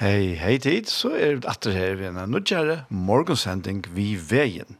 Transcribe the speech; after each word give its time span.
Hei, 0.00 0.32
hei 0.32 0.54
tid, 0.56 0.86
så 0.88 1.10
er 1.12 1.34
vi 1.36 1.48
atter 1.50 1.74
her 1.76 1.98
ved 2.00 2.06
en 2.08 2.30
nødgjære 2.32 2.86
morgensending 2.88 3.82
vi 3.92 4.14
veien. 4.16 4.78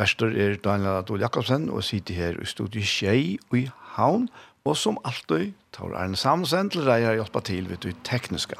Vestor 0.00 0.30
er 0.32 0.54
Daniel 0.64 1.02
Adol 1.02 1.20
Jakobsen 1.20 1.66
og 1.68 1.82
sitter 1.84 2.16
her 2.16 2.38
i 2.40 2.46
studiet 2.48 2.88
Kjei 2.88 3.34
og 3.50 3.58
i 3.58 3.66
Havn, 3.98 4.22
og 4.64 4.78
som 4.80 4.96
alltid 5.04 5.50
tar 5.76 5.92
Arne 5.92 6.16
Samsen 6.16 6.70
til 6.72 6.88
deg 6.88 7.04
har 7.04 7.18
hjulpet 7.18 7.44
til 7.50 7.68
ved 7.68 7.82
det 7.84 7.92
tekniske. 8.08 8.56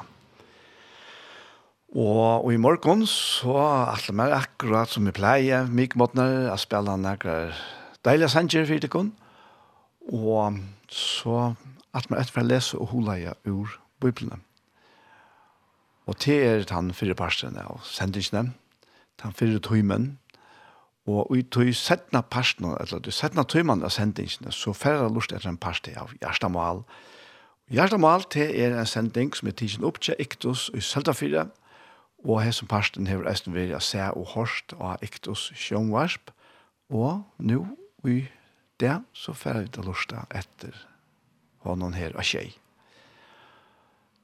Og, 1.96 2.44
og 2.44 2.52
i 2.52 2.60
morgen 2.60 3.06
så 3.08 3.54
er 3.56 3.94
alt 3.94 4.10
mer 4.12 4.34
akkurat 4.36 4.92
som 4.92 5.08
vi 5.08 5.14
pleier, 5.16 5.72
mye 5.72 5.96
måtene 5.96 6.50
å 6.52 6.58
spille 6.60 6.98
noen 7.00 7.56
deilige 8.04 8.28
sanger 8.34 8.68
for 8.68 8.84
det 8.84 8.92
kun. 8.92 9.08
og 10.12 10.60
så 10.92 11.54
alt 11.94 12.10
mer 12.10 12.20
etter 12.20 12.44
å 12.44 12.46
lese 12.46 12.76
og 12.76 12.92
holde 12.92 13.32
ur 13.48 13.80
biblene. 14.04 14.42
Og 16.08 16.16
til 16.16 16.40
er 16.40 16.64
den 16.64 16.94
fyrre 16.96 17.14
parstene 17.14 17.66
av 17.68 17.82
sendingene, 17.84 18.54
den 19.20 19.34
fyrre 19.36 19.60
tøymen, 19.60 20.14
og 21.08 21.36
i 21.36 21.42
tøy 21.44 21.72
settene 21.76 22.22
parstene, 22.32 22.74
eller 22.80 23.00
du 23.04 23.10
settene 23.12 23.44
tøymen 23.48 23.84
av 23.84 23.92
sendingene, 23.92 24.52
så 24.52 24.72
færre 24.76 25.10
lust 25.12 25.32
etter 25.32 25.50
en 25.50 25.60
parste 25.60 25.92
av 26.00 26.14
Gjerstamal. 26.20 26.82
Gjerstamal, 27.72 28.24
til 28.32 28.48
er 28.56 28.76
en 28.76 28.88
sending 28.88 29.34
som 29.36 29.48
er 29.48 29.56
tidsen 29.60 29.84
opp 29.84 30.00
til 30.04 30.16
Iktus 30.20 30.70
i 30.72 30.80
Seldafyrre, 30.84 31.48
og 32.24 32.40
her 32.42 32.56
som 32.56 32.68
parsten 32.68 33.06
hever 33.06 33.28
eisen 33.30 33.54
vil 33.54 33.74
å 33.76 33.82
se 33.84 34.00
og 34.08 34.32
hørst 34.32 34.72
av 34.80 35.04
Iktus 35.04 35.50
sjøngvarsp, 35.56 36.32
og 36.88 37.20
nå 37.36 37.66
i 38.08 38.22
det, 38.80 38.96
så 39.12 39.36
færre 39.36 39.66
vi 39.66 39.74
til 39.76 39.84
lust 39.84 40.16
etter 40.16 40.76
hånden 41.66 41.96
her 41.98 42.16
av 42.16 42.24
tjej. 42.24 42.54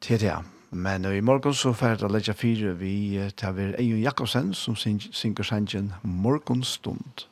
Til 0.01 0.21
det, 0.21 0.37
Men 0.75 1.05
i 1.05 1.21
morgen 1.21 1.55
så 1.55 1.73
får 1.73 1.87
jeg 1.87 2.11
legge 2.11 2.35
fire 2.35 2.73
vi 2.75 2.95
til 3.39 3.49
å 3.49 3.67
Eion 3.79 4.01
Jakobsen 4.03 4.51
som 4.59 4.75
synger 4.77 5.47
sangen 5.47 5.93
Morgonstund. 6.03 7.29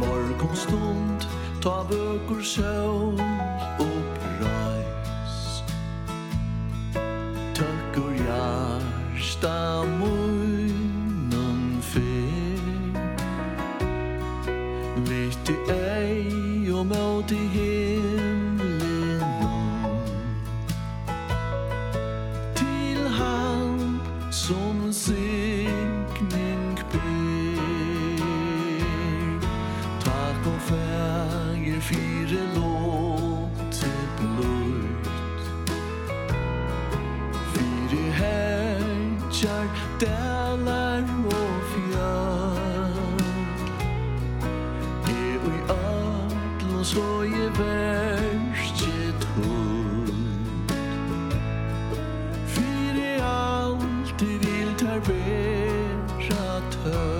Morgonstund, 0.00 1.28
ta 1.60 1.82
vökur 1.92 2.40
sjån 2.40 3.23
Bygjar 39.44 39.68
dalar 40.00 41.04
og 41.26 41.56
fjall. 41.72 43.20
Er 45.08 45.36
ui 45.48 45.58
atlo 45.68 46.84
så 46.84 47.22
i 47.28 47.44
verskje 47.58 49.12
tull 49.20 50.14
Fyre 52.54 53.12
alt 53.20 54.24
i 54.24 54.32
vil 54.46 54.72
tar 54.80 55.04
vera 55.10 56.48
tøll 56.78 57.12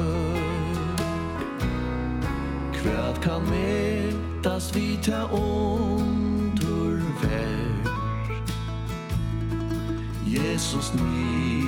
kan 3.20 3.42
metas 3.52 4.72
vi 4.74 4.96
ta 5.02 5.26
ondur 5.32 7.04
ver 7.20 7.92
Jesus 10.24 10.94
ni 10.94 11.63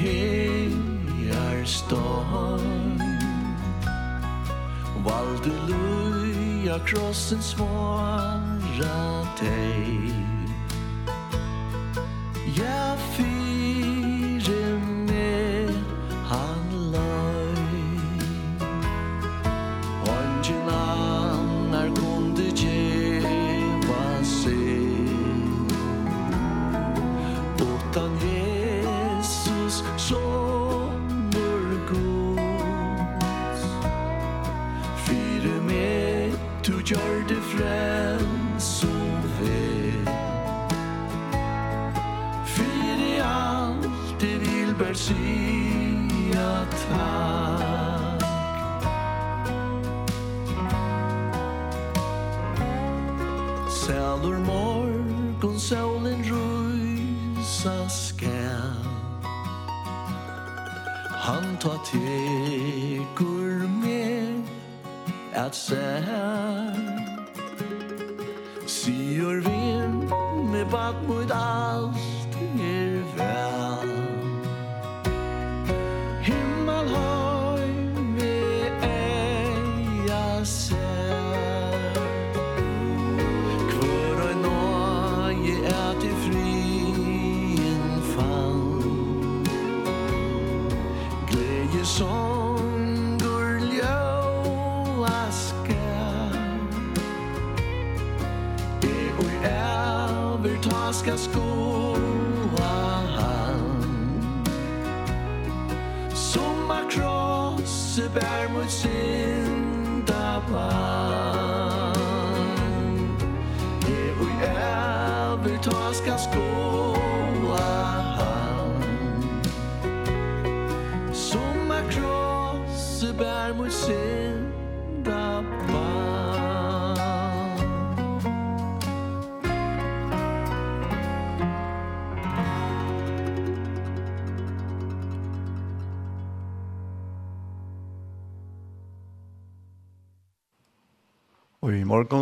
hejar 0.00 1.64
storm. 1.66 2.96
Valde 5.06 5.52
luja 5.68 6.78
krossen 6.84 7.42
svara 7.42 9.22
teg 9.38 10.12
Ja, 12.56 12.95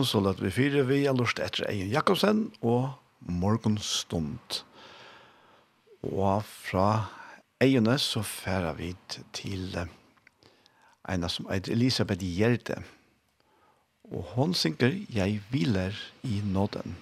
så 0.04 0.20
lät 0.20 0.40
vi 0.40 0.50
fire 0.50 0.82
vi 0.82 1.04
har 1.06 1.16
lust 1.16 1.38
etter 1.38 1.66
Ejen 1.70 1.90
Jakobsen 1.90 2.50
og 2.60 2.92
Morgenstund. 3.20 4.62
Og 6.02 6.44
fra 6.44 7.06
Ejene 7.60 7.98
så 7.98 8.22
færa 8.22 8.74
vi 8.76 8.94
til 9.32 9.76
en 11.08 11.28
som 11.28 11.48
heter 11.50 11.72
Elisabeth 11.72 12.24
Gjerde. 12.24 12.82
Og 14.12 14.22
hon 14.34 14.54
synker 14.54 14.92
«Jeg 15.08 15.40
hviler 15.50 15.96
i 16.22 16.40
nåden». 16.44 16.96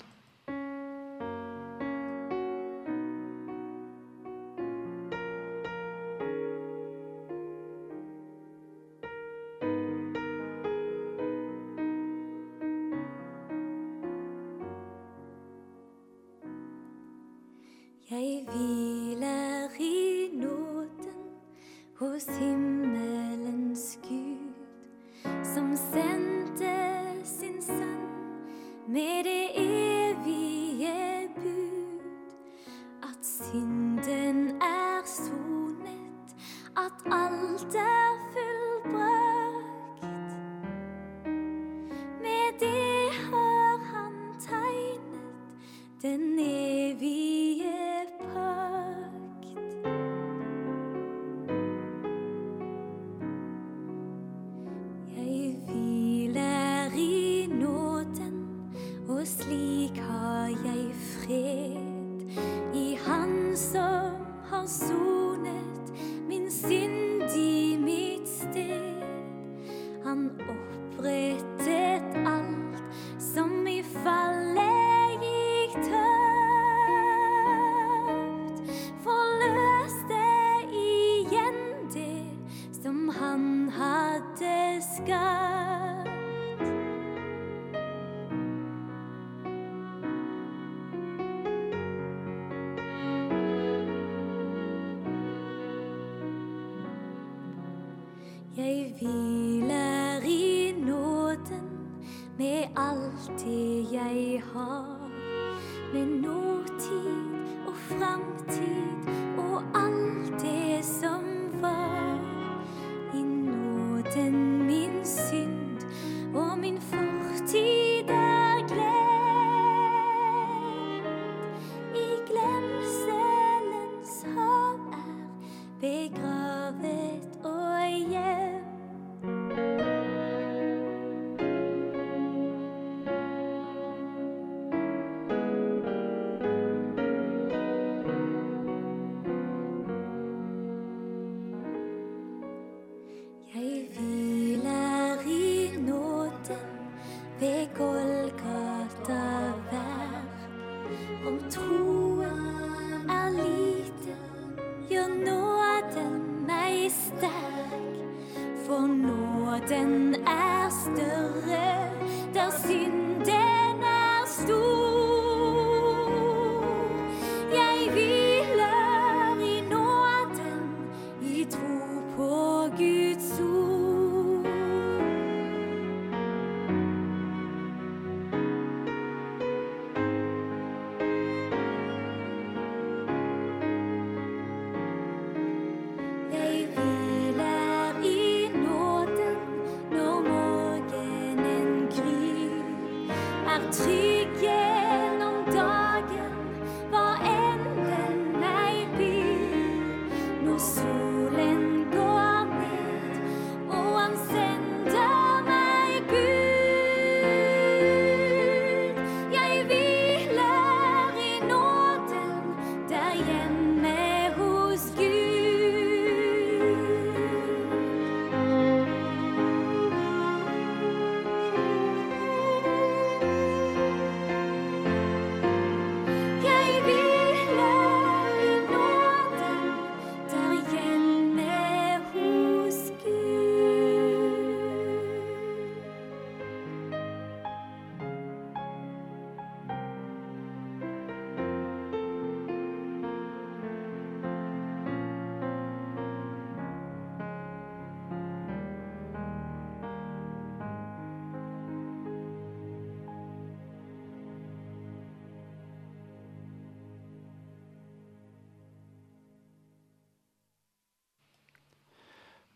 evige 29.54 31.28
bud 31.36 32.00
At 33.02 33.26
synden 33.26 34.62
er 34.62 35.02
sonet 35.04 36.28
At 36.76 37.12
alt 37.12 37.74
er 37.74 38.01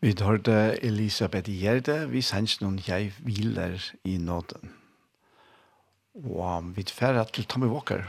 Vi 0.01 0.13
hørte 0.21 0.77
Elisabeth 0.85 1.49
Gjerde, 1.49 2.11
vi 2.13 2.21
sender 2.21 2.61
noen 2.61 2.81
jeg 2.85 3.15
hviler 3.25 3.81
i 4.05 4.19
nåden. 4.21 4.75
Og 6.21 6.69
vi 6.77 6.85
færre 6.93 7.25
til 7.33 7.49
Tommy 7.49 7.71
Walker, 7.73 8.05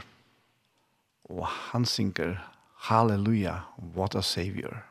og 1.32 1.46
han 1.46 1.88
synger 1.88 2.36
Halleluja, 2.88 3.54
what 3.96 4.14
a 4.14 4.20
savior. 4.20 4.87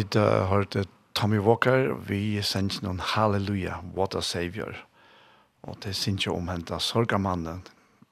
Vi 0.00 0.06
uh, 0.16 0.48
hørt 0.48 0.76
Tommy 1.12 1.38
Walker, 1.38 1.90
vi 2.08 2.40
sender 2.40 2.86
noen 2.86 3.02
Halleluja, 3.04 3.82
What 3.92 4.14
a 4.16 4.22
Savior. 4.24 4.78
Og 5.60 5.76
det 5.84 5.92
synes 5.98 6.24
jeg 6.24 6.32
omhentet 6.32 6.80
sorgamannen, 6.80 7.60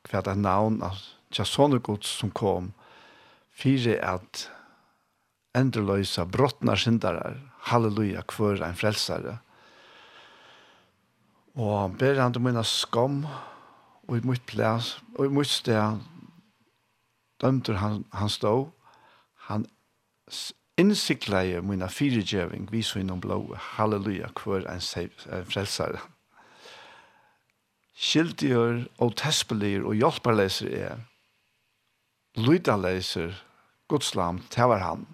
hva 0.04 0.20
det 0.20 0.34
er 0.34 0.42
navn 0.42 0.82
av 0.84 0.98
Jasone 1.32 1.78
Guds 1.80 2.10
som 2.20 2.28
kom, 2.28 2.74
fire 3.48 3.94
at 4.04 4.42
endeløysa 5.56 6.26
brottna 6.28 6.76
syndere, 6.76 7.38
Halleluja, 7.70 8.26
hver 8.36 8.60
en 8.68 8.76
frelsare. 8.76 9.38
Og 11.56 11.96
ber 11.96 12.20
han 12.20 12.36
til 12.36 12.44
minna 12.44 12.66
skam, 12.68 13.22
og 14.04 14.12
i 14.18 14.28
mitt 14.28 14.44
plass, 14.50 14.98
og 15.16 15.24
i 15.24 15.32
mitt 15.40 15.54
sted, 15.56 16.04
dømter 17.40 17.80
han, 17.80 18.04
han 18.12 18.36
stå, 18.36 18.56
han 19.48 19.64
innsikleie 20.78 21.60
mina 21.62 21.88
fyrirgjeving 21.90 22.68
vi 22.70 22.82
så 22.86 23.00
innom 23.02 23.20
blå, 23.20 23.40
halleluja, 23.76 24.30
hver 24.38 24.66
en, 24.70 24.80
en 25.34 25.48
frelsare. 25.48 26.00
Skildigjør 27.98 28.84
og 29.02 29.16
tespelier 29.18 29.82
og 29.82 29.98
hjelperleser 29.98 30.70
er, 30.70 31.00
lydaleser, 32.38 33.34
godslam, 33.90 34.44
tevar 34.54 34.84
han. 34.84 35.04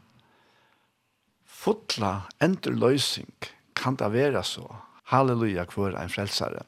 Fotla 1.48 2.27
ender 2.44 2.77
løysing, 2.77 3.33
kan 3.72 3.96
det 3.96 4.12
være 4.12 4.44
så, 4.44 4.68
halleluja, 5.14 5.64
hver 5.72 5.96
en 5.96 6.12
frelsare. 6.12 6.66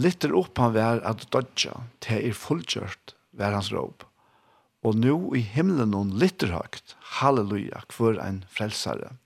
Litter 0.00 0.34
opp 0.34 0.58
han 0.58 0.74
vær 0.74 1.02
at 1.06 1.28
dodja, 1.30 1.84
til 2.02 2.30
er 2.30 2.36
fullgjørt, 2.36 3.14
vær 3.38 3.54
hans 3.54 3.70
råp 3.74 4.09
og 4.82 4.96
nu 4.96 5.34
i 5.36 5.42
himlen 5.44 5.92
hon 5.92 6.12
litter 6.18 6.54
høgt, 6.54 6.96
halleluja, 7.20 7.82
hver 7.92 8.20
ein 8.24 8.44
frelsare. 8.48 9.16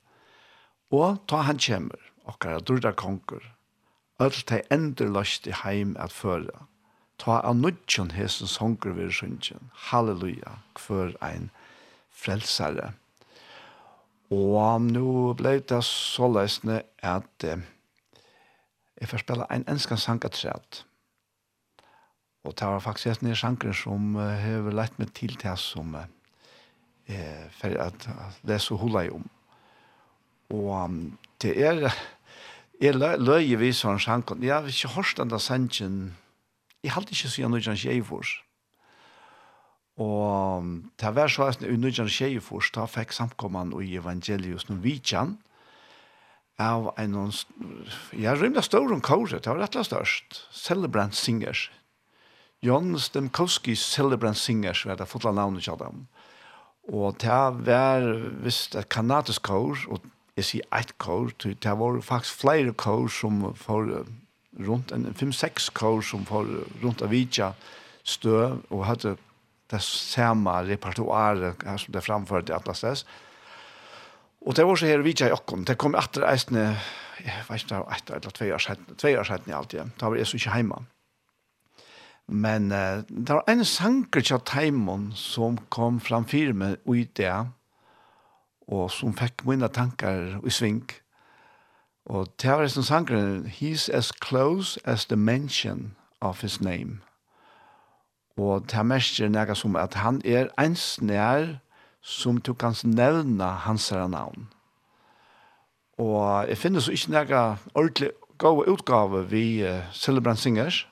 Og 0.90 1.20
ta 1.30 1.44
han 1.46 1.60
kjemmer, 1.62 2.00
okkara 2.26 2.60
durda 2.60 2.92
konger, 2.92 3.42
öll 4.22 4.40
tei 4.46 4.62
endur 4.74 5.12
løst 5.14 5.46
i 5.46 5.54
heim 5.64 5.96
at 5.98 6.12
føra. 6.12 6.66
ta 7.18 7.38
av 7.40 7.54
nudjon 7.56 8.10
hesen 8.10 8.48
honger 8.60 8.92
vi 8.92 9.10
sjunken. 9.10 9.70
halleluja, 9.90 10.58
hver 10.74 11.14
ein 11.22 11.50
frelsare. 12.10 12.92
Og 14.30 14.80
nu 14.82 15.34
ble 15.34 15.60
det 15.60 15.84
så 15.84 16.28
løsende 16.28 16.82
at 17.02 17.44
eh, 17.44 17.62
jeg 19.00 19.08
får 19.08 19.18
spille 19.18 19.46
en 19.50 19.64
enskan 19.68 19.98
sangatræt, 19.98 20.84
Og 22.44 22.52
det 22.52 22.68
var 22.68 22.83
faktisk 22.85 23.11
et 23.11 23.22
nye 23.24 23.38
sjanker 23.38 23.72
som 23.76 24.16
uh, 24.18 24.24
har 24.40 24.68
lett 24.76 24.98
meg 25.00 25.14
til 25.16 25.37
til 25.40 25.57
som 25.61 25.94
uh, 25.96 26.04
eh, 27.09 27.46
for 27.57 27.76
at, 27.80 28.09
at 28.09 28.42
lese 28.44 28.74
og 28.74 28.85
holde 28.85 29.07
i 29.07 29.12
om. 29.14 29.24
Og 30.52 30.68
um, 30.85 30.98
det 31.40 31.54
er, 31.57 31.88
jeg 32.80 32.96
løy 32.98 33.54
vi 33.57 33.72
sånn 33.72 34.00
sjanker. 34.02 34.37
Jeg 34.44 34.52
har 34.52 34.68
ikke 34.68 34.92
hørt 34.96 35.16
den 35.20 35.40
sannsyn. 35.40 36.00
Jeg 36.85 36.92
hadde 36.92 37.16
ikke 37.16 37.33
sier 37.33 37.48
noe 37.48 37.64
sånn 37.64 37.80
er 37.80 38.04
for. 38.04 38.28
Og 40.04 40.68
det 41.00 41.14
var 41.14 41.30
så 41.30 41.48
at 41.48 41.62
jeg 41.62 41.78
nødvendig 41.78 42.42
en 42.42 42.70
da 42.74 42.87
fikk 42.90 43.12
samkommende 43.14 43.78
i 43.85 43.96
evangeliet 43.96 44.68
noen 44.68 44.83
vidtjen, 44.83 45.37
av 46.59 46.92
en, 46.98 47.33
jeg 48.14 48.38
rymde 48.38 48.62
større 48.62 48.94
om 48.94 49.00
kåret, 49.02 49.42
det 49.42 49.50
var 49.50 49.59
rettelig 49.59 49.88
størst, 49.88 50.37
Celebrant 50.54 51.14
Singers, 51.14 51.70
John 52.64 52.96
Stemkowski 52.96 53.74
Celebrant 53.77 54.38
Singers 54.40 54.87
var 54.87 54.96
det 54.96 55.05
fotla 55.11 55.35
navnet 55.37 55.66
til 55.66 55.77
dem. 55.77 56.07
Og 56.88 57.18
det 57.20 57.40
var 57.66 58.07
visst 58.44 58.77
et 58.77 58.88
kanadisk 58.88 59.44
kår, 59.50 59.85
og 59.92 60.07
jeg 60.38 60.48
sier 60.48 60.68
et 60.72 60.94
kår, 60.96 61.35
det 61.44 61.74
var 61.81 62.00
faktisk 62.00 62.40
flere 62.40 62.72
kår 62.72 63.11
som 63.12 63.42
for 63.59 64.07
rundt, 64.64 64.94
en 64.96 65.05
5-6 65.12 65.68
kår 65.77 66.00
som 66.09 66.24
for 66.24 66.48
rundt 66.81 67.05
av 67.05 67.12
Vidja 67.12 67.53
stø, 68.00 68.57
og 68.70 68.87
hadde 68.88 69.16
det 69.72 69.83
samme 69.85 70.57
repertoaret 70.64 71.61
her 71.68 71.81
som 71.81 71.92
det 71.92 72.05
framførte 72.07 72.53
i 72.53 72.57
Atlas 72.57 72.81
Tess. 72.81 73.05
Og 74.44 74.57
det 74.57 74.64
var 74.64 74.81
så 74.81 74.88
her 74.88 75.05
Vidja 75.05 75.29
i 75.29 75.37
Okkon, 75.37 75.68
det 75.68 75.77
kom 75.81 75.96
etter 76.00 76.24
eisne, 76.33 76.70
jeg 77.20 77.44
vet 77.50 77.68
ikke, 77.68 77.85
etter 77.92 78.18
eller 78.18 78.40
tve 78.40 78.53
år 78.57 78.66
siden, 78.70 78.96
tve 78.96 79.16
år 79.20 79.29
siden 79.29 79.53
i 79.53 79.57
alt 79.61 79.77
igjen, 79.77 79.96
da 80.00 80.09
var 80.09 80.20
jeg 80.20 80.33
så 80.33 80.40
ikke 80.40 80.57
hjemme. 80.57 80.85
Men 82.28 82.72
uh, 82.72 83.04
det 83.08 83.34
var 83.34 83.44
en 83.48 83.64
sanker 83.64 84.20
til 84.20 84.40
Taimon 84.46 85.12
som 85.14 85.58
kom 85.70 86.00
framfyr 86.00 86.52
meg 86.52 86.76
i 86.88 87.04
det, 87.04 87.46
og 88.68 88.90
som 88.90 89.12
fikk 89.16 89.44
mine 89.44 89.68
tankar 89.68 90.38
i 90.40 90.50
sving. 90.50 90.87
Og 92.06 92.28
det 92.40 92.50
var 92.50 92.62
en 92.62 92.82
sanker, 92.82 93.42
he's 93.48 93.88
as 93.88 94.12
close 94.12 94.78
as 94.84 95.06
the 95.06 95.16
mention 95.16 95.96
of 96.20 96.40
his 96.40 96.60
name. 96.60 97.00
Og 98.37 98.62
det 98.70 98.74
er 98.74 98.82
mest 98.82 99.20
nega 99.20 99.54
som 99.54 99.76
at 99.76 99.94
han 99.94 100.20
er 100.24 100.48
en 100.58 100.76
snær 100.76 101.60
som 102.02 102.40
du 102.40 102.52
kan 102.54 102.74
nevna 102.84 103.44
hans 103.44 103.92
navn. 103.92 104.48
Og 105.98 106.48
jeg 106.48 106.58
finner 106.58 106.80
så 106.80 106.92
ikke 106.92 107.10
nega 107.10 107.56
ordentlig 107.74 108.10
gode 108.38 108.68
utgave 108.68 109.30
vi 109.30 109.62
uh, 109.62 109.92
Celebrant 109.92 110.38
Singers, 110.38 110.88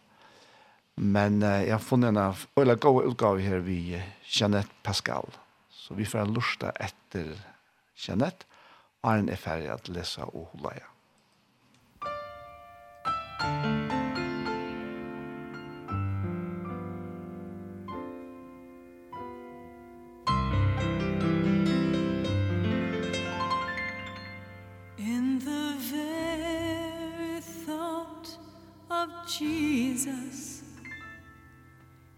Men 0.96 1.42
uh, 1.42 1.62
jeg 1.64 1.72
har 1.72 1.82
funnet 1.82 2.12
en 2.12 2.34
øyla 2.58 2.74
gode 2.74 3.06
utgave 3.08 3.40
her 3.40 3.58
vi 3.58 4.02
Jeanette 4.40 4.70
Pascal. 4.84 5.28
Så 5.70 5.94
vi 5.94 6.04
får 6.04 6.30
lusta 6.30 6.72
etter 6.80 7.34
Jeanette. 8.08 8.46
Arne 9.02 9.32
er 9.32 9.36
ferdig 9.36 9.70
at 9.72 9.88
lesa 9.88 10.28
og 10.30 10.50
holde 10.52 10.76
jeg. 10.78 10.88
Jesus 29.40 30.41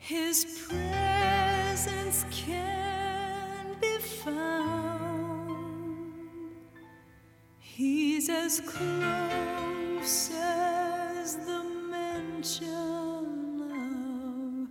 His 0.06 0.44
presence 0.68 2.26
can 2.30 3.74
be 3.80 3.96
found. 4.22 5.32
He's 7.58 8.28
as 8.28 8.60
close 8.60 10.30
as 10.30 11.36
the 11.36 11.64
mention 11.88 13.62
of 13.62 14.68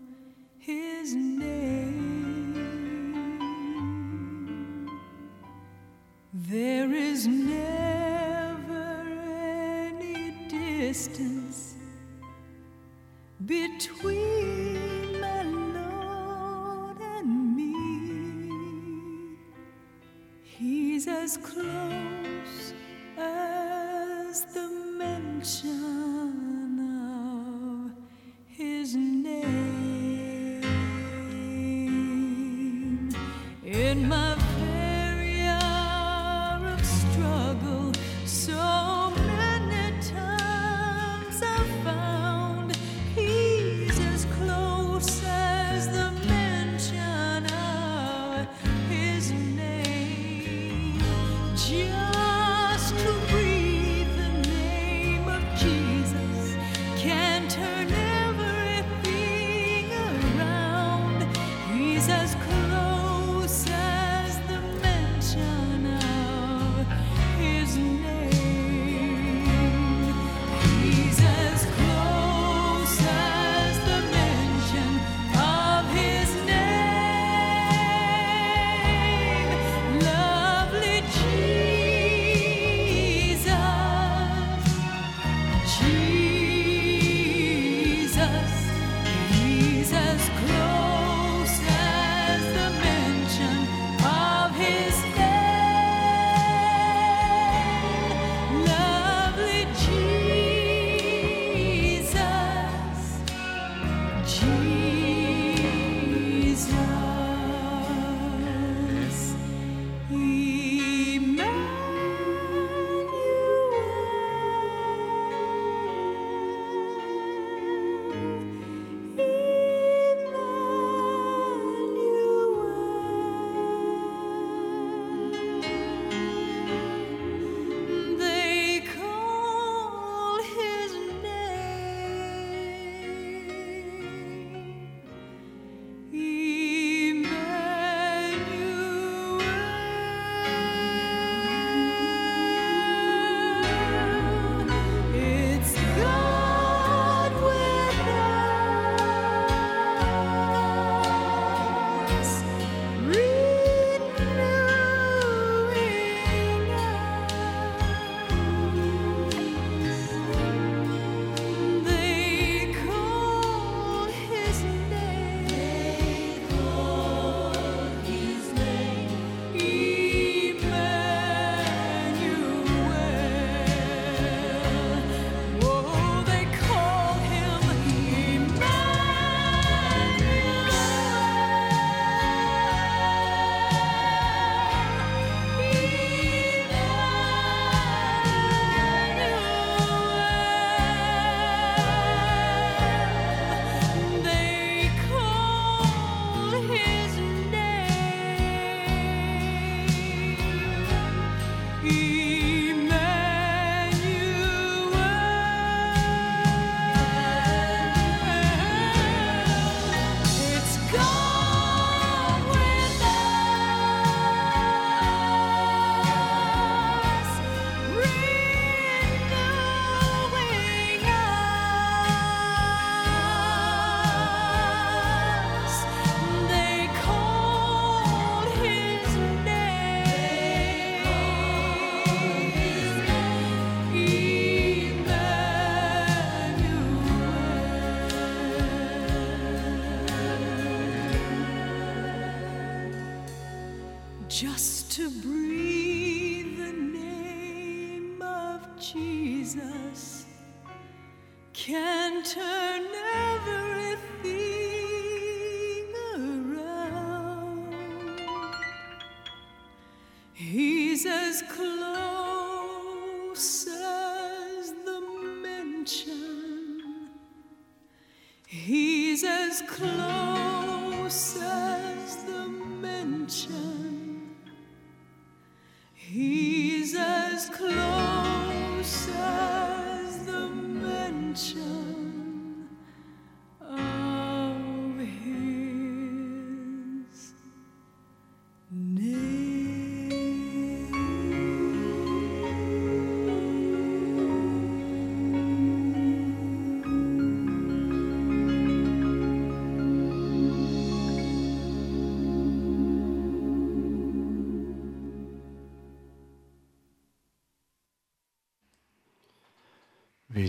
His 0.59 1.15
name. 1.15 2.53
There 6.31 6.93
is 6.93 7.25
never 7.25 9.01
any 9.81 10.31
distance 10.47 11.73
between 13.43 14.62
is 21.03 21.07
as 21.07 21.37
close 21.37 22.73
as 23.17 24.45
the 24.53 24.69
mention 24.97 26.79
of 26.79 27.91
his 28.47 28.95
name. 28.95 29.41
In 33.63 34.07
my 34.07 34.32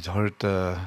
vid 0.08 0.44
uh, 0.44 0.78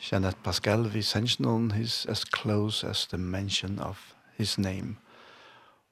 Jeanette 0.00 0.42
Pascal 0.42 0.88
vi 0.92 1.02
sendte 1.02 1.42
noen 1.42 1.70
his 1.76 2.06
as 2.10 2.24
close 2.24 2.84
as 2.84 3.06
the 3.06 3.18
mention 3.18 3.78
of 3.78 4.14
his 4.36 4.58
name. 4.58 4.98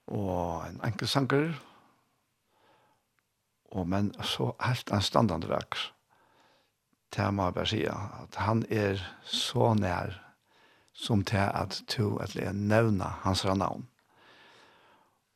Og 0.06 0.66
en 0.66 0.80
enkel 0.84 1.08
sanger, 1.08 1.54
og 3.70 3.86
men 3.88 4.10
så 4.26 4.50
helt 4.64 4.90
en 4.90 5.02
standande 5.02 5.48
verk. 5.48 5.78
Tema 7.12 7.50
bare 7.50 7.70
si 7.70 7.84
at 7.86 8.36
han 8.36 8.64
er 8.70 8.98
så 9.22 9.72
nær 9.78 10.18
som 10.92 11.22
til 11.24 11.46
at 11.54 11.82
to 11.88 12.16
at 12.18 12.34
le 12.34 12.52
nevna 12.52 13.14
hans 13.22 13.44
navn. 13.44 13.86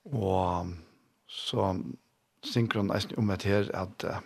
Og 0.05 0.75
så 1.27 1.73
synker 2.43 2.81
hun 2.81 2.91
om 3.19 3.31
et 3.31 3.43
her 3.43 3.71
at 3.75 4.05
uh, 4.05 4.19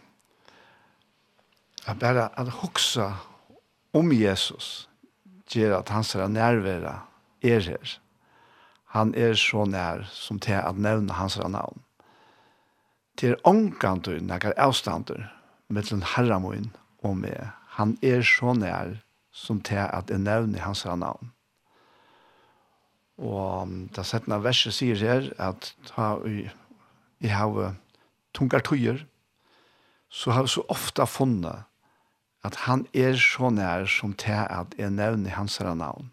at 1.88 1.98
bare 1.98 2.28
at 2.36 2.50
huksa 2.60 3.12
om 3.96 4.12
Jesus 4.12 4.88
gjør 5.48 5.78
at 5.78 5.88
hans 5.88 6.14
nærvære 6.14 7.00
er 7.42 7.60
her. 7.60 7.98
Han 8.92 9.14
er 9.14 9.34
så 9.34 9.64
nær 9.64 10.04
som 10.12 10.38
til 10.38 10.52
at 10.52 10.76
nevne 10.76 11.12
hans 11.12 11.38
navn. 11.38 11.82
Til 13.16 13.36
ångkantur, 13.44 14.20
nekkar 14.20 14.52
avstandur, 14.56 15.24
mellom 15.68 16.02
herramoin 16.02 16.70
og 17.04 17.16
med. 17.16 17.48
Han 17.80 17.96
er 18.02 18.22
så 18.22 18.52
nær 18.52 19.00
som 19.32 19.60
til 19.60 19.80
at 19.80 20.10
jeg 20.10 20.18
nevne 20.18 20.58
hans 20.58 20.84
navn. 20.84 21.32
Og 23.18 23.68
det 23.96 24.06
settende 24.06 24.38
verset 24.44 24.76
sier 24.76 24.96
her 24.96 25.32
at 25.42 25.72
ta 25.88 26.16
i, 26.28 26.46
i 27.20 27.32
havet 27.32 27.74
tungar 28.34 28.62
tøyer, 28.62 29.02
så 30.08 30.30
har 30.30 30.46
vi 30.46 30.52
så 30.52 30.62
ofta 30.68 31.04
funnet 31.04 31.67
at 32.44 32.56
han 32.66 32.86
er 32.94 33.16
så 33.18 33.50
nær 33.50 33.86
som 33.90 34.14
til 34.14 34.46
at 34.46 34.74
jeg 34.78 34.90
nevner 34.94 35.34
hans 35.36 35.58
herre 35.58 35.76
navn. 35.76 36.12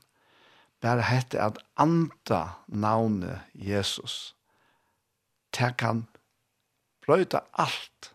Bare 0.81 1.05
hette 1.05 1.41
at 1.41 1.59
anta 1.77 2.57
navnet 2.67 3.41
Jesus. 3.53 4.35
Til 5.53 5.73
kan 5.77 6.05
bløyta 7.05 7.45
alt 7.53 8.11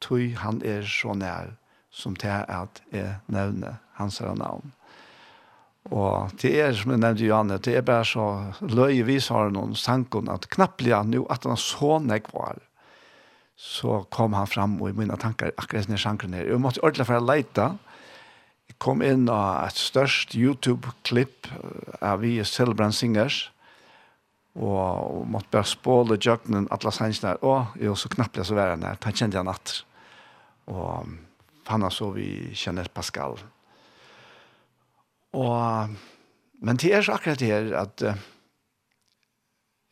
tog 0.00 0.36
han 0.42 0.62
er 0.64 0.86
så 0.86 1.14
nær 1.14 1.56
som 1.90 2.16
til 2.16 2.44
at 2.48 2.82
jeg 2.92 3.16
nevner 3.26 3.80
hans 3.98 4.18
herre 4.18 4.36
navn. 4.36 4.72
Og 5.88 6.30
det 6.42 6.52
er, 6.60 6.72
som 6.76 6.92
jeg 6.92 7.00
nevnte 7.00 7.24
Johanne, 7.24 7.58
det 7.64 7.76
er 7.78 7.84
bare 7.86 8.04
så 8.04 8.52
løye 8.60 9.20
har 9.30 9.52
noen 9.54 9.74
sankon 9.74 10.28
at 10.28 10.48
knapplega 10.52 11.02
nu 11.02 11.24
at 11.32 11.46
han 11.48 11.56
så 11.56 11.98
nekvar 11.98 12.60
så 13.58 14.04
kom 14.14 14.36
han 14.38 14.46
fram 14.46 14.76
og 14.78 14.92
i 14.92 14.94
mina 14.94 15.16
tankar 15.16 15.52
akkurat 15.56 15.88
när 15.88 15.96
sjankren 15.96 16.32
her. 16.32 16.44
Jag 16.44 16.60
måste 16.60 16.80
ordentlig 16.80 17.06
for 17.06 17.18
å 17.18 17.26
leite. 17.26 17.64
Jeg 18.68 18.76
kom 18.78 19.02
in 19.02 19.28
av 19.28 19.66
ett 19.66 19.76
störst 19.76 20.34
YouTube-klipp 20.34 21.48
av 22.00 22.20
vi 22.20 22.44
Celebrant 22.44 22.94
Singers 22.94 23.50
och, 24.52 25.18
och 25.18 25.26
måtte 25.26 25.48
bara 25.50 25.64
spåla 25.64 26.16
jöknen 26.20 26.68
alla 26.70 26.90
sannsna. 26.90 27.34
Och 27.34 27.64
jag 27.80 27.98
så 27.98 28.08
knappt 28.08 28.46
så 28.46 28.54
være 28.54 28.70
han. 28.70 28.96
Han 29.00 29.12
kände 29.12 29.36
jag 29.36 29.44
natt. 29.44 29.84
Och 30.64 31.06
han 31.64 31.90
så 31.90 32.10
vi 32.10 32.54
kjenner 32.54 32.84
Pascal. 32.84 33.38
Och, 35.30 35.88
men 36.52 36.76
det 36.76 36.92
är 36.92 37.02
så 37.02 37.12
akkurat 37.12 37.38
det 37.38 37.46
här 37.46 37.72
att 37.72 38.02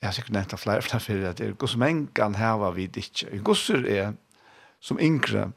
jeg 0.06 0.12
har 0.12 0.14
sikkert 0.20 0.34
nevnt 0.36 0.52
av 0.54 0.60
flere, 0.62 0.82
flere 0.86 1.02
fyrir, 1.02 1.24
at 1.26 1.40
det 1.40 1.48
er 1.48 1.54
gos 1.58 1.72
mengan 1.74 2.36
hava 2.38 2.68
vi 2.76 2.84
ikke. 2.86 3.40
Gosser 3.42 3.82
er, 3.90 4.12
som 4.78 5.00
yngre, 5.02 5.48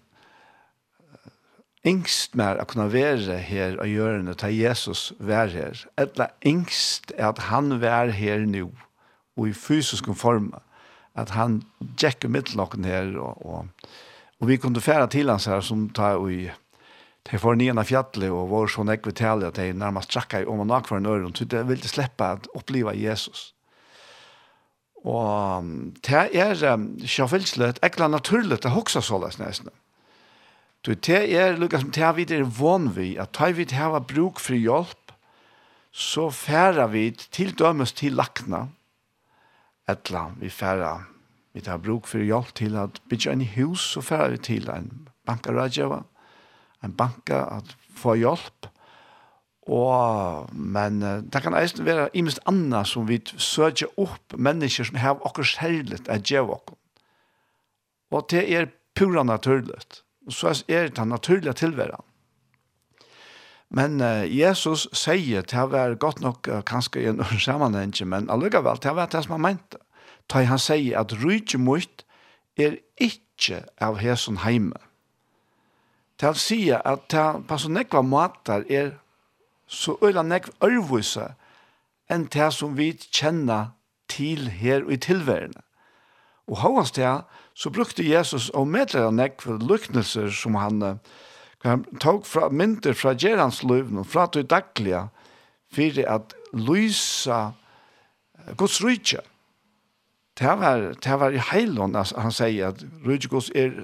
yngst 1.85 2.33
mer 2.39 2.57
å 2.57 2.65
kunne 2.65 2.87
være 2.89 3.37
her 3.45 3.77
og 3.77 3.91
gjøre 3.91 4.23
det 4.25 4.39
til 4.41 4.55
Jesus 4.57 5.03
var 5.21 5.53
her. 5.53 5.77
Etla 6.01 6.31
yngst 6.41 7.13
er 7.13 7.29
at 7.29 7.43
han 7.51 7.77
var 7.83 8.09
her 8.17 8.41
nå, 8.49 8.71
og 9.37 9.51
i 9.51 9.53
fysisk 9.53 10.09
form, 10.17 10.49
at 11.13 11.35
han 11.37 11.61
gikk 12.01 12.25
i 12.25 12.33
midtlokken 12.33 12.89
her, 12.89 13.13
og, 13.21 13.45
og, 13.45 13.93
og 14.41 14.49
vi 14.49 14.57
kunne 14.57 14.81
fære 14.81 15.11
til 15.13 15.29
hans 15.29 15.45
her, 15.45 15.61
som 15.61 15.91
tar 15.93 16.17
i 16.25 16.49
De 17.29 17.37
får 17.37 17.59
nian 17.59 17.77
av 17.77 17.85
fjallet 17.85 18.31
og 18.31 18.49
var 18.49 18.69
så 18.71 18.81
nekvitelig 18.87 19.51
at 19.51 19.57
de 19.59 19.73
nærmest 19.77 20.09
trakka 20.09 20.39
i 20.41 20.45
om 20.49 20.63
og 20.63 20.69
nakvar 20.71 20.97
en 20.97 21.05
nøyren, 21.05 21.35
så 21.35 21.45
de 21.45 21.61
ville 21.67 21.85
slippe 21.85 22.25
at 22.25 22.47
oppleva 22.57 22.95
Jesus. 22.97 23.51
Og 25.07 25.63
det 26.03 26.23
er 26.35 26.55
sjåfilslet, 27.07 27.79
ekla 27.85 28.09
naturligt, 28.11 28.63
det 28.63 28.73
hoksa 28.73 29.01
såles 29.01 29.39
nesten. 29.39 29.71
Du, 30.83 30.93
det 30.93 31.21
er 31.35 31.57
lukka 31.59 31.81
som 31.81 31.91
det 31.91 32.09
vi 32.15 32.25
er 32.35 32.43
vann 32.43 32.89
vi, 32.95 33.13
at 33.19 33.33
ta 33.35 33.49
vi 33.51 33.67
hava 33.75 33.99
bruk 33.99 34.39
for 34.39 34.55
hjelp, 34.55 35.11
så 35.91 36.29
færa 36.31 36.87
vi 36.91 37.09
til 37.11 37.51
dømes 37.57 37.91
til 37.91 38.15
lakna, 38.15 38.67
etla 39.89 40.29
vi 40.39 40.49
færa, 40.49 41.03
vi 41.53 41.61
tar 41.65 41.81
bruk 41.83 42.07
for 42.07 42.23
hjelp 42.23 42.53
til 42.55 42.77
at 42.79 43.01
bygge 43.09 43.31
en 43.31 43.45
hus, 43.55 43.91
så 43.95 44.01
færa 44.01 44.29
vi 44.35 44.37
til 44.37 44.69
en 44.69 45.07
bankaradjeva, 45.27 46.03
en 46.83 46.93
banka 46.95 47.43
at 47.57 47.75
få 47.95 48.15
hjelp, 48.19 48.69
Og, 49.67 50.49
men 50.55 51.01
det 51.01 51.41
kan 51.43 51.53
eisen 51.53 51.85
være 51.85 52.07
imest 52.17 52.39
anna 52.49 52.83
som 52.87 53.07
vi 53.09 53.19
søker 53.37 53.91
opp 53.99 54.33
mennesker 54.37 54.87
som 54.87 54.97
har 54.97 55.19
okkur 55.25 55.45
særligt 55.45 56.09
at 56.09 56.25
gjøre 56.25 56.55
okkur. 56.55 56.77
Og 58.11 58.25
det 58.31 58.45
er 58.55 58.71
pura 58.95 59.23
naturligt. 59.23 60.03
Så 60.29 60.63
er 60.67 60.87
det 60.87 61.07
naturlige 61.07 61.53
tilværen. 61.53 62.03
Men 63.69 64.01
uh, 64.01 64.25
Jesus 64.25 64.87
sier 64.97 65.45
til 65.45 65.67
å 65.67 65.69
være 65.69 65.99
godt 66.01 66.23
nok 66.25 66.47
uh, 66.49 66.61
kanskje 66.65 67.03
i 67.03 67.09
en 67.11 67.21
sammenheng, 67.45 67.93
men 68.09 68.29
allikevel 68.33 68.81
til 68.81 68.95
å 68.95 68.97
være 68.97 69.13
det 69.13 69.23
som 69.25 69.37
han 69.37 69.45
mente. 69.45 69.81
Da 70.29 70.43
han 70.45 70.61
sier 70.61 70.97
at 70.99 71.13
rydde 71.21 71.61
mot 71.61 72.05
er 72.57 72.79
ikke 73.01 73.63
av 73.81 74.01
hæsen 74.01 74.41
heime. 74.43 74.77
Til 76.19 76.33
å 76.33 76.37
si 76.37 76.59
at 76.75 77.05
det 77.13 77.27
på 77.47 77.57
så 77.61 77.69
nekva 77.71 78.01
måter 78.05 78.65
er 78.67 78.97
så 79.69 79.95
øyla 80.01 80.25
nekv 80.25 80.49
ørvise 80.65 81.29
enn 82.09 82.25
det 82.33 82.49
som 82.55 82.73
vi 82.77 82.91
kjenner 82.97 83.75
til 84.09 84.49
her 84.49 84.83
og 84.87 84.93
i 84.95 84.97
tilværende. 84.97 85.61
Og 86.49 86.57
hans 86.57 86.91
det, 86.91 87.21
så 87.53 87.69
brukte 87.69 88.09
Jesus 88.09 88.49
og 88.49 88.67
medlere 88.67 89.11
nekv 89.13 89.59
lyknelser 89.61 90.31
som 90.33 90.55
han, 90.57 90.99
han 91.61 91.85
tok 92.01 92.25
fra 92.25 92.49
mynter 92.49 92.97
fra 92.97 93.13
gjerandsløven 93.13 94.01
og 94.01 94.07
fra 94.09 94.25
til 94.33 94.47
daglige, 94.49 95.07
for 95.69 96.01
at 96.07 96.33
lysa 96.53 97.51
Guds 98.57 98.83
rydtje. 98.83 99.21
Det 100.39 100.47
var, 100.47 100.95
det 101.03 101.19
var 101.19 101.35
i 101.35 101.41
heilån, 101.51 101.95
han 101.95 102.33
sier 102.33 102.71
at 102.71 102.81
rydtje 103.05 103.29
Guds 103.29 103.51
er 103.53 103.75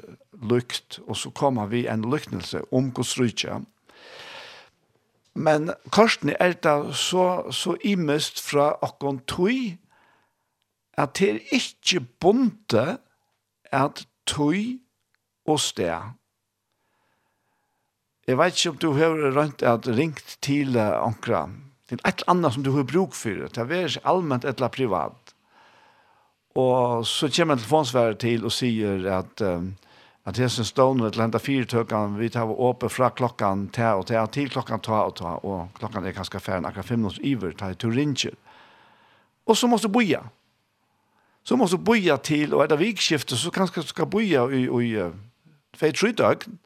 lykt, 0.42 1.00
og 1.06 1.18
så 1.20 1.30
kommer 1.30 1.68
vi 1.70 1.86
en 1.88 2.02
lyknelse 2.10 2.64
om 2.74 2.90
Guds 2.92 3.20
rydtje. 3.20 3.60
Men 5.36 5.74
korsene 5.92 6.36
er 6.40 6.56
da 6.64 6.92
så, 6.96 7.52
så 7.52 7.76
imest 7.84 8.40
fra 8.42 8.72
okkon 8.86 9.20
tui, 9.28 9.78
at 10.98 11.18
det 11.20 11.30
er 11.30 11.42
ikke 11.58 12.06
bonte 12.24 12.86
at 13.76 14.06
tui 14.28 14.80
og 15.46 15.60
sted. 15.60 16.16
Jeg 18.26 18.40
vet 18.40 18.56
ikke 18.56 18.72
om 18.72 18.82
du 18.82 18.92
har 18.98 19.20
rønt 19.36 19.62
at 19.62 19.88
ringt 19.88 20.38
til 20.42 20.80
ankra 20.80 21.46
til 21.90 22.00
et 22.02 22.24
eller 22.24 22.32
annet 22.34 22.56
som 22.56 22.64
du 22.66 22.72
har 22.74 22.88
bruk 22.90 23.14
for, 23.14 23.46
det 23.54 23.72
er 23.78 23.98
allmänt 24.04 24.46
eller 24.46 24.68
privat. 24.68 25.34
Og 26.56 27.06
så 27.06 27.30
kommer 27.30 27.56
telefonsværet 27.56 28.20
til 28.20 28.46
og 28.46 28.52
sier 28.52 29.06
at 29.12 29.42
um, 29.42 29.76
at 30.26 30.34
det 30.36 30.48
hesen 30.48 30.66
stående 30.66 31.12
til 31.14 31.22
enda 31.22 31.38
fire 31.38 31.68
tøkken, 31.70 32.16
vi 32.18 32.32
tar 32.34 32.50
åpne 32.50 32.90
fra 32.90 33.12
klokken 33.14 33.68
til 33.74 34.00
og 34.00 34.08
til, 34.10 34.18
til 34.34 34.50
klokken 34.50 34.82
ta 34.82 35.04
og 35.06 35.14
ta, 35.20 35.36
og 35.46 35.70
klokken 35.78 36.06
er 36.06 36.16
kanskje 36.18 36.42
ferdig, 36.42 36.66
akkurat 36.66 36.86
fem 36.86 37.00
minutter 37.00 37.22
iver, 37.22 37.54
ta 37.54 37.70
i 37.70 37.78
turinger. 37.78 38.34
Og 39.46 39.58
så 39.58 39.70
måste 39.70 39.90
boja. 39.90 40.24
Så 41.46 41.56
måste 41.56 41.78
boja 41.78 42.18
til, 42.18 42.56
og 42.56 42.64
etter 42.64 42.82
vikskiftet, 42.82 43.38
så 43.38 43.52
kanskje 43.54 43.84
du 43.86 43.88
skal 43.88 44.10
boja 44.10 44.48
i, 44.50 44.66
i, 44.66 44.96
i 44.98 45.78
feit 45.78 46.02
døgn. 46.18 46.58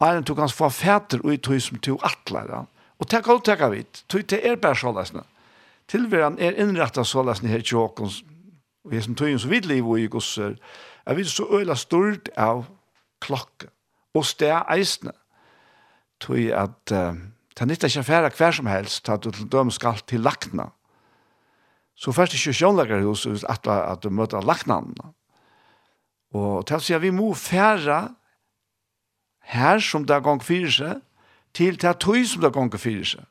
Eiren 0.00 0.24
tog 0.24 0.38
hans 0.40 0.56
få 0.56 0.70
fæter 0.72 1.20
ut 1.20 1.42
tog 1.42 1.60
som 1.60 1.78
tog 1.78 2.00
atlere. 2.02 2.64
Og 2.98 3.08
takk 3.08 3.28
og 3.28 3.44
takk 3.44 3.60
av 3.60 3.76
hit, 3.76 4.04
tog 4.08 4.24
til 4.24 4.40
er 4.40 4.56
bare 4.56 4.76
sålesne. 4.76 5.26
Tilværen 5.88 6.38
er 6.38 6.56
innrettet 6.56 7.06
sålesne 7.06 7.48
her 7.48 7.60
tjåkens, 7.60 8.22
og 8.84 8.94
jeg 8.94 9.04
som 9.04 9.14
tog 9.14 9.28
inn 9.28 9.38
så 9.38 9.50
vidt 9.50 9.68
liv 9.68 9.84
og 9.84 10.00
i 10.00 10.08
gosser, 10.08 10.56
og 10.56 10.89
Jeg 11.10 11.16
vil 11.16 11.26
så 11.26 11.46
øyla 11.50 11.74
stort 11.74 12.28
av 12.38 12.68
klokke 13.18 13.66
og 14.14 14.22
sted 14.28 14.52
eisne. 14.70 15.10
Tøy 16.22 16.52
at 16.54 16.92
uh, 16.94 17.18
det 17.50 17.64
er 17.64 17.66
nytt 17.66 17.86
ikke 17.88 18.04
færre 18.06 18.30
hver 18.30 18.54
som 18.54 18.70
helst 18.70 19.10
at 19.10 19.24
du 19.24 19.32
til 19.34 19.48
døm 19.50 19.72
skal 19.74 19.98
til 20.06 20.22
lakna. 20.22 20.68
Så 21.98 22.14
først 22.14 22.38
ikke 22.38 22.54
sjånleggerhus 22.54 23.26
at, 23.26 23.66
at 23.66 24.04
du 24.04 24.10
møter 24.14 24.46
laknaen. 24.46 24.94
Og 26.30 26.62
til 26.70 26.78
å 26.78 26.84
si 26.86 26.94
at 26.94 27.02
vi 27.02 27.10
må 27.10 27.32
færre 27.34 28.14
her 29.50 29.82
som 29.82 30.06
det 30.06 30.14
er 30.14 30.22
gang 30.22 30.38
fyrir 30.38 30.70
seg, 30.70 31.02
til 31.58 31.74
det 31.74 31.90
er 31.90 31.98
tøy 31.98 32.22
som 32.22 32.44
det 32.44 32.52
er 32.52 32.54
gang 32.54 32.70
fyrir 32.78 33.16
seg. 33.16 33.26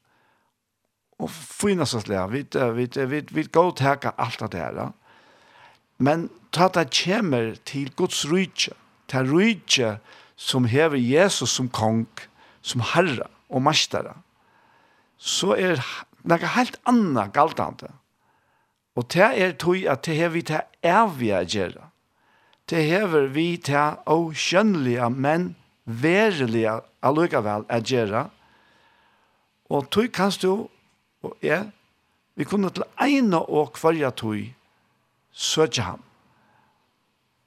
Og 1.24 1.32
finnes 1.32 1.96
oss 1.96 2.12
det, 2.12 2.20
vi, 2.36 2.44
vi, 2.44 2.92
vi, 2.92 3.06
vi, 3.16 3.28
vi 3.40 3.48
går 3.48 3.72
til 3.80 4.12
alt 4.12 4.52
det 4.52 4.60
her. 4.68 4.84
Ja. 4.84 4.92
Men 6.00 6.30
ta 6.56 6.70
det 6.72 6.90
kommer 6.96 7.56
til 7.68 7.92
Guds 7.96 8.24
rydtje, 8.26 8.74
til 9.12 9.32
rydtje 9.32 9.98
som 10.40 10.66
hever 10.72 10.98
Jesus 10.98 11.52
som 11.52 11.68
kong, 11.70 12.08
som 12.62 12.82
herre 12.94 13.28
og 13.50 13.64
mestere, 13.66 14.16
så 15.20 15.56
er 15.60 15.84
noe 16.24 16.54
helt 16.56 16.80
annet 16.88 17.34
galtande. 17.36 17.92
Og 18.96 19.08
det 19.12 19.28
er 19.28 19.56
tog 19.60 19.84
at 19.92 20.06
det 20.08 20.16
hever 20.16 20.36
vi 20.38 20.44
til 20.48 20.62
evige 20.84 21.44
gjøre. 21.56 21.90
Det 22.70 22.84
hever 22.86 23.28
vi 23.34 23.48
til 23.58 24.00
å 24.06 24.18
skjønnelige, 24.36 25.10
men 25.10 25.56
verelige 25.86 26.80
allikevel 27.04 27.66
å 27.68 27.80
gjøre. 27.92 28.28
Og 29.70 29.90
tog 29.92 30.12
kan 30.14 30.32
du 30.42 30.70
og 31.24 31.36
jeg, 31.44 31.68
vi 32.40 32.48
kunne 32.48 32.72
til 32.72 32.88
ene 33.04 33.42
og 33.44 33.74
kvarje 33.76 34.12
tog 34.16 34.59
søkje 35.40 35.86
ham. 35.88 36.04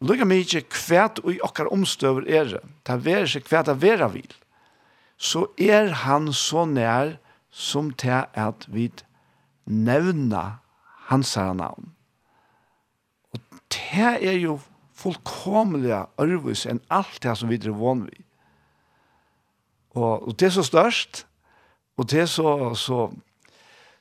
Lukka 0.02 0.26
mykje 0.26 0.64
kvært 0.72 1.20
og 1.22 1.36
i 1.36 1.40
okkar 1.44 1.70
omstøver 1.70 2.26
er 2.26 2.48
det. 2.56 2.62
Ta 2.86 2.96
vera 2.98 3.28
seg 3.28 3.44
kvært 3.46 3.70
av 3.70 3.82
vera 3.84 4.08
vil. 4.10 4.32
Så 5.20 5.46
er 5.60 5.92
han 6.02 6.32
så 6.34 6.64
nær 6.66 7.16
som 7.52 7.92
til 8.00 8.24
at 8.32 8.66
vi 8.72 8.88
nevna 9.66 10.58
hans 11.12 11.34
herre 11.38 11.54
navn. 11.54 11.92
Og 13.30 13.40
det 13.70 14.16
er 14.26 14.38
jo 14.40 14.58
fullkomliga 14.96 16.06
ørvis 16.20 16.64
enn 16.66 16.82
alt 16.90 17.20
det 17.22 17.36
som 17.38 17.52
vi 17.52 17.60
er 17.60 17.76
vann 17.76 18.06
vi. 18.08 18.24
Og, 19.92 20.28
og 20.28 20.34
det 20.40 20.48
er 20.48 20.56
så 20.56 20.64
størst, 20.64 21.26
og 22.00 22.08
det 22.10 22.24
er 22.24 22.30
så, 22.30 22.72
så 22.74 23.10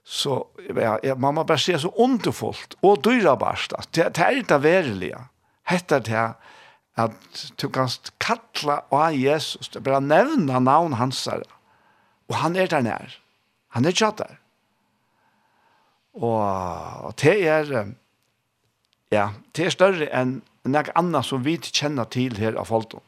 så 0.04 0.48
ja, 0.76 0.98
ja, 1.04 1.16
man 1.16 1.36
må 1.38 1.44
bare 1.48 1.62
se 1.62 1.78
så 1.80 1.92
underfullt 2.02 2.76
og 2.82 3.04
dyrabarst. 3.06 3.74
det, 3.96 4.16
det 4.16 4.26
er 4.26 4.42
ikke 4.42 4.62
verilige. 4.64 5.20
Hette 5.70 6.00
det 6.04 6.26
at 7.00 7.42
du 7.62 7.70
kan 7.70 7.90
kalla 8.20 8.82
av 8.92 9.16
Jesus, 9.16 9.70
du 9.70 9.80
bare 9.80 10.02
nevna 10.04 10.60
navn 10.60 10.98
hans 11.00 11.24
her, 11.30 11.44
og 12.28 12.36
han 12.42 12.56
er 12.56 12.68
der 12.68 12.84
nær. 12.84 13.18
Han 13.72 13.86
er 13.86 13.96
ikke 13.96 14.12
der. 14.18 14.38
Og 16.14 17.14
det 17.22 17.38
er, 17.48 17.94
ja, 19.12 19.30
det 19.56 19.66
er 19.66 19.76
større 19.76 20.10
enn 20.12 20.42
noe 20.68 20.94
annet 21.00 21.26
som 21.26 21.46
vi 21.46 21.56
kjenner 21.58 22.10
til 22.12 22.36
her 22.38 22.58
av 22.60 22.68
folket. 22.70 23.02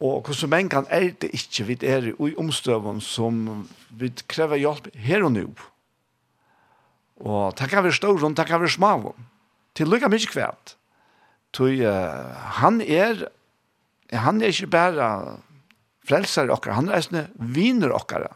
Og 0.00 0.24
hvordan 0.24 0.48
mengan 0.48 0.86
er 0.88 1.10
det 1.20 1.28
ikke 1.36 1.66
vi 1.68 1.76
er 1.84 2.06
i 2.12 2.34
omstøven 2.40 3.02
som 3.04 3.66
vi 3.90 4.08
krever 4.28 4.56
hjelp 4.56 4.88
her 4.96 5.26
og 5.26 5.34
nå. 5.34 5.44
Og 7.20 7.56
det 7.58 7.68
kan 7.68 7.84
være 7.84 7.98
stor, 7.98 8.16
det 8.16 8.46
kan 8.48 8.60
være 8.60 8.72
små. 8.72 9.12
Til 9.76 9.90
lykke 9.92 10.08
mye 10.08 10.30
kvært. 10.30 10.76
Tøy, 11.52 11.82
uh, 11.84 12.32
han 12.62 12.80
er 12.80 13.28
han 14.10 14.40
er 14.42 14.50
ikke 14.50 14.66
bare 14.66 15.06
frelser 16.08 16.50
okkar, 16.50 16.74
han 16.74 16.88
er 16.90 17.04
sånne 17.04 17.26
viner 17.54 17.92
okkar. 17.94 18.26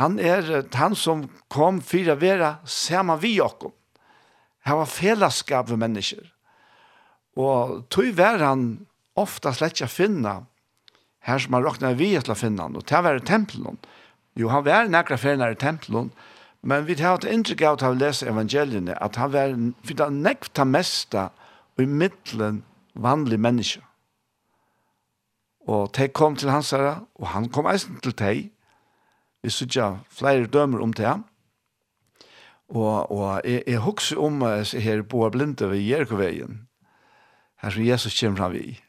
Han 0.00 0.16
er 0.22 0.64
han 0.72 0.96
som 0.96 1.26
kom 1.52 1.82
for 1.84 2.08
å 2.08 2.16
være 2.16 2.54
sammen 2.64 3.20
vi 3.20 3.34
okkar. 3.44 3.74
Han 4.64 4.78
var 4.78 4.88
fellesskap 4.88 5.68
med 5.72 5.82
mennesker. 5.82 6.22
Og 7.36 7.82
tui 7.90 8.12
var 8.14 8.38
han 8.44 8.86
ofta 9.18 9.52
slett 9.52 9.76
ikke 9.76 9.90
finne 9.92 10.34
her 11.22 11.38
som 11.38 11.54
han 11.54 11.64
råkner 11.64 11.96
vi 11.98 12.12
til 12.18 12.34
å 12.34 12.38
finne 12.38 12.66
han, 12.66 12.76
og 12.76 12.86
det 12.88 13.02
var 13.04 13.18
i 13.18 13.24
tempelen. 13.26 13.78
Jo, 14.38 14.48
han 14.50 14.64
var 14.66 14.90
nekra 14.90 15.18
ferner 15.20 15.54
i 15.54 15.58
tempelen, 15.58 16.10
men 16.62 16.86
vi 16.86 16.96
tar 16.98 17.20
et 17.20 17.28
inntrykk 17.30 17.62
av 17.68 17.84
å 17.86 17.94
lese 17.94 18.28
evangeliene, 18.30 18.96
at 18.98 19.18
han 19.20 19.32
var 19.34 19.54
for 19.84 19.98
det 19.98 20.10
nekta 20.14 20.66
mesta 20.66 21.30
i 21.78 21.86
middelen 21.86 22.62
vanlig 22.94 23.38
menneske. 23.40 23.82
Og 25.70 25.92
de 25.94 26.08
kom 26.10 26.34
til 26.36 26.50
hans 26.50 26.72
herre, 26.74 27.04
og 27.14 27.30
han 27.34 27.46
kom 27.54 27.68
eisen 27.70 28.00
til 28.02 28.14
de. 28.18 28.48
Vi 29.42 29.50
sykja 29.50 30.02
flere 30.10 30.50
dømer 30.50 30.82
om 30.82 30.94
det. 30.94 31.12
Og, 32.72 33.10
og 33.10 33.42
jeg, 33.46 33.62
jeg 33.66 33.82
husker 33.84 34.18
om 34.18 34.42
jeg 34.42 34.82
her 34.82 35.02
på 35.06 35.28
blinde 35.30 35.70
ved 35.70 35.84
Jerkoveien, 35.86 36.64
her 37.62 37.70
som 37.70 37.86
Jesus 37.86 38.18
kommer 38.18 38.42
fra 38.42 38.50
vi 38.54 38.64
i 38.72 38.80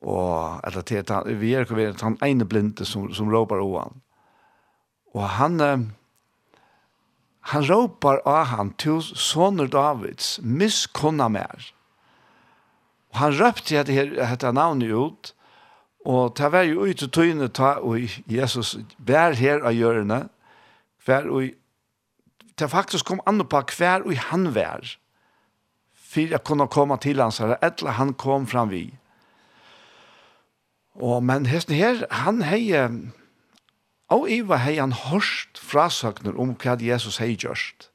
og 0.00 0.60
eller 0.64 0.84
til 0.86 1.02
at 1.04 1.28
vi 1.40 1.54
er 1.54 1.66
ikke 1.66 1.76
ved 1.76 2.00
han 2.00 2.18
ene 2.24 2.46
blinde 2.48 2.84
som, 2.88 3.10
som 3.14 3.28
råper 3.32 3.60
ovan. 3.60 4.00
Og 5.14 5.26
han, 5.36 5.60
han 7.40 7.66
råper 7.66 8.22
av 8.24 8.44
han 8.54 8.72
til 8.78 9.02
soner 9.02 9.68
Davids, 9.68 10.38
miskunna 10.42 11.28
mer. 11.28 11.72
Og 13.10 13.18
han 13.18 13.36
røpte 13.40 13.78
at 13.78 13.90
dette 13.90 14.52
navnet 14.52 14.94
ut, 14.94 15.34
og 16.06 16.36
ta 16.38 16.48
var 16.48 16.64
jo 16.64 16.86
ut 16.86 17.02
og 17.04 17.12
tøyne 17.12 17.50
ta, 17.52 17.74
og 17.84 18.00
Jesus 18.30 18.78
vær 18.96 19.34
her 19.36 19.66
av 19.66 19.76
hjørne, 19.76 20.28
hver 21.04 21.28
og 21.28 21.50
det 22.60 22.68
faktisk 22.70 23.08
kom 23.08 23.20
an 23.28 23.40
på 23.48 23.60
hver 23.76 24.04
og 24.04 24.16
han 24.30 24.50
vær, 24.54 24.84
for 26.10 26.32
jeg 26.32 26.44
kunne 26.44 26.68
komme 26.68 26.96
til 27.00 27.20
hans 27.20 27.38
her, 27.40 27.56
etter 27.62 27.96
han 27.96 28.14
kom 28.14 28.46
fram 28.46 28.72
vi. 28.72 28.88
Og, 30.94 31.22
men 31.24 31.46
hesten 31.46 31.76
her, 31.76 32.04
han 32.10 32.42
hei, 32.42 32.72
og 34.10 34.26
Iva 34.30 34.58
hei 34.58 34.76
han 34.80 34.92
hørst 34.92 35.60
frasøkner 35.62 36.34
om 36.40 36.56
hva 36.58 36.76
Jesus 36.82 37.20
hei 37.22 37.36
gjørst. 37.36 37.90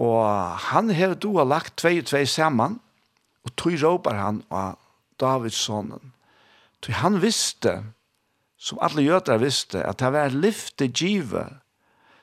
Og 0.00 0.22
han 0.70 0.92
hei 0.94 1.12
du 1.14 1.34
har 1.38 1.48
lagt 1.50 1.76
tvei 1.82 1.98
og 2.00 2.08
tvei 2.08 2.24
saman, 2.30 2.78
og 3.44 3.56
tog 3.56 3.76
råpar 3.82 4.20
han 4.20 4.42
av 4.50 4.78
Davids 5.20 5.58
sonen. 5.58 6.12
Tog 6.80 6.94
han 7.00 7.18
visste, 7.20 7.82
som 8.60 8.78
alle 8.80 9.02
jøder 9.02 9.40
visste, 9.40 9.82
at 9.82 9.98
det 10.00 10.12
var 10.12 10.36
lyfte 10.36 10.88
givet, 10.88 11.58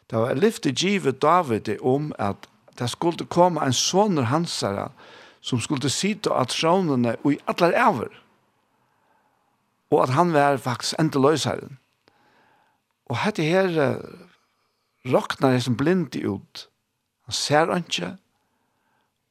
det 0.08 0.20
var 0.20 0.40
lyfte 0.40 0.72
givet 0.72 1.22
David 1.22 1.70
om 1.82 2.14
at 2.18 2.48
det 2.80 2.90
skulle 2.90 3.26
komme 3.26 3.66
en 3.66 3.74
soner 3.74 4.30
hansara, 4.32 4.92
som 5.42 5.60
skulle 5.60 5.90
sitte 5.90 6.32
av 6.32 6.48
tronene 6.52 7.18
og 7.24 7.34
i 7.34 7.40
allar 7.50 7.76
æver 7.76 8.14
og 9.92 10.04
at 10.04 10.16
han 10.16 10.34
var 10.34 10.58
faktisk 10.58 11.00
enda 11.00 11.20
løsaren. 11.20 11.78
Og 13.08 13.18
hette 13.24 13.44
her 13.44 14.00
roknar 15.08 15.56
det 15.56 15.64
som 15.64 15.78
blind 15.78 16.16
ut. 16.16 16.68
Han 17.26 17.34
ser 17.34 17.76
ikke, 17.76 18.18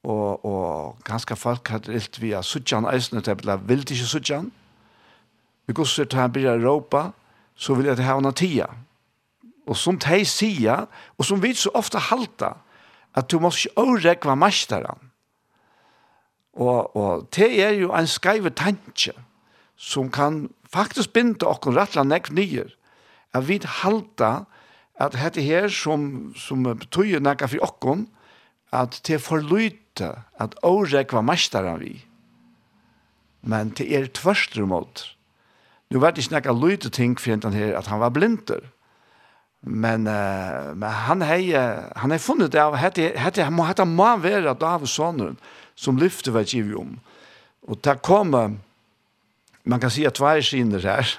og, 0.07 0.45
og 0.45 0.99
ganske 1.05 1.37
folk 1.37 1.69
hadde 1.69 1.95
ilt 1.95 2.21
via 2.23 2.43
suttjan 2.43 2.87
eisene 2.87 3.21
til 3.21 3.37
jeg 3.45 3.69
vil 3.69 3.83
ikke 3.83 4.07
suttjan. 4.07 4.53
Vi 5.67 5.75
går 5.75 5.85
så 5.85 6.05
til 6.05 6.21
han 6.21 6.33
blir 6.33 6.53
Europa, 6.53 7.11
så 7.55 7.75
vil 7.75 7.87
jeg 7.87 7.97
til 7.97 8.05
havna 8.05 8.31
tida. 8.31 8.67
Og 9.67 9.77
som 9.77 9.99
de 9.99 10.25
sier, 10.25 10.87
og 11.19 11.25
som 11.25 11.43
vi 11.43 11.55
så 11.55 11.73
ofte 11.75 11.99
halta, 11.99 12.53
at 13.15 13.31
du 13.31 13.41
måste 13.41 13.67
ikke 13.67 13.83
åregva 13.83 14.35
mesteren. 14.39 15.11
Og, 16.53 16.97
og 16.97 17.27
det 17.37 17.49
er 17.65 17.75
jo 17.81 17.93
en 17.93 18.07
skreive 18.07 18.51
tanke 18.51 19.13
som 19.77 20.11
kan 20.11 20.49
faktisk 20.73 21.13
binde 21.13 21.47
okkur 21.47 21.77
rattla 21.77 22.05
nekv 22.05 22.35
nyer, 22.35 22.73
at 23.37 23.49
vi 23.49 23.61
halda 23.63 24.47
at 24.97 25.13
dette 25.13 25.43
her 25.45 25.69
som, 25.69 26.33
som 26.37 26.65
betyr 26.65 27.21
nekka 27.21 27.49
for 27.53 27.65
okkur, 27.67 28.07
at 28.73 29.01
det 29.07 29.19
er 29.19 29.23
for 29.23 29.45
lyte, 29.45 30.13
at 30.41 30.57
årekva 30.65 31.23
mestaren 31.25 31.81
vi. 31.81 31.93
Men 33.47 33.71
det 33.77 33.87
er 33.95 34.09
tvørster 34.09 34.67
mot. 34.67 35.05
Nu 35.93 36.01
var 36.03 36.13
det 36.13 36.25
ikke 36.25 36.35
nekka 36.35 36.57
lyte 36.57 36.91
ting 36.91 37.15
for 37.21 37.37
enn 37.37 37.55
her 37.55 37.77
at 37.79 37.87
han 37.93 38.01
var 38.03 38.11
blinder. 38.11 38.65
Men, 39.63 40.07
uh, 40.07 40.73
men 40.75 40.91
han 40.91 41.23
hei, 41.27 41.53
han 41.53 42.13
hei 42.13 42.19
funnet 42.23 42.53
det 42.55 42.61
av 42.63 42.77
hette, 42.79 43.13
hette, 43.17 43.45
hette, 43.45 43.67
hette 43.69 43.87
må 43.89 44.09
være 44.23 44.55
Davids 44.59 44.95
sonen 44.95 45.39
som 45.77 45.99
lyfte 46.01 46.33
var 46.35 46.47
givet 46.47 46.77
om. 46.79 46.97
Og 47.67 47.81
det 47.83 47.99
kom, 48.07 48.35
man 49.67 49.83
kan 49.83 49.91
si 49.91 50.07
at 50.07 50.19
tvær 50.19 50.41
skiner 50.45 50.85
her. 50.87 51.17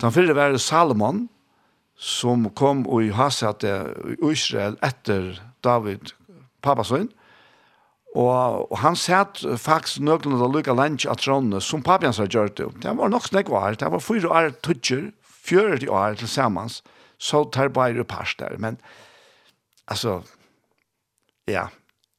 Den 0.00 0.12
fyrre 0.12 0.36
var 0.36 0.56
Salomon, 0.58 1.28
som 1.96 2.50
kom 2.50 2.86
och 2.86 3.02
i 3.02 3.10
hasat 3.10 3.64
i 3.64 4.16
Israel 4.32 4.76
efter 4.82 5.40
David, 5.64 6.12
pappasøn, 6.62 7.08
og, 8.16 8.72
og 8.72 8.78
han 8.80 8.96
satt 8.96 9.42
faktisk 9.60 10.00
nøglene 10.00 10.38
til 10.38 10.46
å 10.46 10.52
lukke 10.52 10.76
lunch 10.76 11.04
av 11.08 11.18
trådene, 11.20 11.60
som 11.60 11.82
pappen 11.84 12.14
har 12.16 12.28
gjort 12.32 12.56
det. 12.56 12.68
Det 12.80 12.94
var 12.96 13.12
nok 13.12 13.28
snakk 13.28 13.50
var, 13.52 13.76
det 13.76 13.90
var 13.92 14.00
fyra 14.04 14.30
år 14.32 14.54
tøtjer, 14.64 15.10
40 15.46 15.90
år 15.92 16.16
til 16.20 16.28
sammen, 16.28 16.72
så 17.18 17.44
tar 17.52 17.68
bare 17.72 18.04
pars 18.04 18.34
der, 18.40 18.56
men 18.58 18.80
altså, 19.86 20.22
ja, 21.48 21.68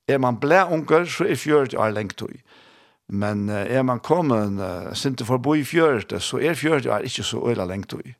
er 0.07 0.21
man 0.21 0.39
blæ 0.39 0.63
unger, 0.71 1.05
så 1.05 1.25
er 1.27 1.35
40 1.35 1.77
år 1.81 1.91
lengt 1.91 2.17
tog. 2.17 2.33
Men 3.07 3.47
uh, 3.49 3.63
er 3.63 3.83
man 3.87 3.99
kommet 4.03 4.59
uh, 4.59 4.93
sinte 4.93 5.23
i 5.23 5.63
fjøret, 5.63 6.21
så 6.21 6.39
er 6.39 6.55
fjøret 6.55 6.85
er 6.85 7.05
ikke 7.05 7.23
så 7.23 7.43
øyla 7.49 7.65
lengt 7.65 7.93
i. 7.93 8.15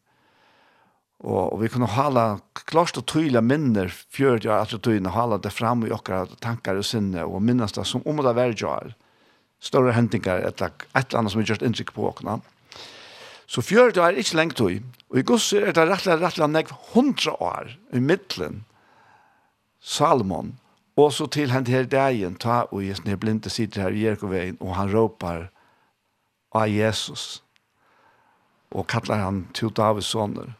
Og, 1.19 1.53
og 1.53 1.61
vi 1.61 1.67
kunne 1.73 1.89
hala 1.89 2.39
klart 2.53 2.97
og 2.97 3.05
tydelig 3.09 3.41
minner 3.43 3.89
fjøret 3.89 4.45
er 4.45 4.61
at 4.61 4.87
vi 4.87 4.99
hala 5.09 5.37
det 5.37 5.51
fram 5.51 5.83
i 5.85 5.91
okkara 5.91 6.27
tankar 6.41 6.77
og 6.77 6.85
sinne, 6.85 7.25
og 7.25 7.41
minnes 7.41 7.73
det 7.73 7.87
som 7.87 8.05
om 8.05 8.21
det 8.21 8.35
var 8.35 8.53
jo 8.53 8.77
større 9.59 9.93
hentingar, 9.93 10.43
et, 10.45 10.61
et 10.61 10.85
eller 10.93 11.19
annet 11.19 11.33
som 11.33 11.41
vi 11.41 11.47
gjort 11.49 11.65
inntrykk 11.65 11.93
på 11.95 12.05
åkna. 12.11 12.37
Så 13.47 13.63
fjøret 13.63 13.97
er 13.97 14.19
ikke 14.19 14.37
lengt 14.37 14.61
i, 14.61 14.81
og 15.09 15.17
i 15.17 15.25
gods 15.25 15.53
er 15.55 15.71
det 15.71 15.87
rettelig, 15.87 16.19
rettelig, 16.21 16.49
nekv 16.51 16.73
hundra 16.93 17.33
år 17.41 17.73
i 17.95 17.99
middelen, 18.03 18.65
Salmon, 19.81 20.57
Og 20.97 21.13
så 21.13 21.27
til 21.29 21.51
han 21.53 21.67
her 21.67 21.85
dagen, 21.85 22.35
ta 22.35 22.63
og 22.71 22.81
Jesus, 22.85 23.05
ned 23.05 23.17
blinde 23.21 23.49
sitter 23.49 23.81
her 23.81 23.93
i 23.93 24.05
Jerkoveien, 24.05 24.57
og 24.59 24.75
han 24.75 24.89
råpar 24.93 25.49
av 26.55 26.69
Jesus, 26.69 27.43
og 28.71 28.87
kallar 28.87 29.21
han 29.21 29.45
til 29.53 29.69
Davids 29.69 30.09
sønner. 30.09 30.55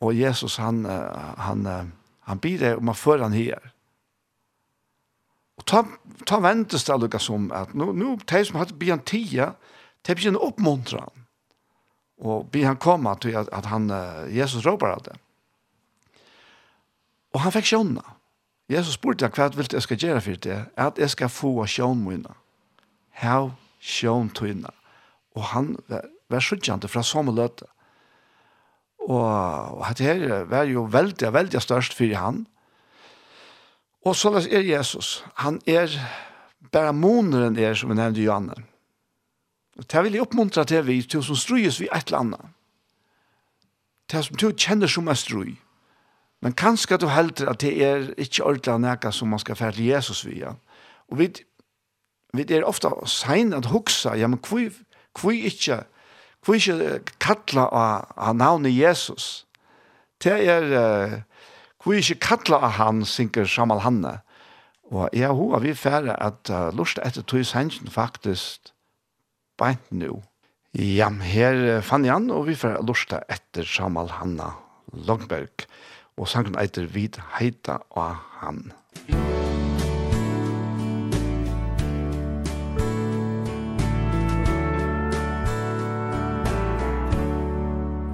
Og 0.00 0.16
Jesus, 0.16 0.56
han, 0.56 0.84
han, 0.84 1.66
han, 1.66 1.92
han 2.20 2.38
blir 2.40 2.58
det 2.58 2.76
om 2.76 2.88
han 2.88 2.96
fører 2.96 3.26
han 3.26 3.36
her. 3.36 3.72
Og 5.58 5.66
ta, 5.66 5.82
ta 6.26 6.38
ventes 6.40 6.86
det 6.86 6.94
allukka 6.94 7.20
som 7.20 7.50
at 7.52 7.74
nå, 7.74 7.92
nå 7.92 8.16
de 8.24 8.44
som 8.46 8.60
hadde 8.60 8.78
blir 8.78 8.94
han 8.94 9.04
tia, 9.04 9.52
de 10.06 10.14
begynner 10.14 10.40
å 10.40 10.52
oppmuntre 10.52 11.02
han. 11.02 11.24
Og 12.18 12.46
blir 12.50 12.66
han 12.70 12.78
komme 12.80 13.12
til 13.20 13.36
at, 13.36 13.50
at 13.52 13.66
han, 13.68 13.90
Jesus 14.32 14.64
råper 14.66 14.94
av 14.94 15.02
det. 15.10 15.18
Og 17.34 17.42
han 17.44 17.54
fikk 17.54 17.68
sjånna. 17.68 18.17
Jesus 18.68 18.98
spurte 18.98 19.24
han, 19.24 19.32
hva 19.32 19.48
vil 19.56 19.70
jeg 19.72 19.82
skal 19.82 19.98
gjøre 20.02 20.20
for 20.20 20.42
det? 20.44 20.58
At 20.76 20.98
jeg 21.00 21.10
skal 21.10 21.32
få 21.32 21.54
sjån 21.66 22.04
mine. 22.04 22.34
Hav 23.22 23.54
sjån 23.80 24.30
tøyne. 24.36 24.70
Og 25.36 25.50
han 25.54 25.74
var 26.28 26.44
skjønjende 26.44 26.90
fra 26.90 27.02
samme 27.02 27.32
løte. 27.32 27.68
Og, 29.08 29.24
og 29.78 29.84
dette 29.88 30.04
her 30.04 30.44
var 30.50 30.68
jo 30.68 30.84
veldig, 30.92 31.32
veldig 31.32 31.62
størst 31.64 31.96
for 31.96 32.12
han. 32.18 32.44
Og 34.04 34.16
så 34.16 34.34
er 34.36 34.66
Jesus. 34.66 35.24
Han 35.40 35.60
er 35.66 35.88
bare 36.72 36.92
moneren 36.92 37.56
er, 37.56 37.74
som 37.74 37.90
vi 37.90 37.96
nevnte 37.96 38.22
Johanne. 38.22 38.56
Det 39.78 40.02
vil 40.04 40.16
jeg 40.18 40.26
oppmuntre 40.26 40.64
til 40.66 40.84
vi, 40.86 41.00
til 41.02 41.22
som 41.22 41.38
strøyes 41.38 41.80
vi 41.80 41.88
et 41.88 42.10
eller 42.10 42.18
annet. 42.18 42.54
Det 44.10 44.24
som 44.24 44.36
du 44.36 44.50
kjenner 44.50 44.90
som 44.90 45.08
er 45.08 45.18
strøy. 45.18 45.54
Men 46.42 46.54
kanskje 46.54 46.98
du 47.02 47.08
helder 47.10 47.50
at 47.50 47.60
det 47.62 47.72
er 47.82 48.10
ikke 48.16 48.44
ordentlig 48.46 48.78
nækka 48.84 49.10
som 49.14 49.32
man 49.32 49.42
skal 49.42 49.58
fære 49.58 49.86
Jesus 49.90 50.24
via. 50.26 50.54
Og 51.10 51.18
vi, 51.18 51.32
vi 52.34 52.46
er 52.54 52.66
ofte 52.66 52.90
sein 53.06 53.52
at 53.52 53.66
huksa, 53.72 54.14
ja, 54.14 54.26
men 54.26 54.38
hvor, 54.48 54.70
hvor 55.20 55.34
ikke, 55.34 55.82
hvor 56.44 56.54
ikke 56.54 57.00
kattla 57.20 57.66
av, 57.66 58.06
av 58.16 58.36
navnet 58.36 58.76
Jesus? 58.76 59.46
Det 60.22 60.36
er, 60.46 60.70
uh, 60.70 61.18
hvor 61.82 61.98
ikke 61.98 62.20
kattla 62.22 62.62
av 62.68 62.78
han, 62.78 63.04
synker 63.06 63.48
Samal 63.48 63.82
Hanne. 63.82 64.18
Og 64.88 65.08
jeg 65.12 65.28
har 65.28 65.60
vi 65.62 65.74
fære 65.74 66.14
at 66.22 66.50
uh, 66.54 66.70
lust 66.76 67.00
etter 67.04 67.26
tog 67.26 67.44
sengen 67.46 67.90
faktisk 67.90 68.72
beint 69.58 69.90
nu. 69.90 70.22
Ja, 70.78 71.08
her 71.10 71.80
fann 71.82 72.04
jeg 72.06 72.14
han, 72.14 72.30
og 72.30 72.46
vi 72.46 72.54
fære 72.54 72.84
lust 72.86 73.12
etter 73.18 73.66
Samal 73.66 74.12
Hanna 74.20 74.52
Longberg 74.92 75.66
og 76.18 76.28
sangen 76.28 76.58
eiter 76.58 76.86
vid 76.90 77.20
heita 77.38 77.78
av 77.94 78.16
han. 78.40 78.72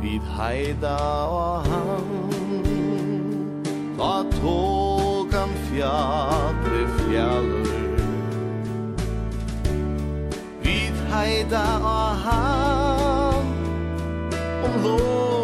Vid 0.05 0.27
heita 0.37 0.97
av 1.27 1.67
han 1.71 2.35
Ta 3.97 4.25
tågan 4.31 5.55
fjadre 5.71 6.83
fjallur 6.99 7.97
Vid 10.63 11.01
heita 11.15 11.65
av 11.79 12.17
han 12.27 13.55
Om 14.65 14.83
lov 14.85 15.44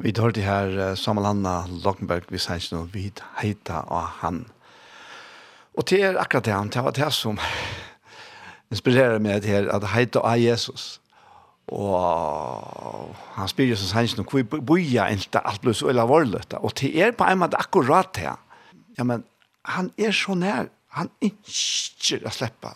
Vi 0.00 0.12
tar 0.12 0.32
det 0.32 0.44
her 0.46 0.94
Samuel 0.96 1.26
Hanna 1.26 1.66
Lockenberg, 1.84 2.24
vi 2.32 2.40
sier 2.40 2.60
ikke 2.60 2.76
noe, 2.76 2.88
vi 2.92 3.10
heter 3.42 3.84
av 3.92 4.22
han. 4.22 4.46
Og 5.76 5.84
det 5.88 6.00
er 6.04 6.18
akkurat 6.20 6.46
det 6.48 6.54
han, 6.54 6.72
det 6.72 6.84
var 6.84 6.96
det 6.96 7.10
som 7.12 7.38
inspirerer 8.72 9.20
meg 9.20 9.44
til 9.44 9.68
at 9.72 9.84
heita 9.92 10.24
av 10.24 10.40
Jesus. 10.40 10.96
Og 11.72 13.12
han 13.36 13.52
spyr 13.52 13.70
jo 13.70 13.78
som 13.80 13.92
sier 13.92 14.08
ikke 14.08 14.22
noe, 14.22 14.44
hvor 14.48 14.64
bor 14.72 14.80
ikke 14.80 15.44
alt 15.44 15.62
blir 15.64 15.76
så 15.76 15.92
eller 15.92 16.08
varløtt? 16.08 16.56
Og 16.60 16.72
det 16.80 16.92
er 16.96 17.12
på 17.16 17.28
en 17.28 17.44
måte 17.44 17.60
akkurat 17.60 18.10
det. 18.16 18.32
Ja, 18.98 19.04
men 19.04 19.24
han 19.68 19.92
er 20.00 20.16
så 20.16 20.34
nær, 20.36 20.72
han 20.96 21.12
ønsker 21.22 22.24
å 22.26 22.32
slippe. 22.32 22.72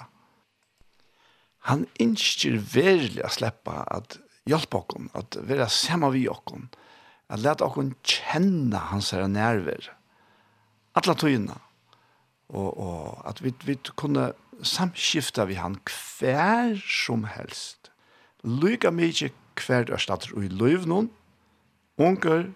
Han 1.66 1.88
ønsker 2.00 2.60
virkelig 2.60 3.24
å 3.26 3.32
slippe 3.34 3.82
at 3.90 4.20
hjelpe 4.46 4.84
oss, 4.84 5.08
at 5.18 5.40
være 5.48 5.66
sammen 5.72 6.12
med 6.12 6.28
oss 6.30 6.84
at 7.32 7.42
lete 7.42 7.66
okkur 7.66 7.90
kjenne 8.06 8.80
hans 8.90 9.12
her 9.14 9.26
nerver. 9.30 9.90
Alla 10.96 11.14
tøyene. 11.18 11.56
Og, 12.48 12.68
og 12.78 13.22
at 13.26 13.42
vi, 13.42 13.52
vi 13.66 13.74
kunne 13.98 14.30
samskifta 14.62 15.48
vi 15.50 15.58
han 15.58 15.80
hver 15.86 16.78
som 16.80 17.26
helst. 17.28 17.90
Lyga 18.46 18.92
mykje 18.94 19.32
hver 19.58 19.90
erstatter 19.92 20.34
og 20.36 20.46
i 20.46 20.52
løyv 20.52 20.86
noen. 20.86 21.10
Unger, 21.98 22.50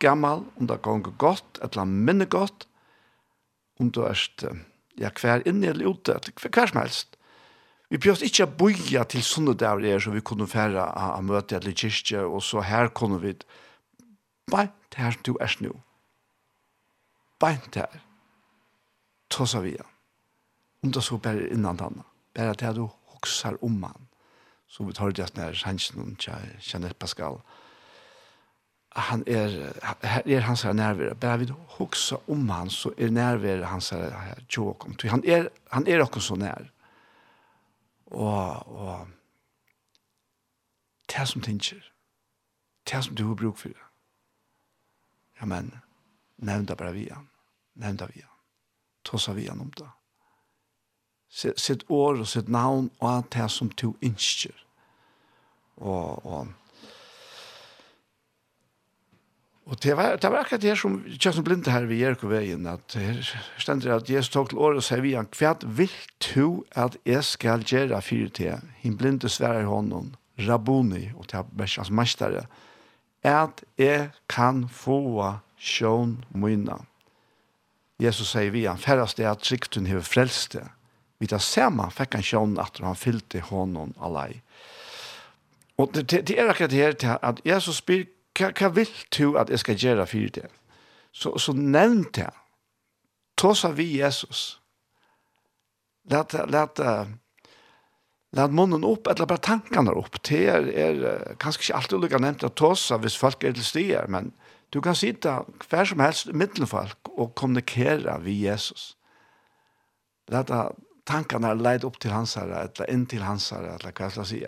gammal, 0.00 0.44
om 0.56 0.68
det 0.70 0.80
gonger 0.82 1.12
godt, 1.18 1.58
et 1.58 1.72
eller 1.72 1.84
annet 1.84 2.06
minne 2.08 2.28
godt. 2.30 2.68
Om 3.80 3.90
du 3.90 4.04
er 4.06 4.16
ja, 5.00 5.10
hver 5.10 5.42
inne 5.48 5.72
eller 5.72 5.90
ute, 5.90 6.14
hver 6.14 6.52
hver 6.54 6.70
som 6.70 6.80
helst. 6.80 7.18
Vi 7.90 8.00
bjørt 8.00 8.24
ikke 8.26 8.46
å 8.46 8.54
boja 8.58 9.04
til 9.10 9.22
sånne 9.22 9.54
der 9.58 9.82
er, 9.84 10.00
så 10.00 10.10
vi 10.14 10.22
kunne 10.24 10.48
fære 10.50 10.80
av 10.80 11.22
møte 11.26 11.58
eller 11.58 11.74
kyrkje, 11.76 12.24
og 12.24 12.40
så 12.42 12.62
her 12.64 12.88
kunne 12.96 13.20
vi 13.22 13.34
Beint 14.50 14.96
her 14.96 15.10
som 15.10 15.22
du 15.22 15.36
er 15.40 15.50
snu. 15.50 15.72
Beint 17.40 17.74
her. 17.74 18.00
Tåsa 19.30 19.60
vi 19.60 19.74
igjen. 19.74 19.92
Om 20.84 20.92
det 20.92 21.02
så 21.02 21.18
bare 21.18 21.48
innan 21.48 21.78
denne. 21.80 22.04
Bare 22.34 22.50
at 22.50 22.76
du 22.76 22.88
hoksar 23.14 23.56
om 23.64 23.82
han. 23.82 24.08
Så 24.68 24.84
vi 24.84 24.92
tar 24.92 25.10
det 25.10 25.36
når 25.36 25.64
Hansen 25.64 26.00
og 26.00 26.28
Jeanette 26.72 26.98
Pascal. 26.98 27.40
Han 28.94 29.24
er, 29.26 29.72
her 30.02 30.22
er 30.26 30.40
hans 30.40 30.62
her 30.62 30.72
nærvere. 30.72 31.14
Bare 31.14 31.38
vi 31.38 31.52
hoksar 31.78 32.20
om 32.30 32.48
han, 32.48 32.70
så 32.70 32.92
er 32.98 33.10
nærvere 33.10 33.64
hans 33.66 33.90
her 33.90 34.40
tjåkom. 34.48 34.96
Han 35.02 35.24
er, 35.26 35.48
han 35.70 35.86
er 35.86 36.02
okkur 36.02 36.20
så 36.20 36.34
nær. 36.34 36.70
Og, 38.06 38.68
og, 38.68 39.06
det 41.10 41.28
som 41.28 41.42
tenker, 41.42 41.90
Det 42.90 43.04
som 43.04 43.14
du 43.14 43.26
har 43.26 43.34
bruk 43.34 43.58
for 43.58 43.83
Ja, 45.40 45.46
men, 45.46 45.72
nevn 46.36 46.66
det 46.66 46.76
bare 46.78 46.92
vi 46.92 47.08
han. 47.10 47.28
det 47.74 48.08
vi 48.14 48.20
han. 48.20 48.30
Tossa 49.04 49.32
vi 49.32 49.48
han 49.48 49.60
om 49.60 49.72
det. 49.76 49.90
Sitt 51.30 51.60
sitt 51.60 51.84
år 51.90 52.20
og 52.20 52.28
sitt 52.28 52.48
navn 52.48 52.90
og 53.00 53.08
alt 53.10 53.32
det 53.34 53.50
som 53.50 53.70
to 53.70 53.96
innskjer. 54.00 54.54
Og, 55.76 56.26
og, 56.26 56.46
Og 59.64 59.78
det 59.82 59.96
var, 59.96 60.16
det 60.20 60.28
var 60.28 60.44
akkurat 60.44 60.60
det 60.62 60.74
som 60.76 60.98
Kjøsten 61.08 61.44
Blinde 61.44 61.72
her 61.72 61.86
ved 61.88 61.96
Jericho 61.96 62.28
veien, 62.28 62.66
at 62.68 62.96
her 63.00 63.20
stender 63.56 63.94
at 63.94 64.10
Jesus 64.10 64.28
tok 64.34 64.50
til 64.50 64.60
året 64.60 64.82
og 64.82 64.84
sier 64.84 65.00
vi 65.00 65.14
han, 65.16 65.30
hva 65.38 65.54
vil 65.64 65.94
du 66.26 66.64
at 66.76 66.98
jeg 67.08 67.24
skal 67.24 67.64
gjøre 67.64 68.02
fire 68.04 68.28
til? 68.28 68.66
Hinn 68.82 68.98
blinde 69.00 69.30
sverer 69.32 69.64
hånden, 69.64 70.12
Rabuni, 70.44 71.06
og 71.16 71.30
til 71.30 71.46
hans 71.78 71.90
mestere, 71.90 72.44
at 73.32 73.64
jeg 73.80 74.10
kan 74.28 74.68
få 74.68 75.38
sjån 75.58 76.24
mynda. 76.34 76.82
Jesus 77.98 78.34
sier 78.34 78.50
vi, 78.50 78.66
han 78.66 78.78
færrest 78.78 79.20
er 79.20 79.30
at 79.30 79.46
sikten 79.46 79.86
hever 79.86 80.04
frelste. 80.04 80.66
Vi 81.18 81.28
tar 81.30 81.40
samme, 81.40 81.86
fikk 81.94 82.18
han 82.18 82.26
sjån 82.26 82.58
at 82.60 82.80
han 82.82 82.98
fyllte 82.98 83.40
hånden 83.40 83.94
alai. 84.02 84.42
Og 85.78 85.94
det, 85.94 86.10
det 86.28 86.36
er 86.38 86.50
akkurat 86.50 86.70
det 86.70 86.82
her 86.82 86.92
til 86.92 87.16
at 87.22 87.40
Jesus 87.46 87.80
spyr, 87.82 88.04
hva, 88.38 88.50
hva 88.50 88.70
vil 88.74 88.90
du 89.14 89.38
at 89.38 89.50
jeg 89.50 89.62
skal 89.62 89.78
gjøre 89.78 90.06
for 90.10 90.34
det? 90.34 90.50
Så, 91.14 91.36
så 91.38 91.54
nevnte 91.54 92.26
jeg, 92.26 92.34
tåsa 93.38 93.70
vi 93.70 93.86
Jesus. 94.00 94.60
Lata, 96.10 96.44
lata, 96.44 97.06
Lad 98.34 98.54
munnen 98.54 98.84
opp, 98.86 99.06
eller 99.06 99.28
bare 99.30 99.44
tankene 99.46 99.92
opp. 99.94 100.18
Det 100.26 100.42
er, 100.50 100.66
er 100.66 101.36
kanskje 101.38 101.68
ikke 101.68 101.76
alltid 101.78 102.02
lukket 102.02 102.24
nevnt 102.24 102.46
at 102.48 102.56
tossa 102.58 102.98
hvis 102.98 103.18
folk 103.18 103.44
er 103.46 103.54
til 103.54 103.66
stier, 103.66 104.08
men 104.10 104.32
du 104.74 104.80
kan 104.82 104.96
sitte 104.98 105.36
hver 105.68 105.86
som 105.86 106.02
helst 106.02 106.32
mittelen 106.34 106.66
folk 106.66 107.12
og 107.14 107.34
kommunikere 107.38 108.16
vi 108.24 108.40
Jesus. 108.42 108.96
Lad 110.34 110.50
tankene 111.06 111.52
leda 111.54 111.86
opp 111.86 112.00
til 112.02 112.14
hans 112.14 112.34
herre, 112.40 112.64
eller 112.66 112.90
inn 112.90 113.06
til 113.06 113.22
hans 113.22 113.50
herre, 113.54 113.76
eller 113.76 113.94
hva 113.94 114.08
jeg 114.08 114.16
skal 114.16 114.28
si. 114.32 114.42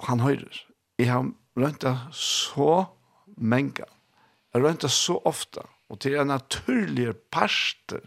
Og 0.00 0.08
han 0.08 0.24
hører. 0.24 0.62
Jeg 1.00 1.10
har 1.10 1.28
rønta 1.60 1.96
så 2.16 2.86
menga. 3.36 3.88
Jeg 4.54 4.78
det 4.82 4.90
så 4.90 5.20
ofta. 5.24 5.66
Og 5.90 6.00
til 6.00 6.16
en 6.18 6.30
naturlig 6.30 7.12
parster 7.30 8.00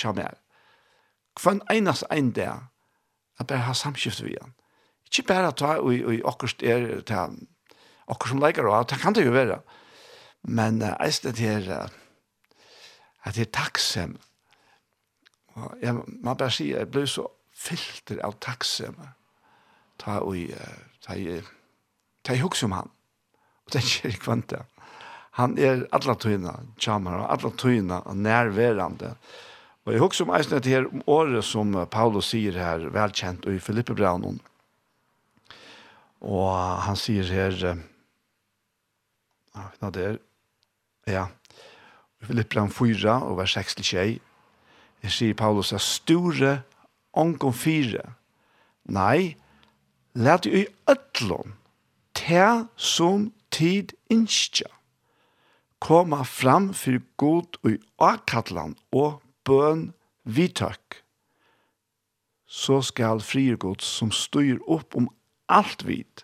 kommer 0.00 0.26
jeg. 0.26 0.36
Hver 1.40 1.60
eneste 1.72 2.06
en 2.10 2.30
der, 2.32 2.66
at 3.38 3.46
bare 3.46 3.66
ha 3.66 3.74
samskift 3.74 4.24
vi 4.24 4.36
han. 4.40 4.54
Ikke 5.06 5.26
bare 5.28 5.52
ta 5.52 5.76
og, 5.78 5.92
og 5.92 6.28
akkurat 6.32 6.62
er 6.62 6.86
til 7.06 7.36
akkurat 8.06 8.32
som 8.32 8.42
leikar 8.42 8.68
og 8.70 8.88
det 8.90 9.00
kan 9.02 9.14
det 9.14 9.26
jo 9.26 9.34
være. 9.34 9.60
Men 10.42 10.82
uh, 10.82 10.94
jeg 11.00 11.14
stedet 11.14 11.38
her 11.38 11.84
uh, 11.84 11.88
at 13.24 13.34
det 13.34 13.48
er 13.48 13.52
takksem. 13.52 14.16
Og 15.56 15.74
jeg 15.82 15.94
må 15.94 16.34
bare 16.34 16.50
si, 16.50 16.70
jeg 16.70 16.90
ble 16.90 17.06
så 17.06 17.26
filter 17.56 18.20
av 18.24 18.36
takksem 18.40 18.98
ta 19.98 20.20
og 20.20 20.36
uh, 20.36 20.78
ta 21.02 21.16
i 21.16 21.40
ta 22.26 22.34
i 22.34 22.42
hugsa 22.42 22.66
om 22.66 22.76
han. 22.76 22.90
Og 23.66 23.72
det 23.72 23.82
er 23.82 24.10
ikke 24.10 24.24
kvante. 24.26 24.62
Han 25.36 25.58
er 25.58 25.84
alla 25.92 26.14
tøyna, 26.16 26.54
tjamar, 26.80 27.26
alla 27.28 27.50
tøyna 27.60 28.00
og 28.08 28.16
nærværende. 28.16 29.12
Og 29.12 29.45
Og 29.86 29.92
jeg 29.94 30.02
husker 30.02 30.26
om 30.26 30.32
eisen 30.34 30.56
etter 30.56 30.72
her 30.72 30.86
året 31.06 31.46
som 31.46 31.70
Paulus 31.86 32.32
sier 32.32 32.56
her, 32.58 32.88
velkjent 32.90 33.44
og 33.46 33.54
i 33.54 33.62
Filippe 33.62 33.94
Braunen. 33.94 34.40
Og 36.26 36.50
han 36.82 36.98
sier 36.98 37.28
her, 37.30 37.54
ja, 39.54 39.66
hva 39.78 39.90
det 39.94 40.06
er, 40.08 40.16
ja, 41.06 41.28
i 42.18 42.26
Filippe 42.26 42.56
Braunen 42.56 42.74
4, 42.74 43.14
og 43.28 43.38
vers 43.38 43.54
6 43.54 43.78
til 43.78 43.86
21, 43.86 44.16
her 45.06 45.14
sier 45.14 45.38
Paulus, 45.38 45.70
at 45.70 45.84
store 45.86 46.56
ånkom 47.14 47.54
fire, 47.54 48.02
nei, 48.90 49.36
let 50.18 50.48
i 50.50 50.64
øtlån, 50.90 51.54
te 52.18 52.42
som 52.74 53.28
tid 53.54 53.94
innskja, 54.10 54.66
koma 55.78 56.24
fram 56.26 56.72
fyrir 56.74 57.04
god 57.22 57.60
og 57.62 57.70
i 57.76 57.78
akkallan 58.02 58.74
og 58.90 59.20
bøn 59.46 59.90
vidtak, 60.26 61.02
så 62.46 62.80
skal 62.82 63.22
friergods 63.24 63.86
som 63.98 64.12
styr 64.14 64.58
opp 64.70 64.94
om 64.98 65.08
alt 65.50 65.84
vid, 65.86 66.22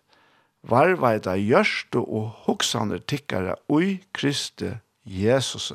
varvaida 0.62 1.34
gjørste 1.38 2.02
og 2.02 2.44
hoksaner 2.46 3.02
tikkare 3.10 3.56
ui 3.70 3.98
Kristi 4.14 4.70
Jesus. 5.02 5.72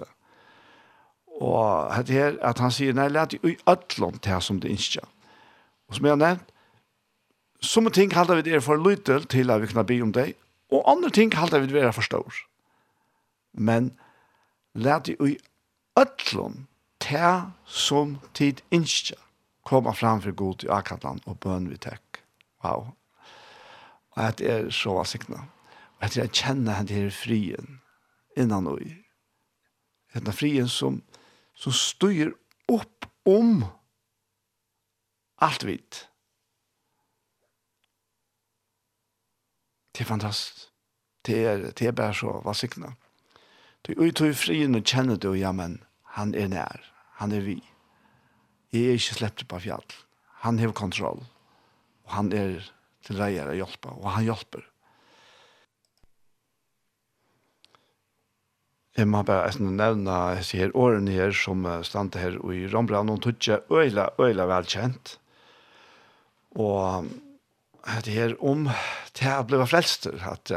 Og 1.38 1.93
at, 1.93 2.10
her, 2.10 2.38
at 2.41 2.60
han 2.64 2.74
sier, 2.74 2.95
nei, 2.95 3.10
let 3.12 3.36
ui 3.43 3.58
ødlom 3.68 4.20
til 4.24 4.41
som 4.41 4.62
det 4.64 4.72
innskja. 4.74 5.04
Og 5.88 5.98
som 5.98 6.08
jeg 6.08 6.16
har 6.16 6.24
nevnt, 6.24 6.54
som 7.62 7.89
ting 7.91 8.14
halda 8.14 8.38
vi 8.38 8.45
det 8.45 8.62
for 8.64 8.78
lytel 8.78 9.26
til 9.26 9.52
at 9.52 9.62
vi 9.62 9.68
kan 9.72 9.86
be 9.86 10.02
om 10.06 10.14
deg, 10.14 10.36
og 10.72 10.86
andre 10.89 11.10
ting 11.10 11.34
halda 11.34 11.60
vi 11.64 11.72
det 11.72 11.93
for 11.95 12.06
stor. 12.06 12.41
Men 13.54 13.91
let 14.76 15.10
i 15.10 15.38
ødlom 15.98 16.68
ta 17.00 17.52
som 17.66 18.18
tid 18.34 18.62
innskja 18.70 19.18
koma 19.68 19.93
fram 19.93 20.22
for 20.22 20.32
god 20.32 20.64
i 20.64 20.72
akkallan 20.72 21.20
og 21.28 21.39
bøn 21.43 21.68
vi 21.68 21.78
tek. 21.78 22.22
Wow. 22.64 22.93
Og 24.16 24.22
at 24.24 24.41
er 24.41 24.70
så 24.72 24.93
vasikna. 24.95 25.43
Og 25.98 26.06
at 26.08 26.16
jeg 26.18 26.32
kjenner 26.32 26.78
henne 26.80 26.93
her 26.95 27.10
frien 27.12 27.82
innan 28.38 28.70
og 28.72 28.80
i. 28.82 28.93
Henne 30.16 30.32
frien 30.32 30.70
som, 30.72 31.02
som 31.56 31.76
styr 31.76 32.32
opp 32.72 33.10
om 33.28 33.66
alt 35.43 35.68
vidt. 35.68 36.06
Det 39.91 40.06
er 40.06 40.14
fantastisk. 40.14 40.70
Det 41.28 41.43
er, 41.43 41.72
det 41.76 41.88
er 41.88 41.91
bare 41.91 42.16
så 42.16 42.39
vasikna. 42.45 42.93
Du 43.84 43.91
uttøy 44.00 44.32
frien 44.32 44.80
og 44.80 44.88
kjenner 44.88 45.20
du, 45.20 45.34
ja, 45.36 45.52
men 45.52 45.82
Han 46.18 46.34
er 46.34 46.49
nær. 46.49 46.86
Han 47.22 47.34
er 47.34 47.43
vi. 47.45 47.59
Jeg 48.74 48.89
er 48.89 48.97
ikke 48.97 49.20
sleppt 49.20 49.45
på 49.49 49.59
fjall. 49.68 49.86
Han 50.43 50.57
har 50.59 50.74
kontroll. 50.76 51.22
Og 52.07 52.15
han 52.15 52.32
er 52.34 52.57
til 53.05 53.22
reier 53.22 53.49
å 53.49 53.55
hjelpe. 53.55 53.93
Og 54.01 54.09
han 54.15 54.26
hjelper. 54.26 54.65
Jeg 58.97 59.05
må 59.13 59.22
bare 59.22 59.53
nevne 59.61 60.18
disse 60.39 60.57
her 60.57 60.74
årene 60.74 61.13
her 61.13 61.36
som 61.38 61.61
stand 61.86 62.18
her 62.18 62.39
i 62.49 62.65
Rombrand. 62.72 63.13
og 63.13 63.22
tog 63.22 63.38
ikke 63.38 63.61
øyla, 63.70 64.09
øyla 64.18 64.47
velkjent. 64.49 65.20
Og 66.57 67.05
det 68.05 68.13
her 68.13 68.34
om 68.41 68.65
det 69.13 69.28
jeg 69.30 69.47
ble 69.47 69.68
frelster. 69.70 70.18
At 70.26 70.49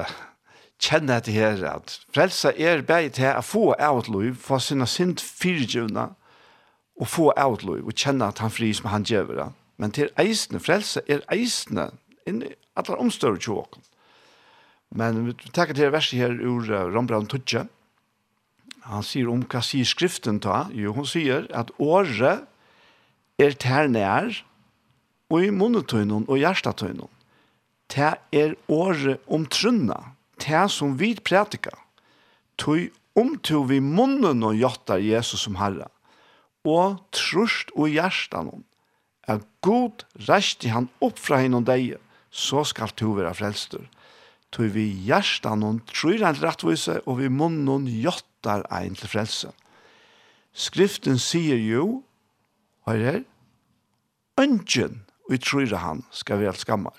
kjenne 0.81 1.19
etter 1.21 1.37
her 1.37 1.61
at 1.69 1.99
frelsa 2.15 2.53
er 2.57 2.83
bare 2.89 3.13
til 3.13 3.37
å 3.37 3.45
få 3.45 3.65
avtløy, 3.77 4.33
få 4.35 4.61
sinne 4.63 4.89
sint 4.89 5.21
fyrtjøvna, 5.21 6.11
og 7.01 7.09
få 7.09 7.31
avtløy, 7.37 7.81
og 7.85 7.97
kjenne 7.97 8.29
at 8.29 8.41
han 8.45 8.53
fri 8.53 8.73
som 8.77 8.91
han 8.93 9.07
gjør 9.09 9.33
det. 9.37 9.49
Men 9.81 9.95
til 9.97 10.11
eisene, 10.21 10.61
frelsa 10.61 11.01
er 11.09 11.25
eisene, 11.33 11.91
inn 12.29 12.43
i 12.45 12.53
alle 12.77 12.99
omstørre 13.01 13.41
tjåken. 13.41 13.85
Men 14.97 15.23
vi 15.29 15.37
takker 15.55 15.77
til 15.77 15.93
verset 15.95 16.19
her 16.19 16.35
ur 16.35 16.67
Rambrand 16.67 17.31
Tudje. 17.31 17.65
Han 18.91 19.07
sier 19.07 19.31
om 19.31 19.45
hva 19.47 19.63
sier 19.65 19.87
skriften 19.87 20.41
ta? 20.43 20.65
Jo, 20.75 20.93
hun 20.97 21.07
sier 21.09 21.47
at 21.57 21.71
året 21.79 22.45
er 23.41 23.57
ter 23.57 23.89
nær, 23.89 24.43
og 25.31 25.47
i 25.47 25.53
munnetøynen 25.55 26.27
og 26.27 26.41
hjertetøynen. 26.41 27.09
Det 27.91 28.15
er 28.35 28.57
året 28.71 29.23
om 29.31 29.47
trunna 29.51 30.01
det 30.43 30.67
som 30.73 30.97
vi 30.99 31.15
prætika, 31.15 31.73
tog 32.59 32.89
omtog 33.19 33.69
vi 33.71 33.81
munnen 33.81 34.43
og 34.47 34.59
gjottar 34.59 35.03
Jesus 35.03 35.47
som 35.47 35.59
Herre, 35.61 35.89
og 36.65 37.01
trust 37.17 37.73
og 37.77 37.89
hjertan 37.93 38.51
hon, 38.53 38.65
at 39.29 39.45
god 39.65 40.05
resti 40.29 40.71
han 40.73 40.91
opp 41.01 41.19
fra 41.21 41.41
hinn 41.43 41.57
og 41.57 41.67
deg, 41.69 41.97
så 42.31 42.65
skal 42.69 42.93
to 42.97 43.15
være 43.17 43.35
frelstur. 43.35 43.87
Tog 44.51 44.73
vi 44.75 44.89
hjertan 45.07 45.63
hon 45.63 45.81
tror 45.91 46.23
han 46.25 46.39
rettvise, 46.41 47.01
og 47.07 47.21
vi 47.21 47.31
munnen 47.31 47.69
hon 47.71 47.87
gjottar 47.87 48.67
ein 48.75 48.97
til 48.99 49.11
frelse. 49.11 49.53
Skriften 50.53 51.21
sier 51.23 51.61
jo, 51.63 52.03
hør 52.89 53.05
her, 53.07 53.23
ønsken, 54.41 55.05
og 55.27 55.37
vi 55.37 55.39
tror 55.39 55.77
han 55.79 56.03
skal 56.11 56.43
være 56.43 56.59
skammar. 56.59 56.97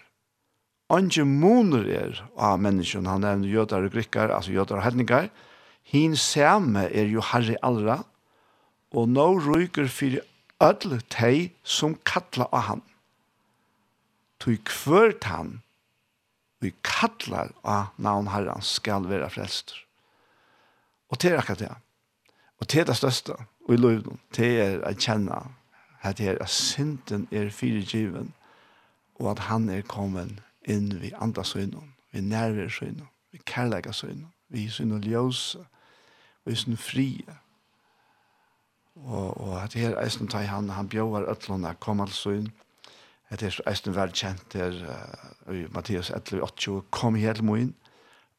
Ange 0.92 1.24
moner 1.24 1.88
er 1.88 2.18
av 2.36 2.60
menneskene, 2.60 3.08
han 3.08 3.24
nevner 3.24 3.48
jøder 3.48 3.88
og 3.88 3.94
grikker, 3.94 4.34
altså 4.36 4.52
jøder 4.52 4.82
og 4.82 4.86
hedninger. 4.86 5.30
Hin 5.88 6.18
same 6.20 6.84
er 6.90 7.08
jo 7.08 7.24
herre 7.24 7.56
allra, 7.64 8.02
og 8.92 9.08
nå 9.08 9.28
ryker 9.46 9.88
for 9.88 10.20
ødel 10.62 11.00
teg 11.14 11.54
som 11.64 11.96
kattler 12.08 12.50
av 12.52 12.66
han. 12.68 12.84
Tog 14.44 14.60
kvørt 14.68 15.30
han, 15.30 15.62
vi 16.62 16.74
kattler 16.86 17.54
av 17.64 17.96
navn 17.98 18.28
herren, 18.34 18.62
skal 18.62 19.08
vera 19.10 19.32
frelster. 19.32 19.80
Og 21.12 21.22
det 21.22 21.32
er 21.32 21.40
akkurat 21.40 21.64
det. 21.64 21.72
Og 22.60 22.68
det 22.70 22.84
er 22.84 22.92
det 22.92 23.00
største, 23.00 23.40
og 23.66 23.74
i 23.74 23.80
loven, 23.80 24.20
det 24.36 24.52
er 24.62 24.84
å 24.86 24.92
kjenne 24.94 25.40
at 26.02 26.20
det 26.20 26.34
er 26.34 26.44
at 26.44 26.52
synden 26.52 27.28
er 27.32 27.50
firegiven, 27.54 28.34
og 29.22 29.34
at 29.36 29.48
han 29.48 29.70
er 29.70 29.86
kommet 29.86 30.42
inn 30.66 31.02
vi 31.02 31.12
andre 31.16 31.46
søgnen, 31.46 31.94
vi 32.12 32.22
nærvær 32.22 32.70
søgnen, 32.70 33.08
vi 33.32 33.40
kærleika 33.46 33.92
søgnen, 33.92 34.34
vi 34.50 34.70
søgnen 34.70 35.02
ljøse, 35.02 35.66
vi 36.46 36.56
søgnen 36.56 36.78
frie. 36.78 37.38
Og, 38.96 39.42
og 39.42 39.64
at 39.64 39.74
her 39.74 39.98
eisen 40.04 40.28
tar 40.28 40.44
han, 40.44 40.70
han 40.70 40.90
bjøver 40.90 41.30
øtlånda 41.32 41.74
kom 41.74 42.06
til 42.06 42.16
søgn, 42.16 42.52
at 43.30 43.42
her 43.42 43.60
eisen 43.68 43.96
var 43.96 44.08
kjent 44.08 44.54
her, 44.54 44.76
uh, 45.48 45.56
i 45.56 45.66
Mattias 45.72 46.12
11.8, 46.12 46.82
kom 46.92 47.16
her 47.16 47.34
til 47.34 47.44
moin, 47.44 47.76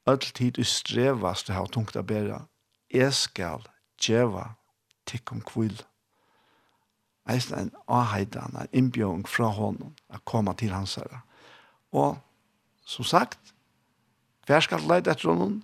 öll 0.06 0.32
tid 0.34 0.58
i 0.58 0.64
strevast 0.64 1.46
det 1.46 1.54
har 1.54 1.66
tungt 1.66 1.96
å 1.96 2.02
bæra, 2.02 2.44
jeg 2.92 3.14
skal 3.14 3.64
djeva 4.02 4.52
tikkum 5.06 5.40
kvill. 5.40 5.80
Eisen 7.30 7.58
en 7.58 7.74
avheidan, 7.88 8.56
en 8.58 8.68
innbjøring 8.72 9.28
fra 9.28 9.46
honom, 9.46 9.94
at 10.10 10.24
koma 10.24 10.52
til 10.58 10.74
hans 10.74 10.98
herre 10.98 11.22
Og 11.92 12.18
som 12.88 13.04
sagt, 13.04 13.52
hver 14.46 14.64
skal 14.64 14.84
leide 14.88 15.12
etter 15.12 15.30
honom? 15.30 15.60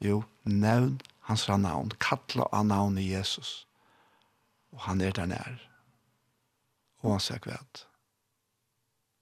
Jo, 0.00 0.22
nevn 0.44 0.98
hans 1.28 1.46
navn, 1.48 1.92
kattla 2.00 2.48
av 2.52 2.64
navn 2.66 2.98
i 2.98 3.10
Jesus. 3.12 3.66
Og 4.72 4.80
han 4.88 5.00
er 5.00 5.12
der 5.14 5.28
nær. 5.30 5.60
Og 7.04 7.14
han 7.14 7.22
sier 7.22 7.38
kvæt. 7.42 7.84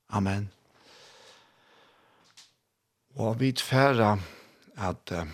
Amen. 0.09 0.49
Og 3.19 3.41
vi 3.41 3.53
tfæra 3.53 4.17
at 4.79 5.13
uh, 5.13 5.27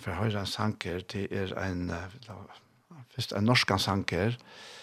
for 0.00 0.18
høyre 0.18 0.42
en 0.42 0.50
sanker 0.50 1.00
til 1.08 1.30
er 1.30 1.54
en, 1.62 1.90
uh, 1.90 2.36
først 3.14 3.32
en 3.38 3.46
norsk 3.46 3.72
sanker, 3.78 4.34
uh, 4.34 4.81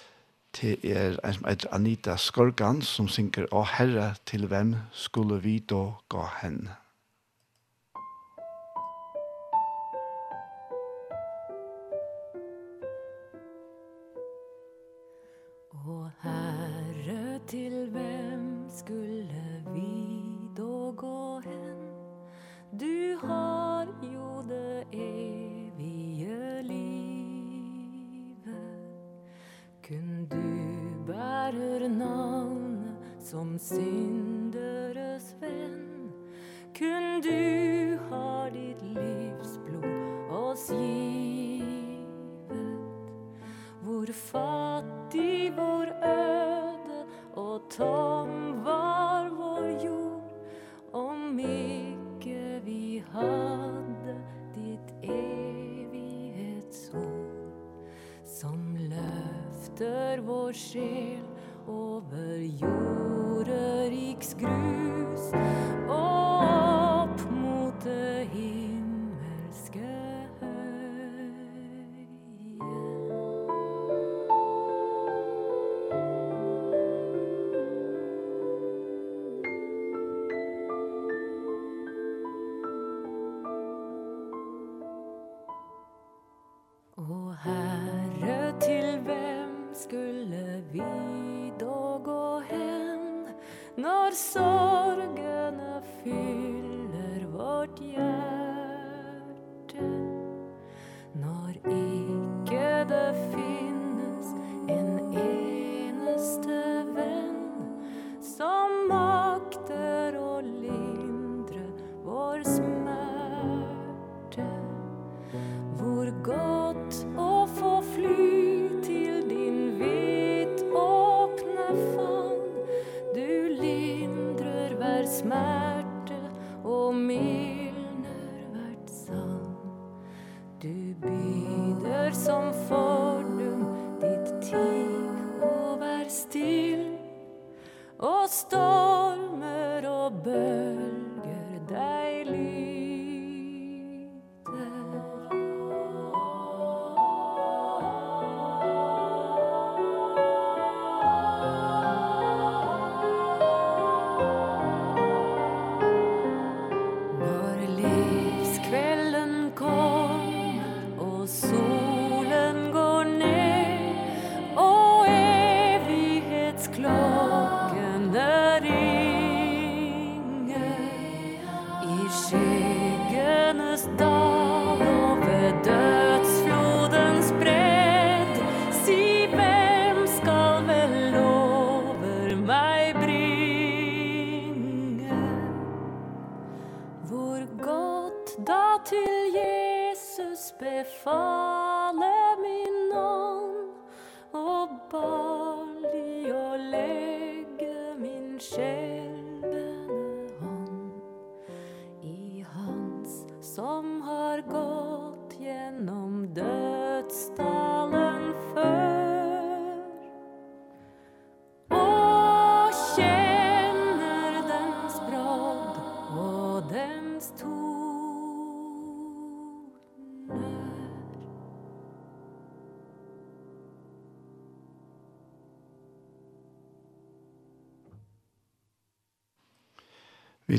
til 0.54 0.78
er 0.84 1.18
en 1.24 1.34
som 1.34 1.48
heter 1.48 1.74
Anita 1.76 2.16
Skorgan, 2.18 2.82
som 2.82 3.08
synker 3.08 3.48
«Å 3.54 3.64
Herre, 3.78 4.14
til 4.26 4.48
hvem 4.50 4.76
skulle 4.92 5.42
vi 5.44 5.60
da 5.60 5.84
gå 6.10 6.26
hen?» 6.42 6.70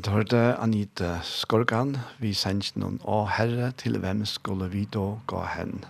Vi 0.01 0.09
hørte 0.09 0.57
Anita 0.57 1.19
Skorgan, 1.21 1.91
vi 2.23 2.31
sendte 2.33 2.81
noen 2.81 2.95
å 3.05 3.27
herre 3.29 3.67
til 3.77 3.99
hvem 4.01 4.23
skulle 4.25 4.71
vi 4.73 4.87
da 4.89 5.03
gå 5.29 5.41
hen. 5.45 5.83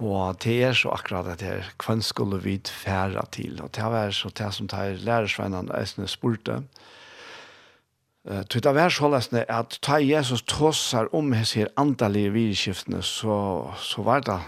Og 0.00 0.38
det 0.40 0.54
er 0.64 0.78
så 0.78 0.94
akkurat 0.94 1.28
det 1.36 1.44
her, 1.44 1.68
hvem 1.84 2.00
skulle 2.00 2.38
vi 2.40 2.54
fære 2.64 3.26
til? 3.36 3.58
Og 3.60 3.68
det 3.76 3.90
var 3.92 4.14
så 4.16 4.30
det 4.32 4.48
som 4.56 4.70
tar 4.72 4.94
lærersvennene 5.04 5.74
eisene 5.76 6.08
spurte. 6.08 6.62
Det 8.24 8.64
var 8.64 8.88
så 8.88 9.10
løsende 9.12 9.44
at 9.52 9.76
ta 9.84 10.00
Jesus 10.00 10.40
tåser 10.48 11.12
om 11.12 11.28
hans 11.36 11.52
her 11.58 11.68
andalige 11.76 12.32
videskiftene, 12.32 13.02
så, 13.04 13.68
så 13.76 14.06
var 14.06 14.24
det 14.24 14.38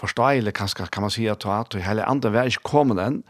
forståelig, 0.00 0.56
kanskje 0.56 0.88
kan 0.88 1.04
man 1.04 1.12
si 1.12 1.28
at 1.28 1.44
det 1.74 1.84
hele 1.84 2.08
andre 2.08 2.32
var 2.32 2.48
ikke 2.48 2.70
kommet 2.72 3.04
enn, 3.04 3.22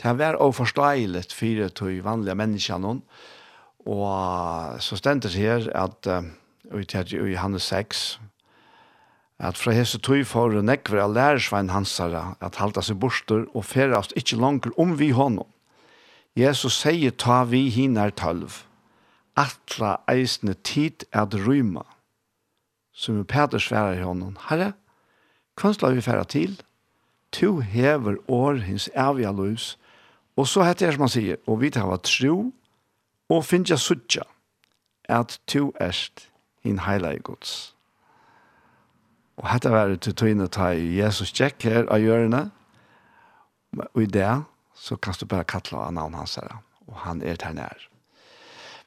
Det 0.00 0.18
var 0.18 0.40
også 0.40 0.64
forståelig 0.64 1.28
for 1.36 1.68
de 1.84 2.00
vanlige 2.00 2.34
menneskene, 2.34 2.96
Og 3.86 4.82
så 4.82 4.96
stendes 4.96 5.34
her 5.34 5.66
at 5.74 6.06
uh, 6.06 6.22
i 6.72 7.32
Johannes 7.32 7.62
6 7.62 8.20
at 9.42 9.58
fra 9.58 9.72
hese 9.74 9.98
tøy 9.98 10.22
for 10.22 10.54
nekver 10.62 11.00
av 11.02 11.16
lærersvein 11.16 11.72
hansara 11.74 12.36
at 12.40 12.60
halda 12.62 12.82
seg 12.82 13.00
borster 13.02 13.48
og 13.56 13.64
ferast 13.66 14.14
ikkje 14.14 14.38
langer 14.38 14.70
om 14.78 14.94
vi 15.00 15.10
honom. 15.10 15.48
Jesus 16.38 16.78
sier 16.78 17.10
ta 17.10 17.42
vi 17.44 17.66
hinar 17.74 18.14
tølv 18.14 18.62
atla 19.36 19.96
eisne 20.10 20.54
tid 20.64 21.04
at 21.12 21.34
ryma. 21.34 21.84
Som 22.92 23.20
er 23.20 23.24
Peter 23.28 23.58
sværer 23.58 24.00
i 24.00 24.04
honom. 24.04 24.36
Herre, 24.48 24.72
hva 25.56 25.72
skal 25.72 25.96
vi 25.96 26.04
færa 26.04 26.24
til? 26.24 26.58
Tu 27.32 27.60
hever 27.60 28.18
år 28.28 28.60
hins 28.66 28.90
avja 28.94 29.32
lus. 29.32 29.78
Og 30.36 30.48
så 30.48 30.64
heter 30.64 30.86
det 30.86 30.94
som 30.94 31.06
han 31.06 31.12
sier, 31.12 31.40
og 31.46 31.60
vi 31.60 31.70
tar 31.72 31.88
var 31.88 32.00
tro 32.04 32.52
og 33.32 33.44
finnja 33.48 33.78
suttja 33.80 34.26
at 35.08 35.38
tu 35.48 35.70
erst 35.80 36.28
hin 36.62 36.82
heilai 36.84 37.16
gods. 37.24 37.72
Og 39.40 39.48
hetta 39.48 39.72
var 39.72 39.94
til 39.96 40.14
tøyne 40.14 40.48
ta 40.52 40.72
Jesus 40.76 41.32
tjekk 41.32 41.64
her 41.64 41.88
av 41.88 42.02
hjørne, 42.02 42.44
og 43.94 44.02
i 44.02 44.06
det 44.06 44.28
så 44.76 44.98
kan 45.00 45.16
du 45.18 45.26
bare 45.26 45.48
kattla 45.48 45.86
av 45.86 45.96
navn 45.96 46.18
hans 46.18 46.36
her, 46.36 46.60
og 46.86 47.00
han 47.06 47.22
er 47.22 47.40
der 47.40 47.56
nær. 47.56 47.88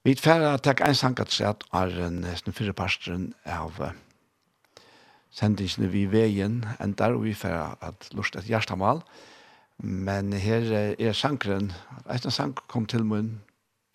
Vi 0.06 0.14
tverra 0.14 0.58
takk 0.62 0.84
ein 0.86 0.98
sankat 0.98 1.34
sett 1.34 1.64
er 1.74 1.96
nesten 2.14 2.54
fyrre 2.54 2.76
parsteren 2.78 3.32
av 3.50 3.80
sendingene 5.34 5.90
vi 5.90 6.06
veien 6.06 6.62
endar, 6.80 7.18
og 7.18 7.26
vi 7.26 7.34
tverra 7.34 7.74
at 7.82 8.12
lust 8.14 8.38
et 8.38 8.46
hjertamal, 8.46 9.02
men 9.82 10.32
her 10.38 10.70
er 10.96 11.18
sankren, 11.18 11.74
eisen 12.06 12.32
sank 12.32 12.62
kom 12.72 12.86
til 12.86 13.04
munn, 13.04 13.42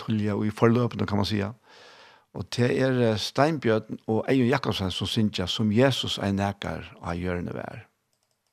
tulja 0.01 0.35
og 0.35 0.47
i 0.47 0.55
forløpene, 0.55 1.07
kan 1.07 1.21
man 1.21 1.27
säga. 1.27 1.53
Og 2.35 2.47
det 2.57 2.71
er 2.81 3.17
Steinbjørn 3.17 3.99
og 4.07 4.25
Eion 4.29 4.49
Jakobsen 4.49 4.91
som 4.91 5.07
synger 5.07 5.47
som 5.47 5.73
Jesus 5.73 6.19
er 6.19 6.33
nækker 6.33 6.93
av 7.03 7.15
hjørnet 7.19 7.55
vær. 7.55 7.87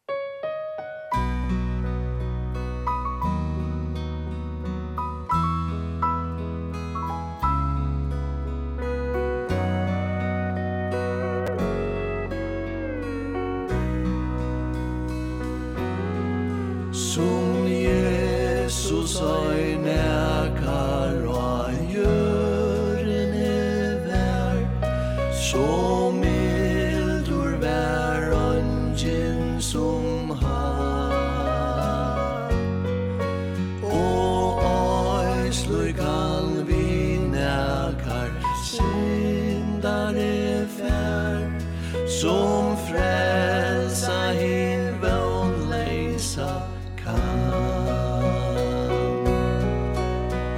Musikk 0.10 1.66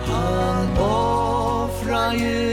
han 0.09 0.77
offrar 0.77 2.13
ju 2.13 2.48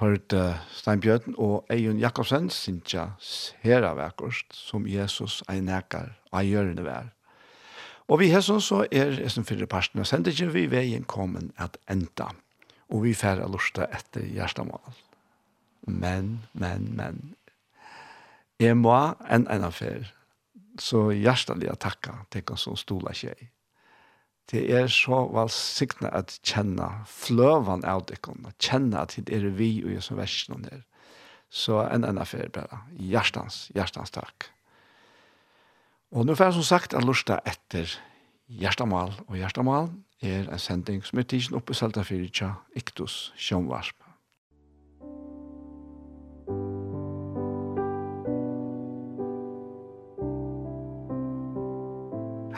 hørte 0.00 0.58
Stein 0.72 1.00
Bjørn 1.00 1.36
og 1.36 1.66
Eion 1.72 2.00
Jakobsen 2.00 2.48
synsja 2.52 3.10
sera 3.20 3.92
vekkost 3.98 4.54
som 4.56 4.86
Jesus 4.88 5.40
ein 5.50 5.68
nekar 5.68 6.14
av 6.32 6.46
gjørende 6.46 6.84
vær. 6.86 7.10
Og 8.10 8.18
vi 8.22 8.30
hesson 8.32 8.62
så 8.64 8.82
er 8.90 9.20
som 9.30 9.46
fyrre 9.46 9.68
parten 9.70 10.02
av 10.02 10.08
sendingen 10.08 10.50
vi 10.54 10.64
veien 10.70 11.04
kommen 11.06 11.52
at 11.62 11.78
enda. 11.90 12.32
Og 12.90 13.04
vi 13.04 13.14
færre 13.14 13.46
lusta 13.46 13.86
etter 13.94 14.24
hjertemål. 14.26 14.96
Men, 15.86 16.40
men, 16.52 16.90
men. 16.96 17.20
Jeg 18.60 18.76
må 18.76 18.96
enn 19.30 19.46
enn 19.46 19.68
affær. 19.68 20.10
Så 20.80 21.10
hjertelig 21.14 21.76
takka 21.78 22.24
til 22.32 22.50
oss 22.50 22.66
som 22.66 22.76
stola 22.78 23.14
tjei 23.14 23.50
det 24.50 24.64
er 24.74 24.88
så 24.90 25.24
valsikne 25.30 26.10
at 26.16 26.38
kjenne 26.42 26.88
fløven 27.06 27.84
av 27.86 28.06
dekken, 28.08 28.46
at 28.48 28.58
kjenne 28.58 29.04
at 29.04 29.14
det 29.16 29.36
er 29.36 29.50
vi 29.54 29.72
og 29.84 29.92
jeg 29.94 30.02
som 30.06 30.18
versen 30.18 30.66
her. 30.66 30.82
Så 31.50 31.80
en 31.82 32.06
enn 32.06 32.18
affær 32.22 32.50
bare. 32.54 32.82
Hjertens, 32.94 33.68
hjertens 33.74 34.14
takk. 34.14 34.50
Og 36.10 36.26
nå 36.26 36.34
får 36.34 36.50
jeg 36.50 36.58
som 36.58 36.66
sagt 36.66 36.94
en 36.94 37.06
lust 37.06 37.30
etter 37.30 37.90
hjertemål, 38.50 39.14
og 39.28 39.38
hjertemål 39.38 39.90
er 40.26 40.50
en 40.50 40.62
sending 40.62 41.02
som 41.06 41.18
er 41.18 41.26
tidsen 41.30 41.58
oppe 41.58 41.74
i 41.74 41.78
Selta 41.78 42.02
Fyrtja, 42.06 42.54
Iktus, 42.78 43.30
Sjønvarsp. 43.38 44.09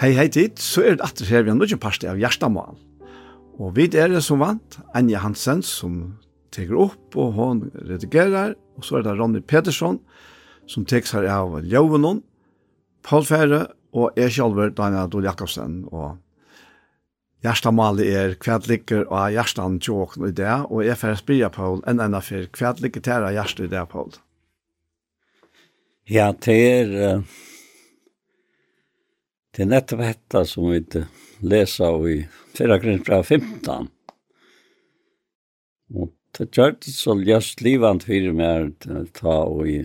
Hei, 0.02 0.16
hei 0.18 0.24
tid, 0.34 0.56
så 0.58 0.82
er 0.82 0.96
det 0.98 1.04
atter 1.06 1.28
her 1.30 1.44
vi 1.44 1.52
har 1.52 1.54
nødvendig 1.54 1.76
parste 1.78 2.08
av 2.10 2.16
Gjerstamal. 2.18 2.74
Og 3.62 3.76
vi 3.76 3.84
er 3.86 4.08
det 4.10 4.24
som 4.26 4.40
vant, 4.42 4.80
Anja 4.98 5.20
Hansen 5.22 5.60
som 5.62 6.16
teker 6.50 6.74
opp 6.88 7.14
og 7.14 7.36
hun 7.36 7.60
redigerer, 7.86 8.56
og 8.74 8.82
så 8.82 8.98
er 8.98 9.04
det 9.06 9.12
Ronny 9.20 9.38
Petersson 9.46 10.00
som 10.66 10.82
teker 10.90 11.06
seg 11.06 11.28
av 11.30 11.54
Ljøvenon, 11.62 12.18
Paul 13.06 13.28
Fære 13.28 13.60
og 13.94 14.18
jeg 14.18 14.34
selv, 14.34 14.58
Daniel 14.74 15.04
Adol 15.04 15.28
Jakobsen. 15.28 15.78
Og 15.94 16.18
Gjerstamal 17.46 18.02
er 18.02 18.34
kvadlikker 18.42 19.06
av 19.06 19.30
Gjerstan 19.36 19.78
tjåkn 19.78 20.26
i 20.32 20.32
det, 20.34 20.56
og 20.66 20.82
jeg 20.82 20.98
får 20.98 21.22
spyrja 21.22 21.52
Paul 21.54 21.78
enn 21.86 22.02
enn 22.02 22.18
for 22.26 22.50
kvadlikker 22.58 23.06
til 23.06 23.30
Gjerst 23.38 23.62
i 23.62 23.70
det, 23.70 23.86
Paul. 23.94 24.10
Ja, 26.10 26.32
det 26.34 26.60
er... 26.66 26.98
Uh 26.98 27.48
Det 29.52 29.66
er 29.66 29.68
nettopp 29.68 30.00
dette 30.00 30.40
som 30.48 30.70
vi 30.72 30.78
leser 31.44 32.06
i 32.08 32.14
fyrra 32.56 32.78
grunn 32.80 33.02
fra 33.04 33.18
15. 33.20 33.90
Og 35.92 36.08
det 36.38 36.46
gjør 36.56 36.78
det 36.80 36.94
så 36.96 37.18
ljøst 37.20 37.60
livet 37.60 38.06
for 38.08 38.30
meg 38.38 38.88
å 38.88 39.02
ta 39.12 39.34
og 39.44 39.68
i 39.68 39.82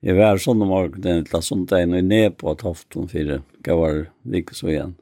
Jeg 0.00 0.16
var 0.16 0.38
sånn 0.40 0.62
om 0.64 0.70
morgenen 0.70 1.26
til 1.26 1.42
sondagen 1.44 1.98
og 1.98 2.06
ned 2.06 2.38
på 2.40 2.54
toften 2.56 3.10
for 3.10 3.34
gav 3.66 3.82
var 3.82 3.98
vik 4.22 4.54
så 4.56 4.70
igjen. 4.70 4.94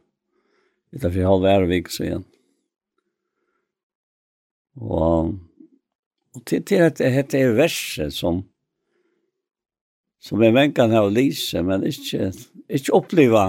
Det 0.90 1.04
er 1.04 1.12
for 1.12 1.28
halv 1.28 1.44
er 1.52 1.68
vik 1.68 1.92
så 1.92 2.06
igjen. 2.08 2.24
Og, 4.80 5.36
og 6.32 6.42
til, 6.48 6.64
til 6.64 6.82
at 6.88 6.96
det 6.98 7.12
heter 7.12 7.54
verset 7.60 8.16
som 8.16 8.42
som 10.18 10.42
jeg 10.42 10.54
ha 10.54 10.98
av 10.98 11.10
lise, 11.14 11.62
men 11.62 11.86
ikke, 11.86 12.32
ikke 12.68 12.94
oppleva 12.96 13.44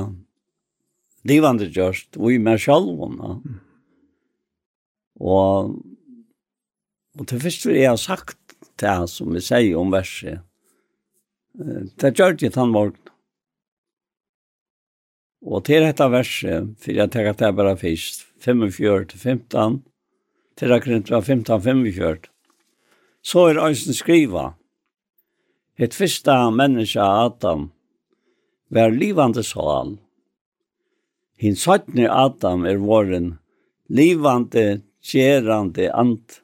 livande 1.28 1.70
gjørst, 1.74 2.18
og 2.20 2.34
i 2.34 2.42
meg 2.42 2.62
selv. 2.64 2.92
Mm. 3.00 3.58
Og, 5.20 5.74
og 7.20 7.28
til 7.28 7.42
først 7.44 7.66
vil 7.68 7.82
jeg 7.82 7.92
ha 7.92 8.00
sagt 8.00 8.38
det 8.80 8.96
som 9.12 9.34
vi 9.36 9.44
sier 9.44 9.80
om 9.80 9.92
verset, 9.92 10.46
det 12.00 12.14
gjør 12.16 12.38
det 12.40 12.54
han 12.56 12.72
morgen. 12.72 13.00
Og 15.44 15.64
til 15.68 15.84
dette 15.84 16.06
verset, 16.12 16.74
for 16.80 16.96
jeg 16.96 17.12
tenker 17.12 17.34
at 17.34 17.40
det 17.40 17.48
er 17.48 17.56
bare 17.56 17.78
først, 17.80 18.26
45-15, 18.44 19.80
til 20.60 20.74
var 21.12 21.24
15-45, 21.24 22.28
så 23.24 23.46
er 23.48 23.60
Øysen 23.64 23.96
skriva, 23.96 24.54
Et 25.80 25.96
fyrsta 25.96 26.50
menneske 26.52 27.00
Adam 27.00 27.70
var 28.68 28.92
livande 28.92 29.44
sal. 29.48 29.94
Hin 31.40 31.56
sötne 31.56 32.10
Adam 32.12 32.66
er 32.68 32.82
våren 32.84 33.38
livande, 33.88 34.82
gerande 35.00 35.88
ant. 35.96 36.42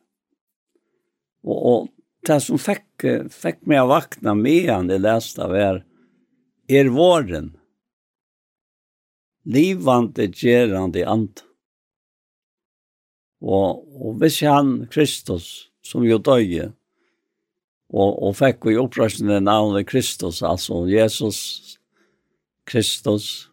Og, 1.44 1.58
og 1.58 1.90
det 2.26 2.40
som 2.46 2.62
fekk, 2.62 3.06
fekk 3.28 3.60
meg 3.68 3.84
å 3.84 3.92
vakna 3.92 4.38
med 4.40 4.72
han 4.72 4.88
det 4.88 5.02
leste 5.04 5.50
var 5.52 5.84
er 6.72 6.94
våren. 6.96 7.52
Livande, 9.46 10.30
gerande 10.32 11.04
ant. 11.06 11.44
Og, 13.44 13.84
og 14.00 14.16
hvis 14.24 14.40
han 14.48 14.88
Kristus, 14.90 15.68
som 15.86 16.08
jo 16.08 16.18
døye, 16.24 16.72
og 17.96 18.24
og 18.24 18.36
fick 18.36 18.66
vi 18.66 18.78
uppröstande 18.78 19.40
navnet 19.40 19.88
Kristus 19.88 20.42
altså 20.44 20.86
Jesus 20.88 21.80
Kristus 22.66 23.52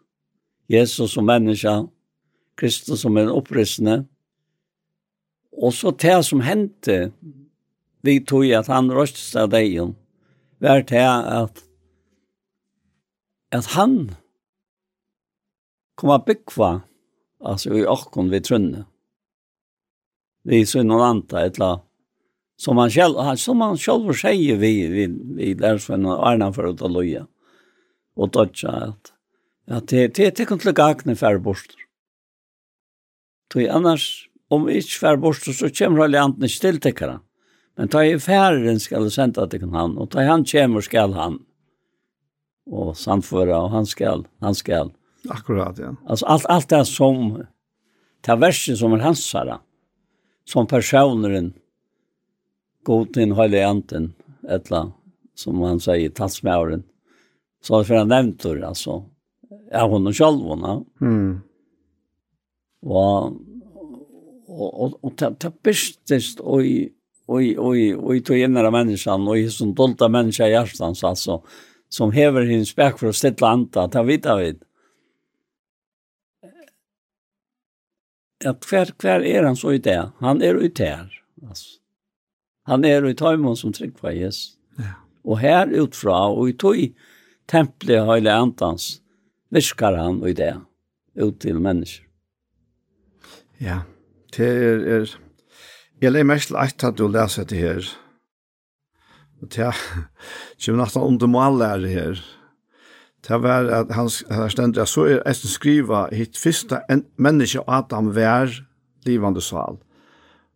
Jesus 0.68 1.11
som 1.12 1.24
menneske, 1.24 1.88
Kristus 2.57 3.01
som 3.01 3.16
en 3.16 3.28
upprestande 3.28 4.07
Og 5.53 5.72
så 5.72 5.90
det 5.90 6.24
som 6.24 6.40
hendte, 6.40 7.12
vi 8.03 8.20
tog 8.24 8.51
at 8.51 8.66
han 8.66 8.90
röstade 8.90 9.51
dig 9.51 9.95
var 10.61 10.80
det 10.80 10.97
at, 11.43 11.64
at 13.53 13.66
han 13.66 14.14
kom 15.97 16.11
å 16.11 16.18
bygge, 16.18 16.80
altså 17.45 17.74
i 17.74 17.84
orkon 17.84 18.30
vi 18.30 18.40
trunne 18.40 18.86
vi 20.45 20.64
så 20.66 20.82
noen 20.82 21.05
andre, 21.07 21.47
et 21.47 21.59
eller 21.59 21.68
annet 21.68 21.88
Som 22.57 22.76
han 22.76 22.90
själv, 22.90 23.36
som 23.36 23.61
han 23.61 23.78
själv 23.78 24.12
säger 24.12 24.57
vi, 24.57 24.86
vi, 24.88 25.07
vi 25.36 25.55
lärsvänner 25.55 26.12
en 26.12 26.20
Arna 26.20 26.53
för 26.53 26.64
att 26.64 26.80
loja. 26.80 27.26
Och 28.14 28.32
toucha 28.32 28.70
att, 28.70 29.12
ja 29.66 29.80
det, 29.88 30.14
det, 30.14 30.36
det 30.36 30.44
kan 30.44 30.57
inte 30.57 30.72
gagna 30.72 31.14
färre 31.14 31.38
borster. 31.38 31.76
Tog 33.48 33.66
annars, 33.66 34.28
om 34.48 34.64
vi 34.64 34.76
inte 34.76 34.88
för 34.88 35.16
bort 35.16 35.36
så 35.36 35.70
kommer 35.70 36.05
alla 36.05 36.20
andre 36.20 36.48
stilltäckare. 36.48 37.20
Men 37.76 37.88
ta 37.88 38.05
i 38.05 38.18
færren 38.18 38.80
skal 38.80 39.09
jeg 39.09 39.34
till 39.34 39.48
til 39.50 39.68
han, 39.72 39.98
och 39.98 40.11
ta 40.11 40.22
han 40.22 40.44
kommer 40.44 40.80
skall 40.80 41.12
han. 41.12 41.38
och 42.66 42.96
samföra 42.96 43.61
och 43.61 43.70
han 43.70 43.86
skall 43.86 44.28
han 44.40 44.55
skall 44.55 44.92
Akkurat, 45.28 45.78
ja. 45.78 45.96
alltså 46.07 46.26
allt 46.26 46.46
allt 46.46 46.68
det 46.68 46.84
som, 46.84 47.46
ta 48.20 48.36
versen 48.36 48.76
som 48.76 48.92
är 48.92 48.98
hans 48.98 49.34
som 50.44 50.66
personeren 50.66 51.53
god 52.85 53.12
til 53.14 53.35
høyla 53.39 53.66
anten, 53.68 54.12
etla, 54.49 54.87
som 55.39 55.62
han 55.62 55.80
sier, 55.83 56.12
talsmæren. 56.14 56.85
Så 57.62 57.78
det 57.78 57.89
for 57.89 58.01
han 58.03 58.11
nevnt 58.11 58.43
det, 58.43 58.62
altså, 58.66 59.03
Ja, 59.72 59.87
hun 59.89 60.07
er 60.07 60.12
selv, 60.12 60.43
hun, 60.45 60.61
sjálf. 60.61 60.87
Mm. 61.01 61.43
Og, 62.83 63.37
og, 64.49 64.68
og, 64.68 64.97
og 65.01 65.14
det 65.16 65.30
ta 65.41 65.51
bistist 65.64 66.43
og 66.43 66.66
i, 66.66 66.91
og 67.28 67.45
i, 67.45 67.53
og 67.57 67.78
i, 67.78 67.87
og 67.95 68.16
i 68.16 68.24
tog 68.26 68.37
innere 68.37 68.72
menneskene, 68.74 69.30
og 69.30 69.39
i 69.41 69.47
som 69.53 69.72
dolda 69.76 70.11
mennesker 70.12 70.51
i 70.51 70.57
hjertans, 70.57 71.05
altså, 71.09 71.39
som 71.93 72.12
hever 72.12 72.49
hins 72.51 72.72
spekk 72.74 73.01
for 73.01 73.12
å 73.12 73.16
stille 73.16 73.49
anta, 73.49 73.87
ta 73.89 74.03
av 74.03 74.11
vidt. 74.11 74.64
At 78.43 78.66
hver, 78.66 78.91
hver 78.99 79.24
er 79.24 79.47
han 79.47 79.57
så 79.57 79.76
i 79.76 79.80
det? 79.80 80.01
Han 80.20 80.43
er 80.43 80.59
ute 80.59 80.89
her, 80.89 81.22
altså. 81.47 81.78
Han 82.69 82.85
er 82.85 83.05
i 83.09 83.15
taimon 83.19 83.57
som 83.59 83.73
trygg 83.75 83.97
på 83.99 84.13
Jesus. 84.15 84.59
Ja. 84.79 84.95
Og 85.25 85.41
her 85.43 85.71
utfra, 85.83 86.29
og 86.31 86.51
i 86.51 86.57
tog 86.59 86.79
tempelet 87.51 88.07
høyle 88.07 88.33
antans, 88.33 89.01
virkar 89.53 89.99
han 89.99 90.23
og 90.23 90.31
i 90.31 90.37
det, 90.39 90.55
ut 91.19 91.41
til 91.43 91.61
mennesker. 91.61 92.07
Ja, 93.63 93.83
det 94.35 94.49
er, 94.49 94.87
er 94.97 95.11
jeg 96.03 96.11
leier 96.11 96.27
mest 96.27 96.51
til 96.51 96.89
at 96.89 96.99
du 96.99 97.07
leser 97.07 97.47
det 97.47 97.59
her, 97.63 97.91
og 99.43 99.51
det 99.55 99.63
er, 99.69 99.83
ikke 100.59 100.73
vi 100.73 100.73
under 100.73 100.97
undermålærer 100.99 101.87
her, 101.87 102.23
det 103.29 103.43
var 103.43 103.69
at 103.71 103.95
han, 103.95 104.09
han 104.31 104.51
stendt, 104.51 104.77
jeg 104.77 104.89
så 104.89 105.05
er 105.07 105.23
eisen 105.31 105.51
skriva 105.51 106.09
hitt 106.11 106.39
fyrsta 106.39 106.81
menneske 107.23 107.63
Adam 107.71 108.11
vær 108.17 108.51
livande 109.07 109.41
sval, 109.41 109.79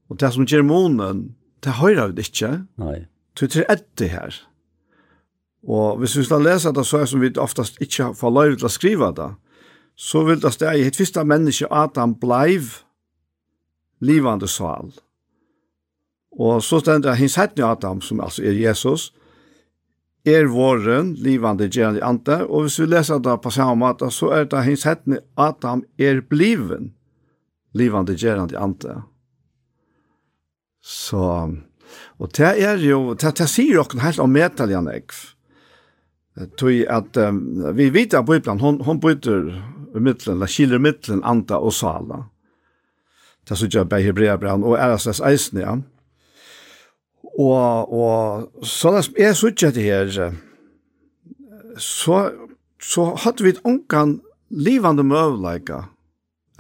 Og 0.09 0.21
det 0.21 0.33
som 0.33 0.47
gjør 0.47 0.63
månen, 0.63 1.37
det 1.65 1.79
høyrer 1.81 2.13
vi 2.17 2.27
ikke. 2.27 2.53
Nei. 2.81 3.07
Så 3.37 3.49
det 3.53 3.65
er 3.65 3.73
etter 3.77 4.13
her. 4.13 4.37
Og 5.67 5.99
hvis 5.99 6.17
vi 6.17 6.25
skal 6.25 6.45
lese 6.47 6.73
det 6.73 6.87
så 6.87 7.03
er 7.03 7.11
som 7.11 7.21
vi 7.21 7.33
oftast 7.43 7.81
ikke 7.83 8.13
får 8.15 8.33
lov 8.33 8.57
til 8.57 8.69
å 8.69 8.73
skrive 8.73 9.11
det, 9.17 9.31
så 9.97 10.23
vil 10.27 10.41
det 10.41 10.53
stå 10.55 10.75
i 10.77 10.87
et 10.87 10.97
første 10.97 11.25
menneske 11.25 11.69
Adam 11.73 12.15
bleiv 12.21 12.83
livande 14.05 14.49
sval. 14.49 14.93
Og 16.37 16.61
så 16.63 16.83
stender 16.83 17.11
det 17.11 17.21
hins 17.23 17.39
hettene 17.41 17.71
Adam, 17.73 18.03
som 18.05 18.21
altså 18.21 18.45
er 18.45 18.59
Jesus, 18.61 19.11
er 20.27 20.51
våren, 20.51 21.15
livande 21.23 21.69
gjerende 21.71 22.03
ante, 22.05 22.43
og 22.45 22.67
hvis 22.67 22.81
vi 22.83 22.89
leser 22.91 23.23
det 23.23 23.39
på 23.41 23.53
samme 23.55 23.79
måte, 23.81 24.11
så 24.13 24.33
er 24.35 24.49
det 24.51 24.65
hins 24.67 24.85
hettene 24.85 25.23
Adam 25.39 25.85
er 25.99 26.21
bliven, 26.21 26.93
livande 27.73 28.17
gjerende 28.19 28.59
ante. 28.59 29.01
Så, 30.87 31.23
og 32.19 32.37
det 32.39 32.53
er 32.63 32.79
jo, 32.79 33.15
det, 33.19 33.33
det 33.41 33.49
sier 33.51 33.81
dere 33.81 34.05
helt 34.05 34.23
om 34.23 34.31
metallian 34.31 34.87
ekv. 34.93 35.17
Tui 36.61 36.85
at 36.85 37.17
um, 37.17 37.41
vi 37.75 37.89
vet 37.91 38.15
at 38.15 38.27
Bibelen, 38.29 38.61
hon, 38.61 38.79
hon 38.85 39.01
byter 39.01 39.49
i 39.97 40.01
middelen, 40.01 40.37
eller 40.37 40.77
i 40.77 40.79
middelen 40.79 41.25
anta 41.25 41.59
og 41.59 41.73
sala. 41.75 42.27
Det 43.49 43.57
så 43.59 43.69
jeg 43.73 43.89
bare 43.89 44.03
hebreabran, 44.03 44.65
og 44.67 44.77
er 44.77 44.95
altså 44.97 45.15
eisen, 45.27 45.63
ja. 45.63 45.77
Og, 47.37 47.93
og 47.93 48.65
sånn 48.65 49.01
som 49.03 49.19
jeg 49.19 49.37
sier 49.39 49.75
det 49.75 49.85
her, 49.87 50.37
så, 51.79 52.21
så 52.81 53.11
hadde 53.25 53.45
vi 53.45 53.57
ongan 53.65 54.19
livande 54.51 55.05
møvleika 55.07 55.87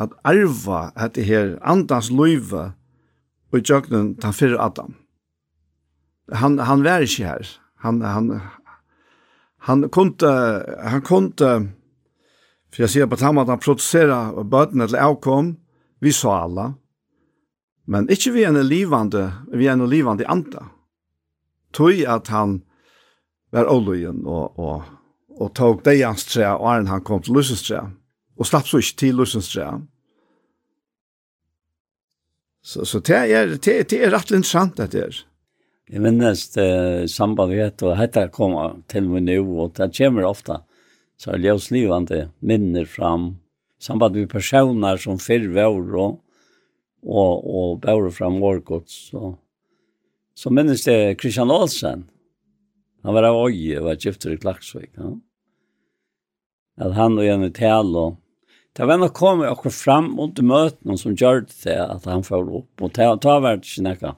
at 0.02 0.12
arva 0.28 0.90
at 0.96 1.14
det 1.16 1.24
her 1.28 1.54
andans 1.64 2.10
løyve, 2.12 2.72
og 3.52 3.62
jøgnen 3.62 4.14
den 4.20 4.34
fyrre 4.34 4.60
Adam. 4.62 4.94
Han, 6.32 6.58
han 6.58 6.82
var 6.84 7.04
ikke 7.06 7.26
her. 7.26 7.50
Han, 7.84 8.00
han, 8.02 8.40
han 9.68 9.88
kunde, 9.90 10.32
han 10.82 11.02
kunde, 11.02 11.52
for 12.72 12.82
jeg 12.82 12.92
sier 12.92 13.10
på 13.10 13.18
tamme 13.20 13.44
at 13.44 13.52
han 13.52 13.62
produsera 13.62 14.18
bøtene 14.42 14.88
til 14.88 14.98
avkom, 14.98 15.54
vi 16.02 16.12
så 16.12 16.34
alla, 16.42 16.72
men 17.86 18.08
ikke 18.10 18.32
vi 18.34 18.44
en 18.44 18.58
livande, 18.66 19.28
vi 19.54 19.68
en 19.70 19.86
livande 19.88 20.26
anda. 20.26 20.66
Tøy 21.72 22.02
at 22.08 22.28
han 22.34 22.60
var 23.54 23.70
oløyen 23.70 24.24
og, 24.26 24.58
og, 24.58 24.82
og 25.38 25.52
tog 25.54 25.84
deians 25.86 26.26
tre 26.26 26.48
og 26.56 26.88
han 26.88 27.04
kom 27.04 27.22
til 27.22 27.38
lusens 27.38 27.62
tre, 27.68 27.84
og 28.36 28.48
slapp 28.48 28.66
så 28.66 28.82
ikke 28.82 28.98
til 29.04 29.20
lusens 29.20 29.52
tre. 29.52 29.68
Så, 32.66 32.82
så 32.84 32.98
det 32.98 33.14
er, 33.30 33.52
det, 33.62 33.74
det 33.92 33.98
er 34.02 34.10
rett 34.10 34.32
interessant 34.34 34.80
det 34.80 34.98
her. 34.98 35.18
Jeg 35.86 36.02
minnes 36.02 36.40
det 36.56 37.06
samband 37.12 37.52
vi 37.54 37.60
heter, 37.60 37.92
og 37.92 38.00
dette 38.00 38.24
kommer 38.34 38.80
til 38.90 39.06
meg 39.06 39.22
nå, 39.28 39.38
og 39.62 39.76
det 39.78 39.92
kommer 39.94 40.26
ofte, 40.26 40.58
så 41.14 41.36
er 41.36 41.44
ljøslivende 41.44 42.24
minner 42.42 42.88
fram, 42.90 43.36
samband 43.78 44.18
med 44.18 44.32
personer 44.32 44.98
som 44.98 45.20
før 45.22 45.46
var, 45.54 45.78
og, 45.78 46.18
og, 47.06 47.46
og 47.46 47.78
bærer 47.84 48.10
fram 48.10 48.42
årgods. 48.42 48.98
Så, 49.12 49.36
så 50.34 50.50
minnes 50.50 50.82
det 50.88 51.20
Christian 51.22 51.54
Olsen, 51.54 52.08
han 53.06 53.14
var 53.14 53.30
av 53.30 53.38
Øye, 53.44 53.78
var 53.84 54.02
gifter 54.02 54.34
i 54.34 54.42
Klaksvik, 54.42 54.90
ja? 54.98 55.14
at 56.82 56.98
han 56.98 57.14
og 57.14 57.30
Jenny 57.30 57.54
Tal, 57.54 57.94
og 57.94 58.18
Det 58.76 58.84
var 58.84 58.98
nok 59.00 59.14
kommet 59.16 59.48
akkur 59.48 59.72
fram 59.72 60.10
mot 60.18 60.36
møtene 60.44 60.98
som 61.00 61.14
gjør 61.16 61.46
det 61.48 61.76
at 61.80 62.04
han 62.10 62.24
får 62.26 62.50
opp. 62.58 62.82
Og 62.84 62.92
ta, 62.92 63.08
ta 63.16 63.38
vært 63.40 63.64
ikke 63.64 63.86
noe 63.86 64.12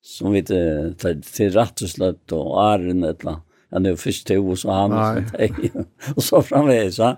som 0.00 0.32
vi 0.32 0.40
til, 0.48 0.94
til 0.96 1.50
rett 1.52 1.82
og 1.84 1.90
slett 1.92 2.32
og 2.32 2.54
æren 2.62 3.04
et 3.04 3.20
eller 3.20 3.34
annet. 3.34 3.46
Han 3.70 3.86
er 3.86 3.92
jo 3.92 4.00
først 4.02 4.24
til 4.26 4.40
hos 4.42 4.64
og 4.66 4.72
han 4.74 4.94
og 4.96 5.18
sånt. 5.28 5.76
og 6.16 6.24
så 6.26 6.40
framvegis. 6.42 6.96
Så, 6.96 7.10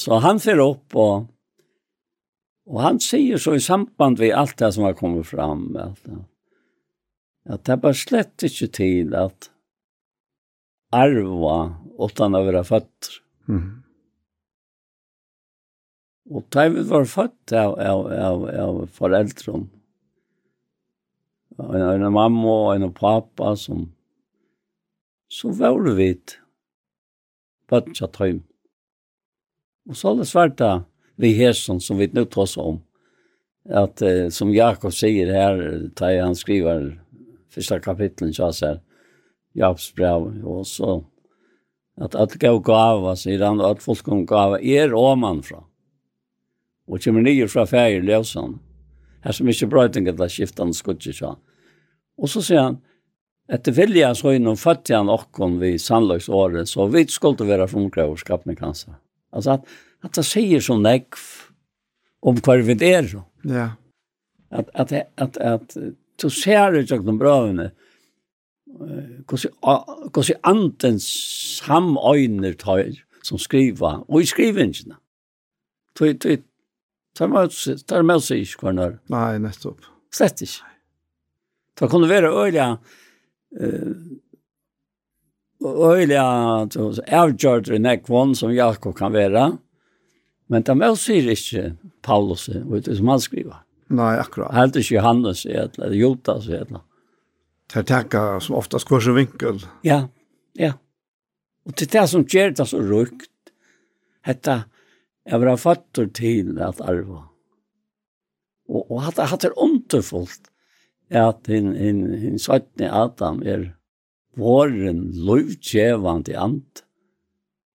så 0.00 0.18
han 0.24 0.40
får 0.42 0.64
opp 0.64 0.98
og 0.98 1.28
Og 2.70 2.78
han 2.84 3.00
sier 3.02 3.40
så 3.40 3.56
i 3.56 3.62
samband 3.62 4.20
med 4.20 4.30
alt 4.36 4.58
det 4.60 4.68
som 4.76 4.84
har 4.86 4.92
kommet 4.94 5.26
fram, 5.26 5.74
At, 5.74 5.96
det, 6.04 6.18
at 7.50 7.64
det 7.66 7.80
bare 7.82 7.98
slett 7.98 8.44
ikke 8.46 8.68
til 8.70 9.14
at 9.18 9.48
arva 10.94 11.56
utan 11.98 12.36
å 12.38 12.44
være 12.46 12.62
født. 12.68 13.08
Mm. 13.50 13.79
Og 16.30 16.44
da 16.54 16.68
vi 16.70 16.82
var 16.86 17.08
født 17.10 17.52
av, 17.58 17.74
av, 17.74 18.04
av, 18.14 18.44
av 18.64 18.76
foreldrene, 18.94 19.66
en, 21.60 21.82
en 21.90 22.12
mamma 22.14 22.52
og 22.52 22.70
en 22.76 22.92
pappa 22.94 23.56
som, 23.58 23.88
så 25.30 25.50
var 25.58 25.80
det 25.84 25.96
vidt 25.98 26.36
bøtja 27.70 28.08
tøym. 28.14 28.44
Og 29.90 29.98
så 29.98 30.12
er 30.12 30.20
det 30.20 30.28
svært 30.30 30.62
vi 31.20 31.34
hesson 31.36 31.82
som 31.82 31.98
vi 31.98 32.08
nu 32.14 32.24
tås 32.24 32.56
om, 32.60 32.78
at 33.68 34.00
eh, 34.02 34.28
som 34.32 34.52
Jakob 34.54 34.94
sier 34.96 35.28
her, 35.34 35.58
da 35.98 36.12
han 36.16 36.36
skriver 36.38 36.94
første 37.52 37.80
kapitlen, 37.84 38.32
så 38.32 38.48
er 38.48 38.78
Jakobs 39.58 39.90
brev, 39.98 40.30
og 40.46 40.62
så 40.66 41.00
at 42.00 42.14
at 42.16 42.38
gav 42.40 42.62
gava, 42.64 43.16
sier 43.18 43.42
han, 43.44 43.60
og 43.60 43.76
at 43.76 43.82
folk 43.84 44.06
kom 44.06 44.22
gava 44.26 44.60
er 44.62 44.94
omanfra 44.96 45.60
og 46.90 47.02
kommer 47.04 47.22
nye 47.22 47.48
fra 47.48 47.64
fæger 47.70 48.02
løsene. 48.02 48.58
Her 49.24 49.36
som 49.36 49.48
ikke 49.48 49.68
brøytinger 49.70 50.28
skiftet 50.28 50.64
han 50.64 50.72
skudger 50.74 51.14
seg. 51.14 51.36
Og 52.20 52.28
så 52.28 52.42
sier 52.44 52.62
han, 52.62 52.78
etter 53.50 53.74
vilja 53.74 54.12
så 54.14 54.34
innom 54.36 54.56
fattig 54.58 54.96
han 54.96 55.10
okkon 55.10 55.58
vi 55.60 55.74
sannlagsåret, 55.78 56.68
så 56.68 56.86
vi 56.90 57.04
skulle 57.10 57.46
være 57.48 57.68
frumkrav 57.68 58.14
og 58.14 58.20
skapne 58.22 58.56
kanskje. 58.56 58.94
Altså 59.34 59.58
at, 59.58 59.68
at 60.04 60.16
det 60.16 60.24
sier 60.26 60.64
så 60.64 60.78
nekv 60.80 61.20
om 62.26 62.40
hva 62.44 62.56
vi 62.64 62.76
er 62.86 63.06
så. 63.08 63.22
Ja. 63.48 63.70
At, 64.50 64.70
at, 64.74 64.92
at, 65.16 65.36
at, 65.36 65.76
du 66.20 66.28
ser 66.28 66.74
ut 66.76 66.90
av 66.92 67.04
de 67.06 67.12
brøvene, 67.16 67.70
hvordan 69.30 70.40
anden 70.44 70.98
samøyner 71.00 72.58
tar 72.60 72.90
som 73.24 73.38
skriver, 73.38 74.02
og 74.08 74.20
i 74.20 74.28
skrivingene. 74.28 74.98
Tøy, 75.96 76.14
Tar 77.20 78.06
med 78.06 78.24
seg 78.24 78.46
ikke 78.46 78.64
hver 78.64 78.76
nær. 78.76 78.98
Nei, 79.12 79.36
nettopp. 79.42 79.84
Slett 80.14 80.40
ikke. 80.46 80.68
Det 81.76 81.88
kunne 81.92 82.08
være 82.10 82.32
øyelig 82.32 82.64
uh, 83.60 83.92
øyelig 85.60 86.18
avgjørt 87.12 87.68
i 87.68 87.80
nekvån 87.80 88.34
som 88.38 88.52
Jakob 88.54 88.96
kan 88.96 89.12
være. 89.12 89.50
Men 90.50 90.64
det 90.66 90.76
med 90.76 90.96
sier 90.98 91.28
ikke 91.30 91.74
Paulus, 92.02 92.48
vet 92.48 92.88
du, 92.88 92.94
som 92.96 93.12
han 93.12 93.22
skriver. 93.22 93.60
Nei, 93.90 94.14
akkurat. 94.22 94.54
Helt 94.54 94.78
ikke 94.78 94.96
Johannes 94.96 95.44
eller 95.46 95.94
Jotas 95.94 96.48
eller. 96.48 96.82
Det 97.70 97.82
er 97.82 97.86
takka 97.86 98.22
som 98.42 98.56
oftast 98.58 98.88
hver 98.90 99.02
sin 99.04 99.14
vinkel. 99.18 99.60
Ja, 99.86 100.06
ja. 100.58 100.72
Og 101.68 101.76
det 101.78 101.86
er 101.86 102.00
det 102.00 102.06
som 102.10 102.24
gjør 102.26 102.54
det 102.56 102.66
så 102.66 102.80
rukt. 102.82 103.28
Hetta, 104.26 104.64
Jeg 105.28 105.40
var 105.40 105.56
fattor 105.60 106.08
til 106.16 106.56
at 106.62 106.80
arva. 106.80 107.26
Og, 108.70 108.86
og 108.86 109.02
hatt, 109.04 109.18
hatt 109.32 109.44
er 109.44 109.58
underfullt 109.58 110.48
at 111.10 111.50
hin, 111.50 111.72
hin, 111.74 112.04
hin 112.14 112.38
søttene 112.38 112.90
Adam 112.94 113.42
er 113.42 113.72
våren 114.38 115.08
lovtjevande 115.26 116.36
ant. 116.38 116.84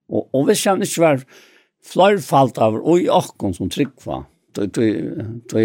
Og, 0.08 0.28
og 0.32 0.48
hvis 0.48 0.64
han 0.64 0.82
ikke 0.82 1.04
var 1.04 1.24
flerfalt 1.86 2.58
av 2.62 2.78
oi 2.80 3.06
akkon 3.12 3.54
som 3.54 3.70
tryggva, 3.70 4.24
du, 4.56 4.64
du, 4.72 4.86
du, 5.52 5.60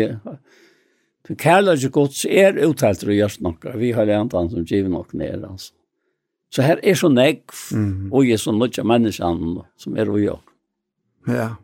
du 1.28 1.36
kærlige 1.40 1.90
gods 1.90 2.26
är 2.26 2.58
uttalt 2.58 3.04
och 3.04 3.14
görs 3.14 3.40
nokka, 3.40 3.78
vi 3.78 3.92
har 3.92 4.06
lentan 4.06 4.50
som 4.50 4.66
givet 4.66 4.92
nok 4.92 5.14
ner 5.14 5.46
alltså. 5.48 5.74
Så 6.50 6.62
här 6.62 6.86
är 6.86 6.96
så 6.96 7.10
negv, 7.10 7.40
mm 7.72 8.14
och 8.14 8.26
är 8.26 8.38
så 8.38 8.52
mycket 8.52 8.86
människan 8.86 9.64
som 9.78 9.98
är 9.98 10.10
och 10.10 10.20
jag. 10.20 10.40
Ja 11.26 11.56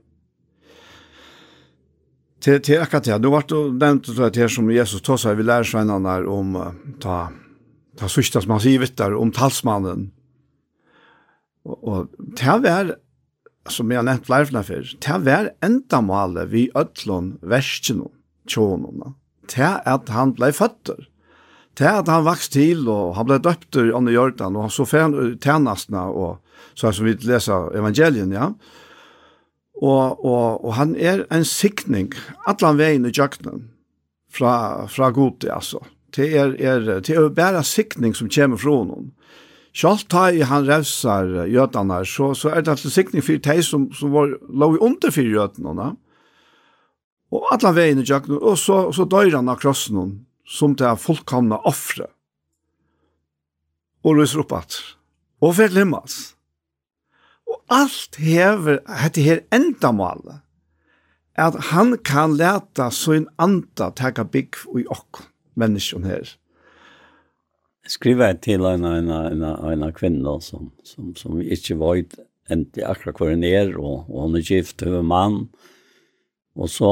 til, 2.47 2.61
til 2.63 2.81
akkurat 2.81 3.05
det. 3.05 3.17
Då 3.23 3.39
det 3.39 3.79
den 3.79 4.03
så 4.03 4.23
att 4.23 4.35
här 4.35 4.47
som 4.47 4.71
Jesus 4.71 5.01
tog 5.01 5.19
seg, 5.19 5.37
vi 5.37 5.43
lærer 5.43 5.67
seg 5.67 5.81
annan 5.81 6.27
om 6.27 6.55
ta 6.99 7.29
ta 7.97 8.07
sørste 8.07 8.41
som 8.41 8.51
han 8.51 8.61
säger 8.61 8.87
där 8.95 9.15
om 9.15 9.31
talsmannen. 9.31 10.11
Och 11.63 11.83
och 11.87 12.07
det 12.17 12.59
var 12.63 12.95
som 13.69 13.91
jag 13.91 14.25
flere 14.25 14.45
flera 14.45 14.63
för. 14.63 14.95
Det 14.99 15.17
var 15.17 15.51
enda 15.61 16.01
målet 16.01 16.49
vi 16.49 16.71
öllon 16.75 17.37
värsken 17.41 18.07
tjonorna. 18.47 19.13
Det 19.55 19.81
at 19.85 20.09
han 20.09 20.33
blev 20.33 20.51
føtter. 20.51 21.09
Det 21.77 21.87
at 21.87 22.07
han 22.07 22.25
vokste 22.25 22.53
till 22.53 22.89
och 22.89 23.15
han 23.15 23.25
blev 23.25 23.41
döpt 23.41 23.75
under 23.75 24.11
Jordan 24.11 24.55
och 24.55 24.61
han 24.61 24.71
så 24.71 24.85
färd 24.85 25.43
tjenestene, 25.43 26.01
och 26.01 26.37
så 26.73 26.91
som 26.91 27.05
vi 27.05 27.13
läser 27.13 27.75
evangelien 27.77 28.31
ja. 28.31 28.53
Og, 29.81 30.25
og, 30.25 30.65
og 30.65 30.73
han 30.73 30.95
er 30.95 31.25
en 31.33 31.45
sikning, 31.45 32.09
allan 32.49 32.79
veien 32.79 33.05
i 33.05 33.13
jøkkenen, 33.13 33.67
fra, 34.33 34.87
fra 34.89 35.11
god 35.13 35.37
til, 35.41 35.53
altså. 35.53 35.83
Det 36.15 36.31
er, 36.33 36.55
er, 36.57 36.85
det 37.05 37.13
er 37.13 37.29
bare 37.29 37.61
sikning 37.67 38.15
som 38.17 38.29
kommer 38.31 38.57
fra 38.57 38.79
noen. 38.87 39.11
Selv 39.77 40.07
ta 40.09 40.31
i 40.33 40.41
han 40.41 40.65
revsar 40.65 41.45
jødene, 41.45 41.99
så, 42.09 42.31
så 42.33 42.49
er 42.49 42.63
det 42.65 42.73
altså 42.73 42.89
sikning 42.89 43.21
for 43.21 43.37
de 43.37 43.57
som, 43.63 43.89
som 43.93 44.13
var 44.15 44.33
lov 44.49 44.77
i 44.77 44.81
under 44.81 45.13
for 45.13 45.21
jødene. 45.35 45.91
Og 47.31 47.51
allan 47.53 47.75
veien 47.75 48.01
i 48.01 48.07
jøkkenen, 48.07 48.39
og 48.41 48.57
så, 48.57 48.87
så 48.95 49.05
dør 49.05 49.35
han 49.35 49.51
av 49.51 49.59
krossen, 49.61 50.23
som 50.47 50.73
det 50.79 50.87
er 50.87 50.97
fullkomne 50.97 51.59
offre. 51.67 52.07
Og 54.07 54.17
løser 54.17 54.41
opp 54.41 54.55
at. 54.57 54.79
Og 55.43 55.53
for 55.59 55.69
glemmes 55.69 56.36
alt 57.73 58.17
hever, 58.21 58.81
hette 58.87 59.23
her 59.23 59.43
endamålet, 59.53 60.41
at 61.37 61.57
han 61.71 61.97
kan 62.05 62.37
leta 62.39 62.89
sin 62.93 63.27
anda 63.37 63.91
teka 63.95 64.25
bygg 64.25 64.57
i 64.79 64.85
okk, 64.89 65.21
menneskjon 65.59 66.07
her. 66.07 66.33
Skriva 67.87 68.31
jeg 68.31 68.41
til 68.43 68.65
en, 68.67 68.83
en, 68.83 69.11
en, 69.13 69.43
en 69.45 69.93
kvinne 69.95 70.33
som, 70.43 70.71
som, 70.83 71.13
som 71.15 71.39
ikke 71.39 71.77
var 71.79 72.01
inte 72.01 72.83
akkurat 72.83 73.19
hvor 73.19 73.31
hun 73.31 73.45
er, 73.47 73.75
og, 73.77 74.07
og 74.09 74.27
hun 74.27 74.39
er 74.39 74.47
gift 74.47 74.83
over 74.83 75.05
mann, 75.05 75.45
og 76.57 76.71
så 76.73 76.89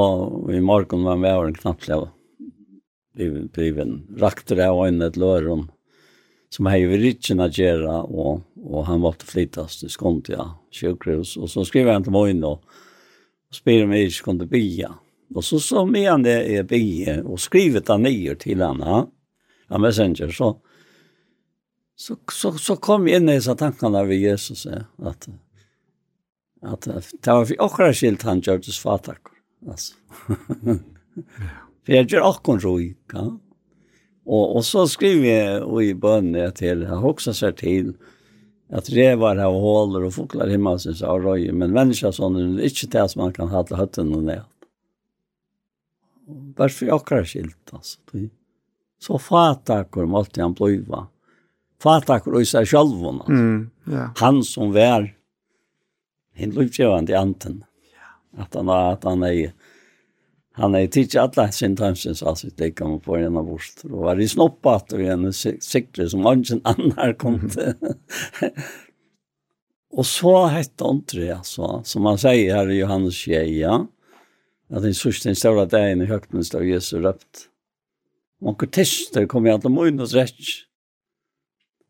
i 0.54 0.62
morgen 0.62 1.04
var 1.04 1.18
han 1.18 1.26
leva. 1.26 1.48
en 1.48 1.58
knapplig 1.58 2.04
bliven 3.56 4.04
rakter 4.20 4.60
av 4.62 4.84
øynene 4.86 5.08
ett 5.08 5.18
løren 5.18 5.66
som 6.54 6.68
har 6.70 6.78
jo 6.80 7.00
rikken 7.00 7.44
å 7.44 7.50
gjøre, 7.52 7.96
og 8.08 8.44
og 8.66 8.86
han 8.86 9.02
var 9.02 9.10
att 9.10 9.70
til 9.70 9.90
Skontia 9.90 10.56
sjukhus 10.72 11.38
og 11.38 11.50
så 11.50 11.64
skriver 11.66 11.94
han 11.94 12.04
til 12.04 12.12
mig 12.12 12.44
og 12.44 12.64
spyr 13.52 13.84
om 13.84 13.92
jeg 13.92 14.10
ikke 14.10 14.24
kunne 14.24 14.48
bya. 14.48 14.90
Og 15.36 15.44
så 15.44 15.60
så 15.60 15.86
med 15.86 16.10
han 16.10 16.24
det 16.24 16.50
i 16.50 16.64
bya 16.64 17.22
og 17.24 17.40
skrivit 17.40 17.88
han 17.88 18.02
ner 18.02 18.36
til 18.36 18.62
han 18.62 18.82
ja, 19.70 19.78
messenger 19.78 20.32
så 20.32 20.56
så 21.96 22.18
så 22.32 22.58
så 22.58 22.76
kom 22.76 23.08
jeg 23.08 23.22
inn 23.22 23.30
i 23.30 23.38
disse 23.38 23.56
tankene 23.56 24.04
ved 24.08 24.20
Jesus 24.20 24.66
ja, 24.66 24.84
at, 25.06 25.28
at 26.64 26.86
det 27.22 27.32
var 27.34 27.46
for 27.46 27.66
akkurat 27.66 27.96
skilt 27.96 28.24
han 28.24 28.42
gjør 28.42 28.60
til 28.60 28.74
fatak 28.74 29.32
altså. 29.68 29.94
for 31.86 31.94
jeg 31.94 32.08
gjør 32.08 32.30
akkurat 32.34 32.66
rolig 32.66 32.96
ja 33.14 33.32
Og, 34.26 34.56
og 34.56 34.64
så 34.66 34.88
skriver 34.90 35.26
jeg 35.30 35.90
i 35.90 35.94
bönen 35.94 36.52
till 36.52 36.82
jag 36.82 37.06
också 37.06 37.34
ser 37.34 37.52
till 37.52 37.94
at 38.74 38.90
revar 38.90 39.38
har 39.38 39.54
håler 39.62 40.08
og 40.08 40.14
fåglar 40.16 40.50
himmelsens 40.50 41.04
av 41.06 41.22
røy, 41.22 41.52
men 41.54 41.74
människa 41.76 42.12
sånn 42.16 42.38
er 42.40 42.66
ikke 42.66 42.90
det 42.96 43.06
som 43.12 43.22
man 43.22 43.34
kan 43.34 43.52
ha 43.52 43.64
till 43.64 43.78
hötten 43.78 44.14
och 44.16 44.24
nät. 44.24 44.52
Varför 46.58 46.86
jag 46.86 47.08
krar 47.08 47.26
skilt 47.26 47.70
alltså. 47.74 48.00
Så 49.00 49.20
fatar 49.20 50.06
måtte 50.06 50.42
han 50.42 50.54
bliva. 50.54 51.08
Fatar 51.82 52.28
og 52.28 52.42
i 52.42 52.46
sig 52.46 52.66
altså. 52.66 53.22
Mm, 53.28 53.70
ja. 53.84 54.10
Han 54.16 54.44
som 54.44 54.72
var 54.72 55.14
en 56.34 56.52
i 57.10 57.14
anten. 57.14 57.64
Ja. 57.94 58.44
Att 58.44 58.54
han 58.54 58.70
at 58.70 59.04
han 59.04 59.24
er 59.24 59.54
Han 60.56 60.76
er 60.76 60.88
tidsi 60.88 61.20
alla 61.20 61.50
sin 61.52 61.76
timesens 61.76 62.24
alltså 62.24 62.48
det 62.56 62.72
kom 62.78 63.00
på 63.04 63.18
en 63.18 63.38
av 63.38 63.48
vårt 63.50 63.82
og 63.90 64.06
var 64.06 64.20
i 64.24 64.28
snoppat 64.28 64.94
og 64.96 65.02
en 65.04 65.28
sikre 65.34 66.08
som 66.10 66.24
ingen 66.32 66.62
annar 66.64 67.18
kom 67.20 67.42
til 67.56 67.74
og 69.96 70.06
så 70.08 70.34
hette 70.52 70.84
Andre 70.84 71.28
altså, 71.38 71.80
som 71.88 72.08
han 72.10 72.20
sier 72.20 72.56
her 72.56 72.72
i 72.72 72.80
Johannes 72.82 73.20
Kjeia 73.20 73.82
at 74.72 74.84
den 74.84 74.96
sørste 74.98 75.30
den 75.30 75.38
sista 75.38 75.52
stora 75.52 75.66
dagen 75.70 76.02
i 76.02 76.10
högtidens 76.10 76.56
av 76.56 76.66
Jesu 76.66 76.98
röpt. 77.00 77.50
Och 78.42 78.72
tester 78.72 79.26
kom 79.26 79.46
jag 79.46 79.58
att 79.58 79.72
munnes 79.72 80.14
rett 80.14 80.34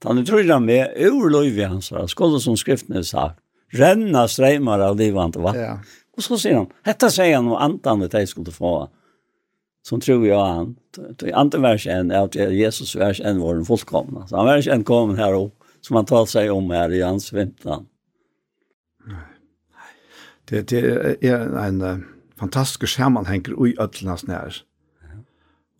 Han 0.03 0.25
tror 0.25 0.43
han 0.51 0.65
med 0.65 0.93
ur 0.95 1.29
löv 1.29 1.67
hans 1.67 1.93
skulle 2.07 2.39
som 2.39 2.57
skriften 2.57 3.03
sagt. 3.03 3.39
renna 3.69 4.27
streimar 4.27 4.79
av 4.79 4.97
livant 4.97 5.35
vatten. 5.35 5.61
Ja 5.61 5.79
Och 6.15 6.23
så 6.23 6.37
säger 6.37 6.55
han, 6.55 6.67
detta 6.83 7.09
säger 7.09 7.35
han 7.35 7.47
om 7.47 7.53
antan 7.53 7.99
det 7.99 8.13
jag 8.13 8.29
skulle 8.29 8.51
få. 8.51 8.89
Som 9.87 9.99
tror 9.99 10.27
jag 10.27 10.45
han. 10.45 10.75
Antan 11.33 11.61
vers 11.61 11.87
enn, 11.87 12.11
att 12.11 12.35
Jesus 12.35 12.95
vers 12.95 13.21
enn 13.21 13.39
var 13.39 13.55
den 13.55 13.65
fullkomna. 13.65 14.27
Så 14.27 14.37
han 14.37 14.45
vers 14.45 14.67
enn 14.67 14.83
kom 14.83 15.17
här 15.17 15.33
upp, 15.33 15.63
som 15.81 15.95
han 15.95 16.05
tar 16.05 16.25
sig 16.25 16.49
om 16.51 16.69
här 16.71 16.93
i 16.93 17.01
hans 17.01 17.33
vimtan. 17.33 17.85
Det, 20.45 20.67
det 20.67 20.79
är 21.21 21.57
en 21.57 22.05
fantastisk 22.39 22.87
sammanhenger 22.87 23.67
i 23.67 23.75
ödlarnas 23.79 24.27
när. 24.27 24.63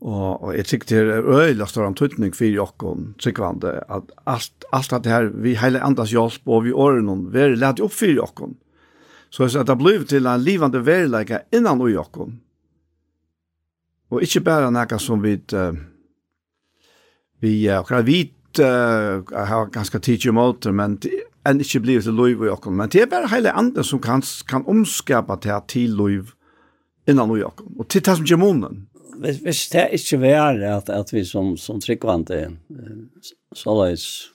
Og, 0.06 0.44
og 0.44 0.52
jeg 0.54 0.66
tykker 0.70 0.90
det 0.90 0.98
er 1.16 1.26
øyelig 1.26 1.68
større 1.72 1.90
antydning 1.90 2.36
for 2.36 2.46
jokken, 2.46 3.14
tryggvande, 3.22 3.80
at 3.90 4.12
alt, 4.28 4.68
alt 4.76 4.92
det 5.04 5.12
her, 5.12 5.32
vi 5.34 5.56
hele 5.58 5.82
andres 5.82 6.12
hjelp, 6.14 6.44
og 6.46 6.66
vi 6.68 6.74
åren, 6.74 7.30
vi 7.34 7.42
er 7.42 7.56
lett 7.58 7.82
opp 7.82 7.96
for 7.96 8.12
jokken. 8.12 8.58
Så 9.36 9.50
at 9.60 9.68
det 9.68 9.76
blir 9.76 10.06
til 10.08 10.28
en 10.32 10.44
livande 10.44 10.80
verleika 10.86 11.42
innan 11.52 11.82
og 11.84 11.92
jokken. 11.92 12.38
Og 14.14 14.24
ikkje 14.24 14.46
bare 14.46 14.72
nekka 14.72 15.00
som 15.02 15.20
vi 15.24 15.34
uh, 15.52 15.76
vi 17.44 17.56
uh, 17.68 17.82
akkurat 17.82 18.06
vit 18.08 18.62
uh, 18.64 19.26
har 19.36 19.72
ganske 19.74 20.00
tidsi 20.00 20.32
måter, 20.32 20.72
men 20.72 20.96
enn 21.46 21.60
ikkje 21.60 21.82
blir 21.84 22.06
til 22.06 22.16
loiv 22.16 22.46
og 22.46 22.52
jokken. 22.54 22.78
Men 22.80 22.94
det 22.94 23.02
er 23.04 23.12
bare 23.12 23.28
heile 23.34 23.52
andre 23.52 23.84
som 23.84 24.00
kan, 24.00 24.24
kan 24.48 24.64
omskapa 24.72 25.36
til 25.44 25.68
til 25.68 25.98
loiv 26.00 26.32
innan 27.08 27.34
og 27.36 27.42
jokken. 27.42 27.74
Og 27.76 27.90
til 27.90 28.06
det 28.06 28.16
som 28.16 28.26
gjør 28.26 28.40
månen. 28.40 28.86
Hvis 29.20 29.68
det 29.72 29.82
er 29.82 29.92
ikke 29.96 30.22
vær 30.22 30.64
at, 30.78 30.90
at 30.90 31.12
vi 31.12 31.26
som, 31.26 31.58
som 31.58 31.82
tryggvante 31.82 32.56
såleis 33.56 34.32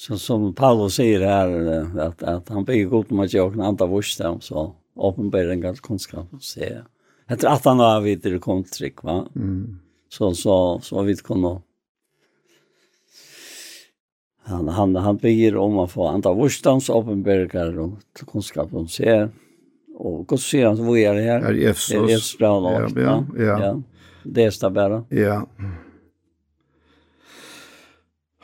Så 0.00 0.18
som 0.18 0.54
Paulus 0.54 0.94
säger 0.94 1.20
här 1.20 2.00
att, 2.00 2.22
att 2.22 2.48
han 2.48 2.64
bygger 2.64 2.94
upp 2.94 3.10
med 3.10 3.24
att 3.24 3.32
jag 3.32 3.52
kan 3.52 3.60
anta 3.60 3.86
vursdom 3.86 4.40
så 4.40 4.74
uppenbär 4.96 5.48
en 5.48 5.60
ganska 5.60 5.86
kunskap 5.86 6.34
att 6.34 6.42
se. 6.42 6.78
Efter 7.26 7.48
att 7.48 7.64
han 7.64 7.78
har 7.78 8.00
vid 8.00 8.20
det 8.22 8.38
kom 8.38 8.64
va. 9.02 9.26
Mm. 9.36 9.78
Så 10.08 10.34
så 10.34 10.80
så 10.82 11.02
vi 11.02 11.16
kunde 11.16 11.60
han 14.42 14.68
han 14.68 14.96
han 14.96 15.16
bygger 15.16 15.56
om 15.56 15.78
att 15.78 15.90
få 15.92 16.06
anta 16.06 16.34
vursdom 16.34 16.80
så 16.80 17.00
uppenbär 17.00 17.78
och 17.78 17.98
kunskap 18.32 18.74
om 18.74 18.88
se. 18.88 19.28
Och 19.94 20.26
vad 20.30 20.40
säger 20.40 20.66
han 20.66 20.76
så 20.76 20.82
vad 20.82 20.98
är 20.98 21.14
det 21.14 21.22
här? 21.22 21.40
Är 21.40 21.68
Efesos. 21.68 21.88
Det 21.88 22.12
är 22.12 22.16
Efesos. 22.16 22.36
Ja, 22.38 22.88
ja, 22.96 23.24
ja. 23.38 23.82
Det 24.22 24.44
är 24.44 24.60
det 24.60 24.70
bara. 24.70 25.04
Ja. 25.08 25.46
Mm. 25.58 25.72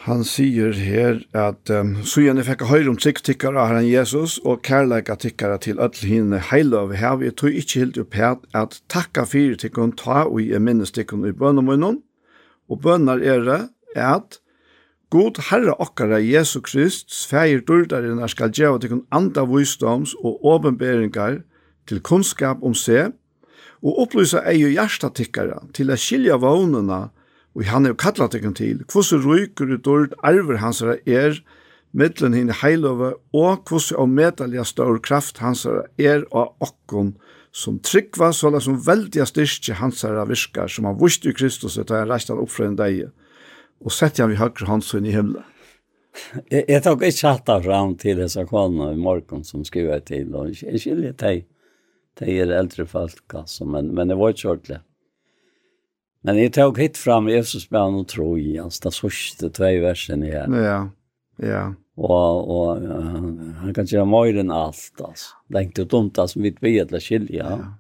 Han 0.07 0.21
sier 0.23 0.71
her 0.79 1.17
at 1.35 1.71
um, 1.75 1.97
så 2.07 2.23
gjerne 2.23 2.45
fikk 2.47 2.61
jeg 2.63 2.71
høyre 2.71 2.91
om 2.93 2.99
trygg 3.03 3.19
tikkere 3.27 3.59
av 3.59 3.73
herren 3.73 3.89
Jesus 3.89 4.37
og 4.47 4.61
kærleika 4.63 5.17
tikkere 5.19 5.57
til 5.65 5.81
ødel 5.83 6.07
hinne 6.07 6.39
heile 6.53 6.85
her. 6.95 7.25
Jeg 7.27 7.35
tror 7.35 7.51
ikke 7.51 7.81
helt 7.81 7.99
opp 7.99 8.15
her 8.15 8.37
at 8.55 8.77
takka 8.87 9.25
fire 9.27 9.59
tikkene 9.59 9.99
ta 9.99 10.21
og 10.29 10.39
jeg 10.45 10.63
minnes 10.63 10.95
tikkene 10.95 11.33
i 11.33 11.35
bønnemunnen. 11.35 11.99
Og 12.71 12.81
bønner 12.87 13.19
er 13.19 13.43
det 13.49 13.59
at 13.99 14.39
God 15.11 15.43
Herre 15.51 15.75
okkara 15.83 16.23
Jesu 16.23 16.61
Krist, 16.63 17.11
feir 17.27 17.67
durdaren 17.67 18.23
er 18.23 18.31
skal 18.31 18.55
gjeva 18.55 18.79
tikkun 18.79 19.03
anda 19.11 19.43
visdoms 19.51 20.15
og 20.23 20.39
åbenberingar 20.47 21.41
til 21.91 22.03
kunnskap 22.07 22.63
om 22.63 22.79
seg, 22.79 23.11
og 23.83 24.07
opplysa 24.07 24.47
eio 24.47 24.71
hjarta 24.71 25.11
tikkara 25.11 25.65
til 25.75 25.91
a 25.91 25.99
skilja 25.99 26.39
vånena 26.39 27.09
og 27.57 27.65
han 27.65 27.89
er 27.89 27.97
kallat 27.97 28.35
tekken 28.35 28.53
til, 28.57 28.83
hvordan 28.93 29.23
ryker 29.25 29.71
ut 29.73 29.85
dårlig 29.87 30.19
arver 30.29 30.59
hans 30.61 30.83
er, 30.85 31.39
mittlen 31.97 32.37
hinn 32.37 32.53
heilove, 32.53 33.15
og 33.33 33.63
hvordan 33.71 34.03
av 34.03 34.11
medalja 34.13 34.65
stør 34.69 35.01
kraft 35.01 35.41
hans 35.41 35.65
er 35.65 36.27
av 36.37 36.53
okkon, 36.61 37.15
som 37.57 37.79
tryggva, 37.81 38.35
såla 38.37 38.61
som 38.61 38.77
veldiga 38.85 39.25
styrke 39.25 39.79
hans 39.79 40.05
virkar, 40.05 40.69
som 40.69 40.85
han 40.85 40.99
vust 41.01 41.25
i 41.25 41.33
Kristus, 41.33 41.79
etter 41.81 42.03
han 42.03 42.11
reist 42.11 42.29
han 42.29 42.43
opp 42.43 42.53
fra 42.53 42.69
en 42.69 42.77
dag, 42.77 43.07
og 43.81 43.95
sett 43.95 44.21
han 44.21 44.35
vid 44.35 44.43
høyre 44.43 44.69
hans 44.69 44.93
i 44.93 45.01
himmelen. 45.09 45.47
Jeg, 46.51 46.65
jeg 46.69 46.83
tok 46.85 47.05
ikke 47.09 47.33
hatt 47.33 47.51
fram 47.65 47.95
til 48.01 48.21
disse 48.21 48.45
kvarnene 48.49 48.93
i 48.93 49.01
morgen 49.01 49.45
som 49.45 49.65
skriver 49.65 50.05
til, 50.05 50.29
og 50.37 50.53
jeg 50.53 50.81
skiljer 50.81 51.17
til, 51.21 51.43
til 52.21 52.37
er 52.37 52.53
eldre 52.59 52.85
folk, 52.89 53.25
altså, 53.33 53.65
men, 53.65 53.95
men 53.97 54.13
det 54.13 54.21
var 54.21 54.37
ikke 54.37 54.53
ordentlig. 54.53 54.81
Men 56.27 56.43
jag 56.43 56.53
tog 56.53 56.79
hit 56.79 56.97
fram 56.97 57.29
Jesus 57.29 57.71
med 57.71 57.83
och 57.83 58.09
tro 58.09 58.39
i 58.39 58.57
hans 58.57 58.81
det 58.81 58.91
första 58.91 59.49
två 59.49 59.65
versen 59.65 60.23
i 60.23 60.31
här. 60.31 60.65
Ja, 60.65 60.91
ja. 61.37 61.75
Och, 61.97 62.71
och 62.71 62.83
uh, 62.83 63.53
han 63.61 63.75
kan 63.75 63.87
göra 63.87 64.05
mer 64.05 64.37
än 64.37 64.51
allt. 64.51 65.01
Alltså. 65.01 65.27
Det 65.49 65.59
är 65.59 65.63
inte 65.63 65.85
dumt 65.85 66.13
som 66.27 66.43
vi 66.43 66.57
vet 66.61 66.89
eller 66.89 67.01
skilja. 67.01 67.47
Ja. 67.51 67.75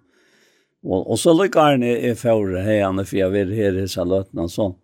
Och, 0.90 1.10
och 1.10 1.18
så 1.18 1.42
lyckar 1.42 1.60
han 1.60 1.82
i 1.82 2.14
förra 2.14 2.60
här, 2.60 3.04
för 3.04 3.16
jag 3.16 3.30
vill 3.30 3.52
här 3.52 3.78
i 3.78 3.88
salötna 3.88 4.48
så. 4.48 4.76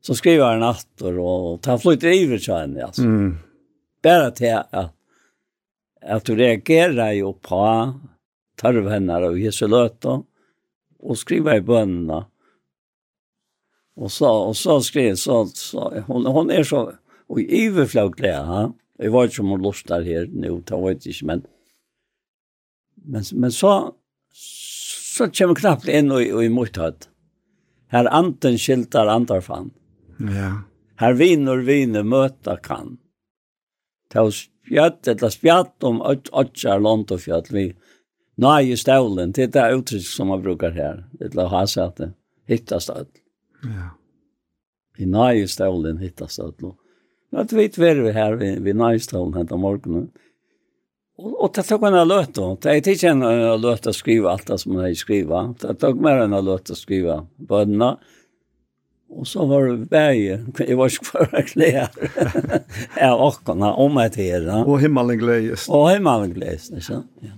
Så 0.00 0.14
skriver 0.14 0.44
han 0.44 0.62
attor 0.62 1.18
och, 1.18 1.52
och 1.52 1.62
tar 1.62 1.78
flytt 1.78 2.04
över 2.04 2.38
så 2.38 2.56
henne. 2.56 2.84
Alltså. 2.84 3.02
Mm. 3.02 3.36
Bara 4.02 4.30
till 4.30 4.54
att, 4.70 4.94
att 6.06 6.24
du 6.24 6.36
reagerar 6.36 7.12
ju 7.12 7.32
på 7.32 7.92
tarvhennar 8.56 9.22
och 9.22 9.38
Jesu 9.38 9.68
löta 9.68 10.22
och 10.98 11.18
skriver 11.18 11.56
i 11.56 11.60
bönorna 11.60 12.26
Och 13.96 14.12
så 14.12 14.30
och 14.30 14.56
så 14.56 14.80
skrev 14.80 15.14
så, 15.14 15.46
så 15.46 16.02
hon 16.06 16.26
hon 16.26 16.50
är 16.50 16.64
så 16.64 16.92
och 17.26 17.40
överflödlig 17.40 18.28
ja. 18.28 18.72
Jag 18.98 19.10
var 19.10 19.24
inte 19.24 19.36
som 19.36 19.48
hon 19.48 19.62
lustar 19.62 20.02
här 20.02 20.26
nu 20.32 20.62
det 20.66 20.74
jag 20.74 20.92
inte 20.92 21.10
men 21.22 21.42
men 22.94 23.24
men 23.32 23.52
så 23.52 23.94
så 25.16 25.30
kommer 25.30 25.54
knappt 25.54 25.88
in 25.88 26.10
och, 26.10 26.20
och 26.20 26.44
i 26.44 26.48
mottaget. 26.48 27.08
Här 27.88 28.04
anten 28.04 28.58
skiltar 28.58 29.06
andra 29.06 29.40
fan. 29.40 29.70
Ja. 30.18 30.62
Här 30.96 31.12
vinner 31.12 31.56
viner, 31.56 32.02
möta 32.02 32.56
kan. 32.56 32.98
Ta 34.08 34.30
spjatt 34.30 35.08
eller 35.08 35.28
spjatt 35.28 35.82
om 35.82 36.00
åttar 36.32 36.80
land 36.80 37.12
och 37.12 37.20
fjäll 37.20 37.42
vi. 37.50 37.76
Nej, 38.34 38.66
ju 38.66 38.76
stålen, 38.76 39.32
det 39.32 39.42
er 39.42 39.48
det 39.52 39.74
uttrykk 39.76 40.06
som 40.06 40.28
man 40.28 40.42
brukar 40.42 40.70
här. 40.70 41.04
Det 41.12 41.34
låter 41.34 41.48
ha 41.48 41.66
sagt 41.66 41.96
det. 41.96 42.12
Hittas 42.46 42.90
allt. 42.90 43.21
Ja. 43.66 43.90
I 45.00 45.08
nøye 45.08 45.48
stålen 45.48 46.00
hittas 46.02 46.38
det 46.40 46.64
nå. 46.64 46.74
Nå 47.32 47.40
er 47.40 47.54
vi 47.56 47.68
tver 47.72 48.02
vi 48.04 48.12
her 48.12 48.36
ved, 48.40 48.60
ved 48.64 48.76
nøye 48.76 49.00
stålen 49.02 49.36
hentet 49.38 49.60
morgenen. 49.60 50.10
Og, 51.22 51.34
og 51.44 51.52
det 51.54 51.64
tok 51.68 51.84
en 51.86 52.00
løt 52.08 52.34
då. 52.36 52.48
Det 52.60 52.72
er 52.72 52.90
ikke 52.94 53.12
en 53.12 53.26
løt 53.62 53.86
å 53.88 53.94
skrive 53.94 54.32
alt 54.32 54.48
det 54.48 54.58
som 54.62 54.74
man 54.74 54.86
har 54.86 54.96
skrivet. 54.98 55.54
Det 55.62 55.76
tok 55.80 56.00
mer 56.02 56.24
en 56.24 56.36
løt 56.44 56.72
å 56.72 56.78
skrive 56.78 57.22
bønner. 57.36 58.00
Og 59.12 59.28
så 59.28 59.44
var 59.44 59.66
det 59.68 59.90
bæge. 59.92 60.38
Jeg 60.64 60.78
var 60.80 60.92
ikke 60.92 61.08
for 61.10 61.36
å 61.36 61.44
klær. 61.44 61.92
Jeg 62.96 63.18
åkene 63.26 63.72
om 63.84 63.98
et 64.00 64.16
her. 64.16 64.48
Og 64.62 64.80
himmelen 64.80 65.20
gledes. 65.20 65.68
Og 65.68 65.90
himmelen 65.92 66.32
gledes, 66.32 66.70
ikke 66.72 66.86
sant? 66.86 67.10
Ja. 67.20 67.36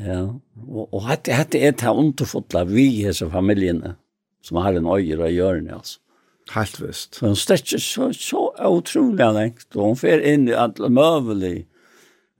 Ja, 0.00 0.22
og, 0.66 0.86
og 0.88 1.04
hette, 1.06 1.34
hette 1.36 1.60
er 1.60 1.76
det 1.78 1.90
underfotla 1.90 2.64
vi 2.66 2.88
i 2.88 3.04
disse 3.06 3.28
familiene 3.30 3.94
som 4.44 4.58
har 4.60 4.76
en 4.76 4.88
øyer 4.90 5.22
og 5.24 5.30
hjørne, 5.32 5.76
altså. 5.78 6.00
Helt 6.52 6.76
visst. 6.76 7.14
Så 7.16 7.26
hun 7.26 7.38
stekker 7.40 7.80
så, 7.80 8.10
så 8.12 8.40
utrolig 8.68 9.30
lengt, 9.32 9.70
og 9.76 9.86
hun 9.86 9.96
fer 9.96 10.20
inn 10.20 10.48
i 10.50 10.56
alle 10.58 10.90
møvelig 10.92 11.62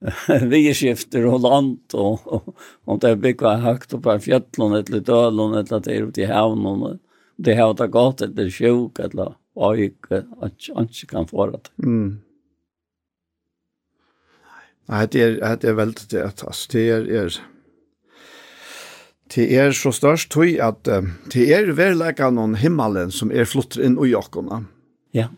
vigeskifter 0.52 1.24
og 1.31 1.40
land, 1.47 1.78
og, 1.97 2.26
og, 2.28 2.51
og 2.85 3.01
det 3.01 3.14
er 3.14 3.22
bygget 3.22 3.64
høyt 3.64 3.97
opp 3.97 4.10
av 4.12 4.20
fjøtlen, 4.26 4.76
eller 4.81 5.06
dølen 5.09 5.56
eller 5.62 5.81
det 5.86 5.94
er 5.94 6.10
ute 6.10 6.24
i 6.26 6.28
havnen, 6.28 6.85
og 6.90 7.01
det 7.40 7.56
har 7.56 7.72
det 7.78 7.89
gått 7.94 8.26
eller 8.26 8.52
sjuk, 8.52 9.01
eller 9.01 9.32
øyke, 9.56 10.24
og 10.36 10.52
ikke 10.85 11.09
kan 11.09 11.31
få 11.31 11.48
det. 11.55 11.64
Mm. 11.81 12.20
Nei, 14.93 15.06
det 15.09 15.23
er, 15.23 15.56
det 15.61 15.70
er 15.70 15.77
veldig 15.78 16.06
det, 16.12 16.23
altså, 16.28 16.69
det 16.73 16.89
er, 16.93 17.06
er 17.23 17.36
det 19.35 19.47
er 19.56 19.73
så 19.73 19.90
størst 19.94 20.31
tog 20.35 20.59
at 20.62 20.90
uh, 20.90 21.06
det 21.32 21.47
er 21.56 21.73
verleika 21.74 22.28
noen 22.31 22.59
himmelen 22.61 23.11
som 23.15 23.32
er 23.32 23.48
flotter 23.48 23.82
inn 23.82 23.97
i 23.98 24.11
jokkene. 24.12 24.65
Ja. 25.16 25.31